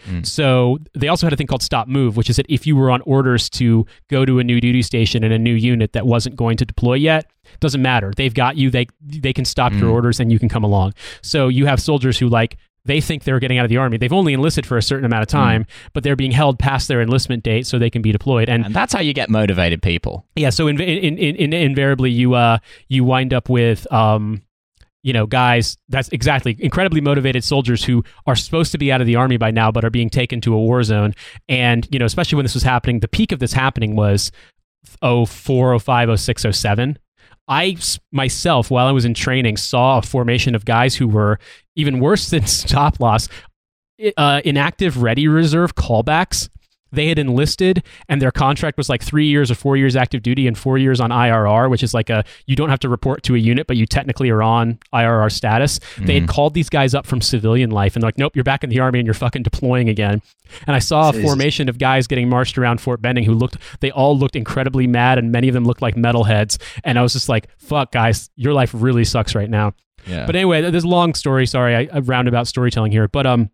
Mm. 0.07 0.27
So 0.27 0.79
they 0.95 1.09
also 1.09 1.27
had 1.27 1.33
a 1.33 1.37
thing 1.37 1.47
called 1.47 1.63
stop 1.63 1.89
move, 1.89 2.17
which 2.17 2.31
is 2.31 2.37
that 2.37 2.47
if 2.49 2.67
you 2.67 2.77
were 2.77 2.91
on 2.91 3.01
orders 3.03 3.49
to 3.51 3.87
go 4.09 4.25
to 4.25 4.39
a 4.39 4.45
new 4.45 4.61
duty 4.61 4.83
station 4.83 5.25
in 5.25 5.33
a 5.33 5.39
new 5.39 5.55
unit 5.55 5.93
that 5.95 6.07
wasn't 6.07 6.37
going 6.37 6.57
to 6.59 6.65
deploy 6.65 6.95
yet, 6.95 7.27
doesn't 7.61 7.83
matter. 7.83 8.13
They've 8.17 8.35
got 8.35 8.57
you. 8.57 8.71
They 8.71 8.87
they 9.01 9.33
can 9.33 9.45
stop 9.45 9.73
mm. 9.73 9.81
your 9.81 9.91
orders 9.91 10.21
and 10.21 10.31
you 10.31 10.39
can 10.39 10.49
come 10.49 10.65
along. 10.65 10.95
So 11.23 11.49
you 11.49 11.67
have 11.67 11.81
soldiers 11.81 12.19
who 12.19 12.29
like 12.29 12.57
they 12.87 13.01
think 13.01 13.25
they're 13.25 13.39
getting 13.39 13.59
out 13.59 13.65
of 13.65 13.69
the 13.69 13.77
army. 13.77 13.97
They've 13.97 14.13
only 14.13 14.33
enlisted 14.33 14.67
for 14.67 14.77
a 14.77 14.83
certain 14.83 15.05
amount 15.05 15.23
of 15.23 15.29
time, 15.29 15.65
mm. 15.65 15.69
but 15.93 16.03
they're 16.03 16.17
being 16.17 16.33
held 16.33 16.59
past 16.59 16.89
their 16.89 17.01
enlistment 17.01 17.43
date 17.43 17.67
so 17.67 17.79
they 17.79 17.91
can 17.91 18.03
be 18.03 18.13
deployed. 18.13 18.49
And, 18.49 18.67
and 18.67 18.75
that's 18.75 18.93
how 18.93 19.01
you 19.01 19.13
get 19.13 19.29
motivated 19.29 19.83
people. 19.83 20.25
Yeah. 20.37 20.51
So 20.51 20.69
in, 20.69 20.81
in, 20.81 21.19
in, 21.19 21.53
invariably, 21.53 22.11
you 22.11 22.35
uh 22.35 22.59
you 22.89 23.05
wind 23.05 23.35
up 23.35 23.49
with 23.49 23.91
um 23.93 24.43
you 25.03 25.13
know 25.13 25.25
guys 25.25 25.79
that's 25.89 26.09
exactly 26.09 26.57
incredibly 26.59 27.01
motivated 27.01 27.45
soldiers 27.45 27.85
who 27.85 28.03
are 28.27 28.35
supposed 28.35 28.73
to 28.73 28.79
be 28.79 28.91
out 28.91 29.01
of 29.01 29.07
the 29.07 29.15
army 29.15 29.37
by 29.37 29.53
now 29.53 29.71
but 29.71 29.85
are 29.85 29.91
being 29.91 30.11
taken 30.11 30.41
to 30.41 30.53
a 30.53 30.59
war 30.59 30.83
zone 30.83 31.15
and 31.49 31.87
you 31.93 31.99
know 31.99 32.05
especially 32.05 32.35
when 32.35 32.45
this 32.45 32.55
was 32.55 32.65
happening 32.65 32.99
the 32.99 33.09
peak 33.09 33.31
of 33.31 33.39
this 33.39 33.53
happening 33.53 33.95
was 33.95 34.33
04 35.01 35.79
05 35.79 36.21
06 36.21 36.47
07 36.51 36.99
I 37.49 37.77
myself, 38.13 38.71
while 38.71 38.87
I 38.87 38.93
was 38.93 39.05
in 39.05 39.15
training, 39.15 39.57
saw 39.57 39.99
a 39.99 40.03
formation 40.03 40.55
of 40.55 40.65
guys 40.65 40.95
who 40.95 41.09
were 41.09 41.39
even 41.75 42.01
worse 42.01 42.31
than 42.31 42.47
stop 42.47 43.01
loss, 43.01 43.29
uh, 44.17 44.41
inactive 44.45 45.03
ready 45.03 45.29
reserve 45.29 45.75
callbacks 45.75 46.49
they 46.97 47.09
had 47.09 47.19
enlisted 47.19 47.85
and 48.09 48.21
their 48.21 48.33
contract 48.33 48.77
was 48.77 48.89
like 48.89 49.03
three 49.03 49.27
years 49.27 49.51
or 49.51 49.55
four 49.55 49.77
years 49.77 49.95
active 49.95 50.23
duty 50.23 50.47
and 50.47 50.59
four 50.59 50.79
years 50.79 51.01
on 51.01 51.11
IRR, 51.11 51.71
which 51.71 51.83
is 51.83 51.95
like 51.95 52.11
a 52.11 52.25
you 52.47 52.57
don't 52.57 52.71
have 52.71 52.81
to 52.81 52.89
report 52.89 53.23
to 53.25 53.35
a 53.35 53.39
unit, 53.39 53.67
but 53.67 53.77
you 53.77 53.87
technically 53.87 54.31
are 54.31 54.43
on 54.43 54.79
IRR 54.93 55.31
status. 55.31 55.79
Mm-hmm. 55.79 56.07
They 56.07 56.15
had 56.15 56.23
mm-hmm. 56.25 56.33
called 56.33 56.55
these 56.55 56.69
guys 56.69 56.95
up 56.95 57.07
from 57.07 57.21
civilian 57.21 57.71
life 57.71 57.95
and 57.95 58.03
they're 58.03 58.09
like, 58.09 58.19
nope, 58.19 58.35
you're 58.35 58.45
back 58.45 58.65
in 58.65 58.71
the 58.71 58.81
army 58.81 58.99
and 58.99 59.07
you're 59.07 59.15
fucking 59.15 59.43
deploying 59.43 59.89
again. 59.89 60.23
And 60.67 60.75
I 60.75 60.79
saw 60.79 61.11
a 61.11 61.13
formation 61.13 61.69
of 61.69 61.79
guys 61.79 62.07
getting 62.07 62.29
marched 62.29 62.59
around 62.59 62.81
Fort 62.81 63.03
Benning 63.03 63.25
who 63.25 63.35
looked, 63.35 63.59
they 63.81 63.91
all 63.91 64.17
looked 64.17 64.37
incredibly 64.37 64.87
mad 64.87 65.19
and 65.19 65.31
many 65.31 65.49
of 65.49 65.55
them 65.55 65.65
looked 65.65 65.83
like 65.83 65.95
metalheads. 65.97 66.59
And 66.85 66.99
I 66.99 67.03
was 67.03 67.13
just 67.13 67.29
like, 67.29 67.49
fuck, 67.59 67.93
guys, 67.93 68.31
your 68.37 68.53
life 68.53 68.71
really 68.75 69.05
sucks 69.05 69.35
right 69.35 69.51
now. 69.51 69.75
Yeah. 70.07 70.25
But 70.25 70.37
anyway, 70.37 70.63
there's 70.63 70.85
a 70.85 70.89
long 70.89 71.15
story. 71.15 71.47
Sorry, 71.47 71.75
I, 71.75 71.89
I 71.93 71.99
roundabout 71.99 72.47
storytelling 72.47 72.93
here. 72.93 73.09
But 73.09 73.27
um, 73.27 73.51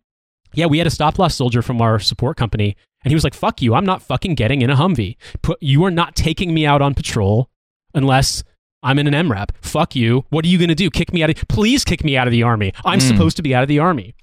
yeah, 0.55 0.67
we 0.67 0.79
had 0.79 0.87
a 0.87 0.91
stop 0.91 1.19
loss 1.19 1.35
soldier 1.35 1.63
from 1.63 1.81
our 1.81 1.99
support 1.99 2.37
company 2.37 2.77
and 3.05 3.11
he 3.11 3.15
was 3.15 3.25
like, 3.25 3.35
fuck 3.35 3.63
you. 3.63 3.75
I'm 3.75 3.85
not 3.85 4.03
fucking 4.03 4.35
getting 4.35 4.63
in 4.63 4.71
a 4.71 4.77
Humvee. 4.77 5.17
Put, 5.43 5.59
you 5.61 5.85
are 5.85 5.91
not 5.91 6.15
taking 6.15 6.55
me 6.55 6.67
out 6.67 6.83
on 6.83 6.95
patrol 6.95 7.51
unless 7.95 8.45
I'm 8.83 8.99
in 8.99 9.13
an 9.13 9.29
MRAP. 9.29 9.51
Fuck 9.61 9.95
you. 9.95 10.25
What 10.31 10.45
are 10.45 10.49
you 10.49 10.59
going 10.59 10.69
to 10.69 10.75
do? 10.75 10.91
Kick 10.91 11.13
me 11.13 11.23
out 11.23 11.31
of, 11.31 11.37
please 11.49 11.85
kick 11.85 12.05
me 12.05 12.17
out 12.17 12.27
of 12.27 12.33
the 12.33 12.43
army. 12.43 12.73
I'm 12.85 12.99
mm. 12.99 13.09
supposed 13.09 13.37
to 13.37 13.43
be 13.43 13.55
out 13.55 13.63
of 13.63 13.69
the 13.69 13.79
army 13.79 14.15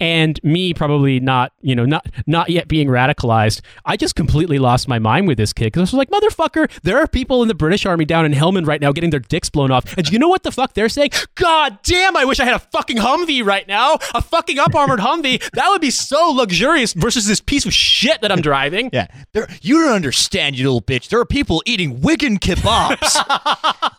and 0.00 0.42
me 0.42 0.74
probably 0.74 1.20
not 1.20 1.52
you 1.60 1.74
know 1.74 1.84
not 1.84 2.06
not 2.26 2.50
yet 2.50 2.68
being 2.68 2.88
radicalized 2.88 3.60
i 3.84 3.96
just 3.96 4.14
completely 4.14 4.58
lost 4.58 4.88
my 4.88 4.98
mind 4.98 5.26
with 5.26 5.38
this 5.38 5.52
kid 5.52 5.66
because 5.66 5.80
i 5.80 5.82
was 5.82 5.92
like 5.94 6.10
motherfucker 6.10 6.70
there 6.82 6.98
are 6.98 7.06
people 7.06 7.42
in 7.42 7.48
the 7.48 7.54
british 7.54 7.86
army 7.86 8.04
down 8.04 8.24
in 8.24 8.32
helmand 8.32 8.66
right 8.66 8.80
now 8.80 8.92
getting 8.92 9.10
their 9.10 9.20
dicks 9.20 9.50
blown 9.50 9.70
off. 9.70 9.96
And 9.96 10.08
you 10.10 10.18
know 10.18 10.28
what 10.28 10.42
the 10.42 10.52
fuck 10.52 10.74
they're 10.74 10.88
saying? 10.88 11.10
God 11.34 11.78
damn 11.82 12.16
i 12.16 12.24
wish 12.24 12.40
i 12.40 12.44
had 12.44 12.54
a 12.54 12.58
fucking 12.58 12.96
humvee 12.96 13.44
right 13.44 13.66
now. 13.66 13.98
A 14.14 14.22
fucking 14.22 14.58
up 14.58 14.74
armored 14.74 15.00
humvee. 15.00 15.48
That 15.52 15.68
would 15.68 15.80
be 15.80 15.90
so 15.90 16.30
luxurious 16.30 16.92
versus 16.92 17.26
this 17.26 17.40
piece 17.40 17.66
of 17.66 17.72
shit 17.72 18.20
that 18.20 18.32
i'm 18.32 18.40
driving. 18.40 18.90
Yeah. 18.92 19.06
There, 19.32 19.48
you 19.62 19.80
don't 19.82 19.92
understand 19.92 20.58
you 20.58 20.64
little 20.64 20.82
bitch. 20.82 21.08
There 21.08 21.20
are 21.20 21.26
people 21.26 21.62
eating 21.66 22.00
wigan 22.00 22.38
kebabs 22.38 23.14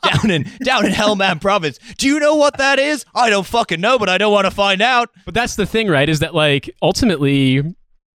down 0.03 0.17
down 0.27 0.31
in 0.31 0.43
down 0.63 0.85
in 0.85 0.91
Helmand 0.91 1.41
province. 1.41 1.79
Do 1.97 2.07
you 2.07 2.19
know 2.19 2.35
what 2.35 2.57
that 2.57 2.79
is? 2.79 3.05
I 3.15 3.29
don't 3.29 3.45
fucking 3.45 3.81
know, 3.81 3.97
but 3.99 4.09
I 4.09 4.17
don't 4.17 4.31
want 4.31 4.45
to 4.45 4.51
find 4.51 4.81
out. 4.81 5.09
But 5.25 5.33
that's 5.33 5.55
the 5.57 5.65
thing, 5.65 5.87
right? 5.89 6.07
Is 6.07 6.19
that 6.19 6.33
like 6.33 6.69
ultimately, 6.81 7.61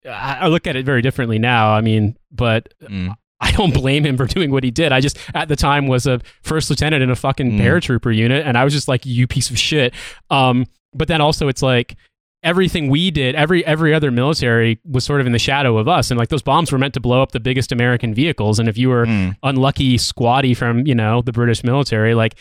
I 0.09 0.49
look 0.49 0.67
at 0.67 0.75
it 0.77 0.85
very 0.87 1.03
differently 1.03 1.39
now. 1.39 1.73
I 1.73 1.81
mean, 1.83 2.17
but 2.31 2.73
Mm. 2.83 3.15
I 3.41 3.51
don't 3.51 3.75
blame 3.75 4.07
him 4.07 4.17
for 4.17 4.27
doing 4.27 4.51
what 4.53 4.63
he 4.65 4.71
did. 4.71 4.93
I 4.93 5.01
just 5.01 5.19
at 5.35 5.49
the 5.49 5.57
time 5.57 5.89
was 5.89 6.07
a 6.07 6.21
first 6.43 6.71
lieutenant 6.71 7.03
in 7.03 7.11
a 7.11 7.17
fucking 7.17 7.53
Mm. 7.53 7.61
paratrooper 7.61 8.15
unit, 8.15 8.47
and 8.47 8.57
I 8.57 8.63
was 8.65 8.73
just 8.73 8.87
like, 8.89 9.05
you 9.05 9.27
piece 9.27 9.51
of 9.51 9.59
shit. 9.59 9.93
Um, 10.31 10.65
but 10.95 11.09
then 11.09 11.21
also 11.21 11.49
it's 11.49 11.61
like 11.63 11.97
everything 12.45 12.89
we 12.89 13.11
did, 13.11 13.35
every 13.35 13.65
every 13.67 13.93
other 13.95 14.11
military 14.11 14.79
was 14.85 15.05
sort 15.05 15.21
of 15.21 15.27
in 15.27 15.33
the 15.33 15.39
shadow 15.41 15.77
of 15.79 15.89
us, 15.89 16.11
and 16.11 16.19
like 16.19 16.29
those 16.29 16.43
bombs 16.43 16.71
were 16.73 16.79
meant 16.79 16.95
to 16.95 17.01
blow 17.01 17.21
up 17.23 17.33
the 17.33 17.41
biggest 17.41 17.73
American 17.73 18.15
vehicles, 18.15 18.59
and 18.61 18.69
if 18.69 18.79
you 18.79 18.89
were 18.89 19.07
Mm. 19.07 19.37
unlucky 19.43 19.97
squaddy 19.97 20.57
from 20.57 20.87
you 20.87 20.95
know 20.95 21.21
the 21.23 21.33
British 21.33 21.65
military, 21.65 22.15
like 22.15 22.37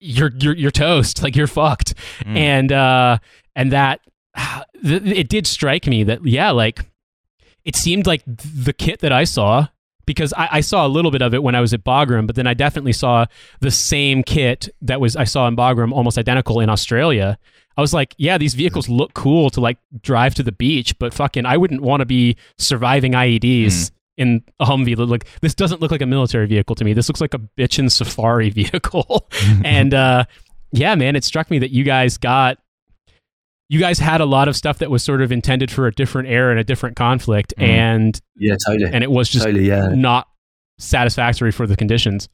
you're 0.00 0.32
you're 0.40 0.56
you're 0.56 0.70
toast, 0.72 1.22
like 1.22 1.36
you're 1.36 1.46
fucked, 1.46 1.94
Mm. 2.24 2.36
and 2.36 2.72
uh 2.72 3.18
and 3.54 3.70
that 3.70 4.00
th- 4.02 4.11
it 4.74 5.28
did 5.28 5.46
strike 5.46 5.86
me 5.86 6.04
that 6.04 6.24
yeah, 6.26 6.50
like 6.50 6.80
it 7.64 7.76
seemed 7.76 8.06
like 8.06 8.22
the 8.26 8.72
kit 8.72 9.00
that 9.00 9.12
I 9.12 9.24
saw 9.24 9.68
because 10.06 10.32
I, 10.32 10.48
I 10.52 10.60
saw 10.60 10.86
a 10.86 10.88
little 10.88 11.10
bit 11.10 11.22
of 11.22 11.32
it 11.34 11.42
when 11.42 11.54
I 11.54 11.60
was 11.60 11.72
at 11.72 11.84
Bagram, 11.84 12.26
but 12.26 12.36
then 12.36 12.46
I 12.46 12.54
definitely 12.54 12.92
saw 12.92 13.26
the 13.60 13.70
same 13.70 14.22
kit 14.22 14.68
that 14.82 15.00
was 15.00 15.16
I 15.16 15.24
saw 15.24 15.46
in 15.46 15.56
Bagram, 15.56 15.92
almost 15.92 16.18
identical 16.18 16.60
in 16.60 16.68
Australia. 16.68 17.38
I 17.76 17.80
was 17.80 17.94
like, 17.94 18.14
yeah, 18.18 18.36
these 18.36 18.54
vehicles 18.54 18.88
look 18.88 19.14
cool 19.14 19.48
to 19.50 19.60
like 19.60 19.78
drive 20.02 20.34
to 20.34 20.42
the 20.42 20.52
beach, 20.52 20.98
but 20.98 21.14
fucking, 21.14 21.46
I 21.46 21.56
wouldn't 21.56 21.80
want 21.80 22.00
to 22.00 22.06
be 22.06 22.36
surviving 22.58 23.12
IEDs 23.12 23.92
in 24.18 24.42
a 24.60 24.66
Humvee. 24.66 25.08
Like 25.08 25.26
this 25.40 25.54
doesn't 25.54 25.80
look 25.80 25.90
like 25.90 26.02
a 26.02 26.06
military 26.06 26.46
vehicle 26.46 26.74
to 26.76 26.84
me. 26.84 26.92
This 26.92 27.08
looks 27.08 27.20
like 27.20 27.34
a 27.34 27.38
bitchin' 27.38 27.90
safari 27.90 28.50
vehicle. 28.50 29.28
and 29.64 29.94
uh, 29.94 30.24
yeah, 30.72 30.94
man, 30.94 31.16
it 31.16 31.24
struck 31.24 31.50
me 31.50 31.58
that 31.60 31.70
you 31.70 31.84
guys 31.84 32.18
got 32.18 32.58
you 33.72 33.80
guys 33.80 33.98
had 33.98 34.20
a 34.20 34.26
lot 34.26 34.48
of 34.48 34.54
stuff 34.56 34.78
that 34.80 34.90
was 34.90 35.02
sort 35.02 35.22
of 35.22 35.32
intended 35.32 35.70
for 35.70 35.86
a 35.86 35.92
different 35.92 36.28
era 36.28 36.50
and 36.50 36.60
a 36.60 36.64
different 36.64 36.94
conflict, 36.94 37.54
Mm. 37.58 37.66
and 37.68 38.20
Yeah, 38.36 38.56
totally. 38.66 38.90
and 38.92 39.02
it 39.02 39.10
was 39.10 39.30
just 39.30 39.46
totally, 39.46 39.66
yeah. 39.66 39.88
not 39.94 40.26
satisfactory 40.78 41.52
for 41.52 41.66
the 41.66 41.74
conditions. 41.76 42.28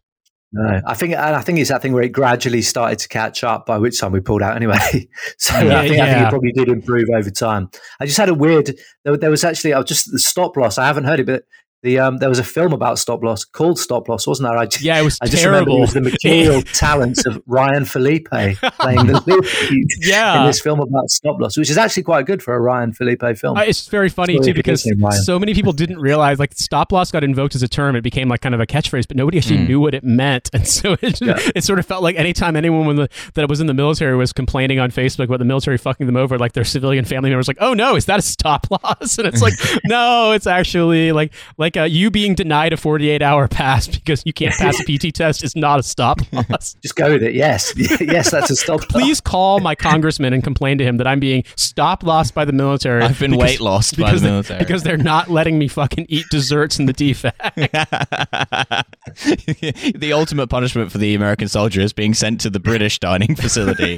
No, 0.53 0.81
I 0.87 0.95
think, 0.95 1.13
and 1.13 1.37
I 1.37 1.43
think 1.43 1.59
it's 1.59 1.69
that 1.69 1.81
thing 1.83 1.93
where 1.93 2.03
it 2.03 2.09
gradually 2.09 2.63
started 2.63 2.99
to 3.01 3.09
catch 3.09 3.45
up. 3.45 3.67
By 3.67 3.77
which 3.79 4.01
time 4.01 4.13
we 4.13 4.21
pulled 4.21 4.41
out 4.43 4.57
anyway. 4.57 4.79
so 5.39 5.53
Yeah, 5.61 5.79
I, 5.81 5.89
think, 5.89 6.01
I 6.01 6.13
think 6.15 6.27
it 6.27 6.31
probably 6.31 6.53
did 6.53 6.69
improve 6.69 7.05
over 7.15 7.31
time. 7.31 7.69
I 8.01 8.07
just 8.07 8.17
had 8.19 8.31
a 8.31 8.35
weird. 8.35 8.75
There, 9.05 9.17
there 9.17 9.31
was 9.31 9.45
actually 9.45 9.75
I 9.75 9.79
was 9.79 9.87
just 9.89 10.11
the 10.11 10.19
stop 10.19 10.57
loss. 10.57 10.79
I 10.79 10.87
haven't 10.87 11.05
heard 11.05 11.21
it, 11.21 11.27
but 11.27 11.45
the 11.83 11.99
um, 12.01 12.17
there 12.19 12.29
was 12.29 12.39
a 12.39 12.45
film 12.45 12.73
about 12.73 12.99
stop 12.99 13.23
loss 13.23 13.45
called 13.45 13.79
Stop 13.79 14.09
Loss, 14.09 14.27
wasn't 14.27 14.49
there? 14.49 14.59
I 14.59 14.67
just, 14.67 14.85
Yeah, 14.85 14.99
it 15.01 15.05
was 15.05 15.19
I 15.23 15.27
just 15.27 15.45
remember 15.45 15.71
it 15.71 15.81
was 15.81 15.95
the 15.95 16.01
material 16.01 16.63
talents 16.75 17.25
of 17.27 17.41
Ryan 17.47 17.85
Phillippe 17.85 18.29
playing 18.29 19.07
the 19.07 19.23
lead 19.27 19.87
yeah. 20.01 20.41
in 20.41 20.47
this 20.47 20.61
film 20.61 20.81
about 20.81 21.09
stop 21.11 21.41
loss, 21.41 21.57
which 21.57 21.71
is 21.71 21.79
actually 21.79 22.03
quite 22.03 22.27
good 22.27 22.43
for 22.43 22.55
a 22.55 22.61
Ryan 22.61 22.93
Phillippe 22.93 23.37
film. 23.39 23.57
Uh, 23.57 23.63
it's 23.63 23.87
very 23.89 24.09
funny 24.09 24.35
Sorry 24.35 24.47
too 24.47 24.55
because 24.55 24.81
is 24.81 24.87
named 24.87 25.03
Ryan. 25.03 25.23
so 25.23 25.39
many 25.39 25.55
people 25.55 25.73
didn't 25.73 25.99
realize 26.01 26.39
like 26.39 26.53
stop 26.55 26.91
loss 26.93 27.13
got 27.13 27.23
invoked 27.23 27.55
as 27.55 27.63
a 27.63 27.69
term. 27.69 27.95
It 27.97 28.03
became 28.03 28.29
like 28.29 28.41
kind 28.41 28.55
of 28.55 28.61
a 28.61 28.67
catchphrase, 28.67 29.07
but 29.07 29.17
nobody 29.17 29.39
actually 29.39 29.59
Mm. 29.59 29.69
knew 29.69 29.81
what 29.81 29.95
it 29.95 30.05
meant, 30.05 30.51
and 30.53 30.67
so 30.67 30.97
it, 31.01 31.21
Yeah. 31.21 31.39
it 31.55 31.65
sort 31.65 31.79
of 31.79 31.87
felt 31.87 32.03
like 32.03 32.17
anytime 32.17 32.57
anyone 32.57 32.97
the, 32.97 33.09
that 33.35 33.49
was 33.49 33.61
in 33.61 33.67
the 33.67 33.75
military 33.75 34.17
was 34.17 34.33
complaining 34.33 34.79
on 34.79 34.91
Facebook 34.91 35.25
about 35.27 35.39
the 35.39 35.45
military 35.45 35.79
fucking 35.79 36.07
them 36.07 36.17
over, 36.17 36.39
like 36.39 36.53
their 36.53 36.65
civilian 36.65 37.05
family 37.05 37.31
members, 37.31 37.49
like, 37.49 37.59
oh 37.61 37.73
no, 37.75 37.97
is 37.97 38.07
that 38.07 38.19
a 38.19 38.23
stop 38.23 38.67
loss? 38.71 39.19
And 39.19 39.27
it's 39.27 39.43
like, 39.43 39.55
no, 39.85 40.33
it's 40.33 40.47
actually 40.47 41.13
like 41.13 41.33
like 41.57 41.68
uh, 41.77 41.83
you 41.85 42.11
being 42.11 42.35
denied 42.35 42.73
a 42.73 42.77
48 42.77 43.23
hour 43.23 43.49
pass 43.49 43.87
because 43.99 44.23
you 44.25 44.33
can't 44.33 44.55
pass 44.55 44.79
a 44.81 44.85
PT 44.85 45.15
test 45.15 45.43
is 45.45 45.55
not 45.57 45.79
a 45.81 45.83
stop 45.83 46.21
loss. 46.33 46.75
just 46.83 46.97
go 46.97 47.13
with 47.13 47.23
it. 47.23 47.35
Yes, 47.35 47.73
yes, 48.01 48.31
that's 48.31 48.51
a 48.51 48.57
stop. 48.57 48.81
loss. 48.81 48.87
Please 48.87 49.21
call 49.21 49.61
my 49.61 49.75
congressman 49.75 50.33
and 50.33 50.43
complain 50.43 50.79
to 50.79 50.85
him 50.85 50.97
that 50.99 51.07
I'm 51.07 51.21
being 51.21 51.45
stop 51.57 52.03
lost 52.03 52.35
by 52.35 52.45
the 52.45 52.53
military. 52.53 53.03
I've 53.03 53.19
been 53.19 53.33
because- 53.33 53.43
weight 53.45 53.61
lost 53.61 53.97
by 53.99 54.07
the 54.07 54.07
because 54.13 54.23
they- 54.23 54.29
military. 54.31 54.59
because 54.61 54.83
they're 54.83 54.97
not 54.97 55.29
letting 55.31 55.59
me 55.59 55.69
fucking 55.69 56.07
eat 56.09 56.27
desserts 56.31 56.79
in 56.79 56.87
the 56.87 56.95
DFAC. 56.95 57.33
the 59.99 60.13
ultimate 60.13 60.49
punishment 60.49 60.93
for 60.93 60.99
the 60.99 61.15
American 61.15 61.49
soldier 61.49 61.81
is 61.81 61.93
being 61.93 62.15
sent 62.15 62.41
to 62.43 62.51
the 62.51 62.61
British 62.61 62.99
dining 62.99 63.35
facility, 63.35 63.97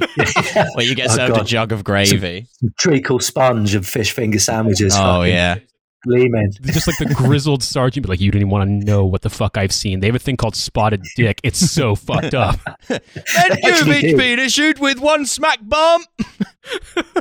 where 0.75 0.85
you 0.85 0.95
get 0.95 1.09
Oh, 1.11 1.15
served 1.15 1.37
a 1.37 1.43
jug 1.43 1.71
of 1.71 1.83
gravy. 1.83 2.47
treacle 2.79 3.19
sponge 3.19 3.75
and 3.75 3.85
fish 3.85 4.11
finger 4.11 4.39
sandwiches. 4.39 4.93
Oh 4.95 4.97
fucking 5.21 5.33
yeah, 5.33 5.55
gleaming. 6.03 6.51
Just 6.61 6.87
like 6.87 6.97
the 6.97 7.13
grizzled 7.13 7.63
sergeant, 7.63 8.05
be 8.05 8.09
like, 8.09 8.21
you 8.21 8.31
didn't 8.31 8.49
want 8.49 8.67
to 8.67 8.85
know 8.85 9.05
what 9.05 9.21
the 9.21 9.29
fuck 9.29 9.57
I've 9.57 9.71
seen. 9.73 9.99
They 9.99 10.07
have 10.07 10.15
a 10.15 10.19
thing 10.19 10.37
called 10.37 10.55
spotted 10.55 11.03
dick. 11.15 11.39
It's 11.43 11.59
so 11.59 11.95
fucked 11.95 12.33
up. 12.33 12.59
and 12.89 13.01
you've 13.63 13.87
each 13.87 14.17
been 14.17 14.39
issued 14.39 14.79
with 14.79 14.99
one 14.99 15.25
smack 15.25 15.59
bomb. 15.61 16.03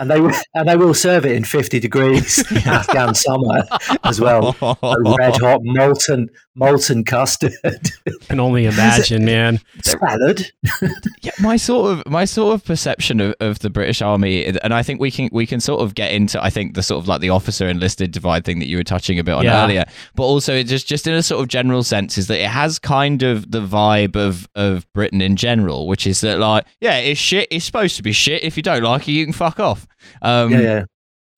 and 0.00 0.10
they 0.10 0.20
will- 0.20 0.32
and 0.54 0.68
they 0.68 0.76
will 0.76 0.94
serve 0.94 1.24
it 1.24 1.32
in 1.32 1.44
50 1.44 1.80
degrees 1.80 2.44
Afghan 2.66 3.14
summer 3.14 3.62
as 4.04 4.20
well. 4.20 4.56
A 4.82 4.96
red 5.18 5.36
hot 5.38 5.60
molten 5.62 6.28
molten 6.56 7.04
custard 7.04 7.52
Can 8.28 8.40
only 8.40 8.66
imagine, 8.66 9.24
man. 9.24 9.60
salad. 9.82 10.50
Yeah, 11.22 11.32
my 11.40 11.56
sort 11.56 11.92
of 11.92 12.06
my 12.10 12.24
sort 12.24 12.54
of 12.54 12.64
perception 12.64 13.20
of, 13.20 13.34
of 13.40 13.58
the 13.60 13.68
British 13.70 14.00
Army, 14.02 14.44
and 14.46 14.72
I 14.74 14.82
think 14.82 15.00
we 15.00 15.10
can 15.10 15.28
we 15.32 15.46
can 15.46 15.60
sort 15.60 15.80
of 15.82 15.94
get 15.94 16.12
into 16.12 16.42
I 16.42 16.48
think 16.50 16.74
the 16.74 16.82
sort 16.82 17.02
of 17.02 17.08
like 17.08 17.20
the 17.20 17.28
officer 17.30 17.68
enlisted 17.68 18.10
divide 18.10 18.44
thing 18.44 18.58
that 18.60 18.68
you 18.68 18.76
were 18.78 18.84
touching 18.84 19.18
a 19.18 19.24
bit 19.24 19.34
on 19.34 19.44
Yeah. 19.44 19.62
earlier, 19.64 19.84
but 20.14 20.24
also 20.24 20.54
it 20.54 20.64
just 20.64 20.86
just 20.88 21.06
in 21.06 21.14
a 21.14 21.22
sort 21.22 21.42
of 21.42 21.48
general 21.48 21.82
sense 21.82 22.16
is 22.18 22.26
that 22.28 22.40
it 22.40 22.48
has 22.48 22.78
kind 22.78 23.22
of 23.22 23.50
the 23.50 23.60
vibe 23.60 24.16
of 24.16 24.48
of 24.54 24.90
Britain 24.94 25.20
in 25.20 25.36
general, 25.36 25.86
which 25.86 26.06
is 26.06 26.20
that 26.22 26.38
like 26.38 26.64
yeah, 26.80 26.96
it's 26.96 27.20
shit. 27.20 27.48
It's 27.50 27.64
supposed 27.64 27.96
to 27.96 28.02
be 28.02 28.12
shit. 28.12 28.42
If 28.42 28.56
you 28.56 28.62
don't 28.62 28.82
like 28.82 29.06
it, 29.08 29.12
you 29.12 29.24
can 29.24 29.32
fuck 29.34 29.60
off. 29.60 29.86
Um, 30.22 30.50
Yeah, 30.52 30.60
yeah. 30.60 30.84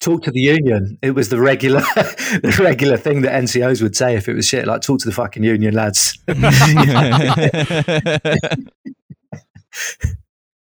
Talk 0.03 0.25
to 0.25 0.33
the 0.33 0.41
union. 0.41 0.99
It 1.01 1.13
was 1.13 1.29
the 1.29 1.41
regular 1.41 1.81
the 1.97 2.59
regular 2.61 2.97
thing 2.97 3.23
that 3.23 3.41
NCOs 3.41 3.81
would 3.83 3.95
say 3.95 4.17
if 4.17 4.29
it 4.29 4.35
was 4.35 4.47
shit. 4.47 4.67
Like 4.67 4.83
talk 4.83 4.99
to 4.99 5.09
the 5.09 5.15
fucking 5.15 5.45
union 5.45 5.75
lads. 5.75 6.19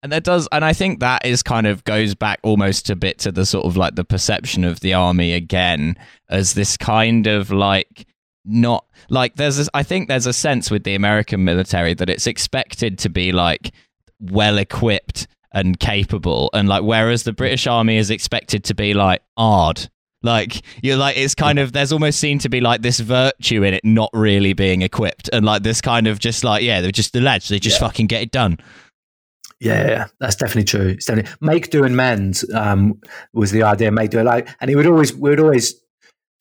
and 0.03 0.11
that 0.11 0.23
does 0.23 0.47
and 0.51 0.63
i 0.63 0.71
think 0.71 0.99
that 0.99 1.25
is 1.25 1.41
kind 1.41 1.65
of 1.65 1.83
goes 1.83 2.13
back 2.13 2.39
almost 2.43 2.89
a 2.89 2.95
bit 2.95 3.17
to 3.17 3.31
the 3.31 3.45
sort 3.45 3.65
of 3.65 3.75
like 3.75 3.95
the 3.95 4.03
perception 4.03 4.63
of 4.63 4.81
the 4.81 4.93
army 4.93 5.33
again 5.33 5.97
as 6.29 6.53
this 6.53 6.77
kind 6.77 7.25
of 7.25 7.51
like 7.51 8.05
not 8.45 8.85
like 9.09 9.35
there's 9.35 9.57
this, 9.57 9.69
i 9.73 9.81
think 9.81 10.07
there's 10.07 10.25
a 10.25 10.33
sense 10.33 10.69
with 10.69 10.83
the 10.83 10.95
american 10.95 11.43
military 11.43 11.93
that 11.93 12.09
it's 12.09 12.27
expected 12.27 12.97
to 12.97 13.09
be 13.09 13.31
like 13.31 13.73
well 14.19 14.57
equipped 14.57 15.27
and 15.53 15.79
capable 15.79 16.49
and 16.53 16.67
like 16.67 16.83
whereas 16.83 17.23
the 17.23 17.33
british 17.33 17.67
army 17.67 17.97
is 17.97 18.09
expected 18.09 18.63
to 18.63 18.73
be 18.73 18.93
like 18.93 19.21
odd 19.37 19.89
like 20.23 20.61
you're 20.81 20.97
like 20.97 21.17
it's 21.17 21.35
kind 21.35 21.59
of 21.59 21.73
there's 21.73 21.91
almost 21.91 22.19
seen 22.19 22.39
to 22.39 22.49
be 22.49 22.61
like 22.61 22.81
this 22.81 22.99
virtue 22.99 23.63
in 23.63 23.73
it 23.73 23.83
not 23.83 24.09
really 24.13 24.53
being 24.53 24.81
equipped 24.81 25.29
and 25.33 25.45
like 25.45 25.63
this 25.63 25.81
kind 25.81 26.07
of 26.07 26.19
just 26.19 26.43
like 26.43 26.63
yeah 26.63 26.81
they're 26.81 26.91
just 26.91 27.13
the 27.13 27.21
lads 27.21 27.49
they 27.49 27.59
just 27.59 27.79
fucking 27.79 28.07
get 28.07 28.21
it 28.21 28.31
done 28.31 28.57
Yeah, 29.59 29.87
yeah, 29.87 30.07
that's 30.19 30.35
definitely 30.35 30.65
true. 30.65 30.87
It's 30.89 31.05
definitely 31.05 31.31
make 31.39 31.69
do 31.69 31.85
and 31.85 31.95
mend 31.95 32.41
um, 32.53 32.99
was 33.31 33.51
the 33.51 33.63
idea. 33.63 33.91
Make 33.91 34.11
do 34.11 34.21
like, 34.21 34.49
and 34.59 34.69
he 34.69 34.75
would 34.75 34.87
always 34.87 35.13
we 35.13 35.29
would 35.29 35.39
always 35.39 35.73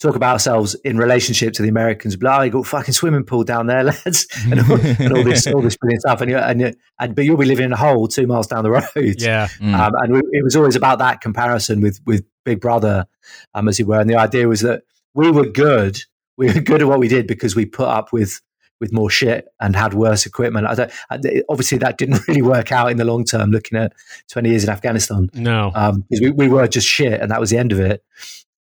talk 0.03 0.17
about 0.17 0.33
ourselves 0.33 0.75
in 0.85 0.99
relationship 0.99 1.55
to 1.55 1.63
the 1.63 1.69
Americans. 1.69 2.17
Blah, 2.17 2.43
you 2.43 2.51
got 2.51 2.61
a 2.61 2.65
fucking 2.65 2.93
swimming 2.95 3.25
pool 3.25 3.45
down 3.45 3.67
there, 3.67 3.85
lads, 3.93 4.27
and 4.51 4.61
all, 4.61 4.81
and 4.81 5.13
all 5.17 5.25
this 5.25 5.47
all 5.47 5.63
this 5.63 5.77
brilliant 5.77 6.03
stuff. 6.03 6.21
And 6.21 6.31
you 6.31 6.37
and, 6.39 6.61
you 6.61 6.73
and 6.99 7.15
but 7.15 7.25
you'll 7.25 7.37
be 7.37 7.47
living 7.47 7.65
in 7.67 7.73
a 7.73 7.77
hole 7.77 8.09
two 8.09 8.27
miles 8.27 8.47
down 8.47 8.65
the 8.65 8.71
road. 8.71 8.83
Yeah. 9.19 9.49
Mm. 9.61 9.75
Um, 9.79 9.93
and 9.97 10.13
we, 10.15 10.19
it 10.33 10.43
was 10.45 10.57
always 10.57 10.77
about 10.77 10.99
that 10.99 11.21
comparison 11.21 11.81
with 11.81 12.01
with 12.05 12.25
Big 12.45 12.61
Brother, 12.61 13.07
um, 13.55 13.69
as 13.69 13.79
it 13.81 13.87
were. 13.87 14.01
And 14.01 14.11
the 14.11 14.17
idea 14.17 14.49
was 14.49 14.61
that 14.63 14.83
we 15.15 15.31
were 15.31 15.47
good. 15.47 15.99
We 16.37 16.47
were 16.53 16.61
good 16.61 16.83
at 16.83 16.89
what 16.89 16.99
we 16.99 17.09
did 17.09 17.27
because 17.27 17.55
we 17.55 17.67
put 17.67 17.89
up 17.89 18.13
with 18.13 18.41
with 18.81 18.93
more 18.93 19.11
shit 19.11 19.47
and 19.61 19.77
had 19.77 19.95
worse 19.95 20.27
equipment. 20.27 20.67
I 20.67 20.75
don't, 20.75 20.91
I- 21.09 21.43
obviously, 21.49 21.79
that 21.79 21.99
didn't 21.99 22.21
really 22.29 22.43
work 22.43 22.73
out 22.73 22.91
in 22.91 22.97
the 22.97 23.05
long 23.05 23.25
term. 23.25 23.51
Looking 23.53 23.79
at 23.79 23.93
twenty 24.29 24.51
years 24.51 24.65
in 24.65 24.71
Afghanistan, 24.71 25.31
No. 25.35 25.71
because 25.73 26.21
we, 26.21 26.31
we 26.31 26.49
were 26.49 26.67
just 26.67 26.89
shit, 26.89 27.21
and 27.21 27.31
that 27.31 27.39
was 27.39 27.51
the 27.51 27.59
end 27.59 27.71
of 27.71 27.79
it. 27.79 28.03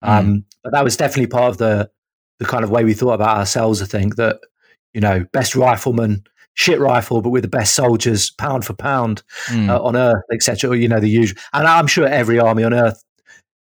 Um, 0.02 0.44
But 0.62 0.72
that 0.72 0.84
was 0.84 0.96
definitely 0.96 1.28
part 1.28 1.50
of 1.50 1.58
the 1.58 1.90
the 2.38 2.46
kind 2.46 2.64
of 2.64 2.70
way 2.70 2.84
we 2.84 2.94
thought 2.94 3.12
about 3.14 3.36
ourselves. 3.36 3.82
I 3.82 3.86
think 3.86 4.16
that 4.16 4.40
you 4.94 5.00
know, 5.00 5.24
best 5.32 5.54
rifleman, 5.54 6.24
shit 6.54 6.80
rifle, 6.80 7.22
but 7.22 7.30
with 7.30 7.42
the 7.42 7.48
best 7.48 7.74
soldiers, 7.74 8.30
pound 8.32 8.64
for 8.64 8.72
pound 8.72 9.22
Mm. 9.48 9.68
uh, 9.68 9.80
on 9.82 9.94
Earth, 9.96 10.22
etc. 10.32 10.76
You 10.76 10.88
know, 10.88 10.98
the 11.00 11.08
usual, 11.08 11.40
and 11.52 11.66
I'm 11.68 11.86
sure 11.86 12.06
every 12.06 12.38
army 12.40 12.64
on 12.64 12.74
Earth 12.74 13.02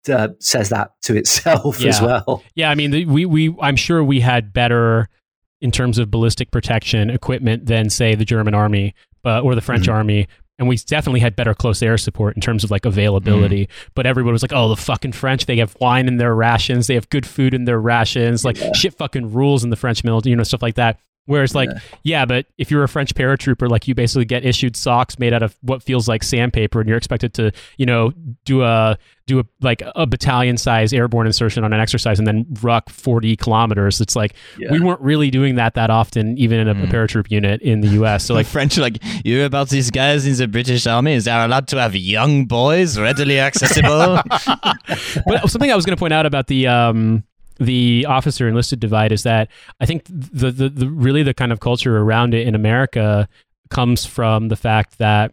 uh, 0.09 0.29
says 0.39 0.69
that 0.69 0.93
to 1.03 1.17
itself 1.17 1.83
as 1.85 2.01
well. 2.01 2.43
Yeah, 2.55 2.71
I 2.71 2.75
mean, 2.77 2.91
the, 2.93 3.05
we 3.07 3.25
we 3.27 3.55
I'm 3.61 3.77
sure 3.77 4.05
we 4.05 4.21
had 4.21 4.53
better 4.53 5.09
in 5.61 5.71
terms 5.73 5.99
of 5.99 6.11
ballistic 6.11 6.51
protection 6.51 7.11
equipment 7.11 7.67
than 7.67 7.89
say 7.91 8.15
the 8.15 8.25
German 8.27 8.55
army, 8.55 8.95
but 9.23 9.43
or 9.43 9.55
the 9.55 9.61
French 9.63 9.87
Mhm. 9.89 9.93
army. 9.95 10.29
And 10.59 10.69
we 10.69 10.77
definitely 10.77 11.21
had 11.21 11.37
better 11.37 11.53
close 11.53 11.83
air 11.83 11.99
support 11.99 12.35
in 12.35 12.41
terms 12.41 12.65
of 12.65 12.71
like 12.71 12.87
availability. 12.87 13.67
Mm. 13.67 13.71
But 13.95 14.07
everybody 14.07 14.33
was 14.33 14.43
like, 14.43 14.55
"Oh, 14.55 14.71
the 14.71 14.77
fucking 14.77 15.13
French! 15.13 15.45
They 15.45 15.59
have 15.59 15.77
wine 15.81 16.09
in 16.09 16.17
their 16.17 16.35
rations. 16.35 16.87
They 16.87 16.95
have 16.95 17.11
good 17.11 17.27
food 17.27 17.53
in 17.53 17.65
their 17.67 17.79
rations. 17.79 18.43
Like 18.45 18.59
Yeah. 18.59 18.73
shit, 18.73 18.95
fucking 18.95 19.33
rules 19.35 19.65
in 19.65 19.71
the 19.71 19.77
French 19.77 20.03
military. 20.03 20.31
You 20.31 20.37
know, 20.37 20.45
stuff 20.45 20.63
like 20.63 20.77
that." 20.77 20.99
Whereas, 21.27 21.55
like, 21.55 21.69
yeah. 21.69 21.81
yeah. 22.03 22.25
but 22.25 22.47
if 22.57 22.71
you're 22.71 22.83
a 22.83 22.89
French 22.89 23.15
paratrooper, 23.15 23.69
like, 23.69 23.87
you 23.87 23.95
basically 23.95 24.25
get 24.25 24.45
issued 24.45 24.77
socks 24.77 25.19
made 25.19 25.33
out 25.33 25.43
of 25.43 25.57
what 25.61 25.83
feels 25.83 26.09
like 26.09 26.23
sandpaper, 26.23 26.81
and 26.81 26.89
you're 26.89 26.99
expected 26.99 27.35
to, 27.35 27.53
you 27.77 27.87
know, 27.87 28.13
do 28.45 28.63
a 28.63 28.97
do 29.27 29.41
a 29.41 29.45
like 29.61 29.83
a 29.97 30.07
battalion 30.07 30.57
size 30.57 30.93
airborne 30.93 31.27
insertion 31.27 31.65
on 31.65 31.73
an 31.73 31.81
exercise 31.81 32.21
and 32.21 32.29
then 32.29 32.47
ruck 32.63 32.89
40 32.89 33.37
kilometers. 33.37 34.01
It's 34.01 34.15
like 34.15 34.35
yeah. 34.57 34.71
we 34.71 34.79
weren't 34.79 35.01
really 35.01 35.31
doing 35.31 35.57
that 35.57 35.75
that 35.75 35.91
often, 35.91 36.39
even 36.39 36.61
in 36.61 36.69
a, 36.69 36.75
mm. 36.75 36.85
a 36.85 36.87
paratroop 36.87 37.31
unit 37.31 37.61
in 37.63 37.81
the 37.81 37.89
U.S. 37.89 38.25
So, 38.25 38.35
like, 38.41 38.47
French, 38.47 38.79
like, 38.79 38.99
you 39.25 39.45
about 39.45 39.69
these 39.69 39.91
guys 39.91 40.27
in 40.27 40.35
the 40.37 40.47
British 40.47 40.87
Army? 40.87 41.15
Is 41.15 41.25
they're 41.25 41.45
allowed 41.45 41.69
to 41.69 41.81
have 41.81 41.97
young 41.97 42.47
boys 42.47 42.99
readily 42.99 43.41
accessible? 43.41 44.21
but 45.27 45.51
something 45.51 45.71
I 45.71 45.77
was 45.77 45.85
going 45.85 45.97
to 45.97 46.01
point 46.01 46.13
out 46.13 46.27
about 46.27 46.47
the 46.47 46.69
um 46.69 47.25
the 47.59 48.07
officer 48.07 48.49
enlisted 48.49 48.81
divide 48.81 49.13
is 49.13 49.23
that 49.23 49.49
I 49.81 49.87
think 49.87 50.05
the, 50.05 50.51
the, 50.51 50.69
the 50.69 50.89
really 50.89 51.23
the 51.23 51.35
kind 51.35 51.53
of 51.53 51.61
culture 51.61 51.99
around 51.99 52.35
it 52.35 52.47
in 52.47 52.55
America 52.55 53.29
comes 53.71 54.05
from 54.07 54.49
the 54.49 54.57
fact 54.57 54.99
that 54.99 55.33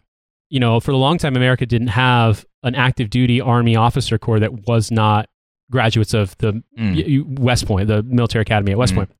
you 0.50 0.60
know 0.60 0.80
for 0.80 0.90
a 0.90 0.96
long 0.96 1.18
time 1.18 1.36
America 1.36 1.66
didn't 1.66 1.88
have 1.88 2.44
an 2.62 2.74
active 2.74 3.10
duty 3.10 3.40
army 3.40 3.76
officer 3.76 4.18
corps 4.18 4.40
that 4.40 4.66
was 4.66 4.90
not 4.90 5.28
graduates 5.70 6.14
of 6.14 6.36
the 6.38 6.62
mm. 6.78 7.38
West 7.38 7.66
Point, 7.66 7.88
the 7.88 8.02
military 8.02 8.42
academy 8.42 8.72
at 8.72 8.78
West 8.78 8.92
mm. 8.92 8.96
Point. 8.96 9.10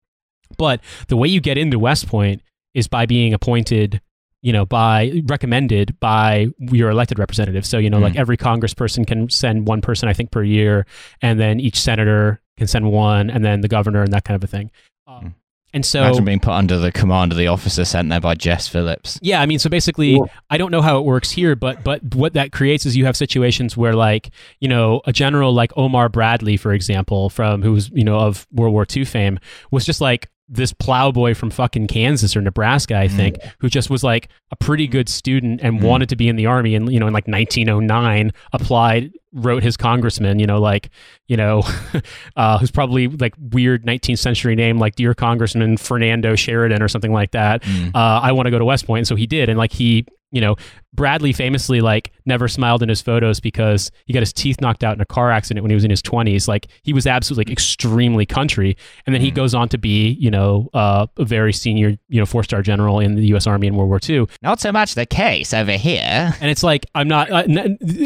But 0.57 0.81
the 1.09 1.17
way 1.17 1.29
you 1.29 1.41
get 1.41 1.59
into 1.59 1.79
West 1.79 2.09
Point 2.09 2.43
is 2.75 2.89
by 2.89 3.07
being 3.07 3.35
appointed 3.35 4.01
you 4.45 4.53
know, 4.53 4.67
by 4.67 5.23
recommended 5.25 5.99
by 6.01 6.49
your 6.59 6.91
elected 6.91 7.19
representatives. 7.19 7.67
So, 7.67 7.79
you 7.79 7.89
know, 7.89 7.97
mm. 7.97 8.03
like 8.03 8.17
every 8.17 8.37
congressperson 8.37 9.07
can 9.07 9.31
send 9.31 9.67
one 9.67 9.81
person, 9.81 10.07
I 10.07 10.13
think, 10.13 10.31
per 10.31 10.43
year, 10.43 10.85
and 11.23 11.41
then 11.41 11.61
each 11.61 11.81
senator 11.81 12.43
can 12.57 12.67
send 12.67 12.91
one, 12.91 13.31
and 13.31 13.45
then 13.45 13.61
the 13.61 13.69
governor 13.69 14.03
and 14.03 14.13
that 14.13 14.25
kind 14.25 14.37
of 14.37 14.45
a 14.45 14.47
thing. 14.47 14.71
Um, 15.07 15.35
and 15.75 15.85
so, 15.85 16.03
imagine 16.03 16.25
being 16.25 16.41
put 16.41 16.53
under 16.53 16.79
the 16.79 16.93
command 16.93 17.33
of 17.33 17.39
the 17.39 17.49
officer 17.49 17.85
sent 17.85 18.09
there 18.09 18.21
by 18.21 18.37
Jess 18.37 18.69
Phillips. 18.69 19.19
Yeah, 19.21 19.41
I 19.41 19.47
mean, 19.47 19.59
so 19.59 19.69
basically, 19.69 20.21
I 20.49 20.57
don't 20.57 20.71
know 20.71 20.81
how 20.81 20.99
it 20.99 21.05
works 21.05 21.33
here, 21.33 21.57
but 21.57 21.83
but 21.83 22.15
what 22.15 22.35
that 22.35 22.53
creates 22.53 22.87
is 22.87 22.97
you 22.97 23.07
have 23.07 23.17
situations 23.17 23.77
where, 23.77 23.93
like, 23.93 24.31
you 24.61 24.69
know, 24.69 25.03
a 25.05 25.13
general 25.13 25.53
like 25.53 25.73
Omar 25.77 26.09
Bradley, 26.09 26.57
for 26.57 26.73
example, 26.73 27.29
from 27.29 27.61
who's 27.61 27.91
you 27.91 28.05
know 28.05 28.21
of 28.21 28.47
World 28.53 28.73
War 28.73 28.87
II 28.89 29.05
fame, 29.05 29.41
was 29.73 29.85
just 29.85 30.01
like 30.01 30.31
this 30.49 30.73
plowboy 30.73 31.35
from 31.35 31.51
fucking 31.51 31.87
Kansas 31.87 32.37
or 32.37 32.41
Nebraska, 32.41 32.97
I 32.97 33.09
think, 33.09 33.39
mm. 33.39 33.53
who 33.61 33.69
just 33.69 33.89
was 33.89 34.05
like 34.05 34.29
a 34.51 34.57
pretty 34.57 34.87
good 34.87 35.09
student 35.09 35.61
and 35.63 35.81
mm. 35.81 35.85
wanted 35.85 36.09
to 36.11 36.17
be 36.17 36.29
in 36.29 36.37
the 36.37 36.47
army 36.47 36.75
and 36.75 36.93
you 36.93 37.01
know 37.01 37.07
in 37.07 37.13
like 37.13 37.27
1909 37.27 38.33
applied 38.53 39.13
wrote 39.35 39.63
his 39.63 39.77
congressman, 39.77 40.39
you 40.39 40.47
know, 40.47 40.61
like, 40.61 40.91
you 41.27 41.37
know, 41.37 41.63
uh, 42.37 42.59
who's 42.59 42.71
probably 42.71 43.09
like 43.09 43.35
weird 43.51 43.85
19th 43.85 44.19
century 44.19 44.55
name, 44.55 44.79
like 44.79 44.95
Dear 44.95 45.13
Congressman 45.13 45.77
Fernando 45.77 46.37
Sheridan 46.37 46.81
or 46.83 46.89
something 46.89 47.13
like 47.13 47.33
that. 47.33 47.63
Mm. 47.63 47.89
Uh, 47.95 48.21
I 48.23 48.33
want 48.33 48.47
to 48.47 48.51
go 48.51 48.59
to 48.59 48.65
West 48.65 48.87
Point. 48.87 49.01
And 49.01 49.09
so 49.09 49.17
he 49.17 49.27
did. 49.27 49.49
And 49.49 49.59
like 49.59 49.73
he 49.73 50.07
you 50.35 50.41
know, 50.41 50.57
Bradley 50.93 51.33
famously 51.33 51.81
like 51.81 52.13
never 52.27 52.49
smiled 52.49 52.83
in 52.83 52.89
his 52.89 53.01
photos 53.01 53.41
because 53.41 53.91
he 54.07 54.13
got 54.13 54.21
his 54.21 54.33
teeth 54.33 54.61
knocked 54.61 54.85
out 54.85 54.95
in 54.95 55.01
a 55.01 55.07
car 55.07 55.31
accident 55.31 55.63
when 55.63 55.71
he 55.71 55.75
was 55.75 55.85
in 55.85 55.91
his 55.91 56.03
20s. 56.03 56.47
Like 56.47 56.69
he 56.83 56.93
was 56.93 57.07
absolutely 57.07 57.51
like, 57.51 57.53
extremely 57.53 58.27
country. 58.27 58.77
And 59.07 59.15
then 59.15 59.23
he 59.23 59.31
mm. 59.31 59.35
goes 59.35 59.55
on 59.55 59.69
to 59.71 59.79
be, 59.79 60.11
you 60.21 60.31
know, 60.31 60.69
uh, 60.75 61.07
a 61.17 61.25
very 61.25 61.53
senior, 61.53 61.97
you 62.09 62.21
know, 62.21 62.27
four-star 62.27 62.63
general 62.63 63.01
in 63.01 63.15
the 63.15 63.27
US 63.35 63.47
Army 63.47 63.67
in 63.67 63.77
World 63.77 63.89
War 63.89 64.01
II. 64.07 64.27
Not 64.43 64.61
so 64.61 64.73
much 64.73 64.95
the 64.95 65.07
case 65.07 65.55
over 65.55 65.73
here. 65.73 66.35
And 66.41 66.51
it's 66.51 66.63
like 66.63 66.87
I'm 66.95 67.09
not 67.09 67.31
uh, 67.31 67.45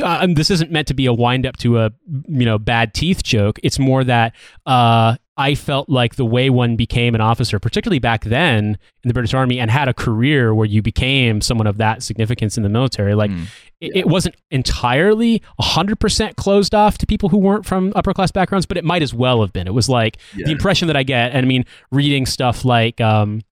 uh, 0.03 0.26
this 0.35 0.51
isn't 0.51 0.70
meant 0.70 0.89
to 0.89 0.95
be 0.95 1.07
a 1.07 1.12
wind 1.12 1.47
up 1.47 1.57
to 1.59 1.79
a, 1.79 1.91
you 2.26 2.45
know, 2.45 2.59
bad 2.59 2.95
teeth 2.95 3.22
joke. 3.22 3.59
It's 3.62 3.79
more 3.79 4.05
that 4.05 4.35
uh 4.66 5.16
I 5.39 5.55
felt 5.55 5.89
like 5.89 6.16
the 6.16 6.24
way 6.24 6.51
one 6.51 6.74
became 6.74 7.14
an 7.14 7.20
officer, 7.20 7.61
particularly 7.61 8.01
back 8.01 8.24
then 8.24 8.76
in 9.05 9.09
the 9.09 9.14
British 9.14 9.32
Army, 9.34 9.61
and 9.61 9.70
had 9.70 9.86
a 9.86 9.95
career 9.95 10.53
where 10.53 10.66
you 10.66 10.82
became 10.82 11.41
someone 11.41 11.68
of 11.68 11.76
that 11.78 12.03
significance 12.03 12.57
in 12.57 12.64
the 12.64 12.68
military, 12.68 13.14
like 13.14 13.30
mm. 13.30 13.47
it, 13.80 13.99
it, 13.99 14.09
wasn't 14.09 14.34
entirely 14.51 15.41
100% 15.61 16.34
closed 16.34 16.74
off 16.74 16.99
to 16.99 17.07
people 17.07 17.28
who 17.28 17.39
weren't 17.39 17.64
from 17.64 17.93
upper 17.95 18.12
class 18.12 18.32
backgrounds, 18.32 18.66
but 18.66 18.76
it 18.76 18.84
might 18.84 19.01
as 19.01 19.14
well 19.14 19.41
have 19.41 19.53
been. 19.53 19.68
It 19.68 19.74
was 19.74 19.89
like 19.89 20.18
yeah. 20.34 20.47
the 20.47 20.51
impression 20.51 20.89
that 20.89 20.97
I 20.97 21.05
get, 21.05 21.30
and 21.30 21.47
I 21.47 21.49
mean, 21.49 21.64
reading 21.93 22.26
stuff 22.26 22.64
like, 22.64 23.01
um, 23.01 23.43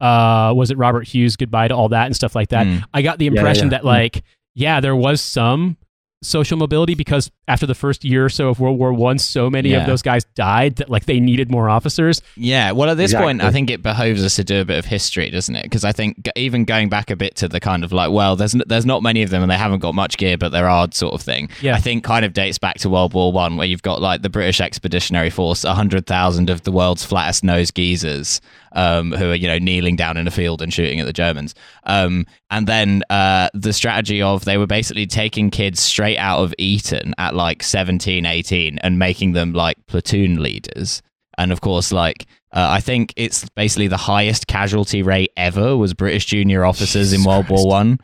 uh, 0.00 0.52
was 0.56 0.70
it 0.70 0.78
Robert 0.78 1.08
Hughes' 1.08 1.34
Goodbye 1.34 1.68
to 1.68 1.74
All 1.74 1.88
That 1.88 2.06
and 2.06 2.14
stuff 2.14 2.36
like 2.36 2.50
that, 2.50 2.68
mm. 2.68 2.84
I 2.94 3.02
got 3.02 3.18
the 3.18 3.26
impression 3.26 3.66
yeah, 3.66 3.78
yeah. 3.78 3.78
that, 3.78 3.84
like, 3.84 4.22
yeah, 4.54 4.78
there 4.78 4.94
was 4.94 5.20
some 5.20 5.76
social 6.22 6.56
mobility 6.56 6.94
because 6.94 7.30
after 7.48 7.66
the 7.66 7.74
first 7.74 8.04
year 8.04 8.24
or 8.24 8.28
so 8.28 8.48
of 8.48 8.58
World 8.58 8.78
War 8.78 8.92
One, 8.92 9.18
so 9.18 9.50
many 9.50 9.70
yeah. 9.70 9.80
of 9.80 9.86
those 9.86 10.02
guys 10.02 10.24
died 10.34 10.76
that 10.76 10.88
like 10.88 11.06
they 11.06 11.20
needed 11.20 11.50
more 11.50 11.68
officers. 11.68 12.20
Yeah, 12.36 12.72
well, 12.72 12.90
at 12.90 12.96
this 12.96 13.10
exactly. 13.10 13.26
point, 13.26 13.42
I 13.42 13.50
think 13.50 13.70
it 13.70 13.82
behoves 13.82 14.24
us 14.24 14.36
to 14.36 14.44
do 14.44 14.60
a 14.60 14.64
bit 14.64 14.78
of 14.78 14.84
history, 14.84 15.30
doesn't 15.30 15.54
it? 15.54 15.64
Because 15.64 15.84
I 15.84 15.92
think 15.92 16.28
even 16.36 16.64
going 16.64 16.88
back 16.88 17.10
a 17.10 17.16
bit 17.16 17.36
to 17.36 17.48
the 17.48 17.60
kind 17.60 17.84
of 17.84 17.92
like, 17.92 18.10
well, 18.10 18.36
there's 18.36 18.52
there's 18.52 18.86
not 18.86 19.02
many 19.02 19.22
of 19.22 19.30
them 19.30 19.42
and 19.42 19.50
they 19.50 19.56
haven't 19.56 19.80
got 19.80 19.94
much 19.94 20.16
gear, 20.16 20.36
but 20.38 20.50
there 20.50 20.68
are 20.68 20.88
sort 20.92 21.14
of 21.14 21.22
thing. 21.22 21.50
Yeah. 21.60 21.74
I 21.74 21.80
think 21.80 22.04
kind 22.04 22.24
of 22.24 22.32
dates 22.32 22.58
back 22.58 22.78
to 22.78 22.90
World 22.90 23.14
War 23.14 23.32
One, 23.32 23.56
where 23.56 23.66
you've 23.66 23.82
got 23.82 24.00
like 24.00 24.22
the 24.22 24.30
British 24.30 24.60
Expeditionary 24.60 25.30
Force, 25.30 25.64
hundred 25.64 26.06
thousand 26.06 26.50
of 26.50 26.62
the 26.62 26.72
world's 26.72 27.04
flattest 27.04 27.44
nose 27.44 27.70
geezers 27.70 28.40
um, 28.76 29.10
who 29.10 29.30
are 29.30 29.34
you 29.34 29.48
know 29.48 29.58
kneeling 29.58 29.96
down 29.96 30.16
in 30.16 30.28
a 30.28 30.30
field 30.30 30.62
and 30.62 30.72
shooting 30.72 31.00
at 31.00 31.06
the 31.06 31.12
Germans. 31.12 31.54
Um, 31.84 32.26
and 32.50 32.68
then 32.68 33.02
uh, 33.10 33.48
the 33.54 33.72
strategy 33.72 34.22
of 34.22 34.44
they 34.44 34.58
were 34.58 34.66
basically 34.66 35.06
taking 35.06 35.50
kids 35.50 35.80
straight 35.80 36.18
out 36.18 36.40
of 36.40 36.54
Eton 36.58 37.14
at 37.18 37.34
like 37.34 37.62
17, 37.62 38.24
18 38.24 38.78
and 38.78 38.98
making 38.98 39.32
them 39.32 39.52
like 39.52 39.84
platoon 39.86 40.42
leaders. 40.42 41.02
And 41.38 41.50
of 41.52 41.60
course, 41.60 41.90
like 41.90 42.26
uh, 42.52 42.68
I 42.70 42.80
think 42.80 43.12
it's 43.16 43.48
basically 43.50 43.88
the 43.88 43.96
highest 43.96 44.46
casualty 44.46 45.02
rate 45.02 45.32
ever 45.36 45.76
was 45.76 45.94
British 45.94 46.26
junior 46.26 46.64
officers 46.64 47.10
Jesus 47.10 47.18
in 47.18 47.28
World 47.28 47.46
Christ. 47.46 47.64
War 47.64 47.70
One. 47.70 47.98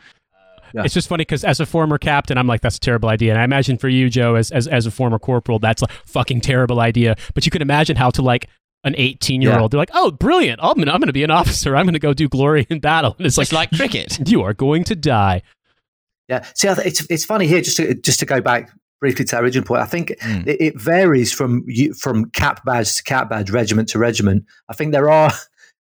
Yeah. 0.74 0.84
It's 0.84 0.94
just 0.94 1.08
funny 1.08 1.22
because 1.22 1.44
as 1.44 1.60
a 1.60 1.66
former 1.66 1.98
captain, 1.98 2.38
I'm 2.38 2.46
like, 2.46 2.62
that's 2.62 2.76
a 2.76 2.80
terrible 2.80 3.10
idea. 3.10 3.32
And 3.32 3.40
I 3.40 3.44
imagine 3.44 3.76
for 3.76 3.88
you, 3.90 4.08
Joe, 4.08 4.36
as, 4.36 4.50
as, 4.50 4.66
as 4.66 4.86
a 4.86 4.90
former 4.90 5.18
corporal, 5.18 5.58
that's 5.58 5.82
a 5.82 5.86
fucking 6.06 6.40
terrible 6.40 6.80
idea. 6.80 7.14
But 7.34 7.44
you 7.44 7.50
can 7.50 7.60
imagine 7.60 7.96
how 7.96 8.08
to 8.08 8.22
like 8.22 8.48
an 8.84 8.94
18 8.96 9.42
year 9.42 9.58
old. 9.58 9.70
They're 9.70 9.78
like, 9.78 9.90
oh, 9.94 10.10
brilliant. 10.10 10.60
I'm 10.62 10.74
going 10.74 10.88
I'm 10.88 11.00
to 11.02 11.12
be 11.12 11.24
an 11.24 11.30
officer. 11.30 11.76
I'm 11.76 11.86
going 11.86 11.94
to 11.94 12.00
go 12.00 12.14
do 12.14 12.28
glory 12.28 12.66
in 12.68 12.80
battle. 12.80 13.14
And 13.18 13.26
it's 13.26 13.38
like, 13.38 13.52
like 13.52 13.70
cricket. 13.70 14.18
You 14.32 14.42
are 14.42 14.54
going 14.54 14.84
to 14.84 14.96
die. 14.96 15.42
Yeah. 16.28 16.44
See, 16.54 16.68
it's, 16.68 17.04
it's 17.10 17.24
funny 17.24 17.46
here, 17.46 17.60
just 17.60 17.76
to, 17.76 17.94
just 17.94 18.20
to 18.20 18.26
go 18.26 18.40
back 18.40 18.70
briefly 19.02 19.24
to 19.26 19.36
our 19.36 19.42
original 19.42 19.66
point. 19.66 19.82
I 19.82 19.86
think 19.86 20.08
mm. 20.20 20.46
it, 20.46 20.60
it, 20.60 20.80
varies 20.80 21.32
from 21.32 21.66
from 21.98 22.30
cap 22.30 22.64
badge 22.64 22.96
to 22.96 23.02
cap 23.02 23.28
badge, 23.28 23.50
regiment 23.50 23.88
to 23.90 23.98
regiment. 23.98 24.46
I 24.68 24.74
think 24.74 24.92
there 24.92 25.10
are 25.10 25.32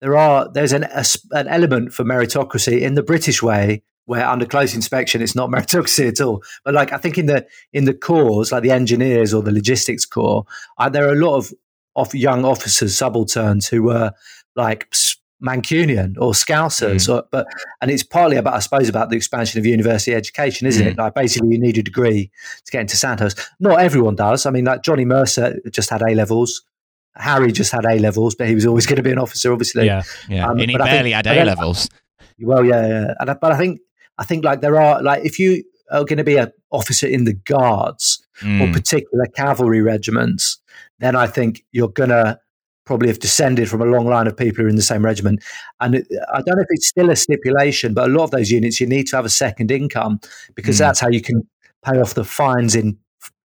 there 0.01 0.17
are 0.17 0.51
there's 0.51 0.73
an 0.73 0.83
a, 0.83 1.05
an 1.31 1.47
element 1.47 1.93
for 1.93 2.03
meritocracy 2.03 2.81
in 2.81 2.95
the 2.95 3.03
British 3.03 3.41
way, 3.41 3.83
where 4.05 4.27
under 4.27 4.45
close 4.45 4.75
inspection 4.75 5.21
it's 5.21 5.35
not 5.35 5.49
meritocracy 5.51 6.09
at 6.09 6.19
all. 6.19 6.43
But 6.65 6.73
like 6.73 6.91
I 6.91 6.97
think 6.97 7.17
in 7.17 7.27
the 7.27 7.45
in 7.71 7.85
the 7.85 7.93
corps, 7.93 8.51
like 8.51 8.63
the 8.63 8.71
engineers 8.71 9.33
or 9.33 9.43
the 9.43 9.51
logistics 9.53 10.05
corps, 10.05 10.45
uh, 10.79 10.89
there 10.89 11.07
are 11.07 11.13
a 11.13 11.15
lot 11.15 11.37
of 11.37 11.53
of 11.95 12.13
young 12.13 12.45
officers, 12.45 12.97
subalterns 12.97 13.67
who 13.67 13.83
were 13.83 14.11
like 14.55 14.93
Mancunian 15.43 16.15
or 16.17 16.31
Scousers, 16.31 17.07
mm. 17.07 17.15
or, 17.15 17.23
but 17.31 17.47
and 17.81 17.91
it's 17.91 18.03
partly 18.03 18.37
about, 18.37 18.55
I 18.55 18.59
suppose, 18.59 18.89
about 18.89 19.09
the 19.09 19.17
expansion 19.17 19.59
of 19.59 19.65
university 19.65 20.13
education, 20.13 20.67
isn't 20.67 20.85
mm. 20.85 20.91
it? 20.91 20.97
Like 20.97 21.13
basically, 21.13 21.49
you 21.49 21.59
need 21.59 21.77
a 21.77 21.83
degree 21.83 22.31
to 22.65 22.71
get 22.71 22.81
into 22.81 22.97
Sandhurst. 22.97 23.39
Not 23.59 23.79
everyone 23.81 24.15
does. 24.15 24.45
I 24.45 24.51
mean, 24.51 24.65
like 24.65 24.83
Johnny 24.83 25.05
Mercer 25.05 25.59
just 25.69 25.89
had 25.89 26.01
A 26.01 26.15
levels. 26.15 26.63
Harry 27.15 27.51
just 27.51 27.71
had 27.71 27.85
A 27.85 27.97
levels, 27.99 28.35
but 28.35 28.47
he 28.47 28.55
was 28.55 28.65
always 28.65 28.85
going 28.87 28.97
to 28.97 29.03
be 29.03 29.11
an 29.11 29.19
officer, 29.19 29.51
obviously. 29.51 29.85
Yeah, 29.85 30.03
yeah. 30.27 30.47
Um, 30.47 30.59
and 30.59 30.69
he 30.69 30.77
barely 30.77 31.11
think, 31.11 31.25
had 31.25 31.27
A 31.27 31.45
levels. 31.45 31.89
Well, 32.39 32.65
yeah, 32.65 32.87
yeah. 32.87 33.13
And, 33.19 33.37
but 33.39 33.51
I 33.51 33.57
think 33.57 33.79
I 34.17 34.23
think 34.23 34.43
like 34.43 34.61
there 34.61 34.79
are 34.79 35.01
like 35.01 35.25
if 35.25 35.39
you 35.39 35.63
are 35.91 36.03
going 36.03 36.17
to 36.17 36.23
be 36.23 36.37
an 36.37 36.51
officer 36.71 37.07
in 37.07 37.25
the 37.25 37.33
guards 37.33 38.25
mm. 38.41 38.61
or 38.61 38.73
particular 38.73 39.25
cavalry 39.35 39.81
regiments, 39.81 40.59
then 40.99 41.15
I 41.15 41.27
think 41.27 41.63
you're 41.71 41.89
going 41.89 42.09
to 42.09 42.39
probably 42.85 43.07
have 43.07 43.19
descended 43.19 43.69
from 43.69 43.81
a 43.81 43.85
long 43.85 44.05
line 44.05 44.27
of 44.27 44.37
people 44.37 44.57
who 44.57 44.65
are 44.65 44.69
in 44.69 44.75
the 44.75 44.81
same 44.81 45.03
regiment. 45.03 45.43
And 45.79 45.95
it, 45.95 46.07
I 46.31 46.41
don't 46.41 46.55
know 46.55 46.61
if 46.61 46.67
it's 46.69 46.87
still 46.87 47.09
a 47.09 47.15
stipulation, 47.15 47.93
but 47.93 48.09
a 48.09 48.13
lot 48.13 48.25
of 48.25 48.31
those 48.31 48.51
units, 48.51 48.79
you 48.79 48.87
need 48.87 49.07
to 49.07 49.15
have 49.15 49.25
a 49.25 49.29
second 49.29 49.71
income 49.71 50.19
because 50.53 50.75
mm. 50.75 50.79
that's 50.79 50.99
how 50.99 51.09
you 51.09 51.21
can 51.21 51.47
pay 51.83 51.99
off 51.99 52.13
the 52.13 52.23
fines 52.23 52.75
in 52.75 52.97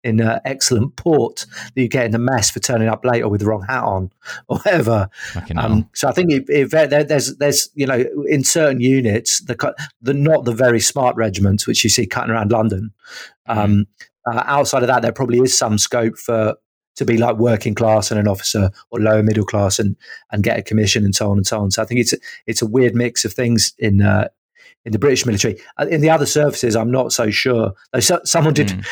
in 0.02 0.22
uh, 0.22 0.40
excellent 0.46 0.96
port 0.96 1.46
that 1.76 1.82
you 1.82 1.90
get 1.90 2.06
in 2.06 2.12
the 2.12 2.20
mess 2.20 2.50
for 2.50 2.60
turning 2.60 2.88
up 2.88 3.04
late 3.04 3.22
or 3.22 3.30
with 3.30 3.42
the 3.42 3.48
wrong 3.48 3.66
hat 3.68 3.84
on 3.84 4.10
or 4.48 4.58
whatever. 4.58 5.10
Um, 5.58 5.90
so 5.94 6.08
I 6.08 6.14
think 6.14 6.32
it, 6.32 6.46
it, 6.48 7.08
there's 7.10 7.36
there's 7.36 7.70
you 7.76 7.86
know 7.86 8.06
in 8.28 8.44
certain 8.44 8.80
units 8.80 9.44
the 9.44 9.76
the 10.02 10.14
not 10.14 10.46
the 10.46 10.54
very 10.54 10.80
smart 10.80 11.18
regiments 11.18 11.68
which 11.68 11.84
you 11.84 11.90
see 11.90 12.06
cutting 12.06 12.32
around 12.32 12.52
London. 12.52 12.94
Mm. 13.50 13.58
Um, 13.58 13.86
uh, 14.30 14.44
outside 14.46 14.84
of 14.84 14.88
that, 14.88 15.02
there 15.02 15.12
probably 15.12 15.40
is 15.40 15.58
some 15.58 15.78
scope 15.78 16.18
for 16.18 16.56
to 16.96 17.06
be 17.06 17.18
like 17.18 17.38
working 17.38 17.76
class 17.76 18.12
and 18.12 18.20
an 18.20 18.28
officer 18.28 18.70
or 18.92 19.00
lower 19.00 19.24
middle 19.24 19.46
class 19.46 19.80
and 19.80 19.96
and 20.32 20.44
get 20.44 20.60
a 20.60 20.62
commission 20.62 21.06
and 21.06 21.16
so 21.16 21.32
on 21.32 21.38
and 21.38 21.48
so 21.48 21.60
on. 21.60 21.72
So 21.72 21.82
I 21.82 21.86
think 21.86 22.02
it's 22.02 22.14
a, 22.14 22.18
it's 22.46 22.62
a 22.62 22.68
weird 22.68 22.96
mix 22.96 23.26
of 23.26 23.34
things 23.34 23.74
in 23.80 24.02
uh, 24.02 24.28
in 24.86 24.92
the 24.92 25.00
British 25.00 25.26
military. 25.26 25.60
Uh, 25.78 25.88
in 25.90 26.02
the 26.02 26.10
other 26.10 26.26
services, 26.26 26.76
I'm 26.76 26.92
not 26.92 27.12
so 27.12 27.30
sure. 27.30 27.74
So, 28.00 28.20
someone 28.24 28.54
did. 28.54 28.68
Mm. 28.68 28.86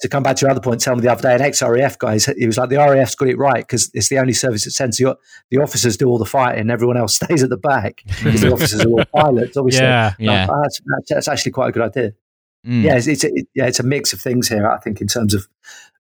to 0.00 0.08
come 0.08 0.22
back 0.24 0.34
to 0.34 0.40
your 0.40 0.50
other 0.50 0.60
point, 0.60 0.80
tell 0.80 0.96
me 0.96 1.00
the 1.00 1.12
other 1.12 1.22
day, 1.22 1.32
an 1.32 1.40
ex-RAF 1.40 1.96
guy, 1.96 2.18
he 2.36 2.44
was 2.44 2.58
like, 2.58 2.68
the 2.70 2.76
RAF's 2.76 3.14
got 3.14 3.28
it 3.28 3.38
right 3.38 3.62
because 3.62 3.88
it's 3.94 4.08
the 4.08 4.18
only 4.18 4.32
service 4.32 4.64
that 4.64 4.72
sends 4.72 4.96
the, 4.96 5.16
the 5.50 5.58
officers 5.58 5.96
do 5.96 6.08
all 6.08 6.18
the 6.18 6.24
fighting, 6.24 6.70
everyone 6.70 6.96
else 6.96 7.14
stays 7.22 7.44
at 7.44 7.50
the 7.50 7.56
back 7.56 8.02
because 8.04 8.40
the 8.40 8.52
officers 8.52 8.84
are 8.84 8.88
all 8.88 9.04
pilots. 9.14 9.56
Obviously, 9.56 9.84
yeah, 9.84 10.14
yeah. 10.18 10.48
Oh, 10.50 10.60
that's, 10.62 10.80
that's, 10.84 11.08
that's, 11.08 11.28
actually 11.28 11.52
quite 11.52 11.68
a 11.68 11.72
good 11.72 11.82
idea. 11.82 12.12
Mm. 12.66 12.82
Yeah, 12.82 12.96
it's, 12.96 13.06
it's 13.06 13.22
a, 13.22 13.28
it, 13.28 13.46
yeah, 13.54 13.66
it's 13.66 13.78
a 13.78 13.84
mix 13.84 14.12
of 14.12 14.20
things 14.20 14.48
here. 14.48 14.66
I 14.66 14.78
think 14.78 15.00
in 15.00 15.06
terms 15.06 15.34
of 15.34 15.46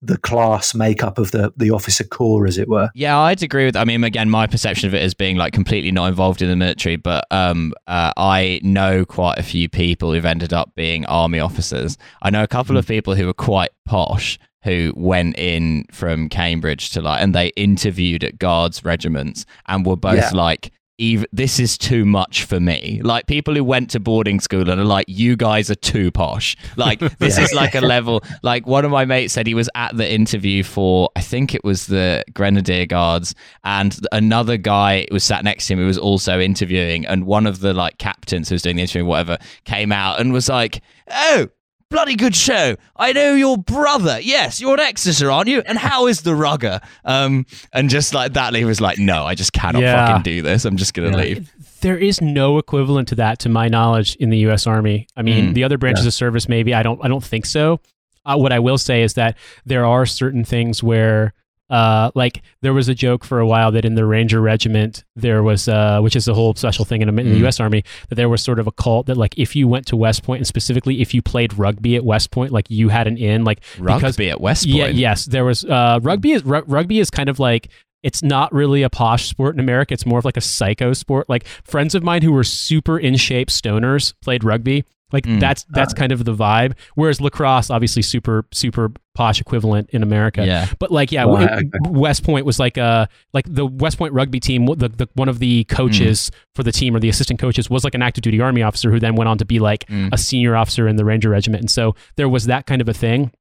the 0.03 0.19
class 0.19 0.75
makeup 0.75 1.19
of 1.19 1.31
the 1.31 1.53
the 1.57 1.71
officer 1.71 2.05
corps, 2.05 2.47
as 2.47 2.59
it 2.59 2.69
were. 2.69 2.91
Yeah, 2.95 3.19
I'd 3.19 3.43
agree 3.43 3.67
with. 3.67 3.77
I 3.77 3.85
mean, 3.85 4.03
again, 4.05 4.31
my 4.31 4.47
perception 4.47 4.89
of 4.89 4.95
it 4.95 5.03
as 5.03 5.15
being 5.15 5.37
like 5.37 5.53
completely 5.53 5.93
not 5.93 6.09
involved 6.09 6.43
in 6.43 6.49
the 6.49 6.57
military, 6.57 6.97
but 6.97 7.27
um, 7.31 7.73
uh, 7.87 8.13
I 8.17 8.61
know 8.63 9.05
quite 9.05 9.39
a 9.39 9.43
few 9.43 9.69
people 9.69 10.13
who've 10.13 10.25
ended 10.25 10.53
up 10.53 10.75
being 10.75 11.05
army 11.07 11.41
officers. 11.41 11.99
I 12.23 12.31
know 12.31 12.43
a 12.43 12.49
couple 12.49 12.77
of 12.77 12.87
people 12.87 13.15
who 13.15 13.29
are 13.29 13.35
quite 13.35 13.71
posh 13.85 14.39
who 14.63 14.93
went 14.95 15.39
in 15.39 15.87
from 15.91 16.29
Cambridge 16.29 16.91
to 16.91 17.01
like, 17.01 17.23
and 17.23 17.35
they 17.35 17.49
interviewed 17.49 18.23
at 18.25 18.39
guards 18.39 18.85
regiments 18.85 19.47
and 19.67 19.87
were 19.87 19.97
both 19.97 20.17
yeah. 20.17 20.31
like, 20.35 20.71
even 21.01 21.27
this 21.33 21.59
is 21.59 21.79
too 21.79 22.05
much 22.05 22.45
for 22.45 22.61
me. 22.61 23.01
Like 23.03 23.27
people 23.27 23.55
who 23.55 23.65
went 23.65 23.91
to 23.91 24.01
boarding 24.01 24.39
school 24.39 24.71
and 24.71 24.79
are 24.79 24.85
like, 24.85 25.07
you 25.09 25.35
guys 25.35 25.71
are 25.71 25.77
too 25.77 26.11
posh. 26.11 26.57
Like 26.77 26.99
this 27.19 27.39
yeah. 27.39 27.45
is 27.45 27.55
like 27.55 27.75
a 27.75 27.81
level. 27.81 28.23
Like 28.43 28.67
one 28.67 28.85
of 28.85 28.91
my 28.91 29.07
mates 29.07 29.33
said 29.33 29.47
he 29.47 29.55
was 29.55 29.71
at 29.75 29.97
the 29.97 30.09
interview 30.09 30.63
for 30.63 31.09
I 31.17 31.23
think 31.23 31.55
it 31.55 31.65
was 31.65 31.87
the 31.87 32.23
Grenadier 32.35 32.85
Guards, 32.85 33.35
and 33.65 33.99
another 34.13 34.59
guy 34.59 35.07
was 35.11 35.25
sat 35.25 35.43
next 35.43 35.67
to 35.67 35.73
him 35.73 35.79
who 35.79 35.87
was 35.87 35.99
also 35.99 36.39
interviewing, 36.39 37.07
and 37.07 37.25
one 37.25 37.47
of 37.47 37.61
the 37.61 37.73
like 37.73 37.97
captains 37.97 38.51
who 38.51 38.55
was 38.55 38.63
doing 38.63 38.77
the 38.77 38.83
interview, 38.83 39.07
whatever, 39.07 39.39
came 39.65 39.93
out 39.93 40.21
and 40.21 40.35
was 40.35 40.51
like, 40.51 40.83
oh 41.11 41.49
bloody 41.91 42.15
good 42.17 42.35
show. 42.35 42.77
I 42.97 43.13
know 43.13 43.35
your 43.35 43.59
brother. 43.59 44.19
Yes, 44.21 44.61
you're 44.61 44.75
an 44.75 44.81
Exeter, 44.81 45.31
aren't 45.31 45.49
you? 45.49 45.63
And 45.67 45.77
how 45.77 46.07
is 46.07 46.23
the 46.23 46.35
rugger? 46.35 46.81
Um, 47.05 47.45
and 47.73 47.91
just 47.91 48.15
like 48.15 48.33
that, 48.35 48.55
he 48.55 48.65
was 48.65 48.81
like, 48.81 48.99
no, 48.99 49.25
I 49.25 49.35
just 49.35 49.53
cannot 49.53 49.83
yeah. 49.83 50.07
fucking 50.07 50.23
do 50.23 50.43
this. 50.43 50.65
I'm 50.65 50.77
just 50.77 50.95
gonna 50.95 51.11
yeah. 51.11 51.17
leave. 51.17 51.53
There 51.81 51.99
is 51.99 52.21
no 52.21 52.59
equivalent 52.59 53.09
to 53.09 53.15
that, 53.17 53.39
to 53.41 53.49
my 53.49 53.69
knowledge, 53.69 54.15
in 54.17 54.31
the 54.31 54.39
U.S. 54.39 54.67
Army. 54.67 55.09
I 55.17 55.23
mean, 55.23 55.51
mm. 55.51 55.55
the 55.55 55.65
other 55.65 55.79
branches 55.79 56.05
yeah. 56.05 56.09
of 56.09 56.15
service, 56.15 56.49
maybe. 56.49 56.75
I 56.75 56.83
don't. 56.83 57.03
I 57.05 57.09
don't 57.09 57.25
think 57.25 57.47
so. 57.47 57.81
Uh, 58.25 58.37
what 58.37 58.53
I 58.53 58.59
will 58.59 58.79
say 58.79 59.03
is 59.03 59.15
that 59.15 59.37
there 59.65 59.87
are 59.87 60.05
certain 60.07 60.45
things 60.45 60.83
where 60.83 61.33
uh, 61.71 62.11
like 62.15 62.43
there 62.63 62.75
was 62.75 62.89
a 62.89 62.95
joke 62.95 63.25
for 63.25 63.39
a 63.39 63.47
while 63.47 63.73
that 63.73 63.85
in 63.85 63.95
the 63.95 64.05
Ranger 64.05 64.41
Regiment 64.41 65.05
there 65.15 65.43
was, 65.43 65.69
uh, 65.69 66.01
which 66.01 66.17
is 66.17 66.27
a 66.29 66.35
whole 66.35 66.55
special 66.55 66.85
thing 66.85 67.01
in, 67.01 67.09
in 67.09 67.17
the 67.17 67.23
mm. 67.23 67.39
U.S. 67.39 67.61
Army, 67.61 67.85
that 68.09 68.17
there 68.17 68.29
was 68.29 68.43
sort 68.43 68.59
of 68.59 68.67
a 68.67 68.73
cult 68.73 69.07
that 69.07 69.17
like 69.17 69.39
if 69.39 69.55
you 69.55 69.69
went 69.69 69.87
to 69.87 69.97
West 69.97 70.23
Point 70.25 70.41
and 70.41 70.47
specifically 70.47 71.01
if 71.01 71.15
you 71.15 71.23
played 71.23 71.55
rugby 71.55 71.97
at 71.97 72.05
West 72.05 72.31
Point, 72.31 72.53
like 72.53 72.69
you 72.69 72.89
had 72.89 73.07
an 73.07 73.17
in, 73.17 73.45
like 73.45 73.61
rugby 73.79 74.01
because, 74.01 74.21
at 74.21 74.41
West 74.41 74.65
Point. 74.65 74.77
Yeah, 74.77 74.87
yes, 74.87 75.27
there 75.27 75.45
was 75.45 75.65
uh, 75.65 76.01
rugby. 76.03 76.33
Is 76.33 76.43
r- 76.43 76.65
rugby 76.67 76.99
is 76.99 77.11
kind 77.11 77.29
of 77.29 77.39
like 77.39 77.69
it's 78.03 78.23
not 78.23 78.53
really 78.53 78.83
a 78.83 78.91
posh 78.91 79.29
sport 79.29 79.55
in 79.55 79.61
America. 79.61 79.95
It's 79.95 80.07
more 80.07 80.19
of 80.19 80.25
like 80.25 80.37
a 80.37 80.43
psycho 80.43 80.93
sport. 80.93 81.29
Like 81.29 81.47
friends 81.65 81.95
of 81.95 82.03
mine 82.03 82.23
who 82.23 82.33
were 82.33 82.45
super 82.45 82.99
in 82.99 83.17
shape 83.17 83.49
stoners 83.49 84.15
played 84.23 84.43
rugby. 84.43 84.85
Like 85.13 85.25
mm. 85.25 85.41
that's 85.41 85.65
that's 85.71 85.93
uh, 85.93 85.97
kind 85.97 86.13
of 86.13 86.25
the 86.25 86.35
vibe. 86.35 86.75
Whereas 86.95 87.21
lacrosse, 87.21 87.71
obviously, 87.71 88.03
super 88.03 88.45
super 88.53 88.93
posh 89.15 89.41
equivalent 89.41 89.91
in 89.91 90.03
America. 90.03 90.47
Yeah. 90.47 90.69
But 90.79 90.91
like, 90.91 91.13
yeah, 91.13 91.25
well, 91.25 91.43
it, 91.43 91.67
West 91.89 92.25
Point 92.25 92.47
was 92.47 92.59
like 92.59 92.79
uh 92.79 93.07
like 93.33 93.47
the 93.53 93.67
West 93.67 93.99
Point 93.99 94.13
rugby 94.13 94.41
team. 94.41 94.67
The, 94.67 94.89
the 94.89 95.09
one 95.15 95.29
of 95.29 95.39
the 95.39 95.65
coaches 95.65 96.31
mm. 96.31 96.37
for 96.55 96.63
the 96.63 96.73
team 96.73 96.97
or 96.97 97.01
the 97.01 97.09
assistant 97.09 97.41
coaches 97.41 97.71
was 97.71 97.85
like 97.85 97.95
an 97.95 98.03
active 98.03 98.23
duty 98.23 98.41
army 98.41 98.63
officer 98.63 98.91
who 98.91 98.99
then 98.99 99.17
went 99.17 99.29
on 99.29 99.39
to 99.39 99.45
be 99.45 99.59
like 99.59 99.87
mm. 99.87 100.11
a 100.13 100.19
senior 100.19 100.57
officer 100.57 100.89
in 100.89 100.97
the 100.97 101.05
Ranger 101.05 101.31
Regiment. 101.31 101.63
And 101.63 101.71
so 101.71 101.95
there 102.17 102.29
was 102.29 102.47
that 102.47 102.67
kind 102.67 102.81
of 102.81 102.89
a 102.89 102.95
thing. 102.95 103.33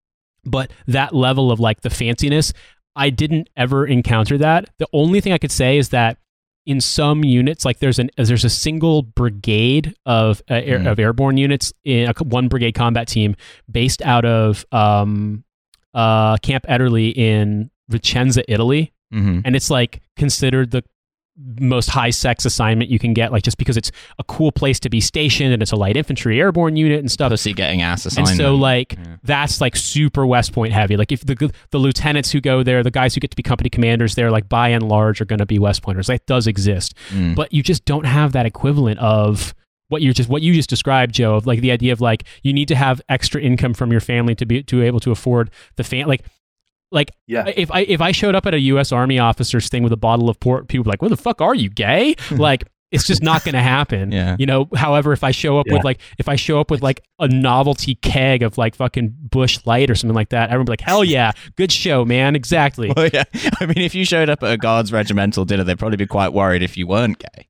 But 0.45 0.71
that 0.87 1.13
level 1.13 1.51
of 1.51 1.59
like 1.59 1.81
the 1.81 1.89
fanciness, 1.89 2.53
I 2.95 3.09
didn't 3.09 3.49
ever 3.57 3.85
encounter 3.85 4.37
that. 4.37 4.69
The 4.77 4.87
only 4.93 5.21
thing 5.21 5.33
I 5.33 5.37
could 5.37 5.51
say 5.51 5.77
is 5.77 5.89
that 5.89 6.17
in 6.69 6.79
some 6.79 7.23
units, 7.23 7.65
like 7.65 7.79
there's 7.79 7.97
an 7.97 8.11
there's 8.15 8.45
a 8.45 8.49
single 8.49 9.01
brigade 9.01 9.95
of 10.05 10.43
uh, 10.51 10.53
air, 10.53 10.77
mm. 10.77 10.91
of 10.91 10.99
airborne 10.99 11.35
units 11.35 11.73
in 11.83 12.07
a, 12.07 12.23
one 12.23 12.47
brigade 12.47 12.73
combat 12.73 13.07
team 13.07 13.35
based 13.69 14.03
out 14.03 14.23
of 14.23 14.67
um, 14.71 15.43
uh, 15.95 16.37
Camp 16.37 16.67
Ederle 16.69 17.11
in 17.11 17.71
Vicenza, 17.91 18.43
Italy, 18.47 18.93
mm-hmm. 19.11 19.39
and 19.43 19.55
it's 19.55 19.71
like 19.71 20.03
considered 20.15 20.69
the 20.69 20.83
most 21.59 21.89
high 21.89 22.09
sex 22.09 22.45
assignment 22.45 22.89
you 22.89 22.99
can 22.99 23.13
get, 23.13 23.31
like 23.31 23.43
just 23.43 23.57
because 23.57 23.77
it's 23.77 23.91
a 24.17 24.23
cool 24.23 24.51
place 24.51 24.79
to 24.81 24.89
be 24.89 24.99
stationed 24.99 25.53
and 25.53 25.61
it's 25.61 25.71
a 25.71 25.75
light 25.75 25.95
infantry 25.95 26.39
airborne 26.39 26.75
unit 26.75 26.99
and 26.99 27.11
stuff. 27.11 27.31
Pussy 27.31 27.53
getting 27.53 27.81
ass 27.81 28.05
assignment. 28.05 28.31
And 28.31 28.37
so 28.37 28.55
like 28.55 28.93
yeah. 28.93 29.17
that's 29.23 29.61
like 29.61 29.75
super 29.75 30.25
West 30.25 30.53
Point 30.53 30.73
heavy. 30.73 30.97
Like 30.97 31.11
if 31.11 31.25
the 31.25 31.51
the 31.71 31.77
lieutenants 31.77 32.31
who 32.31 32.41
go 32.41 32.63
there, 32.63 32.83
the 32.83 32.91
guys 32.91 33.13
who 33.13 33.21
get 33.21 33.31
to 33.31 33.37
be 33.37 33.43
company 33.43 33.69
commanders 33.69 34.15
there, 34.15 34.31
like 34.31 34.49
by 34.49 34.69
and 34.69 34.87
large 34.87 35.21
are 35.21 35.25
going 35.25 35.39
to 35.39 35.45
be 35.45 35.59
West 35.59 35.81
Pointers. 35.81 36.07
That 36.07 36.25
does 36.25 36.47
exist, 36.47 36.93
mm. 37.09 37.35
but 37.35 37.53
you 37.53 37.63
just 37.63 37.85
don't 37.85 38.05
have 38.05 38.33
that 38.33 38.45
equivalent 38.45 38.99
of 38.99 39.53
what 39.89 40.01
you 40.01 40.13
just 40.13 40.29
what 40.29 40.41
you 40.41 40.53
just 40.53 40.69
described, 40.69 41.13
Joe, 41.13 41.35
of 41.35 41.45
like 41.45 41.61
the 41.61 41.71
idea 41.71 41.91
of 41.91 41.99
like 41.99 42.23
you 42.43 42.53
need 42.53 42.67
to 42.69 42.75
have 42.75 43.01
extra 43.09 43.41
income 43.41 43.73
from 43.73 43.91
your 43.91 44.01
family 44.01 44.35
to 44.35 44.45
be 44.45 44.63
to 44.63 44.79
be 44.79 44.85
able 44.85 44.99
to 45.01 45.11
afford 45.11 45.49
the 45.75 45.83
fan 45.83 46.07
like 46.07 46.25
like, 46.91 47.11
yeah. 47.27 47.51
if 47.55 47.71
I 47.71 47.81
if 47.81 48.01
I 48.01 48.11
showed 48.11 48.35
up 48.35 48.45
at 48.45 48.53
a 48.53 48.59
U.S. 48.59 48.91
Army 48.91 49.19
officer's 49.19 49.69
thing 49.69 49.83
with 49.83 49.93
a 49.93 49.97
bottle 49.97 50.29
of 50.29 50.39
port, 50.39 50.67
people 50.67 50.89
like, 50.89 51.01
"Where 51.01 51.09
the 51.09 51.17
fuck 51.17 51.41
are 51.41 51.55
you, 51.55 51.69
gay?" 51.69 52.15
like, 52.31 52.65
it's 52.91 53.05
just 53.05 53.21
not 53.21 53.43
going 53.43 53.53
to 53.53 53.61
happen. 53.61 54.11
yeah. 54.11 54.35
You 54.39 54.47
know. 54.47 54.67
However, 54.75 55.13
if 55.13 55.23
I 55.23 55.29
show 55.29 55.59
up 55.59 55.67
yeah. 55.67 55.75
with 55.75 55.83
like 55.83 55.99
if 56.17 56.27
I 56.27 56.35
show 56.35 56.59
up 56.59 56.71
with 56.71 56.81
like 56.81 57.03
a 57.19 57.27
novelty 57.27 57.95
keg 57.95 58.41
of 58.41 58.57
like 58.57 58.73
fucking 58.73 59.13
Busch 59.29 59.59
Light 59.65 59.91
or 59.91 59.95
something 59.95 60.15
like 60.15 60.29
that, 60.29 60.49
everyone 60.49 60.65
be 60.65 60.71
like, 60.71 60.81
"Hell 60.81 61.03
yeah, 61.03 61.31
good 61.55 61.71
show, 61.71 62.05
man!" 62.05 62.35
Exactly. 62.35 62.91
Well, 62.99 63.09
yeah. 63.13 63.23
I 63.61 63.65
mean, 63.65 63.77
if 63.77 63.93
you 63.93 64.03
showed 64.03 64.29
up 64.29 64.43
at 64.43 64.51
a 64.51 64.57
guards 64.57 64.91
regimental 64.91 65.45
dinner, 65.45 65.63
they'd 65.63 65.77
probably 65.77 65.95
be 65.95 66.07
quite 66.07 66.33
worried 66.33 66.63
if 66.63 66.75
you 66.75 66.87
weren't 66.87 67.19
gay. 67.19 67.47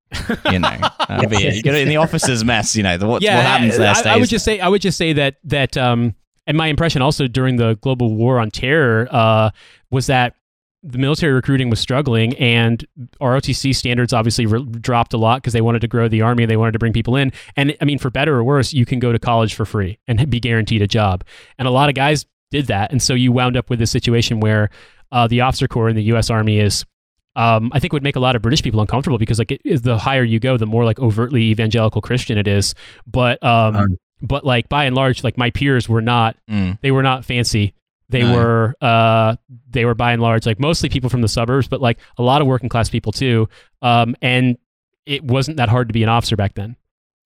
You 0.52 0.60
know, 0.60 0.78
that'd 1.08 1.30
be. 1.30 1.38
You 1.38 1.64
get 1.64 1.76
it 1.76 1.84
in 1.84 1.88
the 1.88 1.96
officers' 1.96 2.44
mess. 2.44 2.76
You 2.76 2.84
know, 2.84 2.98
the, 2.98 3.08
what, 3.08 3.22
yeah, 3.22 3.38
what 3.38 3.46
happens 3.46 3.78
there. 3.78 3.94
I, 3.96 4.16
I 4.16 4.18
would 4.18 4.30
just 4.30 4.44
say 4.44 4.60
I 4.60 4.68
would 4.68 4.82
just 4.82 4.98
say 4.98 5.14
that 5.14 5.38
that 5.46 5.78
um 5.78 6.14
and 6.50 6.58
my 6.58 6.66
impression 6.66 7.04
also 7.04 7.28
during 7.28 7.58
the 7.58 7.76
global 7.76 8.16
war 8.16 8.40
on 8.40 8.50
terror 8.50 9.08
uh, 9.12 9.52
was 9.92 10.08
that 10.08 10.36
the 10.82 10.98
military 10.98 11.32
recruiting 11.32 11.70
was 11.70 11.80
struggling 11.80 12.36
and 12.38 12.88
ROTC 13.22 13.76
standards 13.76 14.14
obviously 14.14 14.48
re- 14.48 14.66
dropped 14.66 15.14
a 15.14 15.18
lot 15.18 15.44
because 15.44 15.54
they 15.54 15.62
wanted 15.62 15.82
to 15.82 15.88
grow 15.88 16.08
the 16.08 16.24
army 16.24 16.48
they 16.48 16.58
wanted 16.58 16.72
to 16.72 16.80
bring 16.80 16.92
people 16.92 17.16
in. 17.16 17.32
And 17.56 17.78
I 17.80 17.86
mean 17.86 18.00
for 18.00 18.10
better 18.10 18.36
or 18.36 18.44
worse 18.44 18.74
you 18.74 18.84
can 18.84 18.98
go 18.98 19.12
to 19.12 19.20
college 19.20 19.54
for 19.54 19.64
free 19.64 20.00
and 20.08 20.28
be 20.28 20.40
guaranteed 20.40 20.82
a 20.82 20.88
job. 20.88 21.24
And 21.60 21.68
a 21.68 21.72
lot 21.72 21.88
of 21.88 21.94
guys 21.94 22.26
did 22.50 22.66
that. 22.66 22.92
And 22.92 23.00
so 23.00 23.14
you 23.14 23.32
wound 23.32 23.56
up 23.56 23.70
with 23.70 23.78
this 23.78 23.92
situation 23.92 24.40
where 24.40 24.72
uh, 25.12 25.28
the 25.28 25.42
officer 25.42 25.68
corps 25.68 25.90
in 25.90 25.96
the 25.96 26.04
US 26.14 26.32
Army 26.32 26.60
is 26.60 26.84
um, 27.36 27.70
I 27.76 27.80
think 27.80 27.94
would 27.94 28.02
make 28.02 28.16
a 28.16 28.20
lot 28.20 28.36
of 28.36 28.42
British 28.42 28.64
people 28.64 28.82
uncomfortable 28.82 29.20
because 29.20 29.38
like 29.38 29.52
it, 29.52 29.84
the 29.84 30.00
higher 30.00 30.24
you 30.24 30.40
go 30.40 30.58
the 30.58 30.66
more 30.66 30.84
like 30.84 30.98
overtly 30.98 31.44
evangelical 31.44 32.02
Christian 32.02 32.40
it 32.40 32.48
is. 32.48 32.74
But 33.06 33.42
um, 33.44 33.98
but 34.22 34.46
like 34.46 34.70
by 34.70 34.86
and 34.86 34.96
large, 34.96 35.24
like 35.24 35.38
my 35.38 35.50
peers 35.50 35.88
were 35.88 36.02
not 36.02 36.36
mm. 36.50 36.78
they 36.82 36.92
were 36.92 37.04
not 37.04 37.26
fancy. 37.26 37.74
They 38.10 38.24
no. 38.24 38.36
were 38.36 38.76
uh 38.82 39.36
they 39.70 39.86
were 39.86 39.96
by 39.96 40.14
and 40.14 40.22
large 40.22 40.46
like 40.46 40.60
mostly 40.60 40.90
people 40.90 41.10
from 41.10 41.22
the 41.22 41.28
suburbs, 41.28 41.68
but 41.68 41.82
like 41.82 42.00
a 42.18 42.24
lot 42.24 42.42
of 42.42 42.48
working 42.48 42.70
class 42.70 42.90
people 42.90 43.12
too. 43.12 43.50
Um 43.82 44.16
and 44.22 44.58
it 45.06 45.24
wasn't 45.24 45.58
that 45.58 45.70
hard 45.70 45.90
to 45.90 45.94
be 45.94 46.04
an 46.04 46.10
officer 46.10 46.36
back 46.36 46.56
then. 46.56 46.76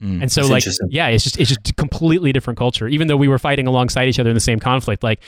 Mm. 0.02 0.24
And 0.24 0.32
so 0.32 0.48
That's 0.48 0.80
like 0.80 0.92
yeah, 0.92 1.08
it's 1.08 1.24
just 1.24 1.40
it's 1.40 1.50
just 1.50 1.70
a 1.70 1.74
completely 1.74 2.34
different 2.34 2.60
culture. 2.60 2.88
Even 2.88 3.08
though 3.08 3.18
we 3.18 3.28
were 3.28 3.40
fighting 3.40 3.68
alongside 3.68 4.08
each 4.08 4.20
other 4.20 4.30
in 4.30 4.36
the 4.36 4.42
same 4.42 4.60
conflict, 4.60 5.04
like 5.04 5.22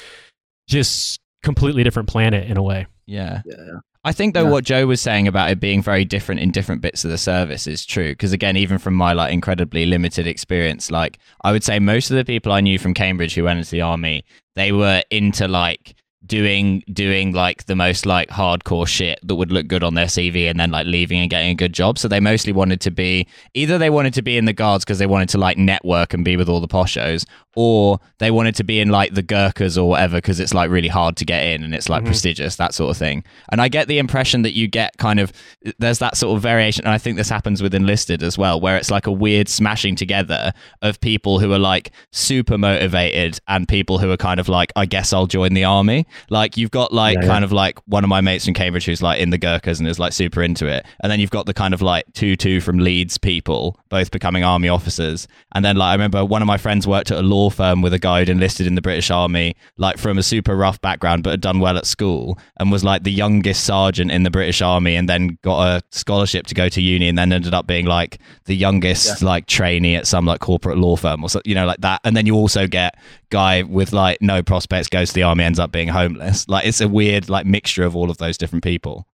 just 0.68 1.20
completely 1.44 1.84
different 1.84 2.10
planet 2.10 2.50
in 2.50 2.58
a 2.58 2.64
way. 2.64 2.88
Yeah. 3.06 3.42
yeah. 3.46 3.80
I 4.06 4.12
think 4.12 4.36
though 4.36 4.44
yeah. 4.44 4.52
what 4.52 4.64
Joe 4.64 4.86
was 4.86 5.02
saying 5.02 5.28
about 5.28 5.50
it 5.50 5.60
being 5.60 5.82
very 5.82 6.06
different 6.06 6.40
in 6.40 6.52
different 6.52 6.82
bits 6.82 7.04
of 7.04 7.10
the 7.10 7.18
service 7.18 7.66
is 7.66 7.86
true 7.86 8.12
because 8.12 8.34
again 8.34 8.56
even 8.56 8.78
from 8.78 8.94
my 8.94 9.14
like 9.14 9.34
incredibly 9.34 9.88
limited 9.88 10.28
experience 10.28 10.92
like 10.92 11.18
I 11.44 11.52
would 11.52 11.64
say 11.64 11.80
most 11.80 12.12
of 12.12 12.18
the 12.18 12.24
people 12.24 12.52
I 12.52 12.62
knew 12.62 12.78
from 12.78 12.94
Cambridge 12.94 13.34
who 13.34 13.44
went 13.44 13.58
into 13.58 13.72
the 13.72 13.82
army 13.82 14.24
they 14.56 14.72
were 14.72 15.02
into 15.10 15.48
like 15.48 15.96
doing 16.26 16.84
doing 16.92 17.34
like 17.34 17.66
the 17.66 17.76
most 17.76 18.06
like 18.06 18.30
hardcore 18.30 18.88
shit 18.88 19.20
that 19.24 19.36
would 19.36 19.52
look 19.52 19.68
good 19.68 19.84
on 19.84 19.94
their 19.94 20.06
CV 20.06 20.50
and 20.50 20.60
then 20.60 20.72
like 20.72 20.86
leaving 20.88 21.20
and 21.20 21.30
getting 21.30 21.50
a 21.50 21.56
good 21.56 21.74
job. 21.74 21.98
So 21.98 22.08
they 22.08 22.20
mostly 22.20 22.54
wanted 22.54 22.82
to 22.82 22.92
be 22.92 23.28
either 23.54 23.78
they 23.78 23.90
wanted 23.90 24.14
to 24.16 24.22
be 24.22 24.38
in 24.38 24.46
the 24.46 24.54
guards 24.54 24.84
because 24.86 25.00
they 25.00 25.06
wanted 25.06 25.30
to 25.30 25.38
like 25.38 25.58
network 25.58 26.14
and 26.14 26.26
be 26.26 26.38
with 26.38 26.50
all 26.50 26.60
the 26.60 26.68
poshos, 26.68 27.26
or 27.56 28.00
they 28.20 28.32
wanted 28.32 28.56
to 28.56 28.64
be 28.64 28.80
in 28.80 28.90
like 28.90 29.14
the 29.14 29.24
Gurkhas 29.24 29.78
or 29.78 29.90
whatever 29.90 30.18
because 30.18 30.40
it's 30.40 30.54
like 30.54 30.70
really 30.70 30.88
hard 30.88 31.18
to 31.18 31.26
get 31.26 31.46
in 31.46 31.64
and 31.64 31.74
it's 31.74 31.90
like 31.90 32.02
mm-hmm. 32.02 32.08
prestigious 32.08 32.58
that 32.58 32.74
sort 32.74 32.92
of 32.92 32.98
thing. 32.98 33.24
And 33.50 33.62
I 33.62 33.70
get 33.70 33.88
the 33.88 33.98
impression 33.98 34.42
that 34.44 34.54
you 34.54 34.68
get 34.68 34.98
kind 34.98 35.20
of 35.20 35.32
there's 35.80 36.00
that 36.00 36.18
sort 36.18 36.36
of 36.36 36.42
variation, 36.42 36.86
and 36.86 36.94
I 36.94 36.98
think 36.98 37.18
this 37.18 37.30
happens 37.30 37.62
with 37.62 37.74
enlisted 37.74 38.24
as 38.24 38.38
well, 38.38 38.60
where 38.60 38.78
it's 38.78 38.92
like 38.92 39.08
a 39.08 39.12
weird 39.12 39.48
smashing 39.48 39.96
together 39.96 40.54
of 40.82 41.00
people 41.00 41.40
who 41.40 41.52
are 41.54 41.60
like 41.60 41.92
super 42.12 42.58
motivated 42.58 43.40
and 43.48 43.68
people 43.68 44.00
who 44.00 44.12
are 44.12 44.18
kind 44.18 44.40
of 44.40 44.50
like 44.50 44.72
I 44.76 44.86
guess 44.86 45.14
I'll 45.14 45.28
join 45.28 45.54
the 45.54 45.64
army. 45.64 46.06
Like 46.30 46.58
you've 46.58 46.72
got 46.72 46.94
like 46.94 47.16
yeah, 47.16 47.28
kind 47.28 47.42
yeah. 47.42 47.46
of 47.46 47.52
like 47.52 47.80
one 47.88 48.04
of 48.04 48.10
my 48.10 48.22
mates 48.22 48.46
from 48.46 48.54
Cambridge 48.54 48.86
who's 48.86 49.02
like 49.02 49.20
in 49.20 49.30
the 49.30 49.38
Gurkhas 49.38 49.80
and 49.80 49.88
is 49.88 50.00
like 50.00 50.14
super 50.14 50.44
into 50.44 50.68
it, 50.68 50.86
and 51.02 51.12
then 51.12 51.20
you've 51.20 51.32
got 51.32 51.46
the 51.46 51.54
kind 51.54 51.74
of 51.74 51.82
like 51.82 52.06
two 52.14 52.36
two 52.36 52.60
from 52.60 52.80
Leeds 52.80 53.18
people 53.18 53.80
both 53.90 54.12
becoming 54.12 54.44
army 54.44 54.68
officers, 54.68 55.28
and 55.54 55.64
then 55.64 55.78
like 55.78 55.88
I 55.88 55.94
remember 55.94 56.26
one 56.26 56.42
of 56.42 56.48
my 56.48 56.58
friends 56.58 56.86
worked 56.86 57.12
at 57.12 57.18
a 57.18 57.22
law 57.22 57.45
law 57.46 57.50
firm 57.50 57.82
with 57.82 57.94
a 57.94 58.00
guy 58.00 58.20
who'd 58.20 58.30
enlisted 58.30 58.68
in 58.68 58.76
the 58.76 58.82
British 58.82 59.12
Army, 59.12 59.56
like 59.78 59.98
from 59.98 60.18
a 60.18 60.24
super 60.24 60.56
rough 60.56 60.82
background, 60.82 61.24
but 61.24 61.32
had 61.32 61.42
done 61.42 61.60
well 61.60 61.78
at 61.78 61.86
school 61.86 62.40
and 62.60 62.72
was 62.72 62.84
like 62.84 63.04
the 63.04 63.12
youngest 63.12 63.64
sergeant 63.64 64.12
in 64.12 64.24
the 64.24 64.32
British 64.32 64.62
Army 64.62 64.96
and 64.96 65.08
then 65.08 65.38
got 65.44 65.68
a 65.68 65.82
scholarship 65.92 66.48
to 66.48 66.56
go 66.56 66.70
to 66.70 66.82
uni 66.82 67.08
and 67.08 67.18
then 67.18 67.32
ended 67.32 67.54
up 67.54 67.68
being 67.68 67.86
like 67.86 68.20
the 68.46 68.56
youngest 68.56 69.22
yeah. 69.22 69.28
like 69.28 69.46
trainee 69.48 69.96
at 69.96 70.08
some 70.08 70.26
like 70.26 70.40
corporate 70.40 70.78
law 70.78 70.96
firm 70.96 71.24
or 71.24 71.30
so, 71.30 71.42
you 71.46 71.56
know, 71.56 71.66
like 71.66 71.82
that. 71.82 72.02
And 72.04 72.16
then 72.18 72.26
you 72.26 72.36
also 72.36 72.68
get 72.68 72.98
guy 73.30 73.64
with 73.64 73.94
like 73.94 74.22
no 74.22 74.42
prospects 74.42 74.88
goes 74.88 75.10
to 75.10 75.14
the 75.16 75.24
army, 75.24 75.44
ends 75.44 75.60
up 75.60 75.72
being 75.72 75.90
homeless. 75.90 76.48
Like 76.48 76.66
it's 76.66 76.82
a 76.82 76.88
weird 76.88 77.30
like 77.30 77.46
mixture 77.46 77.84
of 77.84 77.96
all 77.96 78.10
of 78.10 78.18
those 78.18 78.38
different 78.38 78.64
people. 78.64 79.08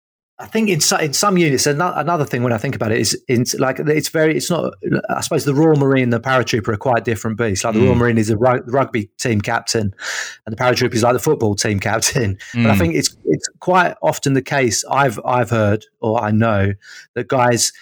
I 0.41 0.47
think 0.47 0.69
in, 0.69 0.79
in 1.01 1.11
some 1.11 1.37
units, 1.37 1.67
another 1.67 2.23
thing 2.23 2.43
when 2.43 2.53
I 2.53 2.57
think 2.57 2.73
about 2.73 2.93
it 2.93 2.99
is, 2.99 3.21
in, 3.27 3.43
like 3.57 3.77
it's 3.79 4.07
very, 4.07 4.37
it's 4.37 4.49
not. 4.49 4.73
I 5.09 5.19
suppose 5.19 5.43
the 5.43 5.53
Royal 5.53 5.75
Marine 5.75 6.03
and 6.03 6.13
the 6.13 6.21
paratrooper 6.21 6.69
are 6.69 6.77
quite 6.77 7.03
different 7.03 7.37
beasts. 7.37 7.65
Like 7.65 7.73
the 7.73 7.81
mm. 7.81 7.87
Royal 7.87 7.95
Marine 7.95 8.17
is 8.17 8.29
a 8.29 8.37
rugby 8.37 9.09
team 9.17 9.41
captain, 9.41 9.93
and 10.45 10.55
the 10.55 10.55
paratrooper 10.55 10.93
is 10.93 11.03
like 11.03 11.11
the 11.11 11.19
football 11.19 11.55
team 11.55 11.79
captain. 11.81 12.37
Mm. 12.53 12.63
But 12.63 12.71
I 12.71 12.75
mm. 12.75 12.77
think 12.77 12.95
it's 12.95 13.17
it's 13.25 13.49
quite 13.59 13.95
often 14.01 14.31
the 14.31 14.41
case. 14.41 14.85
I've 14.89 15.19
I've 15.25 15.49
heard 15.49 15.85
or 15.99 16.23
I 16.23 16.31
know 16.31 16.73
that 17.15 17.27
guys, 17.27 17.73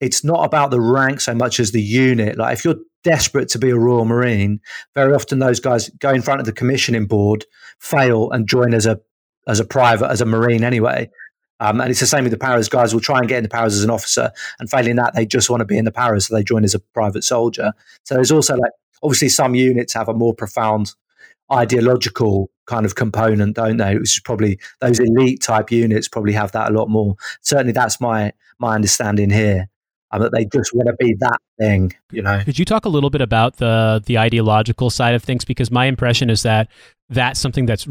it's 0.00 0.24
not 0.24 0.42
about 0.42 0.70
the 0.70 0.80
rank 0.80 1.20
so 1.20 1.34
much 1.34 1.60
as 1.60 1.72
the 1.72 1.82
unit. 1.82 2.38
Like 2.38 2.54
if 2.54 2.64
you're 2.64 2.80
desperate 3.04 3.50
to 3.50 3.58
be 3.58 3.68
a 3.68 3.76
Royal 3.76 4.06
Marine, 4.06 4.60
very 4.94 5.12
often 5.12 5.38
those 5.38 5.60
guys 5.60 5.90
go 5.98 6.10
in 6.10 6.22
front 6.22 6.40
of 6.40 6.46
the 6.46 6.52
commissioning 6.52 7.06
board, 7.06 7.44
fail, 7.78 8.30
and 8.30 8.48
join 8.48 8.72
as 8.72 8.86
a 8.86 9.00
as 9.46 9.60
a 9.60 9.66
private 9.66 10.10
as 10.10 10.22
a 10.22 10.26
Marine 10.26 10.64
anyway 10.64 11.10
um, 11.60 11.80
and 11.80 11.90
it's 11.90 12.00
the 12.00 12.06
same 12.06 12.24
with 12.24 12.32
the 12.32 12.38
paras. 12.38 12.68
Guys 12.68 12.92
will 12.92 13.00
try 13.00 13.18
and 13.18 13.28
get 13.28 13.38
in 13.38 13.42
the 13.42 13.48
paras 13.48 13.76
as 13.76 13.84
an 13.84 13.90
officer, 13.90 14.30
and 14.58 14.70
failing 14.70 14.96
that, 14.96 15.14
they 15.14 15.26
just 15.26 15.50
want 15.50 15.60
to 15.60 15.64
be 15.64 15.78
in 15.78 15.84
the 15.84 15.92
paras, 15.92 16.26
so 16.26 16.34
they 16.34 16.42
join 16.42 16.64
as 16.64 16.74
a 16.74 16.80
private 16.80 17.24
soldier. 17.24 17.72
So 18.04 18.14
there's 18.14 18.32
also 18.32 18.56
like 18.56 18.72
obviously 19.02 19.28
some 19.28 19.54
units 19.54 19.94
have 19.94 20.08
a 20.08 20.14
more 20.14 20.34
profound 20.34 20.92
ideological 21.52 22.50
kind 22.66 22.84
of 22.84 22.94
component, 22.94 23.54
don't 23.56 23.76
they? 23.76 23.96
Which 23.96 24.16
is 24.16 24.20
probably 24.24 24.58
those 24.80 24.98
elite 24.98 25.42
type 25.42 25.70
units 25.70 26.08
probably 26.08 26.32
have 26.32 26.52
that 26.52 26.70
a 26.70 26.74
lot 26.74 26.88
more. 26.88 27.16
Certainly, 27.42 27.72
that's 27.72 28.00
my 28.00 28.32
my 28.58 28.74
understanding 28.74 29.30
here. 29.30 29.68
Um, 30.12 30.22
that 30.22 30.30
they 30.32 30.44
just 30.44 30.72
want 30.72 30.86
to 30.86 30.94
be 31.04 31.16
that 31.18 31.38
thing, 31.58 31.92
you 32.12 32.22
know. 32.22 32.40
Could 32.44 32.60
you 32.60 32.64
talk 32.64 32.84
a 32.84 32.88
little 32.88 33.10
bit 33.10 33.20
about 33.20 33.56
the 33.56 34.00
the 34.06 34.18
ideological 34.18 34.88
side 34.88 35.14
of 35.14 35.24
things? 35.24 35.44
Because 35.44 35.70
my 35.70 35.86
impression 35.86 36.30
is 36.30 36.42
that 36.42 36.68
that's 37.08 37.40
something 37.40 37.66
that's 37.66 37.88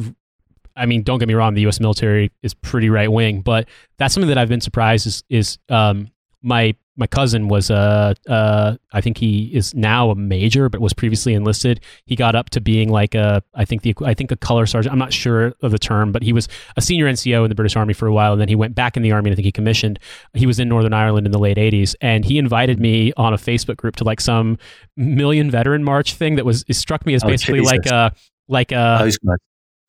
I 0.75 0.85
mean, 0.85 1.03
don't 1.03 1.19
get 1.19 1.27
me 1.27 1.33
wrong, 1.33 1.53
the 1.53 1.61
U.S. 1.61 1.79
military 1.79 2.31
is 2.41 2.53
pretty 2.53 2.89
right 2.89 3.11
wing, 3.11 3.41
but 3.41 3.67
that's 3.97 4.13
something 4.13 4.29
that 4.29 4.37
I've 4.37 4.49
been 4.49 4.61
surprised 4.61 5.07
is 5.07 5.23
is 5.29 5.57
um, 5.69 6.11
my 6.41 6.75
my 6.97 7.07
cousin 7.07 7.47
was 7.47 7.69
a 7.69 8.15
uh, 8.27 8.31
uh, 8.31 8.77
I 8.93 9.01
think 9.01 9.17
he 9.17 9.53
is 9.53 9.75
now 9.75 10.11
a 10.11 10.15
major, 10.15 10.69
but 10.69 10.79
was 10.79 10.93
previously 10.93 11.33
enlisted. 11.33 11.81
He 12.05 12.15
got 12.15 12.35
up 12.35 12.49
to 12.51 12.61
being 12.61 12.89
like 12.89 13.15
a 13.15 13.43
I 13.53 13.65
think 13.65 13.81
the 13.81 13.93
I 14.03 14.13
think 14.13 14.31
a 14.31 14.37
color 14.37 14.65
sergeant. 14.65 14.93
I'm 14.93 14.99
not 14.99 15.11
sure 15.11 15.53
of 15.61 15.71
the 15.71 15.79
term, 15.79 16.11
but 16.11 16.23
he 16.23 16.31
was 16.31 16.47
a 16.77 16.81
senior 16.81 17.05
NCO 17.07 17.43
in 17.43 17.49
the 17.49 17.55
British 17.55 17.75
Army 17.75 17.93
for 17.93 18.07
a 18.07 18.13
while, 18.13 18.31
and 18.31 18.39
then 18.39 18.47
he 18.47 18.55
went 18.55 18.75
back 18.75 18.95
in 18.95 19.03
the 19.03 19.11
army. 19.11 19.29
and 19.29 19.33
I 19.33 19.35
think 19.35 19.45
he 19.45 19.51
commissioned. 19.51 19.99
He 20.33 20.45
was 20.45 20.59
in 20.59 20.69
Northern 20.69 20.93
Ireland 20.93 21.25
in 21.25 21.31
the 21.31 21.39
late 21.39 21.57
'80s, 21.57 21.95
and 21.99 22.23
he 22.23 22.37
invited 22.37 22.79
me 22.79 23.11
on 23.17 23.33
a 23.33 23.37
Facebook 23.37 23.77
group 23.77 23.97
to 23.97 24.03
like 24.03 24.21
some 24.21 24.57
Million 24.95 25.51
Veteran 25.51 25.83
March 25.83 26.13
thing 26.13 26.35
that 26.35 26.45
was 26.45 26.63
it 26.67 26.75
struck 26.75 27.05
me 27.05 27.13
as 27.13 27.23
oh, 27.23 27.27
basically 27.27 27.59
Jesus. 27.59 27.71
like 27.71 27.85
a 27.87 28.13
like 28.47 28.71
a 28.71 29.11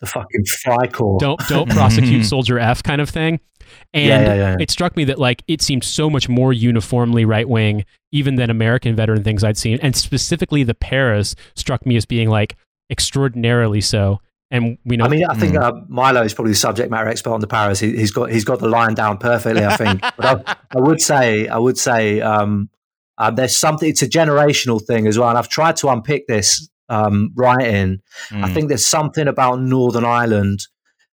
the 0.01 0.07
fucking 0.07 0.45
Freikorps. 0.65 1.21
Don't 1.21 1.41
don't 1.49 1.71
prosecute 1.71 2.25
Soldier 2.25 2.59
F 2.59 2.83
kind 2.83 3.01
of 3.01 3.09
thing. 3.09 3.41
And 3.93 4.07
yeah, 4.07 4.21
yeah, 4.21 4.35
yeah. 4.35 4.57
it 4.61 4.71
struck 4.71 4.97
me 4.97 5.05
that 5.05 5.19
like 5.19 5.43
it 5.49 5.63
seemed 5.63 5.85
so 5.85 6.09
much 6.09 6.29
more 6.29 6.53
uniformly 6.53 7.25
right 7.25 7.49
wing, 7.49 7.85
even 8.13 8.37
than 8.37 8.51
American 8.51 8.95
veteran 8.95 9.25
things 9.25 9.43
I'd 9.43 9.57
seen, 9.57 9.79
and 9.83 9.97
specifically 9.97 10.63
the 10.63 10.75
Paras 10.75 11.35
struck 11.55 11.85
me 11.87 11.97
as 11.97 12.05
being 12.05 12.29
like 12.29 12.57
extraordinarily 12.91 13.81
so. 13.81 14.21
And 14.51 14.79
we 14.85 14.97
know. 14.97 15.07
I 15.07 15.09
mean, 15.09 15.25
I 15.25 15.35
think 15.35 15.55
mm. 15.55 15.63
uh, 15.63 15.73
Milo 15.89 16.23
is 16.23 16.33
probably 16.33 16.53
the 16.53 16.59
subject 16.59 16.89
matter 16.89 17.09
expert 17.09 17.33
on 17.33 17.41
the 17.41 17.49
Paras. 17.49 17.81
He, 17.81 17.97
has 17.99 18.13
got 18.13 18.31
he's 18.31 18.45
got 18.45 18.61
the 18.61 18.69
line 18.69 18.95
down 18.95 19.19
perfectly. 19.19 19.65
I 19.65 19.77
think. 19.77 20.01
but 20.17 20.49
I, 20.49 20.57
I, 20.71 20.81
would 20.81 21.01
say 21.01 21.49
I 21.49 21.59
would 21.59 21.77
say 21.77 22.21
um, 22.21 22.71
uh, 23.19 23.33
there's 23.33 23.57
something. 23.57 23.89
It's 23.89 24.03
a 24.03 24.09
generational 24.09 24.81
thing 24.81 25.09
as 25.09 25.19
well, 25.19 25.29
and 25.29 25.37
I've 25.37 25.49
tried 25.49 25.77
to 25.79 25.89
unpick 25.89 26.29
this 26.29 26.69
um, 26.89 27.31
writing. 27.35 28.01
Mm. 28.31 28.45
I 28.45 28.53
think 28.53 28.69
there's 28.69 28.87
something 28.87 29.29
about 29.29 29.61
Northern 29.61 30.05
Ireland 30.05 30.67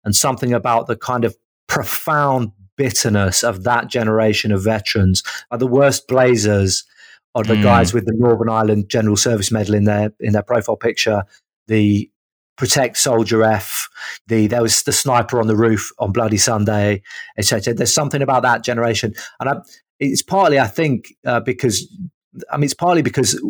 and 0.04 0.14
something 0.14 0.52
about 0.52 0.86
the 0.86 0.96
kind 0.96 1.24
of 1.24 1.36
profound 1.66 2.52
bitterness 2.76 3.42
of 3.44 3.64
that 3.64 3.88
generation 3.88 4.52
of 4.52 4.64
veterans. 4.64 5.22
Are 5.50 5.58
the 5.58 5.66
worst 5.66 6.08
blazers 6.08 6.84
are 7.34 7.44
the 7.44 7.54
mm. 7.54 7.62
guys 7.62 7.94
with 7.94 8.06
the 8.06 8.14
Northern 8.16 8.48
Ireland 8.48 8.88
General 8.88 9.16
Service 9.16 9.52
Medal 9.52 9.74
in 9.74 9.84
their 9.84 10.12
in 10.20 10.32
their 10.32 10.42
profile 10.42 10.76
picture. 10.76 11.22
The 11.68 12.10
protect 12.56 12.98
soldier 12.98 13.42
F. 13.44 13.88
The 14.26 14.46
there 14.46 14.62
was 14.62 14.82
the 14.82 14.92
sniper 14.92 15.40
on 15.40 15.46
the 15.46 15.56
roof 15.56 15.92
on 15.98 16.12
Bloody 16.12 16.36
Sunday, 16.36 17.02
etc. 17.38 17.74
There's 17.74 17.94
something 17.94 18.22
about 18.22 18.42
that 18.42 18.64
generation, 18.64 19.14
and 19.38 19.48
I, 19.48 19.54
it's 19.98 20.22
partly 20.22 20.58
I 20.58 20.66
think 20.66 21.14
uh, 21.24 21.40
because 21.40 21.88
I 22.50 22.56
mean 22.56 22.64
it's 22.64 22.74
partly 22.74 23.02
because 23.02 23.40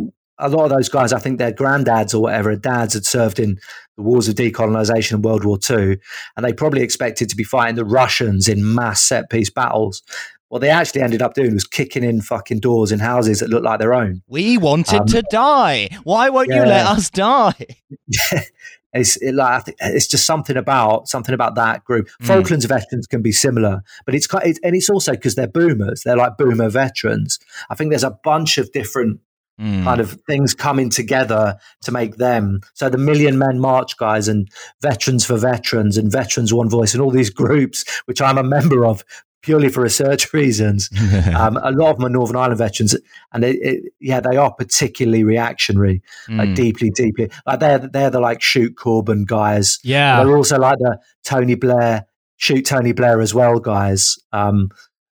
a 0.40 0.48
lot 0.48 0.64
of 0.64 0.70
those 0.70 0.88
guys, 0.88 1.12
I 1.12 1.18
think 1.18 1.38
their 1.38 1.52
granddads 1.52 2.14
or 2.14 2.20
whatever, 2.20 2.54
dads 2.56 2.94
had 2.94 3.04
served 3.04 3.38
in 3.38 3.58
the 3.96 4.02
wars 4.02 4.28
of 4.28 4.34
decolonization 4.34 5.12
and 5.12 5.24
World 5.24 5.44
War 5.44 5.58
II, 5.68 5.98
and 6.36 6.44
they 6.44 6.52
probably 6.52 6.82
expected 6.82 7.28
to 7.28 7.36
be 7.36 7.44
fighting 7.44 7.76
the 7.76 7.84
Russians 7.84 8.48
in 8.48 8.74
mass 8.74 9.02
set 9.02 9.30
piece 9.30 9.50
battles. 9.50 10.02
What 10.48 10.60
they 10.60 10.70
actually 10.70 11.02
ended 11.02 11.22
up 11.22 11.34
doing 11.34 11.54
was 11.54 11.64
kicking 11.64 12.02
in 12.02 12.20
fucking 12.20 12.58
doors 12.58 12.90
in 12.90 12.98
houses 12.98 13.38
that 13.38 13.50
looked 13.50 13.64
like 13.64 13.78
their 13.78 13.94
own. 13.94 14.22
We 14.26 14.58
wanted 14.58 15.02
um, 15.02 15.06
to 15.08 15.22
die. 15.30 15.90
Why 16.02 16.28
won't 16.30 16.48
yeah. 16.48 16.56
you 16.56 16.68
let 16.68 16.86
us 16.86 17.08
die? 17.08 17.66
it's 18.92 19.16
it, 19.18 19.34
like 19.34 19.74
it's 19.78 20.08
just 20.08 20.26
something 20.26 20.56
about 20.56 21.08
something 21.08 21.34
about 21.34 21.54
that 21.54 21.84
group. 21.84 22.08
Mm. 22.22 22.26
Falklands 22.26 22.64
veterans 22.64 23.06
can 23.06 23.22
be 23.22 23.32
similar, 23.32 23.82
but 24.04 24.14
it's 24.14 24.26
quite, 24.26 24.58
and 24.64 24.74
it's 24.74 24.90
also 24.90 25.12
because 25.12 25.36
they're 25.36 25.46
boomers. 25.46 26.02
They're 26.02 26.16
like 26.16 26.36
boomer 26.36 26.68
veterans. 26.68 27.38
I 27.68 27.74
think 27.74 27.90
there's 27.90 28.02
a 28.02 28.18
bunch 28.24 28.58
of 28.58 28.72
different 28.72 29.20
mm. 29.60 29.84
kind 29.84 30.00
of 30.00 30.12
things 30.26 30.54
coming 30.54 30.90
together 30.90 31.58
to 31.82 31.92
make 31.92 32.16
them. 32.16 32.60
So 32.74 32.88
the 32.88 32.98
Million 32.98 33.38
Men 33.38 33.58
March 33.58 33.96
guys 33.96 34.28
and 34.28 34.48
Veterans 34.80 35.24
for 35.24 35.36
Veterans 35.36 35.96
and 35.96 36.10
Veterans 36.10 36.52
One 36.52 36.68
Voice 36.68 36.94
and 36.94 37.02
all 37.02 37.10
these 37.10 37.30
groups, 37.40 37.84
which 38.06 38.20
I'm 38.20 38.38
a 38.38 38.42
member 38.42 38.84
of 38.84 39.04
purely 39.42 39.68
for 39.68 39.82
research 39.82 40.32
reasons. 40.32 40.90
um, 41.34 41.56
a 41.56 41.72
lot 41.72 41.90
of 41.90 41.96
them 41.96 42.06
are 42.06 42.10
Northern 42.10 42.36
Ireland 42.36 42.58
veterans, 42.58 42.96
and 43.32 43.44
it, 43.44 43.56
it, 43.56 43.92
yeah, 44.00 44.20
they 44.20 44.36
are 44.36 44.52
particularly 44.52 45.24
reactionary, 45.24 46.02
mm. 46.28 46.38
like 46.38 46.54
deeply, 46.54 46.90
deeply. 46.90 47.30
Like 47.46 47.60
they're 47.60 47.78
they're 47.78 48.10
the 48.10 48.20
like 48.20 48.42
shoot 48.42 48.74
Corbyn 48.76 49.26
guys. 49.26 49.78
Yeah, 49.82 50.22
they're 50.24 50.36
also 50.36 50.58
like 50.58 50.78
the 50.78 50.98
Tony 51.24 51.54
Blair 51.54 52.06
shoot 52.40 52.64
Tony 52.64 52.92
Blair 52.92 53.20
as 53.20 53.34
well 53.34 53.60
guys. 53.60 54.18
Um, 54.32 54.70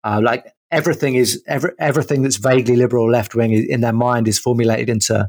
uh, 0.03 0.21
like 0.25 0.47
everything 0.71 1.15
is 1.15 1.43
every, 1.47 1.71
everything 1.79 2.23
that's 2.23 2.37
vaguely 2.37 2.77
liberal 2.77 3.11
left 3.11 3.35
wing 3.35 3.53
in 3.53 3.81
their 3.81 3.93
mind 3.93 4.29
is 4.29 4.39
formulated 4.39 4.89
into 4.89 5.29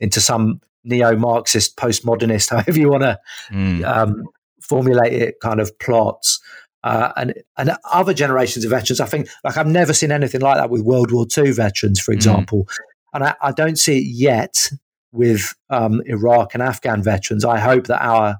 into 0.00 0.20
some 0.20 0.60
neo 0.84 1.16
Marxist 1.16 1.76
postmodernist, 1.76 2.50
however 2.50 2.78
you 2.78 2.90
want 2.90 3.02
to 3.02 3.18
mm. 3.50 3.84
um, 3.84 4.24
formulate 4.60 5.12
it, 5.12 5.40
kind 5.40 5.60
of 5.60 5.78
plots. 5.78 6.40
Uh, 6.82 7.12
and 7.16 7.34
and 7.56 7.72
other 7.90 8.12
generations 8.12 8.62
of 8.62 8.70
veterans, 8.70 9.00
I 9.00 9.06
think, 9.06 9.28
like 9.42 9.56
I've 9.56 9.66
never 9.66 9.94
seen 9.94 10.12
anything 10.12 10.42
like 10.42 10.56
that 10.56 10.68
with 10.68 10.82
World 10.82 11.10
War 11.10 11.24
II 11.34 11.52
veterans, 11.52 11.98
for 11.98 12.12
hmm. 12.12 12.16
example, 12.16 12.64
mm. 12.64 12.76
and 13.14 13.24
I, 13.24 13.34
I, 13.40 13.52
don't 13.52 13.78
see 13.78 14.00
it 14.00 14.04
yet 14.04 14.68
with 15.10 15.54
um, 15.70 16.02
Iraq 16.04 16.52
and 16.52 16.62
Afghan 16.62 17.02
veterans. 17.02 17.42
I 17.42 17.58
hope 17.58 17.86
that 17.86 18.04
our 18.04 18.36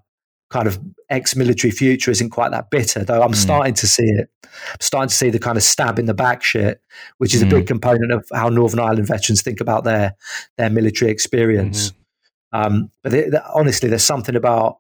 kind 0.55 0.69
of 0.69 0.79
ex-military 1.11 1.73
future 1.73 2.13
isn't 2.13 2.31
quite 2.31 2.53
that 2.53 2.71
bitter, 2.71 3.03
though 3.03 3.23
I'm 3.23 3.33
mm. 3.33 3.35
starting 3.35 3.75
to 3.75 3.89
see 3.89 4.05
it. 4.05 4.31
I'm 4.45 4.81
starting 4.81 5.09
to 5.09 5.15
see 5.15 5.29
the 5.29 5.41
kind 5.41 5.57
of 5.57 5.65
stab 5.65 5.99
in 5.99 6.07
the 6.07 6.15
back 6.15 6.45
shit, 6.45 6.81
which 7.19 7.35
is 7.35 7.43
mm. 7.43 7.49
a 7.49 7.51
big 7.51 7.65
mm. 7.65 7.67
component 7.67 8.13
of 8.13 8.25
how 8.33 8.49
Northern 8.51 8.79
Ireland 8.79 9.09
veterans 9.09 9.43
think 9.43 9.61
about 9.61 9.83
their 9.83 10.15
their 10.57 10.71
military 10.71 11.11
experience. 11.11 11.91
Mm-hmm. 11.91 12.57
Um, 12.57 12.91
but 13.03 13.13
it, 13.13 13.35
honestly, 13.53 13.89
there's 13.89 14.05
something 14.05 14.37
about 14.37 14.79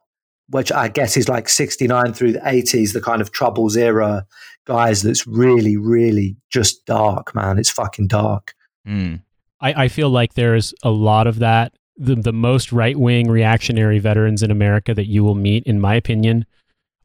which 0.50 0.70
I 0.70 0.86
guess 0.86 1.16
is 1.16 1.28
like 1.28 1.48
69 1.48 2.12
through 2.12 2.32
the 2.32 2.40
80s, 2.40 2.92
the 2.92 3.00
kind 3.00 3.20
of 3.20 3.32
Troubles 3.32 3.76
era 3.76 4.26
guys 4.66 5.02
that's 5.02 5.26
really, 5.26 5.76
really 5.76 6.36
just 6.50 6.86
dark, 6.86 7.34
man. 7.34 7.58
It's 7.58 7.70
fucking 7.70 8.06
dark. 8.06 8.54
Mm. 8.86 9.22
I, 9.60 9.84
I 9.84 9.88
feel 9.88 10.10
like 10.10 10.34
there's 10.34 10.72
a 10.84 10.90
lot 10.90 11.26
of 11.26 11.40
that 11.40 11.72
the, 11.96 12.14
the 12.14 12.32
most 12.32 12.72
right 12.72 12.98
wing 12.98 13.30
reactionary 13.30 13.98
veterans 13.98 14.42
in 14.42 14.50
America 14.50 14.94
that 14.94 15.06
you 15.06 15.22
will 15.24 15.34
meet, 15.34 15.64
in 15.64 15.80
my 15.80 15.94
opinion, 15.94 16.46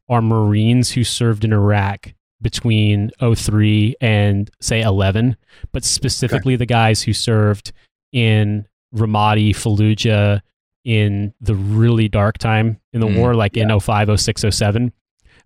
are 0.08 0.22
Marines 0.22 0.90
who 0.92 1.04
served 1.04 1.44
in 1.44 1.52
Iraq 1.52 2.14
between 2.42 3.10
03 3.20 3.94
and 4.00 4.50
say 4.60 4.80
11, 4.80 5.36
but 5.72 5.84
specifically 5.84 6.54
okay. 6.54 6.58
the 6.58 6.66
guys 6.66 7.02
who 7.02 7.12
served 7.12 7.72
in 8.12 8.66
Ramadi, 8.94 9.50
Fallujah, 9.50 10.40
in 10.84 11.34
the 11.40 11.54
really 11.54 12.08
dark 12.08 12.38
time 12.38 12.80
in 12.92 13.00
the 13.00 13.06
mm, 13.06 13.18
war, 13.18 13.34
like 13.34 13.56
yeah. 13.56 13.72
in 13.72 13.80
05, 13.80 14.18
06, 14.18 14.44
07. 14.50 14.92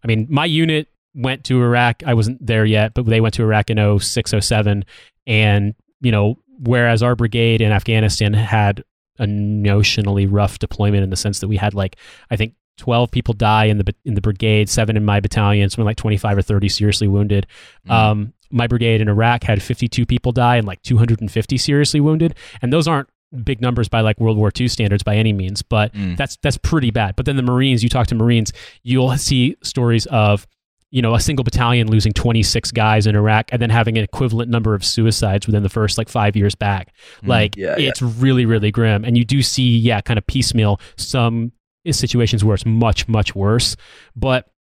I 0.03 0.07
mean, 0.07 0.27
my 0.31 0.45
unit 0.45 0.89
went 1.15 1.45
to 1.45 1.61
Iraq. 1.61 2.03
I 2.07 2.15
wasn't 2.15 2.45
there 2.45 2.65
yet, 2.65 2.95
but 2.95 3.07
they 3.07 3.21
went 3.21 3.35
to 3.35 3.43
Iraq 3.43 3.71
in 3.71 3.99
06, 3.99 4.35
07. 4.41 4.85
And, 5.27 5.75
you 6.01 6.13
know, 6.13 6.39
whereas 6.59 7.03
our 7.03 7.17
brigade 7.17 7.61
in 7.61 7.73
Afghanistan 7.73 8.33
had 8.33 8.85
a 9.19 9.27
notionally 9.27 10.27
rough 10.29 10.59
deployment 10.59 11.05
in 11.05 11.11
the 11.11 11.17
sense 11.17 11.41
that 11.41 11.49
we 11.49 11.57
had 11.57 11.75
like 11.75 11.97
I 12.31 12.37
think 12.37 12.55
12 12.79 13.11
people 13.11 13.35
die 13.35 13.67
in 13.67 13.79
the 13.79 13.95
in 14.05 14.15
the 14.15 14.21
brigade, 14.21 14.69
seven 14.69 14.97
in 14.97 15.05
my 15.05 15.21
battalion, 15.21 15.71
something 15.71 15.85
like 15.85 15.97
25 15.97 16.39
or 16.39 16.43
30 16.43 16.69
seriously 16.69 17.09
wounded. 17.09 17.47
Mm. 17.89 17.93
Um, 17.93 18.33
my 18.51 18.67
brigade 18.67 19.01
in 19.01 19.09
Iraq 19.09 19.45
had 19.45 19.63
52 19.63 20.07
people 20.07 20.33
die 20.33 20.57
and 20.57 20.67
like 20.67 20.83
250 20.83 21.57
seriously 21.57 22.01
wounded, 22.01 22.35
and 22.63 22.73
those 22.73 22.89
aren't 22.89 23.09
big 23.43 23.61
numbers 23.61 23.89
by 23.89 24.01
like 24.01 24.21
World 24.21 24.37
War 24.37 24.53
II 24.59 24.69
standards 24.69 25.03
by 25.03 25.17
any 25.17 25.33
means, 25.33 25.63
but 25.63 25.93
mm. 25.93 26.17
that's 26.17 26.37
that's 26.43 26.59
pretty 26.59 26.91
bad. 26.91 27.17
But 27.17 27.27
then 27.27 27.37
the 27.37 27.43
Marines, 27.43 27.83
you 27.83 27.89
talk 27.89 28.07
to 28.09 28.15
Marines, 28.15 28.53
you'll 28.83 29.17
see 29.17 29.57
stories 29.63 30.07
of 30.07 30.47
you 30.95 31.03
know 31.03 31.13
a 31.13 31.21
single 31.21 31.43
battalion 31.43 31.91
losing 31.91 32.13
26 32.13 32.71
guys 32.71 33.09
in 33.09 33.17
Iraq 33.17 33.49
and 33.51 33.61
then 33.61 33.69
having 33.69 33.99
an 33.99 34.05
equivalent 34.05 34.49
number 34.49 34.75
of 34.77 34.85
suicides 34.85 35.45
within 35.45 35.65
the 35.65 35.69
first 35.69 35.99
like 35.99 36.09
5 36.09 36.37
years 36.37 36.55
back. 36.55 36.95
Mm. 37.25 37.29
Like 37.29 37.57
yeah, 37.57 37.75
it's 37.77 38.01
yeah. 38.01 38.11
really 38.19 38.47
really 38.47 38.71
grim 38.71 39.05
and 39.05 39.19
you 39.19 39.25
do 39.25 39.43
see 39.43 39.77
yeah 39.77 40.01
kind 40.01 40.19
of 40.19 40.27
piecemeal 40.29 40.81
some 40.97 41.51
situations 41.91 42.45
where 42.45 42.55
it's 42.55 42.65
much 42.65 43.09
much 43.09 43.35
worse, 43.35 43.77
but 44.15 44.53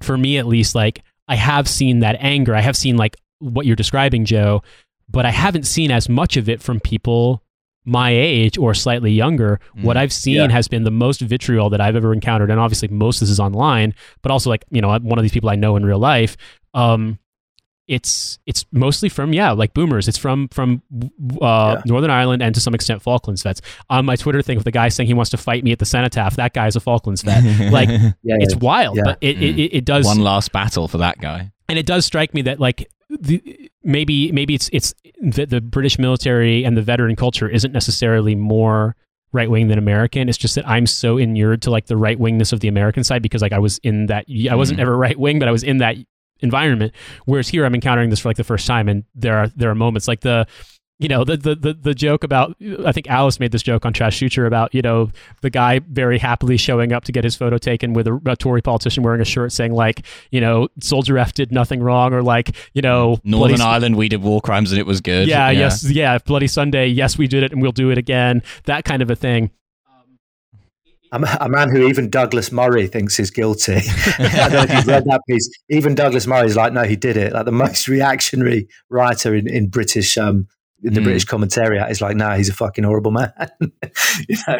for 0.00 0.16
me 0.16 0.38
at 0.38 0.46
least 0.46 0.76
like 0.76 1.02
I 1.26 1.34
have 1.34 1.68
seen 1.68 1.98
that 2.00 2.16
anger. 2.20 2.54
I 2.54 2.60
have 2.60 2.76
seen 2.76 2.96
like 2.96 3.16
what 3.40 3.66
you're 3.66 3.74
describing, 3.74 4.24
Joe, 4.24 4.62
but 5.08 5.26
I 5.26 5.30
haven't 5.30 5.66
seen 5.66 5.90
as 5.90 6.08
much 6.08 6.36
of 6.36 6.48
it 6.48 6.62
from 6.62 6.78
people 6.78 7.42
my 7.84 8.10
age 8.10 8.58
or 8.58 8.74
slightly 8.74 9.12
younger, 9.12 9.60
mm. 9.76 9.84
what 9.84 9.96
I've 9.96 10.12
seen 10.12 10.36
yeah. 10.36 10.48
has 10.50 10.68
been 10.68 10.84
the 10.84 10.90
most 10.90 11.20
vitriol 11.20 11.70
that 11.70 11.80
I've 11.80 11.96
ever 11.96 12.12
encountered. 12.12 12.50
And 12.50 12.60
obviously, 12.60 12.88
most 12.88 13.16
of 13.16 13.20
this 13.20 13.30
is 13.30 13.40
online, 13.40 13.94
but 14.22 14.30
also 14.30 14.50
like 14.50 14.64
you 14.70 14.80
know 14.80 14.98
one 14.98 15.18
of 15.18 15.22
these 15.22 15.32
people 15.32 15.50
I 15.50 15.56
know 15.56 15.76
in 15.76 15.84
real 15.84 15.98
life. 15.98 16.36
Um, 16.74 17.18
it's 17.90 18.38
it's 18.46 18.64
mostly 18.70 19.08
from 19.08 19.32
yeah 19.32 19.50
like 19.50 19.74
boomers. 19.74 20.06
It's 20.06 20.16
from 20.16 20.46
from 20.48 20.80
uh, 21.42 21.74
yeah. 21.76 21.82
Northern 21.86 22.10
Ireland 22.10 22.40
and 22.40 22.54
to 22.54 22.60
some 22.60 22.72
extent 22.72 23.02
Falklands 23.02 23.42
vets. 23.42 23.60
On 23.90 24.04
my 24.04 24.14
Twitter 24.14 24.42
thing 24.42 24.56
with 24.56 24.64
the 24.64 24.70
guy 24.70 24.88
saying 24.90 25.08
he 25.08 25.14
wants 25.14 25.30
to 25.32 25.36
fight 25.36 25.64
me 25.64 25.72
at 25.72 25.80
the 25.80 25.84
cenotaph, 25.84 26.36
that 26.36 26.54
guy 26.54 26.68
is 26.68 26.76
a 26.76 26.80
Falklands 26.80 27.22
vet. 27.22 27.42
like 27.72 27.88
yeah, 27.88 28.36
it's 28.38 28.54
wild, 28.54 29.00
but 29.02 29.18
it, 29.20 29.38
mm. 29.38 29.58
it, 29.58 29.76
it 29.78 29.84
does 29.84 30.06
one 30.06 30.20
last 30.20 30.52
battle 30.52 30.86
for 30.86 30.98
that 30.98 31.18
guy. 31.20 31.50
And 31.70 31.78
it 31.78 31.86
does 31.86 32.04
strike 32.04 32.34
me 32.34 32.42
that 32.42 32.60
like 32.60 32.90
the, 33.08 33.70
maybe 33.82 34.32
maybe 34.32 34.54
it's 34.54 34.68
it's 34.72 34.94
the, 35.20 35.46
the 35.46 35.60
British 35.60 35.98
military 35.98 36.64
and 36.64 36.76
the 36.76 36.82
veteran 36.82 37.16
culture 37.16 37.48
isn't 37.48 37.72
necessarily 37.72 38.34
more 38.34 38.96
right 39.32 39.50
wing 39.50 39.68
than 39.68 39.78
American. 39.78 40.28
It's 40.28 40.38
just 40.38 40.56
that 40.56 40.68
I'm 40.68 40.86
so 40.86 41.16
inured 41.16 41.62
to 41.62 41.70
like 41.70 41.86
the 41.86 41.96
right 41.96 42.18
wingness 42.18 42.52
of 42.52 42.60
the 42.60 42.68
American 42.68 43.04
side 43.04 43.22
because 43.22 43.42
like 43.42 43.52
I 43.52 43.58
was 43.58 43.78
in 43.78 44.06
that 44.06 44.26
I 44.50 44.54
wasn't 44.54 44.78
mm. 44.78 44.82
ever 44.82 44.96
right 44.96 45.18
wing, 45.18 45.38
but 45.38 45.48
I 45.48 45.52
was 45.52 45.62
in 45.62 45.78
that 45.78 45.96
environment. 46.40 46.92
Whereas 47.24 47.48
here 47.48 47.64
I'm 47.64 47.74
encountering 47.74 48.10
this 48.10 48.20
for 48.20 48.28
like 48.28 48.36
the 48.36 48.44
first 48.44 48.66
time, 48.66 48.88
and 48.88 49.04
there 49.14 49.38
are 49.38 49.48
there 49.48 49.70
are 49.70 49.74
moments 49.74 50.08
like 50.08 50.20
the 50.20 50.46
you 51.00 51.08
know 51.08 51.24
the, 51.24 51.36
the 51.36 51.54
the 51.54 51.72
the 51.72 51.94
joke 51.94 52.22
about 52.22 52.54
I 52.84 52.92
think 52.92 53.08
Alice 53.08 53.40
made 53.40 53.52
this 53.52 53.62
joke 53.62 53.86
on 53.86 53.92
Trash 53.92 54.18
Future 54.18 54.46
about 54.46 54.74
you 54.74 54.82
know 54.82 55.10
the 55.40 55.48
guy 55.50 55.80
very 55.80 56.18
happily 56.18 56.58
showing 56.58 56.92
up 56.92 57.04
to 57.04 57.12
get 57.12 57.24
his 57.24 57.34
photo 57.34 57.56
taken 57.58 57.94
with 57.94 58.06
a, 58.06 58.20
a 58.26 58.36
Tory 58.36 58.60
politician 58.60 59.02
wearing 59.02 59.22
a 59.22 59.24
shirt 59.24 59.50
saying 59.50 59.72
like 59.72 60.04
you 60.30 60.40
know 60.40 60.68
Soldier 60.80 61.18
F 61.18 61.32
did 61.32 61.50
nothing 61.50 61.82
wrong 61.82 62.12
or 62.12 62.22
like 62.22 62.54
you 62.74 62.82
know 62.82 63.18
Northern 63.24 63.56
Bloody 63.56 63.62
Ireland 63.62 63.96
we 63.96 64.08
did 64.08 64.22
war 64.22 64.42
crimes 64.42 64.72
and 64.72 64.78
it 64.78 64.86
was 64.86 65.00
good 65.00 65.26
yeah, 65.26 65.50
yeah 65.50 65.58
yes 65.58 65.90
yeah 65.90 66.18
Bloody 66.18 66.46
Sunday 66.46 66.86
yes 66.86 67.16
we 67.16 67.26
did 67.26 67.42
it 67.42 67.52
and 67.52 67.62
we'll 67.62 67.72
do 67.72 67.90
it 67.90 67.96
again 67.96 68.42
that 68.64 68.84
kind 68.84 69.00
of 69.00 69.10
a 69.10 69.16
thing 69.16 69.50
a 71.12 71.48
man 71.48 71.70
who 71.70 71.88
even 71.88 72.08
Douglas 72.08 72.52
Murray 72.52 72.86
thinks 72.86 73.18
is 73.18 73.32
guilty. 73.32 73.72
I 74.18 74.48
don't 74.48 74.52
know 74.52 74.62
if 74.62 74.72
you've 74.72 74.86
read 74.86 75.04
that 75.06 75.22
piece. 75.28 75.50
Even 75.68 75.96
Douglas 75.96 76.24
Murray 76.24 76.46
is 76.46 76.54
like, 76.54 76.72
no, 76.72 76.84
he 76.84 76.94
did 76.94 77.16
it. 77.16 77.32
Like 77.32 77.46
the 77.46 77.50
most 77.50 77.88
reactionary 77.88 78.68
writer 78.90 79.34
in, 79.34 79.48
in 79.48 79.70
British 79.70 80.16
um, 80.16 80.36
in 80.36 80.46
the 80.82 81.00
mm. 81.00 81.04
British 81.04 81.26
commentariat 81.26 81.90
is 81.90 82.00
like, 82.00 82.16
nah, 82.16 82.36
he's 82.36 82.48
a 82.48 82.54
fucking 82.54 82.84
horrible 82.84 83.10
man. 83.10 83.32
you 84.28 84.36
know. 84.46 84.58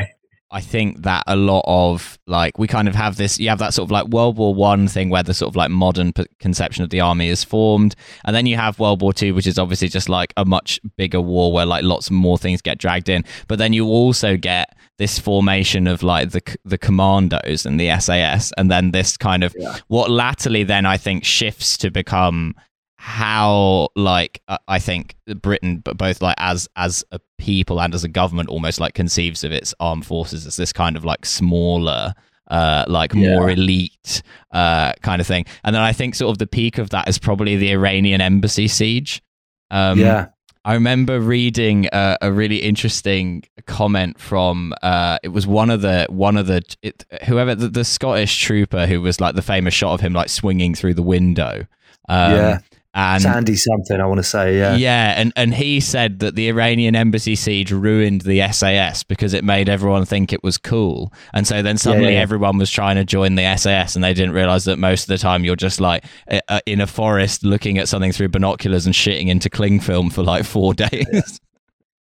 I 0.52 0.60
think 0.60 1.02
that 1.02 1.22
a 1.28 1.36
lot 1.36 1.64
of 1.66 2.18
like 2.26 2.58
we 2.58 2.66
kind 2.66 2.88
of 2.88 2.94
have 2.96 3.16
this 3.16 3.38
you 3.38 3.48
have 3.48 3.60
that 3.60 3.72
sort 3.72 3.86
of 3.86 3.92
like 3.92 4.08
World 4.08 4.36
War 4.36 4.52
1 4.52 4.88
thing 4.88 5.08
where 5.08 5.22
the 5.22 5.32
sort 5.32 5.48
of 5.48 5.54
like 5.54 5.70
modern 5.70 6.12
p- 6.12 6.26
conception 6.40 6.82
of 6.82 6.90
the 6.90 7.00
army 7.00 7.28
is 7.28 7.44
formed 7.44 7.94
and 8.24 8.34
then 8.34 8.46
you 8.46 8.56
have 8.56 8.80
World 8.80 9.00
War 9.00 9.12
2 9.12 9.32
which 9.32 9.46
is 9.46 9.60
obviously 9.60 9.86
just 9.86 10.08
like 10.08 10.32
a 10.36 10.44
much 10.44 10.80
bigger 10.96 11.20
war 11.20 11.52
where 11.52 11.66
like 11.66 11.84
lots 11.84 12.10
more 12.10 12.36
things 12.36 12.60
get 12.60 12.78
dragged 12.78 13.08
in 13.08 13.24
but 13.46 13.60
then 13.60 13.72
you 13.72 13.86
also 13.86 14.36
get 14.36 14.76
this 14.98 15.20
formation 15.20 15.86
of 15.86 16.02
like 16.02 16.30
the 16.30 16.56
the 16.64 16.78
commandos 16.78 17.64
and 17.64 17.78
the 17.78 17.96
SAS 18.00 18.52
and 18.58 18.70
then 18.70 18.90
this 18.90 19.16
kind 19.16 19.44
of 19.44 19.54
yeah. 19.56 19.76
what 19.86 20.10
latterly 20.10 20.64
then 20.64 20.84
I 20.84 20.96
think 20.96 21.24
shifts 21.24 21.78
to 21.78 21.92
become 21.92 22.56
how 23.02 23.88
like 23.96 24.42
I 24.68 24.78
think 24.78 25.16
Britain, 25.40 25.78
but 25.78 25.96
both 25.96 26.20
like 26.20 26.34
as 26.36 26.68
as 26.76 27.02
a 27.12 27.20
people 27.38 27.80
and 27.80 27.94
as 27.94 28.04
a 28.04 28.08
government, 28.08 28.50
almost 28.50 28.78
like 28.78 28.92
conceives 28.92 29.42
of 29.42 29.52
its 29.52 29.72
armed 29.80 30.04
forces 30.04 30.46
as 30.46 30.56
this 30.56 30.70
kind 30.70 30.96
of 30.96 31.04
like 31.04 31.24
smaller. 31.24 32.12
Uh, 32.46 32.84
like 32.88 33.14
yeah. 33.14 33.36
more 33.36 33.48
elite 33.48 34.22
uh, 34.50 34.92
kind 35.02 35.20
of 35.20 35.26
thing, 35.26 35.46
and 35.62 35.72
then 35.72 35.82
I 35.82 35.92
think 35.92 36.16
sort 36.16 36.32
of 36.32 36.38
the 36.38 36.48
peak 36.48 36.78
of 36.78 36.90
that 36.90 37.08
is 37.08 37.16
probably 37.16 37.54
the 37.54 37.70
Iranian 37.70 38.20
embassy 38.20 38.66
siege. 38.66 39.22
Um, 39.70 40.00
yeah, 40.00 40.30
I 40.64 40.74
remember 40.74 41.20
reading 41.20 41.86
uh, 41.90 42.16
a 42.20 42.32
really 42.32 42.56
interesting 42.56 43.44
comment 43.66 44.18
from 44.18 44.74
uh, 44.82 45.18
it 45.22 45.28
was 45.28 45.46
one 45.46 45.70
of 45.70 45.80
the 45.80 46.06
one 46.10 46.36
of 46.36 46.48
the 46.48 46.62
it, 46.82 47.04
whoever 47.28 47.54
the, 47.54 47.68
the, 47.68 47.84
Scottish 47.84 48.36
trooper 48.42 48.86
who 48.86 49.00
was 49.00 49.20
like 49.20 49.36
the 49.36 49.42
famous 49.42 49.72
shot 49.72 49.94
of 49.94 50.00
him 50.00 50.12
like 50.12 50.28
swinging 50.28 50.74
through 50.74 50.94
the 50.94 51.04
window. 51.04 51.66
Um, 52.08 52.32
yeah, 52.32 52.58
and 52.92 53.22
Sandy 53.22 53.54
something, 53.54 54.00
I 54.00 54.06
want 54.06 54.18
to 54.18 54.24
say, 54.24 54.58
yeah. 54.58 54.74
Yeah, 54.74 55.14
and, 55.16 55.32
and 55.36 55.54
he 55.54 55.78
said 55.78 56.18
that 56.20 56.34
the 56.34 56.48
Iranian 56.48 56.96
embassy 56.96 57.36
siege 57.36 57.70
ruined 57.70 58.22
the 58.22 58.46
SAS 58.50 59.04
because 59.04 59.32
it 59.32 59.44
made 59.44 59.68
everyone 59.68 60.04
think 60.04 60.32
it 60.32 60.42
was 60.42 60.58
cool. 60.58 61.12
And 61.32 61.46
so 61.46 61.62
then 61.62 61.78
suddenly 61.78 62.08
yeah, 62.08 62.14
yeah, 62.14 62.22
everyone 62.22 62.58
was 62.58 62.70
trying 62.70 62.96
to 62.96 63.04
join 63.04 63.36
the 63.36 63.56
SAS 63.56 63.94
and 63.94 64.02
they 64.02 64.12
didn't 64.12 64.34
realize 64.34 64.64
that 64.64 64.78
most 64.78 65.02
of 65.02 65.08
the 65.08 65.18
time 65.18 65.44
you're 65.44 65.54
just 65.54 65.80
like 65.80 66.04
uh, 66.48 66.60
in 66.66 66.80
a 66.80 66.86
forest 66.86 67.44
looking 67.44 67.78
at 67.78 67.88
something 67.88 68.10
through 68.10 68.28
binoculars 68.28 68.86
and 68.86 68.94
shitting 68.94 69.28
into 69.28 69.48
cling 69.48 69.78
film 69.78 70.10
for 70.10 70.24
like 70.24 70.44
four 70.44 70.74
days. 70.90 71.40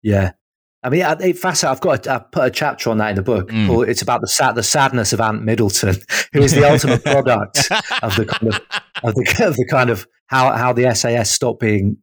Yeah. 0.04 0.34
I 0.84 0.90
mean, 0.90 1.04
it 1.04 1.40
fascinating. 1.40 1.76
I've 1.76 1.82
got 1.82 2.06
a, 2.06 2.14
I 2.14 2.20
put 2.20 2.46
a 2.46 2.52
chapter 2.52 2.92
on 2.92 3.00
that 3.00 3.10
in 3.10 3.16
the 3.16 3.24
book. 3.24 3.50
Mm. 3.50 3.88
It's 3.88 4.04
about 4.04 4.22
the 4.22 4.28
sad, 4.28 4.54
the 4.54 4.62
sadness 4.62 5.14
of 5.14 5.20
Ant 5.20 5.42
Middleton, 5.42 5.96
who 6.34 6.44
is 6.44 6.54
the 6.54 6.70
ultimate 6.70 7.04
product 7.04 7.58
of 8.04 8.16
the 8.16 8.28
kind 8.28 8.54
of, 8.54 8.62
of 9.04 9.16
the, 9.16 9.48
of 9.48 9.56
the 9.56 9.66
kind 9.68 9.90
of 9.90 10.08
how 10.28 10.52
how 10.54 10.74
the 10.74 10.94
SAS 10.94 11.32
stopped 11.32 11.60
being 11.60 11.98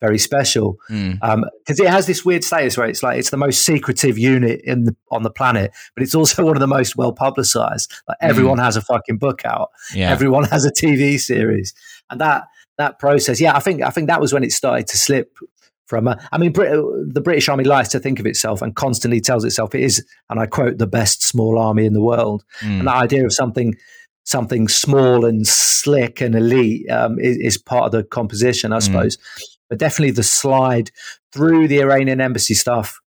very 0.00 0.18
special 0.18 0.76
because 0.88 1.00
mm. 1.00 1.18
um, 1.22 1.44
it 1.66 1.88
has 1.88 2.06
this 2.06 2.24
weird 2.24 2.44
status 2.44 2.76
where 2.76 2.86
it's 2.86 3.02
like 3.02 3.18
it's 3.18 3.30
the 3.30 3.36
most 3.36 3.64
secretive 3.64 4.16
unit 4.16 4.60
in 4.64 4.84
the 4.84 4.96
on 5.10 5.22
the 5.22 5.30
planet, 5.30 5.72
but 5.94 6.02
it's 6.02 6.14
also 6.14 6.44
one 6.44 6.56
of 6.56 6.60
the 6.60 6.68
most 6.68 6.96
well 6.96 7.12
publicized. 7.12 7.92
Like 8.06 8.18
mm. 8.18 8.28
everyone 8.28 8.58
mm. 8.58 8.62
has 8.62 8.76
a 8.76 8.80
fucking 8.80 9.18
book 9.18 9.44
out, 9.44 9.70
yeah. 9.94 10.10
everyone 10.10 10.44
has 10.50 10.64
a 10.64 10.72
TV 10.72 11.18
series, 11.18 11.74
and 12.10 12.20
that 12.20 12.44
that 12.76 12.98
process, 12.98 13.40
yeah, 13.40 13.56
I 13.56 13.60
think 13.60 13.82
I 13.82 13.90
think 13.90 14.08
that 14.08 14.20
was 14.20 14.32
when 14.32 14.44
it 14.44 14.52
started 14.52 14.86
to 14.88 14.96
slip. 14.96 15.36
From, 15.86 16.06
uh, 16.06 16.16
I 16.30 16.36
mean, 16.36 16.52
Brit- 16.52 16.84
the 17.14 17.22
British 17.22 17.48
Army 17.48 17.64
likes 17.64 17.88
to 17.88 17.98
think 17.98 18.20
of 18.20 18.26
itself 18.26 18.60
and 18.60 18.76
constantly 18.76 19.22
tells 19.22 19.42
itself 19.42 19.74
it 19.74 19.80
is, 19.80 20.04
and 20.28 20.38
I 20.38 20.44
quote, 20.44 20.76
the 20.76 20.86
best 20.86 21.22
small 21.22 21.58
army 21.58 21.86
in 21.86 21.94
the 21.94 22.02
world. 22.02 22.44
Mm. 22.60 22.80
And 22.80 22.86
the 22.86 22.92
idea 22.92 23.24
of 23.24 23.32
something 23.32 23.74
something 24.28 24.68
small 24.68 25.24
and 25.24 25.46
slick 25.46 26.20
and 26.20 26.34
elite 26.34 26.88
um, 26.90 27.18
is, 27.18 27.38
is, 27.38 27.58
part 27.58 27.86
of 27.86 27.92
the 27.92 28.04
composition, 28.04 28.72
I 28.72 28.76
mm. 28.76 28.82
suppose. 28.82 29.16
But 29.70 29.78
definitely 29.78 30.10
the 30.10 30.22
slide 30.22 30.90
through 31.32 31.68
the 31.68 31.80
Iranian 31.80 32.20
embassy 32.20 32.54
stuff. 32.54 33.00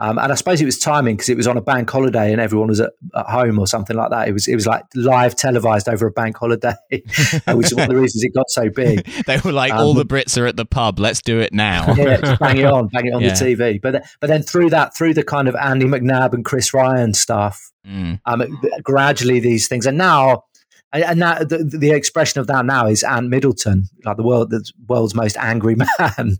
Um, 0.00 0.16
and 0.18 0.30
I 0.30 0.36
suppose 0.36 0.60
it 0.60 0.64
was 0.64 0.78
timing 0.78 1.16
because 1.16 1.28
it 1.28 1.36
was 1.36 1.48
on 1.48 1.56
a 1.56 1.60
bank 1.60 1.90
holiday 1.90 2.30
and 2.30 2.40
everyone 2.40 2.68
was 2.68 2.78
at, 2.78 2.92
at, 3.16 3.26
home 3.26 3.58
or 3.58 3.66
something 3.66 3.96
like 3.96 4.10
that. 4.10 4.28
It 4.28 4.32
was 4.32 4.46
it 4.46 4.54
was 4.54 4.64
like 4.64 4.84
live 4.94 5.34
televised 5.34 5.88
over 5.88 6.06
a 6.06 6.12
bank 6.12 6.36
holiday, 6.38 6.74
which 6.90 7.66
is 7.66 7.74
one 7.74 7.82
of 7.82 7.88
the 7.88 7.96
reasons 8.00 8.22
it 8.22 8.32
got 8.32 8.48
so 8.48 8.70
big. 8.70 9.04
they 9.26 9.40
were 9.40 9.50
like, 9.50 9.72
um, 9.72 9.80
all 9.80 9.94
the 9.94 10.06
Brits 10.06 10.40
are 10.40 10.46
at 10.46 10.56
the 10.56 10.64
pub. 10.64 11.00
Let's 11.00 11.20
do 11.20 11.40
it 11.40 11.52
now. 11.52 11.92
yeah, 11.96 12.36
bang 12.36 12.58
it 12.58 12.66
on, 12.66 12.86
bang 12.92 13.06
it 13.06 13.12
on 13.12 13.22
yeah. 13.22 13.34
the 13.34 13.44
TV. 13.44 13.82
But 13.82 14.04
but 14.20 14.28
then 14.28 14.44
through 14.44 14.70
that, 14.70 14.96
through 14.96 15.14
the 15.14 15.24
kind 15.24 15.48
of 15.48 15.56
Andy 15.56 15.86
McNab 15.86 16.32
and 16.32 16.44
Chris 16.44 16.72
Ryan 16.72 17.12
stuff, 17.12 17.72
mm. 17.84 18.20
um, 18.24 18.62
gradually 18.84 19.40
these 19.40 19.66
things. 19.66 19.84
And 19.84 19.98
now 19.98 20.44
and 20.92 21.20
that 21.20 21.48
the, 21.48 21.58
the, 21.58 21.90
expression 21.90 22.40
of 22.40 22.46
that 22.46 22.64
now 22.64 22.86
is 22.86 23.02
Ant 23.02 23.28
Middleton, 23.28 23.88
like 24.04 24.16
the 24.16 24.22
world 24.22 24.50
the 24.50 24.64
world's 24.86 25.14
most 25.14 25.36
angry 25.36 25.76
man, 25.98 26.38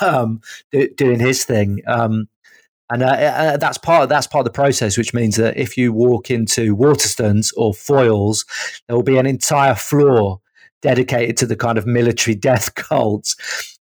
um, 0.00 0.40
do, 0.70 0.88
doing 0.96 1.18
his 1.18 1.44
thing. 1.44 1.82
Um, 1.86 2.28
and 2.90 3.02
uh, 3.02 3.06
uh, 3.06 3.56
that's 3.58 3.76
part 3.76 4.04
of, 4.04 4.08
that's 4.08 4.26
part 4.26 4.46
of 4.46 4.52
the 4.52 4.56
process, 4.56 4.96
which 4.96 5.12
means 5.12 5.36
that 5.36 5.56
if 5.58 5.76
you 5.76 5.92
walk 5.92 6.30
into 6.30 6.74
Waterstones 6.74 7.52
or 7.56 7.72
Foyles, 7.72 8.46
there 8.86 8.96
will 8.96 9.02
be 9.02 9.18
an 9.18 9.26
entire 9.26 9.74
floor 9.74 10.40
dedicated 10.80 11.36
to 11.38 11.46
the 11.46 11.56
kind 11.56 11.76
of 11.76 11.86
military 11.86 12.34
death 12.36 12.74
cults. 12.74 13.36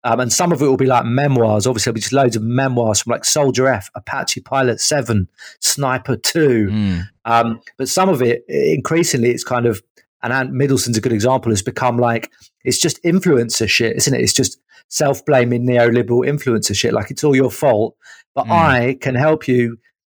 Um, 0.05 0.20
and 0.20 0.34
some 0.34 0.51
of 0.51 0.61
it 0.61 0.66
will 0.66 0.78
be 0.78 0.86
like 0.86 1.05
memoirs. 1.05 1.66
Obviously, 1.66 1.89
there'll 1.89 1.95
be 1.95 2.01
just 2.01 2.14
loads 2.14 2.36
of 2.36 2.43
memoirs 2.43 3.01
from 3.01 3.11
like 3.11 3.26
Soldier 3.26 3.68
F, 3.68 3.89
Apache 3.95 4.41
Pilot 4.41 4.80
7, 4.80 5.30
Sniper 5.59 6.18
2. 6.18 6.68
Mm. 6.70 7.09
Um, 7.26 7.61
but 7.78 7.88
some 7.88 8.09
of 8.09 8.22
it, 8.22 8.43
increasingly, 8.47 9.32
it's 9.32 9.45
kind 9.45 9.66
of 9.66 9.82
and 10.24 10.34
Ant 10.34 10.51
Middleton's 10.51 10.97
a 10.97 11.01
good 11.01 11.13
example, 11.13 11.51
has 11.51 11.61
become 11.61 11.97
like 11.97 12.32
it's 12.63 12.80
just 12.80 13.03
influencer 13.03 13.69
shit, 13.69 13.97
isn't 13.97 14.13
it? 14.13 14.21
It's 14.21 14.34
just 14.34 14.57
self 14.89 15.26
blaming 15.26 15.67
neoliberal 15.67 16.28
influencer 16.28 16.76
shit. 16.76 16.93
Like 16.93 17.11
it's 17.11 17.24
all 17.24 17.36
your 17.36 17.51
fault, 17.51 17.95
but 18.34 18.45
mm. 18.45 18.51
I 18.51 18.97
can 19.01 19.15
help 19.15 19.47
you 19.47 19.78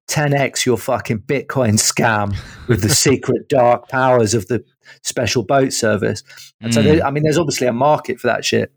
10x 0.08 0.66
your 0.66 0.76
fucking 0.76 1.20
Bitcoin 1.20 1.74
scam 1.74 2.36
with 2.68 2.82
the 2.82 2.90
secret 2.90 3.48
dark 3.48 3.88
powers 3.88 4.34
of 4.34 4.46
the 4.48 4.62
special 5.02 5.42
boat 5.42 5.72
service. 5.72 6.22
And 6.60 6.70
mm. 6.70 6.74
so, 6.74 6.82
there, 6.82 7.04
I 7.04 7.10
mean, 7.10 7.22
there's 7.22 7.38
obviously 7.38 7.66
a 7.66 7.72
market 7.72 8.20
for 8.20 8.26
that 8.26 8.44
shit. 8.44 8.72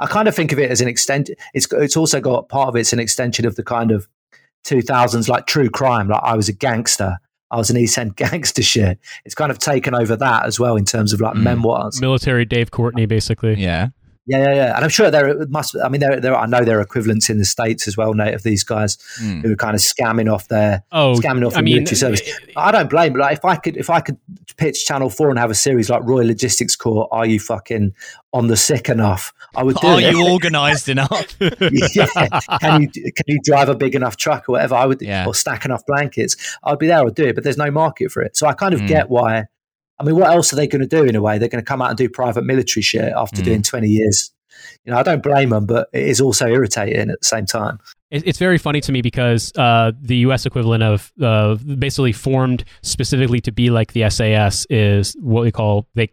I 0.00 0.06
kind 0.06 0.28
of 0.28 0.34
think 0.34 0.52
of 0.52 0.58
it 0.58 0.70
as 0.70 0.80
an 0.80 0.88
extent. 0.88 1.30
It's 1.54 1.66
it's 1.72 1.96
also 1.96 2.20
got 2.20 2.48
part 2.48 2.68
of 2.68 2.76
it's 2.76 2.92
an 2.92 3.00
extension 3.00 3.46
of 3.46 3.56
the 3.56 3.64
kind 3.64 3.90
of 3.90 4.08
2000s 4.64 5.28
like 5.28 5.46
true 5.46 5.70
crime. 5.70 6.08
Like 6.08 6.22
I 6.22 6.36
was 6.36 6.48
a 6.48 6.52
gangster. 6.52 7.18
I 7.52 7.56
was 7.56 7.70
an 7.70 7.76
East 7.76 7.96
End 7.98 8.16
gangster 8.16 8.62
shit. 8.62 8.98
It's 9.24 9.34
kind 9.34 9.52
of 9.52 9.58
taken 9.58 9.94
over 9.94 10.16
that 10.16 10.46
as 10.46 10.58
well 10.58 10.74
in 10.76 10.84
terms 10.84 11.12
of 11.12 11.20
like 11.20 11.34
mm. 11.34 11.42
memoirs. 11.42 12.00
Military 12.00 12.44
Dave 12.44 12.70
Courtney, 12.70 13.06
basically. 13.06 13.54
Yeah. 13.54 13.90
Yeah, 14.24 14.38
yeah, 14.38 14.54
yeah. 14.54 14.76
And 14.76 14.84
I'm 14.84 14.90
sure 14.90 15.10
there 15.10 15.46
must. 15.48 15.76
I 15.82 15.88
mean, 15.88 16.00
there, 16.00 16.20
there. 16.20 16.36
I 16.36 16.46
know 16.46 16.64
there 16.64 16.78
are 16.78 16.82
equivalents 16.82 17.28
in 17.28 17.38
the 17.38 17.44
states 17.44 17.88
as 17.88 17.96
well, 17.96 18.14
Nate, 18.14 18.34
of 18.34 18.44
these 18.44 18.62
guys 18.62 18.96
mm. 19.20 19.42
who 19.42 19.52
are 19.52 19.56
kind 19.56 19.74
of 19.74 19.80
scamming 19.80 20.32
off 20.32 20.46
their 20.46 20.84
oh, 20.92 21.14
scamming 21.14 21.44
off 21.44 21.54
the 21.54 21.62
mean, 21.62 21.76
military 21.76 21.96
service. 21.96 22.20
It, 22.20 22.52
I 22.56 22.70
don't 22.70 22.88
blame. 22.88 23.14
Like, 23.14 23.38
if 23.38 23.44
I 23.44 23.56
could, 23.56 23.76
if 23.76 23.90
I 23.90 24.00
could 24.00 24.18
pitch 24.56 24.84
Channel 24.86 25.10
Four 25.10 25.30
and 25.30 25.40
have 25.40 25.50
a 25.50 25.56
series 25.56 25.90
like 25.90 26.04
Royal 26.04 26.26
Logistics 26.26 26.76
Corps, 26.76 27.08
are 27.10 27.26
you 27.26 27.40
fucking 27.40 27.94
on 28.32 28.46
the 28.46 28.56
sick 28.56 28.88
enough? 28.88 29.32
I 29.56 29.64
would. 29.64 29.76
Do 29.76 29.88
are 29.88 30.00
it. 30.00 30.14
you 30.14 30.24
organised 30.28 30.88
enough? 30.88 31.36
yeah. 31.40 32.06
Can 32.60 32.82
you 32.82 32.88
can 32.88 33.24
you 33.26 33.40
drive 33.44 33.68
a 33.68 33.74
big 33.74 33.96
enough 33.96 34.16
truck 34.16 34.48
or 34.48 34.52
whatever? 34.52 34.76
I 34.76 34.86
would, 34.86 35.02
yeah. 35.02 35.26
or 35.26 35.34
stack 35.34 35.64
enough 35.64 35.84
blankets. 35.84 36.36
I'd 36.62 36.78
be 36.78 36.86
there. 36.86 37.04
I'd 37.04 37.16
do 37.16 37.24
it. 37.24 37.34
But 37.34 37.42
there's 37.42 37.58
no 37.58 37.72
market 37.72 38.12
for 38.12 38.22
it. 38.22 38.36
So 38.36 38.46
I 38.46 38.52
kind 38.52 38.72
of 38.72 38.82
mm. 38.82 38.86
get 38.86 39.10
why. 39.10 39.46
I 40.02 40.04
mean, 40.04 40.16
what 40.16 40.30
else 40.30 40.52
are 40.52 40.56
they 40.56 40.66
going 40.66 40.82
to 40.82 40.88
do 40.88 41.04
in 41.04 41.14
a 41.14 41.22
way? 41.22 41.38
They're 41.38 41.48
going 41.48 41.62
to 41.62 41.68
come 41.68 41.80
out 41.80 41.90
and 41.90 41.96
do 41.96 42.08
private 42.08 42.44
military 42.44 42.82
shit 42.82 43.12
after 43.16 43.40
mm. 43.40 43.44
doing 43.44 43.62
20 43.62 43.88
years 43.88 44.32
you 44.84 44.92
know, 44.92 44.98
I 44.98 45.02
don't 45.02 45.22
blame 45.22 45.50
them, 45.50 45.66
but 45.66 45.88
it 45.92 46.08
is 46.08 46.20
also 46.20 46.46
irritating 46.48 47.10
at 47.10 47.20
the 47.20 47.26
same 47.26 47.46
time. 47.46 47.78
It's 48.10 48.38
very 48.38 48.58
funny 48.58 48.82
to 48.82 48.92
me 48.92 49.00
because 49.00 49.52
uh, 49.56 49.92
the 49.98 50.16
U.S. 50.16 50.44
equivalent 50.44 50.82
of 50.82 51.12
uh, 51.22 51.54
basically 51.54 52.12
formed 52.12 52.64
specifically 52.82 53.40
to 53.40 53.52
be 53.52 53.70
like 53.70 53.94
the 53.94 54.10
SAS 54.10 54.66
is 54.68 55.16
what 55.20 55.44
we 55.44 55.50
call 55.50 55.86
they 55.94 56.10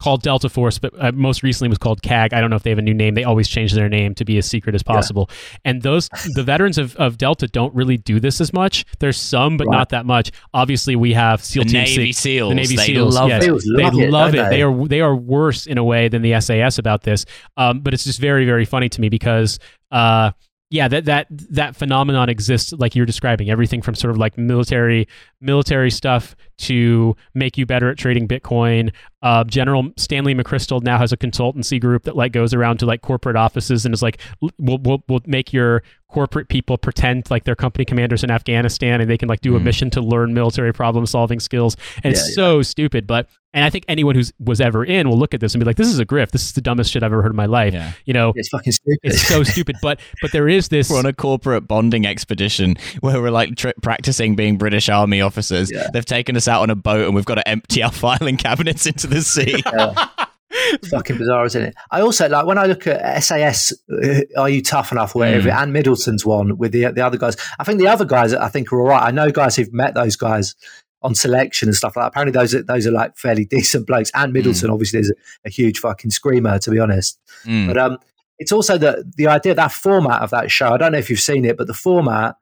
called 0.00 0.22
Delta 0.22 0.48
Force, 0.48 0.78
but 0.78 0.92
uh, 0.98 1.12
most 1.12 1.42
recently 1.42 1.68
was 1.68 1.78
called 1.78 2.02
CAG. 2.02 2.32
I 2.34 2.40
don't 2.40 2.50
know 2.50 2.56
if 2.56 2.62
they 2.62 2.70
have 2.70 2.78
a 2.78 2.82
new 2.82 2.94
name. 2.94 3.14
They 3.14 3.24
always 3.24 3.48
change 3.48 3.72
their 3.72 3.88
name 3.88 4.14
to 4.16 4.24
be 4.24 4.38
as 4.38 4.46
secret 4.46 4.74
as 4.74 4.82
possible. 4.82 5.28
Yeah. 5.28 5.58
And 5.66 5.82
those 5.82 6.08
the 6.34 6.42
veterans 6.42 6.78
of, 6.78 6.96
of 6.96 7.18
Delta 7.18 7.46
don't 7.46 7.74
really 7.74 7.96
do 7.96 8.18
this 8.18 8.40
as 8.40 8.52
much. 8.52 8.84
There's 8.98 9.18
some, 9.18 9.56
but 9.56 9.66
right. 9.66 9.76
not 9.76 9.88
that 9.90 10.06
much. 10.06 10.32
Obviously, 10.54 10.96
we 10.96 11.12
have 11.12 11.44
SEAL 11.44 11.64
the 11.64 11.70
Team 11.70 11.82
Navy 11.82 12.12
C, 12.12 12.12
SEALs. 12.12 12.50
The 12.50 12.54
Navy 12.54 12.76
they 12.76 12.86
SEALs. 12.86 13.14
Love 13.14 13.28
yes. 13.28 13.44
it. 13.44 13.46
They 13.46 13.82
love, 13.82 13.94
it. 13.94 14.10
Love 14.10 14.34
it. 14.34 14.36
They? 14.36 14.48
they? 14.56 14.62
are 14.62 14.88
they 14.88 15.00
are 15.00 15.14
worse 15.14 15.66
in 15.66 15.78
a 15.78 15.84
way 15.84 16.08
than 16.08 16.22
the 16.22 16.40
SAS 16.40 16.78
about 16.78 17.02
this. 17.02 17.26
Um, 17.56 17.80
but 17.80 17.94
it's 17.94 18.04
just 18.04 18.20
very 18.20 18.44
very 18.46 18.64
funny 18.64 18.88
to 18.88 19.00
me 19.00 19.08
because. 19.08 19.58
Uh, 19.90 20.32
yeah, 20.70 20.86
that 20.86 21.04
that 21.06 21.26
that 21.30 21.74
phenomenon 21.74 22.28
exists 22.28 22.72
like 22.72 22.94
you're 22.94 23.04
describing. 23.04 23.50
Everything 23.50 23.82
from 23.82 23.96
sort 23.96 24.12
of 24.12 24.18
like 24.18 24.38
military 24.38 25.08
military 25.40 25.90
stuff 25.90 26.36
to 26.58 27.16
make 27.34 27.58
you 27.58 27.66
better 27.66 27.90
at 27.90 27.98
trading 27.98 28.28
Bitcoin. 28.28 28.92
Uh, 29.22 29.44
General 29.44 29.90
Stanley 29.96 30.34
McChrystal 30.34 30.82
now 30.82 30.98
has 30.98 31.12
a 31.12 31.16
consultancy 31.16 31.80
group 31.80 32.04
that 32.04 32.16
like 32.16 32.32
goes 32.32 32.54
around 32.54 32.78
to 32.78 32.86
like 32.86 33.02
corporate 33.02 33.36
offices 33.36 33.84
and 33.84 33.92
is 33.92 34.02
like, 34.02 34.18
we'll 34.40 34.78
we'll, 34.78 35.04
we'll 35.08 35.20
make 35.26 35.52
your 35.52 35.82
corporate 36.10 36.48
people 36.48 36.76
pretend 36.76 37.30
like 37.30 37.44
they're 37.44 37.54
company 37.54 37.84
commanders 37.84 38.24
in 38.24 38.30
Afghanistan 38.30 39.00
and 39.00 39.08
they 39.08 39.16
can 39.16 39.28
like 39.28 39.40
do 39.40 39.52
mm. 39.52 39.56
a 39.56 39.60
mission 39.60 39.90
to 39.90 40.00
learn 40.00 40.34
military 40.34 40.72
problem 40.72 41.06
solving 41.06 41.40
skills. 41.40 41.76
And 42.02 42.14
yeah, 42.14 42.20
it's 42.20 42.34
so 42.34 42.56
yeah. 42.56 42.62
stupid, 42.62 43.06
but 43.06 43.28
and 43.52 43.64
I 43.64 43.70
think 43.70 43.84
anyone 43.88 44.14
who's 44.14 44.32
was 44.38 44.60
ever 44.60 44.84
in 44.84 45.08
will 45.08 45.18
look 45.18 45.34
at 45.34 45.40
this 45.40 45.54
and 45.54 45.60
be 45.60 45.64
like, 45.64 45.76
"This 45.76 45.88
is 45.88 45.98
a 45.98 46.06
grift. 46.06 46.30
This 46.30 46.44
is 46.44 46.52
the 46.52 46.60
dumbest 46.60 46.92
shit 46.92 47.02
I've 47.02 47.12
ever 47.12 47.22
heard 47.22 47.32
in 47.32 47.36
my 47.36 47.46
life." 47.46 47.74
Yeah. 47.74 47.92
You 48.04 48.14
know, 48.14 48.32
it's 48.36 48.48
fucking 48.48 48.72
stupid. 48.72 48.98
It's 49.02 49.22
so 49.22 49.42
stupid. 49.42 49.76
But 49.82 49.98
but 50.22 50.30
there 50.30 50.48
is 50.48 50.68
this. 50.68 50.88
We're 50.90 51.00
on 51.00 51.06
a 51.06 51.12
corporate 51.12 51.66
bonding 51.66 52.06
expedition 52.06 52.76
where 53.00 53.20
we're 53.20 53.30
like 53.30 53.56
tri- 53.56 53.72
practicing 53.82 54.36
being 54.36 54.56
British 54.56 54.88
Army 54.88 55.20
officers. 55.20 55.70
Yeah. 55.72 55.88
They've 55.92 56.04
taken 56.04 56.36
us 56.36 56.46
out 56.46 56.62
on 56.62 56.70
a 56.70 56.76
boat 56.76 57.06
and 57.06 57.14
we've 57.14 57.24
got 57.24 57.36
to 57.36 57.48
empty 57.48 57.82
our 57.82 57.90
filing 57.92 58.36
cabinets 58.36 58.86
into 58.86 59.08
the 59.10 59.22
sea. 59.22 59.62
fucking 60.90 61.18
bizarre, 61.18 61.46
isn't 61.46 61.62
it? 61.62 61.74
I 61.90 62.00
also 62.00 62.28
like 62.28 62.46
when 62.46 62.58
I 62.58 62.66
look 62.66 62.86
at 62.86 63.22
SAS. 63.22 63.72
Uh, 63.90 64.20
are 64.36 64.48
you 64.48 64.62
tough 64.62 64.92
enough? 64.92 65.14
Whatever. 65.14 65.48
Mm. 65.48 65.54
Ant 65.54 65.72
Middleton's 65.72 66.24
one 66.24 66.58
with 66.58 66.72
the 66.72 66.90
the 66.92 67.04
other 67.04 67.18
guys. 67.18 67.36
I 67.58 67.64
think 67.64 67.78
the 67.78 67.88
other 67.88 68.04
guys 68.04 68.32
I 68.34 68.48
think 68.48 68.72
are 68.72 68.80
all 68.80 68.88
right. 68.88 69.02
I 69.02 69.10
know 69.10 69.30
guys 69.30 69.56
who've 69.56 69.72
met 69.72 69.94
those 69.94 70.16
guys 70.16 70.54
on 71.02 71.14
selection 71.14 71.68
and 71.68 71.76
stuff 71.76 71.96
like 71.96 72.04
that. 72.04 72.08
Apparently, 72.08 72.32
those 72.32 72.54
are, 72.54 72.62
those 72.62 72.86
are 72.86 72.92
like 72.92 73.16
fairly 73.16 73.44
decent 73.50 73.86
blokes. 73.86 74.10
Ant 74.14 74.32
Middleton, 74.32 74.68
mm. 74.68 74.72
obviously, 74.72 75.00
is 75.00 75.10
a, 75.10 75.48
a, 75.48 75.50
huge 75.50 75.78
fucking 75.78 76.10
screamer, 76.10 76.58
to 76.58 76.70
be 76.70 76.78
honest. 76.78 77.18
Mm. 77.44 77.68
But 77.68 77.78
um, 77.78 77.98
it's 78.38 78.52
also 78.52 78.78
the 78.78 79.04
the 79.16 79.26
idea 79.28 79.54
that 79.54 79.72
format 79.72 80.22
of 80.22 80.30
that 80.30 80.50
show. 80.50 80.70
I 80.70 80.76
don't 80.76 80.92
know 80.92 80.98
if 80.98 81.10
you've 81.10 81.20
seen 81.20 81.44
it, 81.44 81.56
but 81.56 81.66
the 81.66 81.74
format 81.74 82.36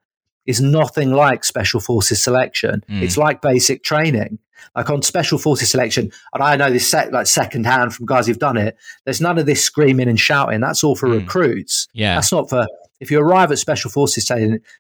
is 0.47 0.61
nothing 0.61 1.13
like 1.13 1.45
Special 1.45 1.79
Forces 1.79 2.23
selection. 2.23 2.83
Mm. 2.89 3.03
It's 3.03 3.19
like 3.19 3.43
basic 3.43 3.85
training. 3.85 4.39
Like 4.77 4.91
on 4.91 5.03
Special 5.03 5.39
Forces 5.39 5.71
selection, 5.71 6.11
and 6.35 6.43
I 6.43 6.57
know 6.57 6.71
this 6.71 6.89
sec- 6.89 7.13
like 7.13 7.27
second 7.27 7.67
hand 7.67 7.95
from 7.95 8.07
guys 8.07 8.27
who've 8.27 8.39
done 8.39 8.57
it. 8.57 8.77
There's 9.05 9.21
none 9.21 9.39
of 9.39 9.47
this 9.47 9.63
screaming 9.63 10.09
and 10.09 10.19
shouting. 10.19 10.61
That's 10.61 10.85
all 10.85 10.97
for 10.97 11.09
mm. 11.09 11.21
recruits. 11.21 11.89
Yeah, 11.93 12.15
that's 12.17 12.33
not 12.33 12.49
for 12.49 12.67
if 13.01 13.11
you 13.11 13.21
arrive 13.21 13.53
at 13.53 13.59
Special 13.59 13.91
Forces 13.91 14.31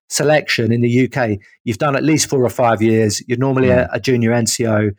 selection 0.08 0.72
in 0.72 0.80
the 0.80 1.08
UK, 1.08 1.38
you've 1.64 1.78
done 1.78 1.94
at 1.94 2.02
least 2.02 2.28
four 2.28 2.44
or 2.44 2.50
five 2.50 2.82
years. 2.82 3.22
You're 3.28 3.38
normally 3.38 3.68
mm. 3.68 3.88
a, 3.88 3.94
a, 3.94 4.00
junior 4.00 4.32
NCO, 4.32 4.90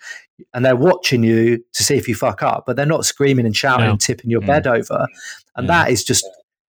and 0.54 0.66
they're 0.66 0.76
watching 0.76 1.24
you 1.24 1.64
to 1.74 1.84
see 1.84 1.96
if 1.96 2.08
you 2.08 2.16
fuck 2.16 2.42
up, 2.44 2.64
but 2.66 2.76
they're 2.76 2.86
not 2.86 3.06
screaming 3.06 3.46
and 3.46 3.56
shouting 3.56 3.86
no. 3.86 3.92
and 3.92 4.00
tipping 4.00 4.30
your 4.30 4.42
mm. 4.42 4.48
bed 4.48 4.68
over. 4.68 5.08
And 5.56 5.68
yeah. 5.68 5.84
that 5.84 5.92
is 5.92 6.04
just 6.04 6.26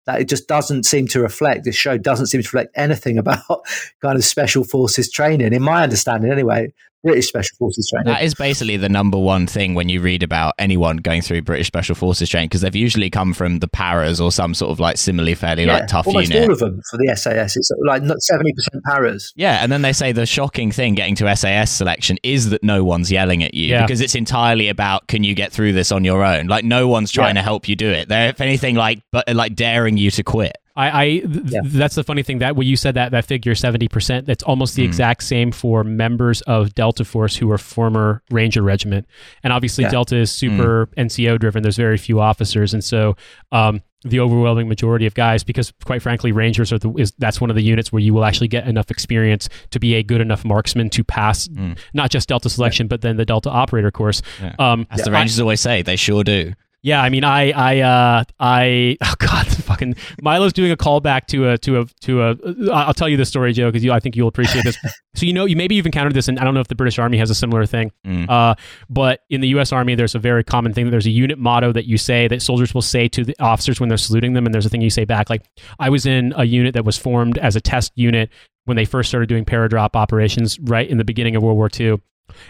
that 0.07 0.21
it 0.21 0.29
just 0.29 0.49
doesn't 0.49 0.85
seem 0.85 1.07
to 1.09 1.21
reflect. 1.21 1.65
This 1.65 1.77
show 1.77 1.97
doesn't 1.97 2.27
seem 2.27 2.43
to 2.43 2.47
reflect 2.47 2.73
anything 2.77 3.19
about 3.19 3.63
kind 4.03 4.17
of 4.17 4.25
special 4.25 4.65
forces 4.65 5.11
training, 5.11 5.53
in 5.53 5.63
my 5.63 5.83
understanding, 5.83 6.33
anyway. 6.33 6.73
British 7.03 7.29
Special 7.29 7.57
Forces 7.57 7.89
training. 7.89 8.13
That 8.13 8.23
is 8.23 8.35
basically 8.35 8.77
the 8.77 8.89
number 8.89 9.19
one 9.19 9.47
thing 9.47 9.75
when 9.75 9.89
you 9.89 10.01
read 10.01 10.23
about 10.23 10.55
anyone 10.59 10.99
going 10.99 11.23
through 11.23 11.43
British 11.43 11.67
Special 11.67 11.95
Forces 11.95 12.29
training 12.29 12.49
because 12.49 12.61
they've 12.61 12.77
usually 12.77 13.09
come 13.09 13.33
from 13.33 13.61
the 13.61 13.69
paras 13.69 14.21
or 14.21 14.31
some 14.31 14.53
sort 14.53 14.71
of 14.71 14.81
like 14.81 14.99
similarly 14.99 15.35
fairly 15.35 15.65
yeah, 15.65 15.79
like 15.79 15.87
tough 15.89 16.07
almost 16.07 16.31
unit. 16.31 16.49
all 16.49 16.53
of 16.53 16.59
them 16.59 16.81
for 16.91 16.99
the 16.99 17.15
SAS. 17.17 17.57
It's 17.57 17.71
like 17.87 18.03
seventy 18.19 18.53
percent 18.53 18.85
paras. 18.85 19.33
Yeah, 19.35 19.63
and 19.63 19.73
then 19.73 19.83
they 19.83 19.93
say 19.93 20.13
the 20.13 20.27
shocking 20.27 20.71
thing 20.71 20.95
getting 20.95 21.15
to 21.17 21.37
SAS 21.37 21.71
selection 21.71 22.19
is 22.23 22.51
that 22.51 22.63
no 22.63 22.85
one's 22.85 23.11
yelling 23.11 23.43
at 23.43 23.55
you 23.55 23.69
yeah. 23.69 23.83
because 23.87 24.01
it's 24.01 24.15
entirely 24.15 24.69
about 24.69 25.07
can 25.09 25.25
you 25.25 25.35
get 25.35 25.53
through 25.53 25.73
this 25.73 25.93
on 25.93 26.05
your 26.05 26.23
own. 26.23 26.49
Like 26.49 26.65
no 26.65 26.87
one's 26.89 27.11
trying 27.11 27.37
yeah. 27.37 27.43
to 27.43 27.45
help 27.45 27.69
you 27.69 27.77
do 27.77 27.91
it. 27.91 28.09
They're 28.09 28.29
if 28.29 28.41
anything 28.41 28.77
like 28.77 29.03
but 29.11 29.35
like 29.35 29.55
daring 29.55 29.97
you 29.97 30.11
to 30.13 30.23
quit. 30.23 30.57
I, 30.77 31.03
I 31.03 31.05
th- 31.19 31.29
yeah. 31.47 31.61
that's 31.65 31.95
the 31.95 32.05
funny 32.05 32.23
thing 32.23 32.39
that 32.39 32.57
when 32.57 32.67
you 32.67 32.77
said 32.77 32.95
that 32.95 33.11
that 33.13 33.25
figure 33.25 33.55
seventy 33.55 33.89
percent, 33.89 34.27
that's 34.27 34.43
almost 34.43 34.77
the 34.77 34.83
mm. 34.83 34.87
exact 34.87 35.23
same 35.23 35.53
for 35.53 35.85
members 35.85 36.43
of 36.43 36.75
Delta 36.75 37.05
Force 37.05 37.37
who 37.37 37.51
are 37.51 37.59
former 37.59 38.23
Ranger 38.31 38.63
Regiment, 38.63 39.07
and 39.43 39.53
obviously 39.53 39.85
yeah. 39.85 39.91
Delta 39.91 40.17
is 40.17 40.31
super 40.31 40.87
mm. 40.87 41.07
NCO 41.07 41.39
driven. 41.39 41.63
There's 41.63 41.77
very 41.77 41.99
few 41.99 42.21
officers, 42.21 42.73
and 42.73 42.85
so 42.85 43.17
um, 43.53 43.83
the 44.03 44.21
overwhelming 44.21 44.69
majority 44.69 45.07
of 45.07 45.15
guys, 45.15 45.45
because 45.45 45.73
quite 45.85 46.03
frankly, 46.03 46.33
Rangers 46.33 46.73
are 46.73 46.79
the 46.79 46.91
is 46.93 47.13
that's 47.19 47.41
one 47.41 47.51
of 47.51 47.57
the 47.57 47.63
units 47.63 47.93
where 47.93 48.01
you 48.01 48.15
will 48.15 48.25
actually 48.25 48.49
get 48.49 48.67
enough 48.67 48.91
experience 48.91 49.49
to 49.71 49.81
be 49.81 49.95
a 49.95 50.03
good 50.03 50.21
enough 50.21 50.45
marksman 50.45 50.89
to 50.91 51.05
pass 51.05 51.49
mm. 51.49 51.77
not 51.93 52.11
just 52.11 52.29
Delta 52.29 52.49
selection, 52.49 52.87
yeah. 52.87 52.91
but 52.91 53.01
then 53.03 53.17
the 53.17 53.27
Delta 53.27 53.51
operator 53.51 53.91
course. 53.91 54.23
Um, 54.59 54.87
As 54.91 55.03
the 55.03 55.11
Rangers 55.11 55.39
I, 55.39 55.43
always 55.43 55.61
say, 55.61 55.83
they 55.83 55.97
sure 55.97 56.25
do. 56.25 56.55
Yeah, 56.83 57.03
I 57.03 57.11
mean, 57.11 57.25
I, 57.25 57.51
I, 57.51 57.81
uh, 57.81 58.25
I, 58.39 58.97
oh 59.05 59.15
god, 59.19 59.47
fucking 59.71 59.97
Milo's 60.23 60.53
doing 60.53 60.71
a 60.71 60.77
callback 60.77 61.27
to 61.27 61.51
a, 61.51 61.59
to 61.59 61.81
a, 61.81 61.85
to 62.03 62.23
a. 62.23 62.31
Uh, 62.31 62.71
I'll 62.73 62.95
tell 62.95 63.09
you 63.09 63.17
this 63.17 63.29
story, 63.29 63.53
Joe, 63.53 63.71
because 63.71 63.89
I 63.89 64.01
think 64.01 64.17
you'll 64.17 64.29
appreciate 64.29 64.65
this. 64.65 64.79
so 65.15 65.27
you 65.27 65.33
know, 65.33 65.45
you 65.45 65.57
maybe 65.57 65.75
you've 65.75 65.87
encountered 65.87 66.15
this, 66.15 66.29
and 66.29 66.39
I 66.39 66.45
don't 66.45 66.55
know 66.55 66.61
if 66.61 66.69
the 66.69 66.75
British 66.75 66.99
Army 66.99 67.19
has 67.19 67.31
a 67.31 67.35
similar 67.35 67.67
thing. 67.67 67.93
Mm. 68.07 68.29
Uh, 68.29 68.55
but 68.89 69.21
in 69.29 69.41
the 69.41 69.49
U.S. 69.49 69.73
Army, 69.73 69.95
there's 69.95 70.15
a 70.15 70.19
very 70.19 70.43
common 70.43 70.73
thing. 70.73 70.91
There's 70.91 71.07
a 71.07 71.11
unit 71.11 71.39
motto 71.39 71.73
that 71.73 71.87
you 71.87 71.99
say 71.99 72.29
that 72.29 72.41
soldiers 72.43 72.75
will 72.75 72.83
say 72.83 73.09
to 73.09 73.25
the 73.25 73.37
officers 73.41 73.79
when 73.79 73.89
they're 73.89 73.99
saluting 73.99 74.33
them, 74.33 74.47
and 74.47 74.55
there's 74.55 74.67
a 74.67 74.71
thing 74.71 74.81
you 74.81 74.91
say 74.91 75.05
back. 75.05 75.29
Like, 75.29 75.45
I 75.79 75.91
was 75.91 76.07
in 76.07 76.33
a 76.37 76.45
unit 76.45 76.75
that 76.75 76.85
was 76.85 76.97
formed 76.97 77.37
as 77.39 77.57
a 77.57 77.61
test 77.61 77.93
unit 77.95 78.31
when 78.65 78.77
they 78.77 78.85
first 78.85 79.09
started 79.09 79.29
doing 79.29 79.45
paradrop 79.45 79.91
operations, 79.95 80.59
right 80.61 80.89
in 80.89 80.99
the 80.99 81.05
beginning 81.05 81.37
of 81.37 81.43
World 81.43 81.57
War 81.57 81.69
II. 81.79 82.01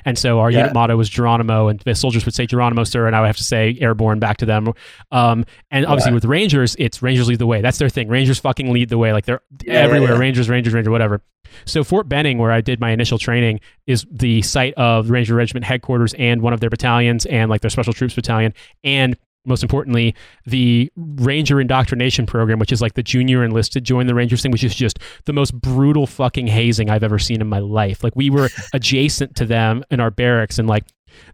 And 0.04 0.18
so 0.18 0.40
our 0.40 0.50
yeah. 0.50 0.58
unit 0.58 0.74
motto 0.74 0.96
was 0.96 1.08
Geronimo, 1.08 1.68
and 1.68 1.80
the 1.80 1.94
soldiers 1.94 2.24
would 2.24 2.34
say 2.34 2.46
Geronimo, 2.46 2.84
sir, 2.84 3.06
and 3.06 3.14
I 3.14 3.20
would 3.20 3.26
have 3.26 3.36
to 3.36 3.44
say 3.44 3.76
airborne 3.80 4.18
back 4.18 4.38
to 4.38 4.46
them. 4.46 4.72
Um, 5.10 5.44
and 5.70 5.86
obviously 5.86 6.12
with 6.12 6.24
Rangers, 6.24 6.76
it's 6.78 7.02
Rangers 7.02 7.28
lead 7.28 7.38
the 7.38 7.46
way. 7.46 7.60
That's 7.60 7.78
their 7.78 7.88
thing. 7.88 8.08
Rangers 8.08 8.38
fucking 8.38 8.72
lead 8.72 8.88
the 8.88 8.98
way. 8.98 9.12
Like 9.12 9.26
they're 9.26 9.42
yeah, 9.64 9.74
everywhere. 9.74 10.18
Rangers, 10.18 10.48
Rangers, 10.48 10.74
Ranger, 10.74 10.90
whatever. 10.90 11.22
So 11.64 11.82
Fort 11.84 12.08
Benning, 12.08 12.38
where 12.38 12.52
I 12.52 12.60
did 12.60 12.80
my 12.80 12.90
initial 12.90 13.18
training, 13.18 13.60
is 13.86 14.06
the 14.10 14.42
site 14.42 14.74
of 14.74 15.10
Ranger 15.10 15.34
Regiment 15.34 15.64
headquarters 15.64 16.14
and 16.14 16.42
one 16.42 16.52
of 16.52 16.60
their 16.60 16.70
battalions 16.70 17.26
and 17.26 17.50
like 17.50 17.60
their 17.60 17.70
special 17.70 17.92
troops 17.92 18.14
battalion. 18.14 18.54
And 18.84 19.16
most 19.44 19.62
importantly, 19.62 20.14
the 20.44 20.90
Ranger 20.96 21.60
indoctrination 21.60 22.26
program, 22.26 22.58
which 22.58 22.72
is 22.72 22.82
like 22.82 22.94
the 22.94 23.02
junior 23.02 23.42
enlisted 23.44 23.84
join 23.84 24.06
the 24.06 24.14
Rangers 24.14 24.42
thing, 24.42 24.52
which 24.52 24.64
is 24.64 24.74
just 24.74 24.98
the 25.24 25.32
most 25.32 25.52
brutal 25.58 26.06
fucking 26.06 26.46
hazing 26.46 26.90
I've 26.90 27.02
ever 27.02 27.18
seen 27.18 27.40
in 27.40 27.48
my 27.48 27.58
life. 27.58 28.04
Like 28.04 28.14
we 28.14 28.30
were 28.30 28.50
adjacent 28.74 29.36
to 29.36 29.46
them 29.46 29.82
in 29.90 30.00
our 30.00 30.10
barracks, 30.10 30.58
and 30.58 30.68
like 30.68 30.84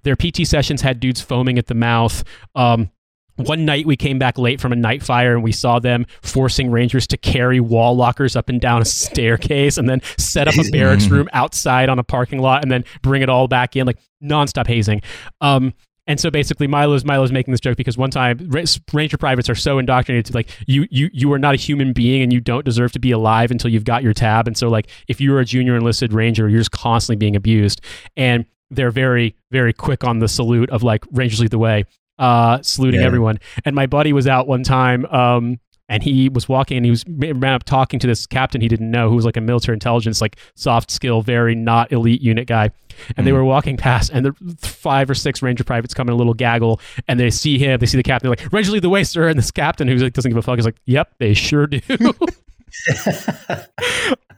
their 0.03 0.17
PT 0.17 0.47
sessions 0.47 0.81
had 0.81 1.01
dudes 1.01 1.21
foaming 1.21 1.59
at 1.59 1.67
the 1.67 1.75
mouth. 1.75 2.23
Um, 2.55 2.91
one 3.37 3.67
night 3.67 3.85
we 3.85 3.97
came 3.97 4.19
back 4.19 4.39
late 4.39 4.61
from 4.61 4.73
a 4.73 4.77
night 4.77 5.03
fire 5.03 5.35
and 5.35 5.45
we 5.45 5.53
saw 5.53 5.79
them 5.79 6.07
forcing 6.23 6.71
rangers 6.71 7.07
to 7.09 7.19
carry 7.19 7.61
wall 7.61 7.95
lockers 7.95 8.35
up 8.35 8.49
and 8.49 8.61
down 8.61 8.81
a 8.81 8.85
staircase 8.85 9.77
and 9.77 9.89
then 9.89 10.01
set 10.17 10.49
up 10.49 10.55
a 10.57 10.71
barracks 10.71 11.07
room 11.11 11.29
outside 11.35 11.91
on 11.91 11.99
a 11.99 12.03
parking 12.03 12.39
lot 12.41 12.63
and 12.63 12.71
then 12.71 12.83
bring 13.03 13.21
it 13.21 13.29
all 13.29 13.47
back 13.47 13.77
in 13.77 13.87
like 13.87 13.99
nonstop 14.23 14.67
hazing. 14.67 15.03
Um, 15.43 15.75
and 16.07 16.21
so 16.21 16.31
basically, 16.31 16.67
Milo's 16.67 17.05
Milo's 17.05 17.33
making 17.33 17.53
this 17.53 17.61
joke 17.61 17.77
because 17.77 17.99
one 17.99 18.11
time 18.11 18.51
Ranger 18.93 19.19
privates 19.19 19.51
are 19.51 19.55
so 19.55 19.79
indoctrinated 19.79 20.27
to 20.27 20.35
like 20.35 20.49
you 20.67 20.87
you 20.91 21.11
you 21.13 21.33
are 21.33 21.39
not 21.39 21.55
a 21.55 21.59
human 21.59 21.93
being 21.93 22.23
and 22.23 22.33
you 22.33 22.41
don't 22.41 22.65
deserve 22.65 22.93
to 22.93 22.99
be 22.99 23.11
alive 23.11 23.51
until 23.51 23.71
you've 23.71 23.85
got 23.85 24.03
your 24.03 24.15
tab. 24.15 24.47
And 24.47 24.57
so 24.57 24.69
like 24.69 24.89
if 25.09 25.21
you 25.21 25.35
are 25.35 25.41
a 25.41 25.45
junior 25.45 25.77
enlisted 25.77 26.13
Ranger, 26.13 26.49
you're 26.49 26.61
just 26.61 26.71
constantly 26.71 27.17
being 27.17 27.37
abused. 27.37 27.81
And 28.17 28.47
they're 28.71 28.91
very 28.91 29.35
very 29.51 29.73
quick 29.73 30.05
on 30.05 30.19
the 30.21 30.29
salute 30.29 30.71
of 30.71 30.83
like 30.83 31.05
Rangers 31.11 31.41
lead 31.41 31.51
the 31.51 31.59
way 31.59 31.85
uh, 32.19 32.63
saluting 32.63 33.01
yeah. 33.01 33.07
everyone. 33.07 33.39
And 33.65 33.75
my 33.75 33.87
buddy 33.87 34.13
was 34.13 34.27
out 34.27 34.47
one 34.47 34.63
time, 34.63 35.05
um, 35.07 35.59
and 35.89 36.03
he 36.03 36.29
was 36.29 36.49
walking 36.49 36.77
and 36.77 36.85
he 36.85 36.91
was 36.91 37.05
ran 37.07 37.55
up 37.55 37.63
talking 37.63 38.01
to 38.01 38.07
this 38.09 38.27
captain 38.27 38.61
he 38.61 38.67
didn't 38.67 38.91
know 38.91 39.09
who 39.09 39.15
was 39.15 39.25
like 39.25 39.37
a 39.37 39.41
military 39.41 39.75
intelligence, 39.75 40.21
like 40.21 40.37
soft 40.57 40.91
skill, 40.91 41.23
very 41.23 41.55
not 41.55 41.93
elite 41.93 42.21
unit 42.21 42.49
guy. 42.49 42.71
And 43.17 43.19
mm. 43.19 43.25
they 43.25 43.33
were 43.33 43.45
walking 43.45 43.77
past, 43.77 44.11
and 44.13 44.27
the 44.27 44.33
five 44.67 45.11
or 45.11 45.15
six 45.15 45.43
ranger 45.43 45.65
privates 45.65 45.95
come 45.95 46.09
in 46.09 46.15
a 46.15 46.17
little 46.17 46.35
gaggle, 46.35 46.81
and 47.09 47.19
they 47.19 47.31
see 47.31 47.59
him, 47.59 47.79
they 47.79 47.87
see 47.87 47.97
the 47.97 48.03
captain, 48.03 48.29
they're 48.29 48.37
like, 48.37 48.53
"Ranger, 48.53 48.73
lead 48.73 48.83
the 48.83 48.89
way, 48.89 49.05
sir." 49.05 49.29
And 49.29 49.39
this 49.39 49.51
captain, 49.51 49.89
who's 49.89 50.03
like 50.03 50.13
doesn't 50.13 50.31
give 50.31 50.39
a 50.39 50.43
fuck, 50.43 50.59
is 50.59 50.65
like, 50.65 50.81
"Yep, 50.87 51.15
they 51.19 51.35
sure 51.35 51.67
do." 51.67 51.81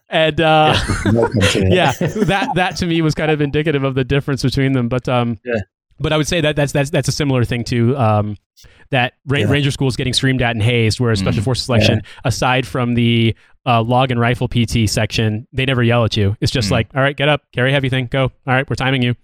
and 0.08 0.40
uh, 0.40 0.74
yeah, 1.54 1.92
that 1.92 2.50
that 2.54 2.76
to 2.76 2.86
me 2.86 3.02
was 3.02 3.14
kind 3.14 3.30
of 3.30 3.40
indicative 3.40 3.84
of 3.84 3.94
the 3.94 4.04
difference 4.04 4.42
between 4.42 4.72
them. 4.72 4.88
But 4.88 5.08
um, 5.08 5.38
yeah 5.44 5.60
but 6.00 6.12
I 6.12 6.16
would 6.16 6.28
say 6.28 6.40
that 6.40 6.56
that's 6.56 6.72
that's 6.72 6.90
that's 6.90 7.08
a 7.08 7.12
similar 7.12 7.44
thing 7.44 7.64
to 7.64 7.96
um, 7.96 8.36
that 8.90 9.14
Ra- 9.26 9.40
yeah. 9.40 9.46
Ranger 9.46 9.70
School 9.70 9.88
is 9.88 9.96
getting 9.96 10.14
screamed 10.14 10.42
at 10.42 10.52
and 10.52 10.62
hazed, 10.62 11.00
whereas 11.00 11.20
mm. 11.20 11.24
Special 11.24 11.42
Forces 11.42 11.64
Selection, 11.66 12.00
yeah. 12.02 12.10
aside 12.24 12.66
from 12.66 12.94
the 12.94 13.34
uh, 13.66 13.82
log 13.82 14.10
and 14.10 14.20
rifle 14.20 14.48
PT 14.48 14.88
section, 14.88 15.46
they 15.52 15.66
never 15.66 15.82
yell 15.82 16.04
at 16.04 16.16
you. 16.16 16.36
It's 16.40 16.52
just 16.52 16.68
mm. 16.68 16.72
like, 16.72 16.88
all 16.94 17.02
right, 17.02 17.16
get 17.16 17.28
up, 17.28 17.42
carry 17.52 17.72
heavy 17.72 17.88
thing, 17.88 18.06
go. 18.06 18.24
All 18.24 18.30
right, 18.46 18.68
we're 18.68 18.76
timing 18.76 19.02
you. 19.02 19.14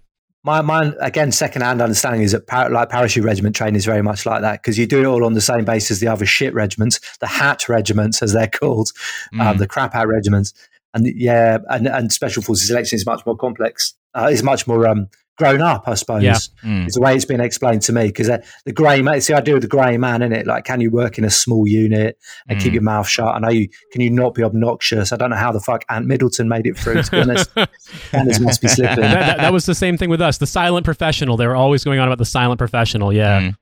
My, 0.43 0.61
mine 0.61 0.93
again, 1.01 1.31
second-hand 1.31 1.81
understanding 1.81 2.21
is 2.21 2.31
that 2.33 2.45
par- 2.45 2.69
like 2.69 2.89
parachute 2.89 3.25
regiment 3.25 3.55
training 3.55 3.77
is 3.77 3.85
very 3.85 4.03
much 4.03 4.27
like 4.27 4.41
that 4.41 4.61
because 4.61 4.77
you 4.77 4.85
do 4.85 5.01
it 5.01 5.05
all 5.07 5.25
on 5.25 5.33
the 5.33 5.41
same 5.41 5.65
basis 5.65 5.91
as 5.91 5.99
the 6.01 6.07
other 6.07 6.27
shit 6.27 6.53
regiments, 6.53 6.99
the 7.17 7.25
hat 7.25 7.67
regiments 7.67 8.21
as 8.21 8.33
they're 8.33 8.47
called, 8.47 8.91
mm. 9.33 9.41
um, 9.41 9.57
the 9.57 9.67
crap 9.67 9.95
out 9.95 10.07
regiments, 10.07 10.53
and 10.93 11.07
yeah, 11.07 11.57
and, 11.69 11.87
and 11.87 12.13
special 12.13 12.43
forces 12.43 12.67
selection 12.67 12.95
is 12.95 13.07
much 13.07 13.25
more 13.25 13.35
complex. 13.35 13.95
Uh, 14.13 14.29
is 14.31 14.43
much 14.43 14.65
more 14.67 14.87
um, 14.87 15.09
grown 15.37 15.61
up, 15.61 15.87
I 15.87 15.95
suppose. 15.95 16.23
Yeah. 16.23 16.37
Mm. 16.63 16.85
It's 16.85 16.95
the 16.95 17.01
way 17.01 17.15
it's 17.15 17.25
been 17.25 17.41
explained 17.41 17.81
to 17.83 17.93
me 17.93 18.07
because 18.07 18.27
the 18.65 18.71
grey 18.73 19.01
man, 19.01 19.15
it's 19.15 19.27
the 19.27 19.35
idea 19.35 19.55
of 19.55 19.61
the 19.61 19.67
grey 19.67 19.97
man, 19.97 20.21
in 20.21 20.31
it? 20.31 20.47
Like, 20.47 20.65
can 20.65 20.81
you 20.81 20.91
work 20.91 21.17
in 21.17 21.25
a 21.25 21.29
small 21.29 21.67
unit 21.67 22.17
and 22.47 22.59
mm. 22.59 22.61
keep 22.61 22.73
your 22.73 22.81
mouth 22.81 23.07
shut? 23.07 23.35
I 23.35 23.39
know 23.39 23.49
you, 23.49 23.67
can 23.91 24.01
you 24.01 24.09
not 24.09 24.33
be 24.33 24.43
obnoxious? 24.43 25.11
I 25.11 25.17
don't 25.17 25.29
know 25.29 25.35
how 25.35 25.51
the 25.51 25.59
fuck 25.59 25.83
Ant 25.89 26.05
Middleton 26.05 26.47
made 26.47 26.67
it 26.67 26.77
through, 26.77 27.03
to 27.03 27.11
be 27.11 27.19
honest. 27.19 27.49
Anders 28.13 28.39
must 28.39 28.61
be 28.61 28.67
slipping. 28.67 29.01
That, 29.01 29.19
that, 29.19 29.37
that, 29.37 29.53
was 29.53 29.65
the 29.65 29.75
same 29.75 29.97
thing 29.97 30.09
with 30.09 30.21
us. 30.21 30.37
The 30.37 30.47
silent 30.47 30.85
professional. 30.85 31.37
They 31.37 31.47
were 31.47 31.55
always 31.55 31.83
going 31.83 31.99
on 31.99 32.07
about 32.07 32.17
the 32.17 32.25
silent 32.25 32.57
professional. 32.57 33.11
Yeah. 33.11 33.41
Mm. 33.41 33.55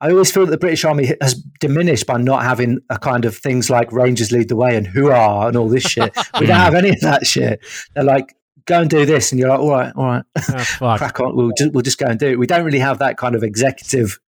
I 0.00 0.10
always 0.12 0.30
feel 0.30 0.44
that 0.46 0.52
the 0.52 0.58
British 0.58 0.84
Army 0.84 1.12
has 1.20 1.34
diminished 1.58 2.06
by 2.06 2.18
not 2.18 2.44
having 2.44 2.78
a 2.88 2.98
kind 2.98 3.24
of 3.24 3.36
things 3.36 3.68
like 3.68 3.90
Rangers 3.90 4.30
lead 4.30 4.48
the 4.48 4.54
way 4.54 4.76
and 4.76 4.86
who 4.86 5.10
are 5.10 5.48
and 5.48 5.56
all 5.56 5.68
this 5.68 5.82
shit. 5.82 6.16
We 6.38 6.46
don't 6.46 6.56
have 6.56 6.74
any 6.74 6.90
of 6.90 7.00
that 7.00 7.26
shit. 7.26 7.60
They're 7.94 8.04
like, 8.04 8.36
go 8.68 8.80
and 8.80 8.90
do 8.90 9.04
this, 9.04 9.32
and 9.32 9.40
you're 9.40 9.48
like, 9.48 9.58
all 9.58 9.70
right, 9.70 9.92
all 9.96 10.04
right, 10.04 10.24
oh, 10.36 10.94
crack 10.98 11.18
on. 11.18 11.34
We'll 11.34 11.52
just, 11.56 11.72
we'll 11.72 11.82
just 11.82 11.98
go 11.98 12.06
and 12.06 12.18
do 12.18 12.28
it. 12.28 12.38
We 12.38 12.46
don't 12.46 12.64
really 12.64 12.78
have 12.78 12.98
that 13.00 13.16
kind 13.16 13.34
of 13.34 13.42
executive 13.42 14.20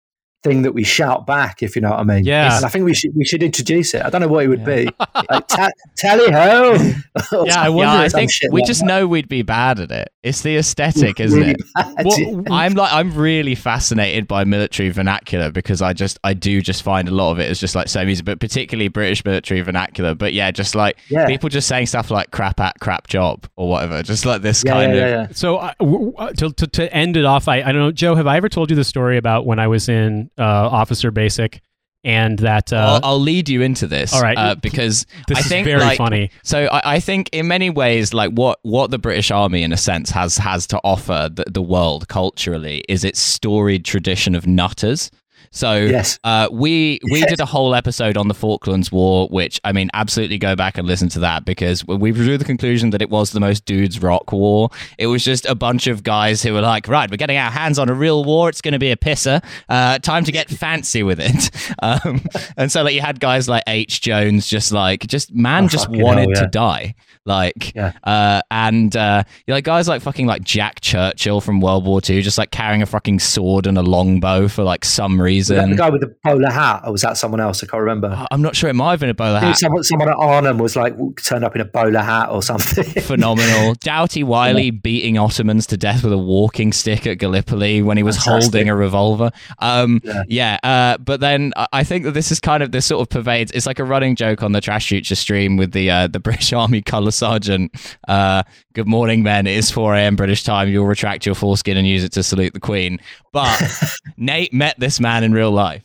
thing 0.43 0.63
that 0.63 0.73
we 0.73 0.85
shout 0.85 1.27
back, 1.27 1.63
if 1.63 1.77
you 1.77 1.83
know 1.83 1.91
what 1.91 2.01
I 2.01 2.05
mean. 2.05 2.25
Yeah. 2.25 2.57
And 2.57 2.65
I 2.65 2.69
think 2.69 2.85
we 2.85 2.95
should 2.95 3.15
we 3.15 3.25
should 3.25 3.43
introduce 3.43 3.95
it. 3.95 4.03
I 4.03 4.11
don't 4.11 4.21
know 4.21 4.29
what 4.29 4.45
it 4.45 4.49
would 4.49 4.61
yeah. 4.61 4.85
be. 4.85 4.91
Like 5.31 5.47
ta- 5.49 5.71
tally 5.97 6.31
ho. 6.33 6.73
yeah, 7.45 7.61
I 7.61 7.69
wonder. 7.69 7.95
Yeah, 7.95 8.01
I 8.01 8.09
think 8.09 8.31
we 8.51 8.61
like 8.61 8.67
just 8.67 8.81
that. 8.81 8.87
know 8.87 9.07
we'd 9.07 9.29
be 9.29 9.43
bad 9.43 9.79
at 9.79 9.91
it. 9.91 10.13
It's 10.23 10.41
the 10.41 10.57
aesthetic, 10.57 11.21
isn't 11.21 11.39
really 11.39 11.53
it? 11.53 11.67
Well, 12.05 12.45
I'm 12.51 12.75
like 12.75 12.93
I'm 12.93 13.15
really 13.15 13.55
fascinated 13.55 14.27
by 14.27 14.45
military 14.45 14.89
vernacular 14.91 15.51
because 15.51 15.83
I 15.83 15.93
just 15.93 16.19
I 16.25 16.33
do 16.33 16.63
just 16.63 16.83
find 16.83 17.09
a 17.09 17.11
lot 17.11 17.33
of 17.33 17.39
it 17.39 17.51
is 17.51 17.61
just 17.61 17.75
like 17.75 17.89
so 17.89 18.03
easy, 18.03 18.23
but 18.23 18.41
particularly 18.41 18.89
British 18.89 19.25
military 19.25 19.61
vernacular. 19.61 20.15
But 20.15 20.33
yeah, 20.33 20.51
just 20.51 20.75
like 20.75 20.97
yeah. 21.11 21.27
people 21.27 21.49
just 21.49 21.69
saying 21.69 21.87
stuff 21.87 22.11
like 22.11 22.31
crap 22.31 22.61
at 22.61 22.81
crap 22.81 23.09
job 23.09 23.47
or 23.57 23.69
whatever, 23.69 24.03
just 24.03 24.25
like 24.25 24.43
this 24.43 24.63
yeah, 24.65 24.73
kind 24.73 24.97
of. 24.97 25.37
So 25.37 25.59
uh, 25.59 25.75
uh, 26.19 26.33
to, 26.33 26.51
to 26.51 26.67
to 26.67 26.95
end 26.95 27.17
it 27.17 27.25
off, 27.25 27.47
I 27.47 27.57
I 27.57 27.73
don't 27.73 27.83
know, 27.83 27.93
Joe. 27.93 28.15
Have 28.15 28.27
I 28.27 28.37
ever 28.37 28.49
told 28.49 28.71
you 28.71 28.77
the 28.77 28.85
story 28.85 29.17
about 29.19 29.45
when 29.45 29.59
I 29.59 29.67
was 29.67 29.89
in 29.89 30.30
uh, 30.39 30.43
Officer 30.43 31.11
Basic, 31.11 31.61
and 32.03 32.39
that 32.39 32.73
uh, 32.73 33.01
I'll, 33.03 33.13
I'll, 33.13 33.21
lead 33.21 33.49
you 33.49 33.63
into 33.63 33.87
this. 33.87 34.15
All 34.15 34.23
right, 34.23 34.37
uh, 34.37 34.55
because 34.55 35.07
this 35.29 35.39
I 35.39 35.43
think 35.43 35.67
very 35.67 35.81
like, 35.81 35.99
funny. 35.99 36.31
So 36.43 36.67
I, 36.67 36.95
I, 36.95 37.01
think 37.01 37.29
in 37.33 37.47
many 37.47 37.71
ways, 37.71 38.15
like 38.15 38.31
what 38.33 38.59
what 38.63 38.91
the 38.91 38.99
British 38.99 39.31
Army, 39.31 39.63
in 39.63 39.73
a 39.73 39.77
sense, 39.77 40.11
has 40.11 40.39
has 40.39 40.67
to 40.69 40.81
offer 40.83 41.29
the, 41.33 41.45
the 41.47 41.63
world 41.63 42.09
culturally 42.09 42.85
is 42.89 43.05
its 43.05 43.21
storied 43.21 43.85
tradition 43.85 44.35
of 44.35 44.47
nutters. 44.47 45.11
So 45.53 45.75
yes. 45.75 46.19
uh, 46.23 46.49
we 46.51 47.01
we 47.11 47.21
yes. 47.21 47.31
did 47.31 47.41
a 47.41 47.47
whole 47.47 47.75
episode 47.75 48.17
on 48.17 48.29
the 48.29 48.35
Falklands 48.35 48.93
War, 48.93 49.27
which 49.29 49.61
I 49.65 49.73
mean, 49.73 49.91
absolutely 49.95 50.39
go 50.39 50.55
back 50.55 50.79
and 50.79 50.87
listen 50.87 51.09
to 51.11 51.19
that 51.21 51.45
because 51.45 51.85
we 51.85 52.13
drew 52.13 52.39
the 52.39 52.45
conclusion 52.45 52.91
that 52.91 53.03
it 53.03 53.11
was 53.11 53.33
the 53.33 53.41
most 53.41 53.65
dudes 53.65 54.01
rock 54.01 54.31
war. 54.31 54.71
It 54.97 55.09
was 55.09 55.25
just 55.25 55.47
a 55.47 55.57
bunch 55.57 55.89
of 55.89 56.05
guys 56.05 56.41
who 56.41 56.53
were 56.53 56.61
like, 56.61 56.87
right, 56.87 57.11
we're 57.11 57.17
getting 57.17 57.37
our 57.37 57.51
hands 57.51 57.81
on 57.81 57.89
a 57.89 57.95
real 57.95 58.25
war. 58.25 58.49
It's 58.49 58.61
going 58.61 58.73
to 58.73 58.79
be 58.79 58.93
a 58.93 58.97
pisser. 58.97 59.43
Uh, 59.69 59.99
time 59.99 60.23
to 60.25 60.31
get 60.31 60.49
fancy 60.49 61.03
with 61.03 61.21
it. 61.21 61.51
Um, 61.83 62.23
and 62.57 62.71
so 62.71 62.83
like 62.83 62.95
you 62.95 63.01
had 63.01 63.21
guys 63.21 63.49
like 63.49 63.63
H 63.67 64.01
Jones, 64.01 64.47
just 64.47 64.71
like 64.71 65.07
just 65.07 65.33
man, 65.35 65.65
oh, 65.65 65.69
just 65.69 65.89
wanted 65.89 66.23
hell, 66.23 66.31
yeah. 66.35 66.41
to 66.43 66.47
die. 66.49 66.95
Like, 67.27 67.75
yeah. 67.75 67.93
uh, 68.03 68.41
and 68.51 68.95
uh, 68.97 69.25
you 69.47 69.55
like 69.55 69.65
guys 69.65 69.89
like 69.89 70.03
fucking 70.03 70.27
like 70.27 70.43
Jack 70.43 70.81
Churchill 70.81 71.41
from 71.41 71.61
World 71.61 71.85
War 71.85 72.01
II, 72.09 72.23
just 72.23 72.39
like 72.39 72.51
carrying 72.51 72.83
a 72.83 72.87
fucking 72.87 73.21
sword 73.21 73.67
and 73.67 73.77
a 73.77 73.83
longbow 73.83 74.49
for 74.49 74.63
like 74.63 74.85
some 74.85 75.21
reason. 75.21 75.71
the 75.71 75.77
guy 75.77 75.91
with 75.91 76.01
the 76.01 76.15
bowler 76.25 76.51
hat, 76.51 76.83
or 76.85 76.93
was 76.93 77.03
that 77.03 77.17
someone 77.17 77.41
else? 77.41 77.63
I 77.63 77.67
can't 77.67 77.81
remember. 77.81 78.27
I'm 78.31 78.43
not 78.43 78.57
sure. 78.57 78.71
It 78.71 78.75
might 78.75 78.93
have 78.93 79.01
been 79.01 79.11
a 79.11 79.15
bowler 79.15 79.39
hat. 79.39 79.59
Someone, 79.59 79.83
someone 79.83 80.09
at 80.09 80.17
Arnhem 80.17 80.59
was 80.59 80.77
like 80.77 80.95
turned 81.23 81.45
up 81.45 81.55
in 81.55 81.61
a 81.61 81.67
bowler 81.67 82.01
hat 82.01 82.31
or 82.31 82.43
something. 82.43 82.85
Phenomenal. 83.03 83.75
Doughty 83.81 84.23
Wylie 84.23 84.65
yeah. 84.65 84.71
beating 84.71 85.19
Ottomans 85.19 85.67
to 85.69 85.77
death 85.77 86.03
with 86.03 86.13
a 86.13 86.19
walking 86.19 86.73
stick 86.73 87.07
at 87.07 87.19
Gallipoli 87.19 87.83
when 87.83 87.97
he 87.97 88.03
was 88.03 88.17
Fantastic. 88.17 88.53
holding 88.53 88.69
a 88.69 88.75
revolver. 88.75 89.31
Um, 89.59 90.01
yeah. 90.05 90.23
yeah 90.29 90.59
uh, 90.63 90.99
but 90.99 91.21
then 91.21 91.53
I 91.73 91.85
think 91.85 92.05
that 92.05 92.13
this 92.13 92.33
is 92.33 92.41
kind 92.41 92.63
of 92.63 92.73
this 92.73 92.87
sort 92.87 93.03
of 93.03 93.09
pervades. 93.11 93.53
It's 93.53 93.67
like 93.67 93.79
a 93.79 93.85
running 93.85 94.17
joke 94.17 94.43
on 94.43 94.53
the 94.53 94.61
Trash 94.61 94.89
Future 94.89 95.15
stream 95.15 95.57
with 95.57 95.73
the 95.73 95.91
uh, 95.91 96.07
the 96.07 96.21
British 96.21 96.53
Army 96.61 96.83
colour 97.11 97.31
Sergeant, 97.31 97.97
uh, 98.09 98.43
good 98.73 98.87
morning, 98.87 99.23
men. 99.23 99.47
It 99.47 99.57
is 99.57 99.71
4 99.71 99.95
a.m. 99.95 100.17
British 100.17 100.43
time. 100.43 100.69
You'll 100.69 100.87
retract 100.87 101.27
your 101.27 101.35
foreskin 101.35 101.77
and 101.77 101.87
use 101.87 102.05
it 102.05 102.13
to 102.13 102.23
salute 102.23 102.55
the 102.55 102.61
Queen. 102.61 102.99
But 103.33 103.61
Nate 104.17 104.53
met 104.53 104.79
this 104.79 105.01
man 105.01 105.25
in 105.25 105.33
real 105.33 105.51
life. 105.51 105.85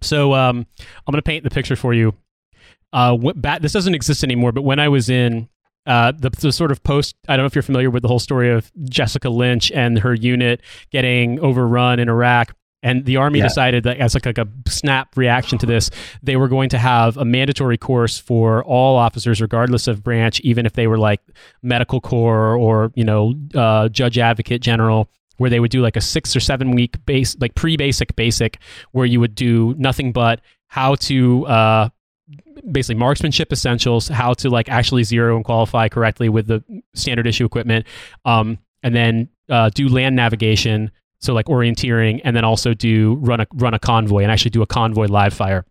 So 0.00 0.34
um, 0.34 0.66
I'm 0.78 1.12
going 1.12 1.18
to 1.18 1.22
paint 1.22 1.44
the 1.44 1.50
picture 1.50 1.76
for 1.76 1.94
you. 1.94 2.14
Uh, 2.92 3.16
bat, 3.16 3.62
this 3.62 3.72
doesn't 3.72 3.94
exist 3.94 4.24
anymore, 4.24 4.52
but 4.52 4.62
when 4.62 4.78
I 4.78 4.88
was 4.88 5.08
in 5.08 5.48
uh, 5.86 6.12
the, 6.12 6.30
the, 6.30 6.52
sort 6.52 6.70
of 6.70 6.82
post, 6.82 7.14
I 7.28 7.36
don't 7.36 7.44
know 7.44 7.48
if 7.48 7.54
you're 7.54 7.62
familiar 7.62 7.90
with 7.90 8.02
the 8.02 8.08
whole 8.08 8.18
story 8.18 8.50
of 8.50 8.72
Jessica 8.88 9.28
Lynch 9.28 9.70
and 9.72 9.98
her 9.98 10.14
unit 10.14 10.62
getting 10.90 11.38
overrun 11.40 11.98
in 11.98 12.08
Iraq. 12.08 12.54
And 12.86 13.04
the 13.04 13.16
army 13.16 13.40
yeah. 13.40 13.48
decided 13.48 13.82
that 13.82 13.96
as 13.96 14.14
like, 14.14 14.26
like 14.26 14.38
a 14.38 14.46
snap 14.68 15.16
reaction 15.16 15.58
to 15.58 15.66
this, 15.66 15.90
they 16.22 16.36
were 16.36 16.46
going 16.46 16.68
to 16.68 16.78
have 16.78 17.16
a 17.16 17.24
mandatory 17.24 17.76
course 17.76 18.16
for 18.16 18.64
all 18.64 18.96
officers, 18.96 19.40
regardless 19.40 19.88
of 19.88 20.04
branch, 20.04 20.38
even 20.42 20.66
if 20.66 20.74
they 20.74 20.86
were 20.86 20.96
like 20.96 21.20
medical 21.64 22.00
corps 22.00 22.54
or 22.54 22.92
you 22.94 23.02
know 23.02 23.34
uh, 23.56 23.88
judge 23.88 24.18
advocate 24.18 24.62
general, 24.62 25.10
where 25.38 25.50
they 25.50 25.58
would 25.58 25.72
do 25.72 25.82
like 25.82 25.96
a 25.96 26.00
six 26.00 26.36
or 26.36 26.38
seven 26.38 26.76
week 26.76 27.04
base, 27.06 27.36
like 27.40 27.56
pre 27.56 27.76
basic 27.76 28.14
basic, 28.14 28.60
where 28.92 29.04
you 29.04 29.18
would 29.18 29.34
do 29.34 29.74
nothing 29.76 30.12
but 30.12 30.40
how 30.68 30.94
to 30.94 31.44
uh, 31.46 31.88
basically 32.70 32.94
marksmanship 32.94 33.52
essentials, 33.52 34.06
how 34.06 34.32
to 34.34 34.48
like 34.48 34.68
actually 34.68 35.02
zero 35.02 35.34
and 35.34 35.44
qualify 35.44 35.88
correctly 35.88 36.28
with 36.28 36.46
the 36.46 36.62
standard 36.94 37.26
issue 37.26 37.44
equipment, 37.44 37.84
um, 38.24 38.58
and 38.84 38.94
then 38.94 39.28
uh, 39.48 39.70
do 39.74 39.88
land 39.88 40.14
navigation 40.14 40.92
so 41.26 41.34
like 41.34 41.46
orienteering, 41.46 42.20
and 42.24 42.34
then 42.34 42.44
also 42.44 42.72
do 42.72 43.16
run 43.16 43.40
a 43.40 43.46
run 43.54 43.74
a 43.74 43.78
convoy 43.78 44.22
and 44.22 44.32
actually 44.32 44.50
do 44.50 44.62
a 44.62 44.66
convoy 44.66 45.06
live 45.06 45.34
fire. 45.34 45.64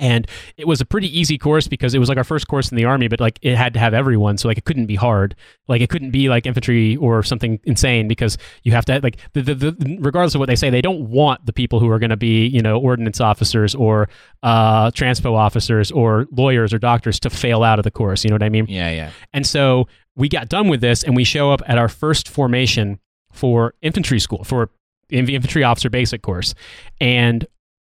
And 0.00 0.26
it 0.56 0.66
was 0.66 0.80
a 0.80 0.86
pretty 0.86 1.16
easy 1.16 1.36
course 1.36 1.68
because 1.68 1.92
it 1.92 1.98
was 1.98 2.08
like 2.08 2.16
our 2.16 2.24
first 2.24 2.48
course 2.48 2.70
in 2.70 2.76
the 2.78 2.86
army, 2.86 3.06
but 3.06 3.20
like 3.20 3.38
it 3.42 3.54
had 3.54 3.74
to 3.74 3.80
have 3.80 3.92
everyone, 3.92 4.38
so 4.38 4.48
like 4.48 4.56
it 4.56 4.64
couldn't 4.64 4.86
be 4.86 4.94
hard. 4.94 5.36
Like 5.68 5.82
it 5.82 5.90
couldn't 5.90 6.10
be 6.10 6.30
like 6.30 6.46
infantry 6.46 6.96
or 6.96 7.22
something 7.22 7.60
insane 7.64 8.08
because 8.08 8.38
you 8.62 8.72
have 8.72 8.86
to 8.86 9.00
like 9.02 9.18
the, 9.34 9.42
the, 9.42 9.54
the 9.54 9.98
regardless 10.00 10.34
of 10.34 10.38
what 10.38 10.46
they 10.46 10.56
say, 10.56 10.70
they 10.70 10.80
don't 10.80 11.10
want 11.10 11.44
the 11.44 11.52
people 11.52 11.80
who 11.80 11.90
are 11.90 11.98
going 11.98 12.10
to 12.10 12.16
be 12.16 12.46
you 12.46 12.62
know 12.62 12.80
ordnance 12.80 13.20
officers 13.20 13.74
or 13.74 14.08
uh, 14.42 14.90
transpo 14.92 15.34
officers 15.34 15.92
or 15.92 16.26
lawyers 16.32 16.72
or 16.72 16.78
doctors 16.78 17.20
to 17.20 17.28
fail 17.28 17.62
out 17.62 17.78
of 17.78 17.82
the 17.82 17.90
course. 17.90 18.24
You 18.24 18.30
know 18.30 18.36
what 18.36 18.42
I 18.42 18.48
mean? 18.48 18.66
Yeah, 18.68 18.90
yeah. 18.90 19.10
And 19.34 19.46
so 19.46 19.86
we 20.16 20.30
got 20.30 20.48
done 20.48 20.68
with 20.68 20.80
this, 20.80 21.02
and 21.02 21.14
we 21.14 21.24
show 21.24 21.52
up 21.52 21.60
at 21.66 21.76
our 21.76 21.88
first 21.88 22.26
formation 22.26 23.00
for 23.32 23.74
infantry 23.82 24.18
school 24.18 24.44
for 24.44 24.70
infantry 25.10 25.64
officer 25.64 25.90
basic 25.90 26.22
course, 26.22 26.54
and 27.00 27.46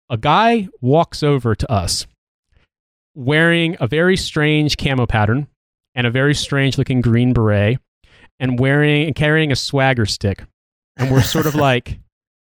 a 0.10 0.18
guy 0.18 0.68
walks 0.82 1.24
over 1.24 1.56
to 1.56 1.72
us 1.72 2.06
wearing 3.16 3.76
a 3.80 3.88
very 3.88 4.18
strange 4.18 4.78
camo 4.78 5.06
pattern 5.06 5.48
and 5.96 6.08
a 6.08 6.12
very 6.12 6.34
strange 6.34 6.78
looking 6.78 7.02
green 7.02 7.34
beret 7.34 7.80
and 8.40 8.60
wearing 8.60 9.08
and 9.08 9.16
carrying 9.16 9.52
a 9.52 9.56
swagger 9.56 10.06
stick. 10.06 10.44
And 10.98 11.12
we're 11.12 11.22
sort 11.22 11.46
of 11.46 11.56
like, 11.70 12.00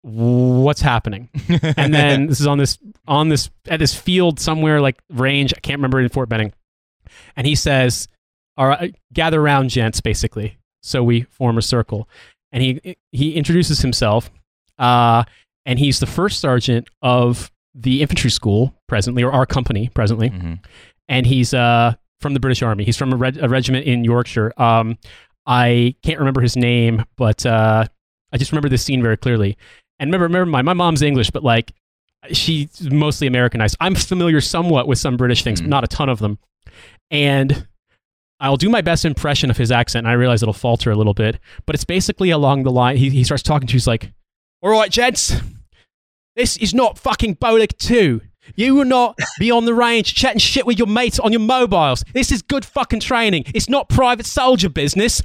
what's 0.02 0.80
happening? 0.80 1.28
And 1.76 1.94
then 1.94 2.26
this 2.26 2.40
is 2.40 2.46
on 2.46 2.58
this 2.58 2.78
on 3.06 3.28
this 3.28 3.50
at 3.68 3.78
this 3.78 3.94
field 3.94 4.40
somewhere 4.40 4.80
like 4.80 5.00
range, 5.10 5.52
I 5.56 5.60
can't 5.60 5.78
remember 5.78 6.00
in 6.00 6.08
Fort 6.08 6.28
Benning. 6.28 6.52
And 7.36 7.46
he 7.46 7.54
says, 7.54 8.08
All 8.56 8.66
right, 8.66 8.94
gather 9.12 9.40
around, 9.40 9.70
gents, 9.70 10.00
basically. 10.00 10.58
So 10.82 11.02
we 11.04 11.22
form 11.22 11.58
a 11.58 11.62
circle. 11.62 12.08
And 12.50 12.62
he 12.62 12.96
he 13.12 13.34
introduces 13.34 13.80
himself. 13.80 14.30
Uh, 14.78 15.24
and 15.66 15.78
he's 15.78 16.00
the 16.00 16.06
first 16.06 16.40
sergeant 16.40 16.88
of 17.02 17.50
the 17.74 18.02
infantry 18.02 18.30
school 18.30 18.74
presently, 18.88 19.22
or 19.22 19.32
our 19.32 19.46
company 19.46 19.90
presently. 19.94 20.30
Mhm. 20.30 20.58
And 21.08 21.26
he's 21.26 21.54
uh, 21.54 21.94
from 22.20 22.34
the 22.34 22.40
British 22.40 22.62
Army. 22.62 22.84
He's 22.84 22.96
from 22.96 23.12
a, 23.12 23.16
reg- 23.16 23.38
a 23.42 23.48
regiment 23.48 23.86
in 23.86 24.04
Yorkshire. 24.04 24.52
Um, 24.60 24.98
I 25.46 25.94
can't 26.02 26.18
remember 26.18 26.40
his 26.40 26.56
name, 26.56 27.04
but 27.16 27.44
uh, 27.46 27.84
I 28.32 28.36
just 28.36 28.52
remember 28.52 28.68
this 28.68 28.82
scene 28.82 29.02
very 29.02 29.16
clearly. 29.16 29.56
And 29.98 30.08
remember, 30.08 30.24
remember 30.24 30.50
my, 30.50 30.62
my 30.62 30.72
mom's 30.72 31.02
English, 31.02 31.30
but 31.30 31.42
like 31.44 31.72
she's 32.32 32.90
mostly 32.90 33.26
Americanized. 33.26 33.76
I'm 33.80 33.94
familiar 33.94 34.40
somewhat 34.40 34.86
with 34.86 34.98
some 34.98 35.16
British 35.16 35.42
things, 35.42 35.60
Mm. 35.60 35.64
but 35.64 35.70
not 35.70 35.84
a 35.84 35.88
ton 35.88 36.08
of 36.08 36.18
them. 36.20 36.38
And 37.10 37.66
I'll 38.40 38.56
do 38.56 38.68
my 38.68 38.80
best 38.80 39.04
impression 39.04 39.50
of 39.50 39.56
his 39.56 39.70
accent. 39.72 40.06
And 40.06 40.10
I 40.10 40.14
realize 40.14 40.42
it'll 40.42 40.52
falter 40.52 40.90
a 40.90 40.96
little 40.96 41.14
bit, 41.14 41.38
but 41.66 41.74
it's 41.74 41.84
basically 41.84 42.30
along 42.30 42.62
the 42.64 42.70
line. 42.70 42.96
He, 42.96 43.10
he 43.10 43.24
starts 43.24 43.42
talking 43.42 43.66
to. 43.68 43.72
He's 43.72 43.86
like, 43.86 44.12
All 44.62 44.70
right, 44.70 44.90
gents, 44.90 45.34
this 46.36 46.56
is 46.56 46.72
not 46.72 46.98
fucking 46.98 47.36
Bolek 47.36 47.76
2. 47.78 48.20
You 48.56 48.74
will 48.74 48.84
not 48.84 49.18
be 49.38 49.50
on 49.50 49.64
the 49.64 49.74
range 49.74 50.14
chatting 50.14 50.38
shit 50.38 50.66
with 50.66 50.78
your 50.78 50.86
mates 50.88 51.18
on 51.18 51.32
your 51.32 51.40
mobiles. 51.40 52.04
This 52.12 52.30
is 52.32 52.42
good 52.42 52.64
fucking 52.64 53.00
training. 53.00 53.44
It's 53.54 53.68
not 53.68 53.88
private 53.88 54.26
soldier 54.26 54.68
business. 54.68 55.22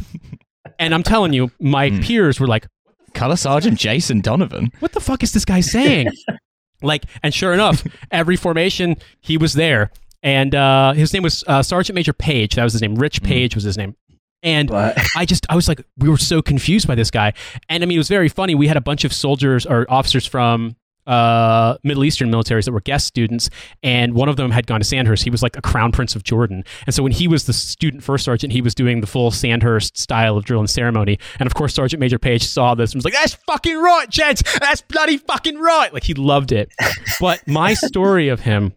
And 0.80 0.94
I'm 0.94 1.04
telling 1.04 1.34
you, 1.34 1.52
my 1.60 1.90
Mm. 1.90 2.04
peers 2.04 2.40
were 2.40 2.48
like, 2.48 2.68
Color 3.14 3.36
Sergeant 3.38 3.80
Jason 3.80 4.22
Donovan. 4.22 4.72
what 4.80 4.92
the 4.92 5.00
fuck 5.00 5.24
is 5.24 5.32
this 5.34 5.46
guy 5.46 5.62
saying? 5.62 6.10
like, 6.84 7.06
and 7.24 7.34
sure 7.34 7.54
enough, 7.54 7.84
every 8.12 8.36
formation 8.36 8.96
he 9.22 9.38
was 9.38 9.54
there, 9.54 9.92
and 10.22 10.54
uh, 10.54 10.94
his 10.94 11.14
name 11.14 11.24
was 11.24 11.44
uh, 11.48 11.64
Sergeant 11.64 11.96
Major 11.96 12.14
Page. 12.14 12.56
That 12.56 12.64
was 12.64 12.74
his 12.74 12.82
name. 12.84 12.94
Rich 12.96 13.24
Page 13.24 13.56
was 13.56 13.64
his 13.64 13.78
name. 13.78 13.96
And. 14.44 14.72
I 15.16 15.26
just, 15.26 15.46
I 15.50 15.56
was 15.56 15.68
like, 15.68 15.82
we 15.98 16.10
were 16.10 16.18
so 16.18 16.42
confused 16.42 16.88
by 16.88 16.96
this 16.96 17.12
guy. 17.12 17.34
And 17.70 17.84
I 17.84 17.86
mean, 17.86 17.98
it 17.98 18.00
was 18.00 18.08
very 18.08 18.30
funny. 18.30 18.56
We 18.56 18.68
had 18.68 18.78
a 18.78 18.82
bunch 18.82 19.04
of 19.04 19.14
soldiers 19.14 19.66
or 19.66 19.86
officers 19.90 20.26
from 20.26 20.76
uh, 21.08 21.78
Middle 21.84 22.04
Eastern 22.04 22.30
militaries 22.30 22.66
that 22.66 22.74
were 22.74 22.82
guest 22.82 23.08
students, 23.08 23.50
and 23.82 24.14
one 24.14 24.30
of 24.30 24.36
them 24.36 24.52
had 24.52 24.68
gone 24.68 24.80
to 24.80 24.86
Sandhurst. 24.86 25.24
He 25.24 25.30
was 25.30 25.42
like 25.42 25.58
a 25.58 25.62
crown 25.62 25.92
prince 25.92 26.16
of 26.16 26.24
Jordan. 26.24 26.64
And 26.86 26.94
so 26.94 27.02
when 27.02 27.14
he 27.14 27.28
was 27.28 27.46
the 27.46 27.54
student 27.54 28.04
first 28.04 28.26
sergeant, 28.26 28.54
he 28.54 28.62
was 28.62 28.76
doing 28.76 29.02
the 29.02 29.08
full 29.08 29.32
Sandhurst 29.32 29.98
style 29.98 30.38
of 30.38 30.44
drill 30.44 30.60
and 30.60 30.70
ceremony. 30.70 31.18
And 31.40 31.48
of 31.48 31.56
course, 31.56 31.74
Sergeant 31.74 32.00
Major 32.00 32.20
Page 32.20 32.44
saw 32.44 32.76
this 32.76 32.92
and 32.92 33.00
was 33.00 33.06
like, 33.06 33.14
that's 33.14 33.36
fucking 33.48 33.78
right, 33.78 34.10
gents. 34.10 34.44
That's 34.60 34.82
bloody 34.82 35.18
fucking 35.18 35.58
right. 35.58 35.94
Like 35.94 36.04
he 36.04 36.14
loved 36.14 36.52
it. 36.52 36.72
But 37.20 37.48
my 37.48 37.74
story 37.74 38.28
of 38.28 38.42
him 38.42 38.74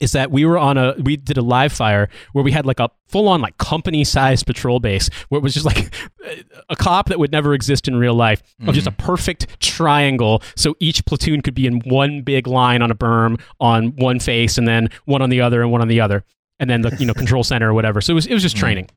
is 0.00 0.12
that 0.12 0.30
we 0.30 0.44
were 0.44 0.58
on 0.58 0.76
a 0.78 0.94
we 1.02 1.16
did 1.16 1.36
a 1.36 1.42
live 1.42 1.72
fire 1.72 2.08
where 2.32 2.44
we 2.44 2.52
had 2.52 2.64
like 2.66 2.80
a 2.80 2.88
full 3.08 3.28
on 3.28 3.40
like 3.40 3.56
company 3.58 4.04
sized 4.04 4.46
patrol 4.46 4.80
base 4.80 5.08
where 5.28 5.38
it 5.38 5.42
was 5.42 5.54
just 5.54 5.66
like 5.66 5.92
a 6.68 6.76
cop 6.76 7.08
that 7.08 7.18
would 7.18 7.32
never 7.32 7.54
exist 7.54 7.88
in 7.88 7.96
real 7.96 8.14
life 8.14 8.42
of 8.66 8.74
just 8.74 8.86
a 8.86 8.92
perfect 8.92 9.60
triangle. 9.60 10.42
So 10.56 10.76
each 10.80 11.04
platoon 11.06 11.40
could 11.40 11.54
be 11.54 11.66
in 11.66 11.80
one 11.80 12.22
big 12.22 12.46
line 12.46 12.82
on 12.82 12.90
a 12.90 12.94
berm 12.94 13.40
on 13.60 13.88
one 13.96 14.20
face 14.20 14.58
and 14.58 14.68
then 14.68 14.88
one 15.06 15.22
on 15.22 15.30
the 15.30 15.40
other 15.40 15.62
and 15.62 15.72
one 15.72 15.80
on 15.80 15.88
the 15.88 16.00
other 16.00 16.24
and 16.60 16.68
then 16.68 16.82
the 16.82 16.94
you 16.98 17.06
know 17.06 17.14
control 17.14 17.42
center 17.44 17.70
or 17.70 17.74
whatever. 17.74 18.00
So 18.00 18.12
it 18.12 18.14
was 18.14 18.26
it 18.26 18.34
was 18.34 18.42
just 18.42 18.56
Mm. 18.56 18.60
training 18.60 18.88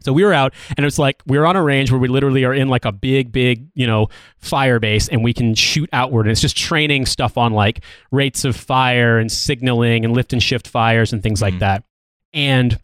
so 0.00 0.12
we 0.12 0.24
were 0.24 0.32
out, 0.32 0.52
and 0.70 0.78
it 0.80 0.84
was 0.84 0.98
like 0.98 1.22
we 1.26 1.38
were 1.38 1.46
on 1.46 1.56
a 1.56 1.62
range 1.62 1.90
where 1.90 2.00
we 2.00 2.08
literally 2.08 2.44
are 2.44 2.54
in 2.54 2.68
like 2.68 2.84
a 2.84 2.92
big, 2.92 3.32
big, 3.32 3.66
you 3.74 3.86
know, 3.86 4.08
fire 4.38 4.78
base, 4.78 5.08
and 5.08 5.24
we 5.24 5.32
can 5.32 5.54
shoot 5.54 5.88
outward. 5.92 6.26
And 6.26 6.30
it's 6.32 6.40
just 6.40 6.56
training 6.56 7.06
stuff 7.06 7.36
on 7.36 7.52
like 7.52 7.82
rates 8.12 8.44
of 8.44 8.54
fire 8.56 9.18
and 9.18 9.30
signaling 9.32 10.04
and 10.04 10.14
lift 10.14 10.32
and 10.32 10.42
shift 10.42 10.68
fires 10.68 11.12
and 11.12 11.22
things 11.22 11.42
like 11.42 11.54
Mhm. 11.54 11.58
that. 11.60 11.84
And 12.32 12.78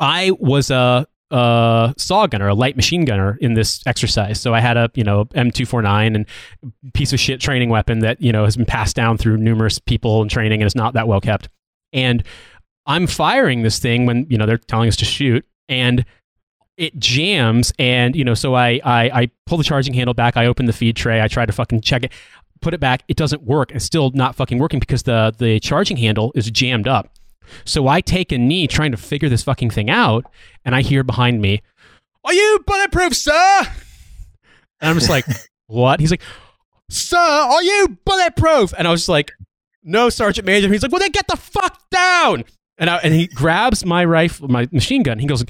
I 0.00 0.32
was 0.38 0.70
a, 0.70 1.06
a 1.30 1.94
saw 1.96 2.26
gunner, 2.26 2.48
a 2.48 2.54
light 2.54 2.74
machine 2.74 3.04
gunner 3.04 3.36
in 3.40 3.54
this 3.54 3.82
exercise. 3.86 4.40
So 4.40 4.52
I 4.54 4.60
had 4.60 4.76
a 4.76 4.90
you 4.94 5.04
know 5.04 5.26
M249 5.26 6.14
and 6.16 6.26
piece 6.94 7.12
of 7.12 7.20
shit 7.20 7.40
training 7.40 7.68
weapon 7.68 8.00
that 8.00 8.20
you 8.20 8.32
know 8.32 8.44
has 8.44 8.56
been 8.56 8.66
passed 8.66 8.96
down 8.96 9.18
through 9.18 9.36
numerous 9.36 9.78
people 9.78 10.22
in 10.22 10.28
training 10.28 10.60
and 10.62 10.66
is 10.66 10.74
not 10.74 10.94
that 10.94 11.06
well 11.06 11.20
kept. 11.20 11.48
And 11.92 12.24
I'm 12.86 13.06
firing 13.06 13.62
this 13.62 13.78
thing 13.78 14.06
when 14.06 14.26
you 14.30 14.38
know 14.38 14.46
they're 14.46 14.58
telling 14.58 14.88
us 14.88 14.96
to 14.96 15.04
shoot, 15.04 15.44
and 15.68 16.04
it 16.80 16.98
jams 16.98 17.74
and 17.78 18.16
you 18.16 18.24
know 18.24 18.32
so 18.32 18.54
I, 18.54 18.80
I 18.82 19.10
i 19.12 19.30
pull 19.44 19.58
the 19.58 19.64
charging 19.64 19.92
handle 19.92 20.14
back 20.14 20.38
i 20.38 20.46
open 20.46 20.64
the 20.64 20.72
feed 20.72 20.96
tray 20.96 21.20
i 21.20 21.28
try 21.28 21.44
to 21.44 21.52
fucking 21.52 21.82
check 21.82 22.04
it 22.04 22.12
put 22.62 22.72
it 22.72 22.80
back 22.80 23.02
it 23.06 23.18
doesn't 23.18 23.42
work 23.42 23.70
it's 23.70 23.84
still 23.84 24.10
not 24.12 24.34
fucking 24.34 24.58
working 24.58 24.80
because 24.80 25.02
the 25.02 25.34
the 25.38 25.60
charging 25.60 25.98
handle 25.98 26.32
is 26.34 26.50
jammed 26.50 26.88
up. 26.88 27.12
So 27.66 27.86
i 27.86 28.00
take 28.00 28.32
a 28.32 28.38
knee 28.38 28.66
trying 28.66 28.92
to 28.92 28.96
figure 28.96 29.28
this 29.28 29.42
fucking 29.42 29.70
thing 29.70 29.90
out 29.90 30.24
and 30.64 30.74
i 30.74 30.80
hear 30.80 31.04
behind 31.04 31.42
me 31.42 31.60
are 32.24 32.32
you 32.32 32.60
bulletproof 32.66 33.14
sir? 33.14 33.60
And 34.80 34.88
i'm 34.90 34.96
just 34.96 35.10
like 35.10 35.26
what? 35.66 36.00
He's 36.00 36.10
like 36.10 36.22
sir 36.88 37.18
are 37.18 37.62
you 37.62 37.98
bulletproof? 38.06 38.72
And 38.78 38.88
i 38.88 38.90
was 38.90 39.02
just 39.02 39.10
like 39.10 39.32
no 39.82 40.08
sergeant 40.08 40.46
major. 40.46 40.72
He's 40.72 40.82
like 40.82 40.92
well 40.92 41.00
then 41.00 41.10
get 41.10 41.28
the 41.28 41.36
fuck 41.36 41.78
down. 41.90 42.44
And, 42.78 42.88
I, 42.88 42.96
and 42.98 43.12
he 43.12 43.26
grabs 43.26 43.84
my 43.84 44.02
rifle 44.06 44.48
my 44.48 44.66
machine 44.72 45.02
gun 45.02 45.18
he 45.18 45.26
goes 45.26 45.44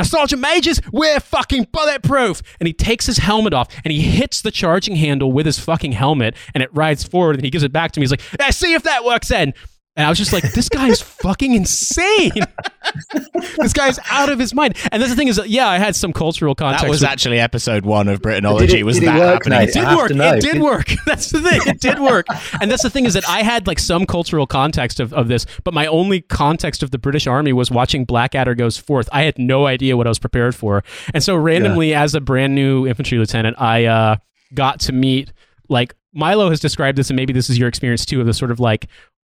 now, 0.00 0.04
Sergeant 0.04 0.40
Majors, 0.40 0.80
we're 0.92 1.20
fucking 1.20 1.68
bulletproof. 1.72 2.42
And 2.58 2.66
he 2.66 2.72
takes 2.72 3.04
his 3.04 3.18
helmet 3.18 3.52
off 3.52 3.68
and 3.84 3.92
he 3.92 4.00
hits 4.00 4.40
the 4.40 4.50
charging 4.50 4.96
handle 4.96 5.30
with 5.30 5.44
his 5.44 5.58
fucking 5.58 5.92
helmet 5.92 6.34
and 6.54 6.62
it 6.62 6.70
rides 6.74 7.04
forward 7.04 7.36
and 7.36 7.44
he 7.44 7.50
gives 7.50 7.64
it 7.64 7.70
back 7.70 7.92
to 7.92 8.00
me. 8.00 8.04
He's 8.04 8.10
like, 8.10 8.22
"Eh, 8.40 8.50
see 8.50 8.72
if 8.72 8.82
that 8.84 9.04
works 9.04 9.28
then. 9.28 9.52
And 9.96 10.06
I 10.06 10.08
was 10.08 10.18
just 10.18 10.32
like, 10.32 10.52
this 10.52 10.68
guy 10.68 10.88
is 10.88 11.02
fucking 11.02 11.52
insane. 11.52 12.30
this 13.58 13.72
guy's 13.72 13.98
out 14.08 14.28
of 14.28 14.38
his 14.38 14.54
mind. 14.54 14.76
And 14.92 15.02
that's 15.02 15.10
the 15.10 15.16
thing 15.16 15.28
is, 15.28 15.36
that, 15.36 15.50
yeah, 15.50 15.68
I 15.68 15.78
had 15.78 15.96
some 15.96 16.12
cultural 16.12 16.54
context. 16.54 16.84
That 16.84 16.90
was 16.90 17.00
with- 17.00 17.10
actually 17.10 17.40
episode 17.40 17.84
one 17.84 18.08
of 18.08 18.22
Did 18.22 18.44
it- 18.72 18.84
was 18.84 18.96
did 19.00 19.02
it 19.02 19.06
that 19.06 19.18
work, 19.18 19.44
happening? 19.44 19.58
mate? 19.58 19.68
it 19.70 19.72
did 19.74 19.84
I 19.84 19.96
work. 19.96 20.10
It 20.12 20.40
did 20.40 20.62
work. 20.62 20.88
That's 21.06 21.30
the 21.30 21.40
thing. 21.40 21.60
It 21.66 21.80
did 21.80 21.98
work. 21.98 22.26
and 22.60 22.70
that's 22.70 22.82
the 22.82 22.90
thing 22.90 23.04
is 23.04 23.14
that 23.14 23.28
I 23.28 23.42
had 23.42 23.66
like 23.66 23.78
some 23.78 24.06
cultural 24.06 24.46
context 24.46 25.00
of, 25.00 25.12
of 25.12 25.28
this, 25.28 25.44
but 25.64 25.74
my 25.74 25.86
only 25.86 26.20
context 26.20 26.82
of 26.82 26.92
the 26.92 26.98
British 26.98 27.26
Army 27.26 27.52
was 27.52 27.70
watching 27.70 28.04
Blackadder 28.04 28.54
Goes 28.54 28.78
Forth. 28.78 29.08
I 29.12 29.24
had 29.24 29.38
no 29.38 29.66
idea 29.66 29.96
what 29.96 30.06
I 30.06 30.10
was 30.10 30.18
prepared 30.20 30.54
for. 30.54 30.84
And 31.12 31.22
so 31.22 31.34
randomly, 31.36 31.94
as 31.94 32.14
a 32.14 32.20
brand 32.20 32.54
new 32.54 32.86
infantry 32.86 33.18
lieutenant, 33.18 33.56
I 33.60 33.86
uh, 33.86 34.16
got 34.54 34.80
to 34.80 34.92
meet 34.92 35.32
like 35.68 35.94
Milo 36.12 36.48
has 36.50 36.60
described 36.60 36.96
this, 36.96 37.10
and 37.10 37.16
maybe 37.16 37.32
this 37.32 37.50
is 37.50 37.58
your 37.58 37.68
experience 37.68 38.06
too, 38.06 38.20
of 38.20 38.26
the 38.26 38.34
sort 38.34 38.50
of 38.50 38.60
like 38.60 38.86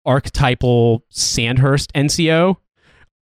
archetypal 0.07 1.05
Sandhurst 1.11 1.93
NCO 1.95 2.57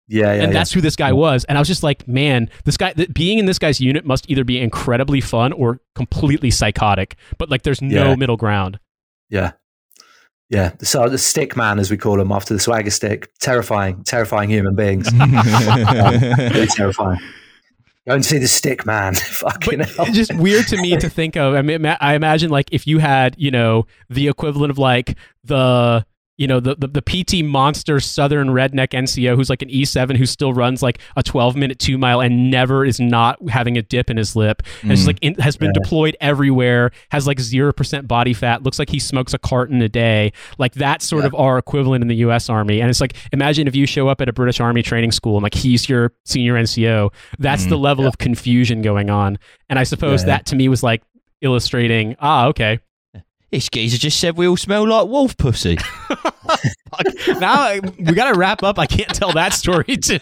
Yeah, 0.09 0.27
yeah. 0.27 0.33
and 0.43 0.43
yeah. 0.43 0.59
that's 0.59 0.73
who 0.73 0.81
this 0.81 0.97
guy 0.97 1.13
was. 1.13 1.45
And 1.45 1.57
I 1.57 1.61
was 1.61 1.69
just 1.69 1.83
like, 1.83 2.07
man, 2.09 2.51
this 2.65 2.77
guy, 2.77 2.93
th- 2.93 3.13
being 3.15 3.39
in 3.39 3.47
this 3.47 3.59
guy's 3.59 3.81
unit 3.81 4.05
must 4.05 4.29
either 4.31 4.45
be 4.45 4.61
incredibly 4.61 5.21
fun 5.21 5.53
or 5.53 5.81
completely 5.95 6.51
psychotic. 6.51 7.17
But 7.39 7.51
like, 7.51 7.63
there's 7.63 7.81
no 7.81 8.11
Yeah. 8.11 8.17
middle 8.17 8.37
ground. 8.37 8.79
Yeah. 9.31 9.53
Yeah. 10.51 10.73
So 10.83 11.09
the 11.09 11.17
stick 11.17 11.57
man, 11.57 11.79
as 11.79 11.91
we 11.91 11.97
call 11.97 12.21
him, 12.21 12.31
after 12.31 12.53
the 12.53 12.61
swagger 12.61 12.91
stick, 12.91 13.31
terrifying, 13.41 14.05
terrifying 14.05 14.51
human 14.51 14.75
beings. 14.75 15.09
Um, 15.23 16.21
really 16.53 16.67
terrifying. 16.67 17.19
Go 18.07 18.15
and 18.15 18.25
see 18.25 18.39
the 18.39 18.49
stick 18.49 18.85
man. 18.85 19.15
Fucking 19.17 19.79
But 19.79 19.89
hell. 19.89 20.07
it's 20.09 20.17
just 20.17 20.35
weird 20.35 20.67
to 20.69 20.77
me 20.77 20.97
to 20.97 21.09
think 21.09 21.37
of. 21.37 21.55
I 21.55 21.63
mean, 21.63 21.87
I 21.87 22.15
imagine 22.15 22.51
like 22.51 22.69
if 22.73 22.87
you 22.87 22.99
had, 22.99 23.37
you 23.39 23.51
know, 23.53 23.87
the 24.11 24.29
equivalent 24.29 24.71
of 24.73 24.79
like 24.79 25.17
the. 25.45 26.05
You 26.43 26.48
know 26.48 26.59
the, 26.59 26.74
the 26.74 26.89
the 26.89 27.02
PT 27.02 27.44
monster 27.44 28.01
Southern 28.01 28.48
redneck 28.48 28.89
NCO 28.89 29.36
who's 29.36 29.48
like 29.48 29.62
an 29.62 29.69
E7 29.69 30.16
who 30.16 30.27
still 30.27 30.52
runs 30.52 30.82
like 30.82 30.98
a 31.16 31.23
12 31.23 31.55
minute 31.55 31.78
two 31.78 31.97
mile 31.98 32.20
and 32.20 32.51
never 32.51 32.85
is 32.85 32.98
not 32.98 33.39
having 33.48 33.77
a 33.78 33.82
dip 33.82 34.10
in 34.10 34.16
his 34.16 34.35
lip 34.35 34.62
and 34.82 34.90
Mm. 34.90 34.94
it's 34.94 35.06
like 35.06 35.19
in, 35.20 35.35
has 35.36 35.56
been 35.56 35.70
Yeah. 35.73 35.81
deployed 35.82 36.16
everywhere 36.20 36.90
has 37.12 37.28
like 37.28 37.39
zero 37.39 37.73
percent 37.73 38.09
body 38.09 38.35
fat 38.35 38.64
looks 38.64 38.78
like 38.81 38.90
he 38.90 38.98
smokes 38.98 39.32
a 39.35 39.39
carton 39.39 39.81
a 39.82 39.89
day 39.89 40.32
like 40.59 40.73
that's 40.74 41.06
sort 41.06 41.23
Yeah. 41.23 41.28
of 41.28 41.35
our 41.36 41.59
equivalent 41.59 42.02
in 42.02 42.09
the 42.09 42.16
U.S. 42.27 42.51
Army 42.51 42.81
and 42.81 42.90
it's 42.90 43.01
like 43.01 43.14
imagine 43.32 43.69
if 43.69 43.77
you 43.77 43.86
show 43.86 44.09
up 44.09 44.20
at 44.20 44.28
a 44.28 44.32
British 44.32 44.59
Army 44.60 44.82
training 44.82 45.12
school 45.12 45.36
and 45.36 45.44
like 45.44 45.55
he's 45.55 45.89
your 45.89 46.12
senior 46.24 46.55
NCO 46.55 47.10
that's 47.39 47.66
Mm. 47.66 47.69
the 47.69 47.78
level 47.78 48.05
of 48.06 48.19
confusion 48.19 48.82
going 48.82 49.10
on 49.10 49.39
and 49.69 49.78
I 49.78 49.85
suppose 49.85 50.23
Yeah, 50.23 50.27
yeah. 50.27 50.36
that 50.39 50.47
to 50.47 50.56
me 50.56 50.69
was 50.69 50.82
like 50.82 51.02
illustrating 51.40 52.16
ah 52.20 52.47
okay 52.47 52.81
This 53.53 53.69
geezer 53.69 53.99
just 53.99 54.19
said 54.19 54.37
we 54.39 54.47
all 54.49 54.57
smell 54.57 54.89
like 54.89 55.07
wolf 55.09 55.37
pussy. 55.37 55.77
now 57.39 57.74
we 57.99 58.12
got 58.15 58.33
to 58.33 58.39
wrap 58.39 58.62
up. 58.62 58.79
I 58.79 58.87
can't 58.87 59.15
tell 59.15 59.33
that 59.35 59.53
story 59.53 59.97
too. 60.03 60.19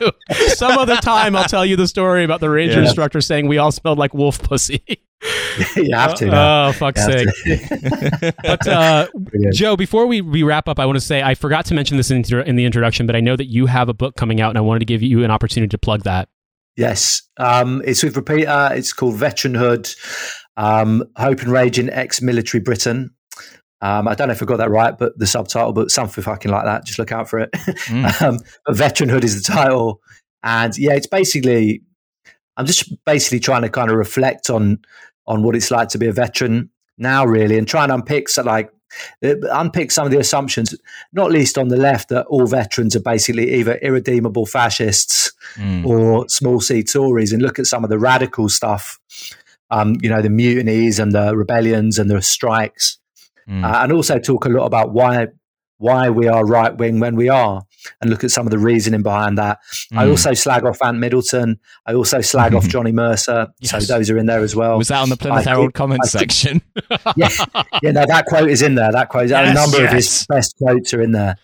Some 0.48 0.72
other 0.76 0.96
time 0.96 1.36
I'll 1.36 1.44
tell 1.44 1.64
you 1.64 1.76
the 1.76 1.86
story 1.88 2.24
about 2.24 2.40
the 2.40 2.50
ranger 2.50 2.80
Yeah. 2.80 2.86
instructor 2.86 3.20
saying 3.20 3.46
we 3.46 3.58
all 3.58 3.70
smelled 3.70 3.98
like 3.98 4.14
wolf 4.14 4.42
pussy. 4.42 4.82
you 5.76 5.94
have 5.94 6.14
to. 6.16 6.26
now. 6.26 6.68
Oh, 6.68 6.72
fuck's 6.72 7.04
sake. 7.04 7.28
But 8.42 8.66
uh, 8.66 9.06
Joe, 9.52 9.76
before 9.76 10.06
we, 10.06 10.20
we 10.22 10.42
wrap 10.42 10.68
up, 10.68 10.80
I 10.80 10.86
want 10.86 10.96
to 10.96 11.04
say 11.04 11.22
I 11.22 11.34
forgot 11.34 11.66
to 11.66 11.74
mention 11.74 11.96
this 11.98 12.10
in, 12.10 12.24
in 12.46 12.56
the 12.56 12.64
introduction, 12.64 13.06
but 13.06 13.14
I 13.14 13.20
know 13.20 13.36
that 13.36 13.46
you 13.46 13.66
have 13.66 13.88
a 13.88 13.94
book 13.94 14.16
coming 14.16 14.40
out, 14.40 14.48
and 14.48 14.58
I 14.58 14.62
wanted 14.62 14.80
to 14.80 14.86
give 14.86 15.02
you 15.02 15.22
an 15.22 15.30
opportunity 15.30 15.68
to 15.68 15.78
plug 15.78 16.02
that. 16.02 16.28
Yes, 16.76 17.22
um, 17.36 17.82
it's 17.84 18.02
with 18.02 18.16
Repeater. 18.16 18.70
It's 18.72 18.92
called 18.92 19.14
Veteranhood, 19.16 19.94
um, 20.56 21.04
Hope 21.16 21.40
and 21.42 21.52
Rage 21.52 21.78
in 21.78 21.90
Ex-Military 21.90 22.60
Britain. 22.62 23.10
Um, 23.82 24.06
I 24.08 24.14
don't 24.14 24.28
know 24.28 24.32
if 24.32 24.42
I 24.42 24.46
got 24.46 24.58
that 24.58 24.70
right, 24.70 24.96
but 24.96 25.18
the 25.18 25.26
subtitle, 25.26 25.72
but 25.72 25.90
something 25.90 26.22
fucking 26.22 26.50
like 26.50 26.64
that. 26.64 26.84
Just 26.84 26.98
look 26.98 27.12
out 27.12 27.28
for 27.28 27.38
it. 27.38 27.50
Mm. 27.52 28.22
um, 28.22 28.38
but 28.66 28.76
Veteranhood 28.76 29.24
is 29.24 29.42
the 29.42 29.52
title, 29.52 30.00
and 30.42 30.76
yeah, 30.78 30.92
it's 30.92 31.06
basically. 31.06 31.82
I'm 32.56 32.66
just 32.66 32.92
basically 33.06 33.40
trying 33.40 33.62
to 33.62 33.70
kind 33.70 33.90
of 33.90 33.96
reflect 33.96 34.50
on 34.50 34.80
on 35.26 35.42
what 35.42 35.56
it's 35.56 35.70
like 35.70 35.88
to 35.90 35.98
be 35.98 36.08
a 36.08 36.12
veteran 36.12 36.70
now, 36.98 37.24
really, 37.24 37.56
and 37.56 37.66
try 37.66 37.84
and 37.84 37.92
unpick 37.92 38.28
so 38.28 38.42
like 38.42 38.70
uh, 39.24 39.34
unpick 39.52 39.90
some 39.90 40.04
of 40.04 40.10
the 40.10 40.18
assumptions, 40.18 40.74
not 41.12 41.30
least 41.30 41.56
on 41.56 41.68
the 41.68 41.76
left, 41.76 42.10
that 42.10 42.26
all 42.26 42.46
veterans 42.46 42.94
are 42.96 43.00
basically 43.00 43.54
either 43.54 43.76
irredeemable 43.76 44.46
fascists 44.46 45.32
Mm. 45.56 45.84
or 45.84 46.28
small 46.28 46.60
C 46.60 46.84
Tories 46.84 47.32
and 47.32 47.42
look 47.42 47.58
at 47.58 47.66
some 47.66 47.82
of 47.82 47.90
the 47.90 47.98
radical 47.98 48.48
stuff, 48.48 49.00
um, 49.70 49.96
you 50.00 50.08
know, 50.08 50.22
the 50.22 50.30
mutinies 50.30 51.00
and 51.00 51.10
the 51.10 51.36
rebellions 51.36 51.98
and 51.98 52.08
the 52.08 52.22
strikes, 52.22 52.99
Mm. 53.48 53.64
uh, 53.64 53.82
and 53.82 53.92
also 53.92 54.18
talk 54.18 54.44
a 54.44 54.48
lot 54.48 54.66
about 54.66 54.92
why 54.92 55.28
why 55.78 56.10
we 56.10 56.28
are 56.28 56.44
right 56.44 56.76
wing 56.76 57.00
when 57.00 57.16
we 57.16 57.30
are, 57.30 57.62
and 58.02 58.10
look 58.10 58.22
at 58.22 58.30
some 58.30 58.46
of 58.46 58.50
the 58.50 58.58
reasoning 58.58 59.02
behind 59.02 59.38
that. 59.38 59.58
I 59.94 60.04
Mm. 60.04 60.10
also 60.10 60.34
slag 60.34 60.66
off 60.66 60.82
Ant 60.82 60.98
Middleton. 60.98 61.58
I 61.86 61.94
also 61.94 62.20
slag 62.20 62.54
off 62.54 62.68
Johnny 62.74 62.92
Mercer. 62.92 63.48
Yes. 63.60 63.70
So 63.86 63.94
those 63.96 64.10
are 64.10 64.18
in 64.18 64.26
there 64.26 64.40
as 64.40 64.54
well. 64.54 64.76
was 64.76 64.88
that 64.88 65.00
on 65.00 65.08
the 65.08 65.16
Plymouth 65.16 65.46
I 65.46 65.50
Herald 65.50 65.72
comments 65.72 66.14
I 66.14 66.18
section? 66.18 66.60
yeah, 67.16 67.30
yeah, 67.82 67.92
no, 67.92 68.04
that 68.06 68.26
quote 68.26 68.50
is 68.50 68.60
in 68.60 68.74
there. 68.74 68.92
That 68.92 69.08
quote, 69.08 69.24
is 69.24 69.30
a 69.30 69.42
Yes, 69.42 69.54
number 69.54 69.82
of 69.86 69.90
his 69.90 70.26
best 70.28 70.54
quotes 70.58 70.92
are 70.92 71.00
in 71.00 71.12
there. 71.12 71.36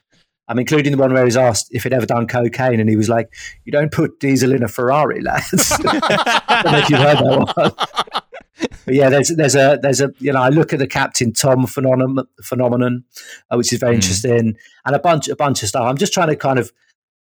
I'm 0.48 0.59
including 0.60 0.93
the 0.93 0.98
one 0.98 1.12
where 1.14 1.24
he's 1.24 1.36
asked 1.39 1.68
if 1.73 1.82
he'd 1.85 1.93
ever 1.94 2.06
done 2.06 2.27
cocaine, 2.28 2.78
and 2.78 2.89
he 2.90 2.94
was 2.97 3.09
like, 3.09 3.32
"You 3.64 3.73
don't 3.73 3.90
put 3.90 4.20
diesel 4.20 4.52
in 4.52 4.62
a 4.62 4.68
Ferrari, 4.68 5.20
lads." 5.23 5.73
I 5.86 6.60
don't 6.62 6.73
know 6.73 6.78
if 6.78 6.90
you've 6.90 7.01
heard 7.01 7.18
that 7.18 7.52
one. 7.56 8.23
But 8.59 8.95
yeah, 8.95 9.09
there's 9.11 9.35
there's 9.37 9.55
a 9.55 9.78
there's 9.83 10.01
a 10.01 10.11
you 10.19 10.33
know 10.33 10.41
I 10.41 10.49
look 10.49 10.73
at 10.73 10.78
the 10.78 10.87
Captain 10.87 11.33
Tom 11.33 11.66
phenomenon 11.66 12.27
phenomenon, 12.43 13.05
uh, 13.51 13.57
which 13.57 13.73
is 13.73 13.78
very 13.81 13.93
Mm. 13.93 13.97
interesting, 13.97 14.57
and 14.85 14.97
a 14.97 14.99
bunch 14.99 15.28
a 15.28 15.37
bunch 15.37 15.62
of 15.62 15.69
stuff. 15.69 15.83
I'm 15.85 15.97
just 15.99 16.12
trying 16.12 16.28
to 16.28 16.37
kind 16.37 16.59
of 16.59 16.73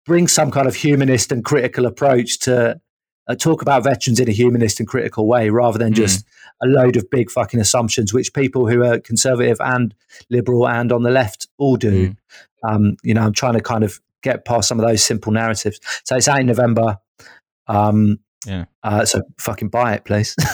bring 0.06 0.28
some 0.28 0.50
kind 0.50 0.68
of 0.68 0.74
humanist 0.76 1.32
and 1.32 1.44
critical 1.44 1.86
approach 1.86 2.38
to 2.40 2.78
uh, 3.26 3.34
talk 3.34 3.62
about 3.62 3.82
veterans 3.82 4.20
in 4.20 4.28
a 4.28 4.32
humanist 4.32 4.78
and 4.80 4.88
critical 4.88 5.26
way, 5.26 5.48
rather 5.50 5.78
than 5.78 5.92
Mm. 5.92 5.96
just 5.96 6.26
a 6.62 6.66
load 6.66 6.96
of 6.96 7.10
big 7.10 7.30
fucking 7.30 7.58
assumptions, 7.58 8.12
which 8.12 8.32
people 8.34 8.68
who 8.68 8.84
are 8.84 9.00
conservative 9.00 9.56
and 9.60 9.94
liberal 10.30 10.68
and 10.68 10.92
on 10.92 11.02
the 11.02 11.10
left 11.10 11.48
all 11.58 11.76
do. 11.76 12.10
Mm. 12.10 12.16
Um, 12.62 12.96
you 13.02 13.14
know, 13.14 13.22
I'm 13.22 13.32
trying 13.32 13.54
to 13.54 13.60
kind 13.62 13.82
of 13.82 14.00
get 14.22 14.44
past 14.44 14.68
some 14.68 14.78
of 14.78 14.86
those 14.86 15.02
simple 15.02 15.32
narratives. 15.32 15.80
So 16.04 16.16
it's 16.16 16.28
out 16.28 16.40
in 16.40 16.46
November. 16.46 16.98
Um, 17.66 18.18
Yeah. 18.46 18.64
Uh, 18.82 19.04
so 19.04 19.22
fucking 19.38 19.68
buy 19.68 19.94
it, 19.94 20.04
please. 20.04 20.34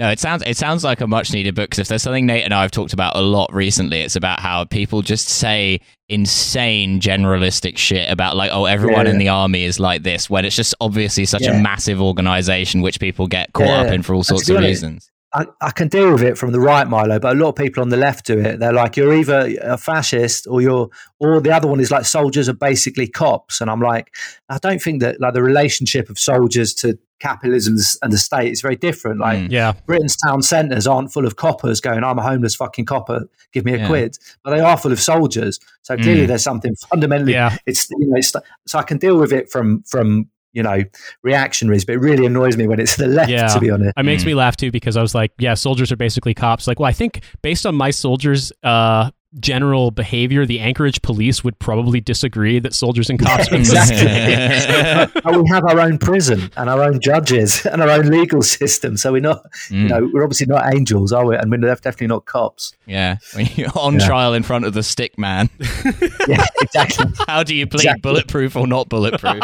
No, 0.00 0.08
it 0.10 0.20
sounds 0.20 0.44
it 0.46 0.56
sounds 0.56 0.84
like 0.84 1.00
a 1.00 1.08
much 1.08 1.32
needed 1.32 1.56
book 1.56 1.70
because 1.70 1.80
if 1.80 1.88
there's 1.88 2.04
something 2.04 2.24
Nate 2.24 2.44
and 2.44 2.54
I 2.54 2.62
have 2.62 2.70
talked 2.70 2.92
about 2.92 3.16
a 3.16 3.20
lot 3.20 3.52
recently, 3.52 4.00
it's 4.02 4.14
about 4.14 4.38
how 4.38 4.64
people 4.64 5.02
just 5.02 5.28
say 5.28 5.80
insane 6.08 7.00
generalistic 7.00 7.76
shit 7.78 8.08
about 8.08 8.36
like, 8.36 8.52
oh, 8.52 8.66
everyone 8.66 9.06
Yeah. 9.06 9.12
in 9.12 9.18
the 9.18 9.28
army 9.28 9.64
is 9.64 9.80
like 9.80 10.04
this, 10.04 10.30
when 10.30 10.44
it's 10.44 10.54
just 10.54 10.72
obviously 10.80 11.24
such 11.24 11.42
a 11.46 11.52
massive 11.54 12.00
organization 12.00 12.80
which 12.80 13.00
people 13.00 13.26
get 13.26 13.52
caught 13.54 13.66
Yeah. 13.66 13.80
up 13.80 13.92
in 13.92 14.02
for 14.04 14.14
all 14.14 14.22
sorts 14.22 14.48
of 14.48 14.58
reasons. 14.60 15.10
I, 15.34 15.44
I 15.60 15.70
can 15.72 15.88
deal 15.88 16.12
with 16.12 16.22
it 16.22 16.38
from 16.38 16.52
the 16.52 16.60
right, 16.60 16.88
Milo, 16.88 17.18
but 17.18 17.36
a 17.36 17.38
lot 17.38 17.50
of 17.50 17.54
people 17.56 17.82
on 17.82 17.90
the 17.90 17.98
left 17.98 18.24
do 18.24 18.38
it. 18.38 18.60
They're 18.60 18.72
like, 18.72 18.96
you're 18.96 19.12
either 19.14 19.54
a 19.62 19.76
fascist 19.76 20.46
or 20.48 20.62
you're, 20.62 20.88
or 21.18 21.38
the 21.40 21.54
other 21.54 21.68
one 21.68 21.80
is 21.80 21.90
like 21.90 22.06
soldiers 22.06 22.48
are 22.48 22.54
basically 22.54 23.06
cops. 23.06 23.60
And 23.60 23.70
I'm 23.70 23.80
like, 23.82 24.14
I 24.48 24.56
don't 24.56 24.80
think 24.80 25.02
that 25.02 25.20
like 25.20 25.34
the 25.34 25.42
relationship 25.42 26.08
of 26.08 26.18
soldiers 26.18 26.72
to 26.76 26.98
capitalism 27.20 27.76
and 28.00 28.10
the 28.12 28.16
state 28.16 28.52
is 28.52 28.62
very 28.62 28.76
different. 28.76 29.20
Like 29.20 29.38
Mm. 29.40 29.50
Yeah. 29.50 29.72
Britain's 29.86 30.16
town 30.16 30.40
centres 30.40 30.86
aren't 30.86 31.12
full 31.12 31.26
of 31.26 31.36
coppers 31.36 31.80
going, 31.82 32.04
I'm 32.04 32.18
a 32.18 32.22
homeless 32.22 32.54
fucking 32.54 32.86
copper, 32.86 33.28
give 33.52 33.66
me 33.66 33.74
a 33.74 33.78
Yeah. 33.78 33.86
quid. 33.86 34.18
But 34.42 34.50
they 34.52 34.60
are 34.60 34.78
full 34.78 34.92
of 34.92 35.00
soldiers. 35.00 35.60
So 35.82 35.94
clearly 35.96 36.24
Mm. 36.24 36.28
there's 36.28 36.44
something 36.44 36.74
fundamentally, 36.90 37.32
Yeah. 37.32 37.54
it's, 37.66 37.90
you 37.90 38.06
know, 38.08 38.16
it's, 38.16 38.32
so 38.66 38.78
I 38.78 38.82
can 38.82 38.96
deal 38.96 39.18
with 39.18 39.32
it 39.32 39.50
from, 39.50 39.82
from, 39.82 40.28
you 40.52 40.62
know, 40.62 40.82
reactionaries, 41.22 41.84
but 41.84 41.94
it 41.94 41.98
really 41.98 42.26
annoys 42.26 42.56
me 42.56 42.66
when 42.66 42.80
it's 42.80 42.96
the 42.96 43.06
left, 43.06 43.30
Yeah. 43.30 43.48
to 43.48 43.60
be 43.60 43.70
honest. 43.70 43.92
It 43.96 44.02
makes 44.04 44.22
Mm. 44.22 44.26
me 44.26 44.34
laugh 44.34 44.56
too 44.56 44.70
because 44.70 44.96
I 44.96 45.02
was 45.02 45.14
like, 45.14 45.32
yeah, 45.38 45.54
soldiers 45.54 45.92
are 45.92 45.96
basically 45.96 46.34
cops. 46.34 46.66
Like, 46.66 46.80
well, 46.80 46.88
I 46.88 46.92
think 46.92 47.22
based 47.42 47.66
on 47.66 47.74
my 47.74 47.90
soldiers' 47.90 48.52
uh, 48.62 49.10
general 49.40 49.90
behavior, 49.90 50.46
the 50.46 50.58
Anchorage 50.58 51.02
police 51.02 51.44
would 51.44 51.58
probably 51.58 52.00
disagree 52.00 52.58
that 52.60 52.72
soldiers 52.74 53.10
and 53.10 53.18
cops. 53.18 53.50
would 53.50 53.60
Exactly. 53.60 53.98
and 55.24 55.42
we 55.42 55.48
have 55.50 55.64
our 55.64 55.80
own 55.80 55.98
prison 55.98 56.50
and 56.56 56.70
our 56.70 56.82
own 56.82 56.98
judges 57.00 57.64
and 57.72 57.82
our 57.82 57.90
own 57.90 58.06
legal 58.06 58.40
system. 58.40 58.96
So 58.96 59.12
we're 59.12 59.20
not, 59.20 59.42
you 59.70 59.78
Mm. 59.78 59.88
know, 59.90 60.10
we're 60.12 60.24
obviously 60.24 60.46
not 60.46 60.74
angels, 60.74 61.12
are 61.12 61.26
we? 61.26 61.36
And 61.36 61.50
we're 61.50 61.58
definitely 61.58 62.06
not 62.06 62.24
cops. 62.24 62.74
Yeah, 62.86 63.16
when 63.34 63.46
you're 63.54 63.68
on 63.74 64.00
Yeah. 64.00 64.06
trial 64.06 64.32
in 64.34 64.42
front 64.42 64.64
of 64.64 64.72
the 64.74 64.82
stick 64.82 65.18
man. 65.18 65.50
Yeah, 66.26 66.44
exactly. 66.60 67.06
How 67.26 67.42
do 67.42 67.54
you 67.54 67.66
plead 67.66 67.80
Exactly. 67.84 68.00
bulletproof 68.02 68.54
or 68.56 68.66
not 68.66 68.88
bulletproof? 68.90 69.40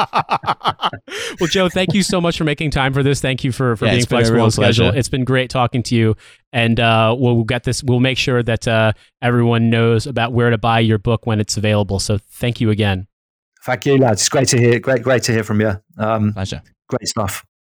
well, 1.40 1.48
Joe, 1.50 1.68
thank 1.68 1.94
you 1.94 2.02
so 2.02 2.20
much 2.20 2.36
for 2.36 2.44
making 2.44 2.70
time 2.70 2.92
for 2.92 3.02
this. 3.02 3.20
Thank 3.20 3.42
you 3.44 3.52
for, 3.52 3.76
for 3.76 3.86
Yeah, 3.86 3.92
being 3.92 3.98
it's 4.02 4.06
been 4.06 4.16
a 4.16 4.20
flexible 4.20 4.36
real 4.36 4.44
on 4.46 4.50
schedule. 4.50 4.84
pleasure. 4.86 4.98
It's 4.98 5.08
been 5.08 5.24
great 5.24 5.48
talking 5.50 5.82
to 5.84 5.94
you. 5.94 6.16
And 6.52 6.78
uh, 6.78 7.16
we'll, 7.18 7.34
we'll 7.36 7.44
get 7.44 7.64
this. 7.64 7.82
We'll 7.82 8.00
make 8.00 8.18
sure 8.18 8.42
that 8.42 8.68
uh, 8.68 8.92
everyone 9.22 9.73
knows 9.74 10.06
about 10.06 10.32
where 10.32 10.50
to 10.50 10.58
buy 10.58 10.80
your 10.80 10.98
book 10.98 11.26
when 11.26 11.40
it's 11.40 11.56
available. 11.56 11.98
So 11.98 12.18
thank 12.18 12.60
you 12.60 12.70
again. 12.70 13.06
Thank 13.64 13.86
you, 13.86 13.96
lads. 13.98 14.20
It's 14.22 14.28
great 14.28 14.48
to 14.48 14.58
hear. 14.58 14.78
Great, 14.78 15.02
great 15.02 15.22
to 15.24 15.32
hear 15.32 15.42
from 15.44 15.60
you. 15.60 15.72
Um, 15.98 16.32
Pleasure. 16.34 16.62
great 16.88 17.08
stuff. 17.08 17.44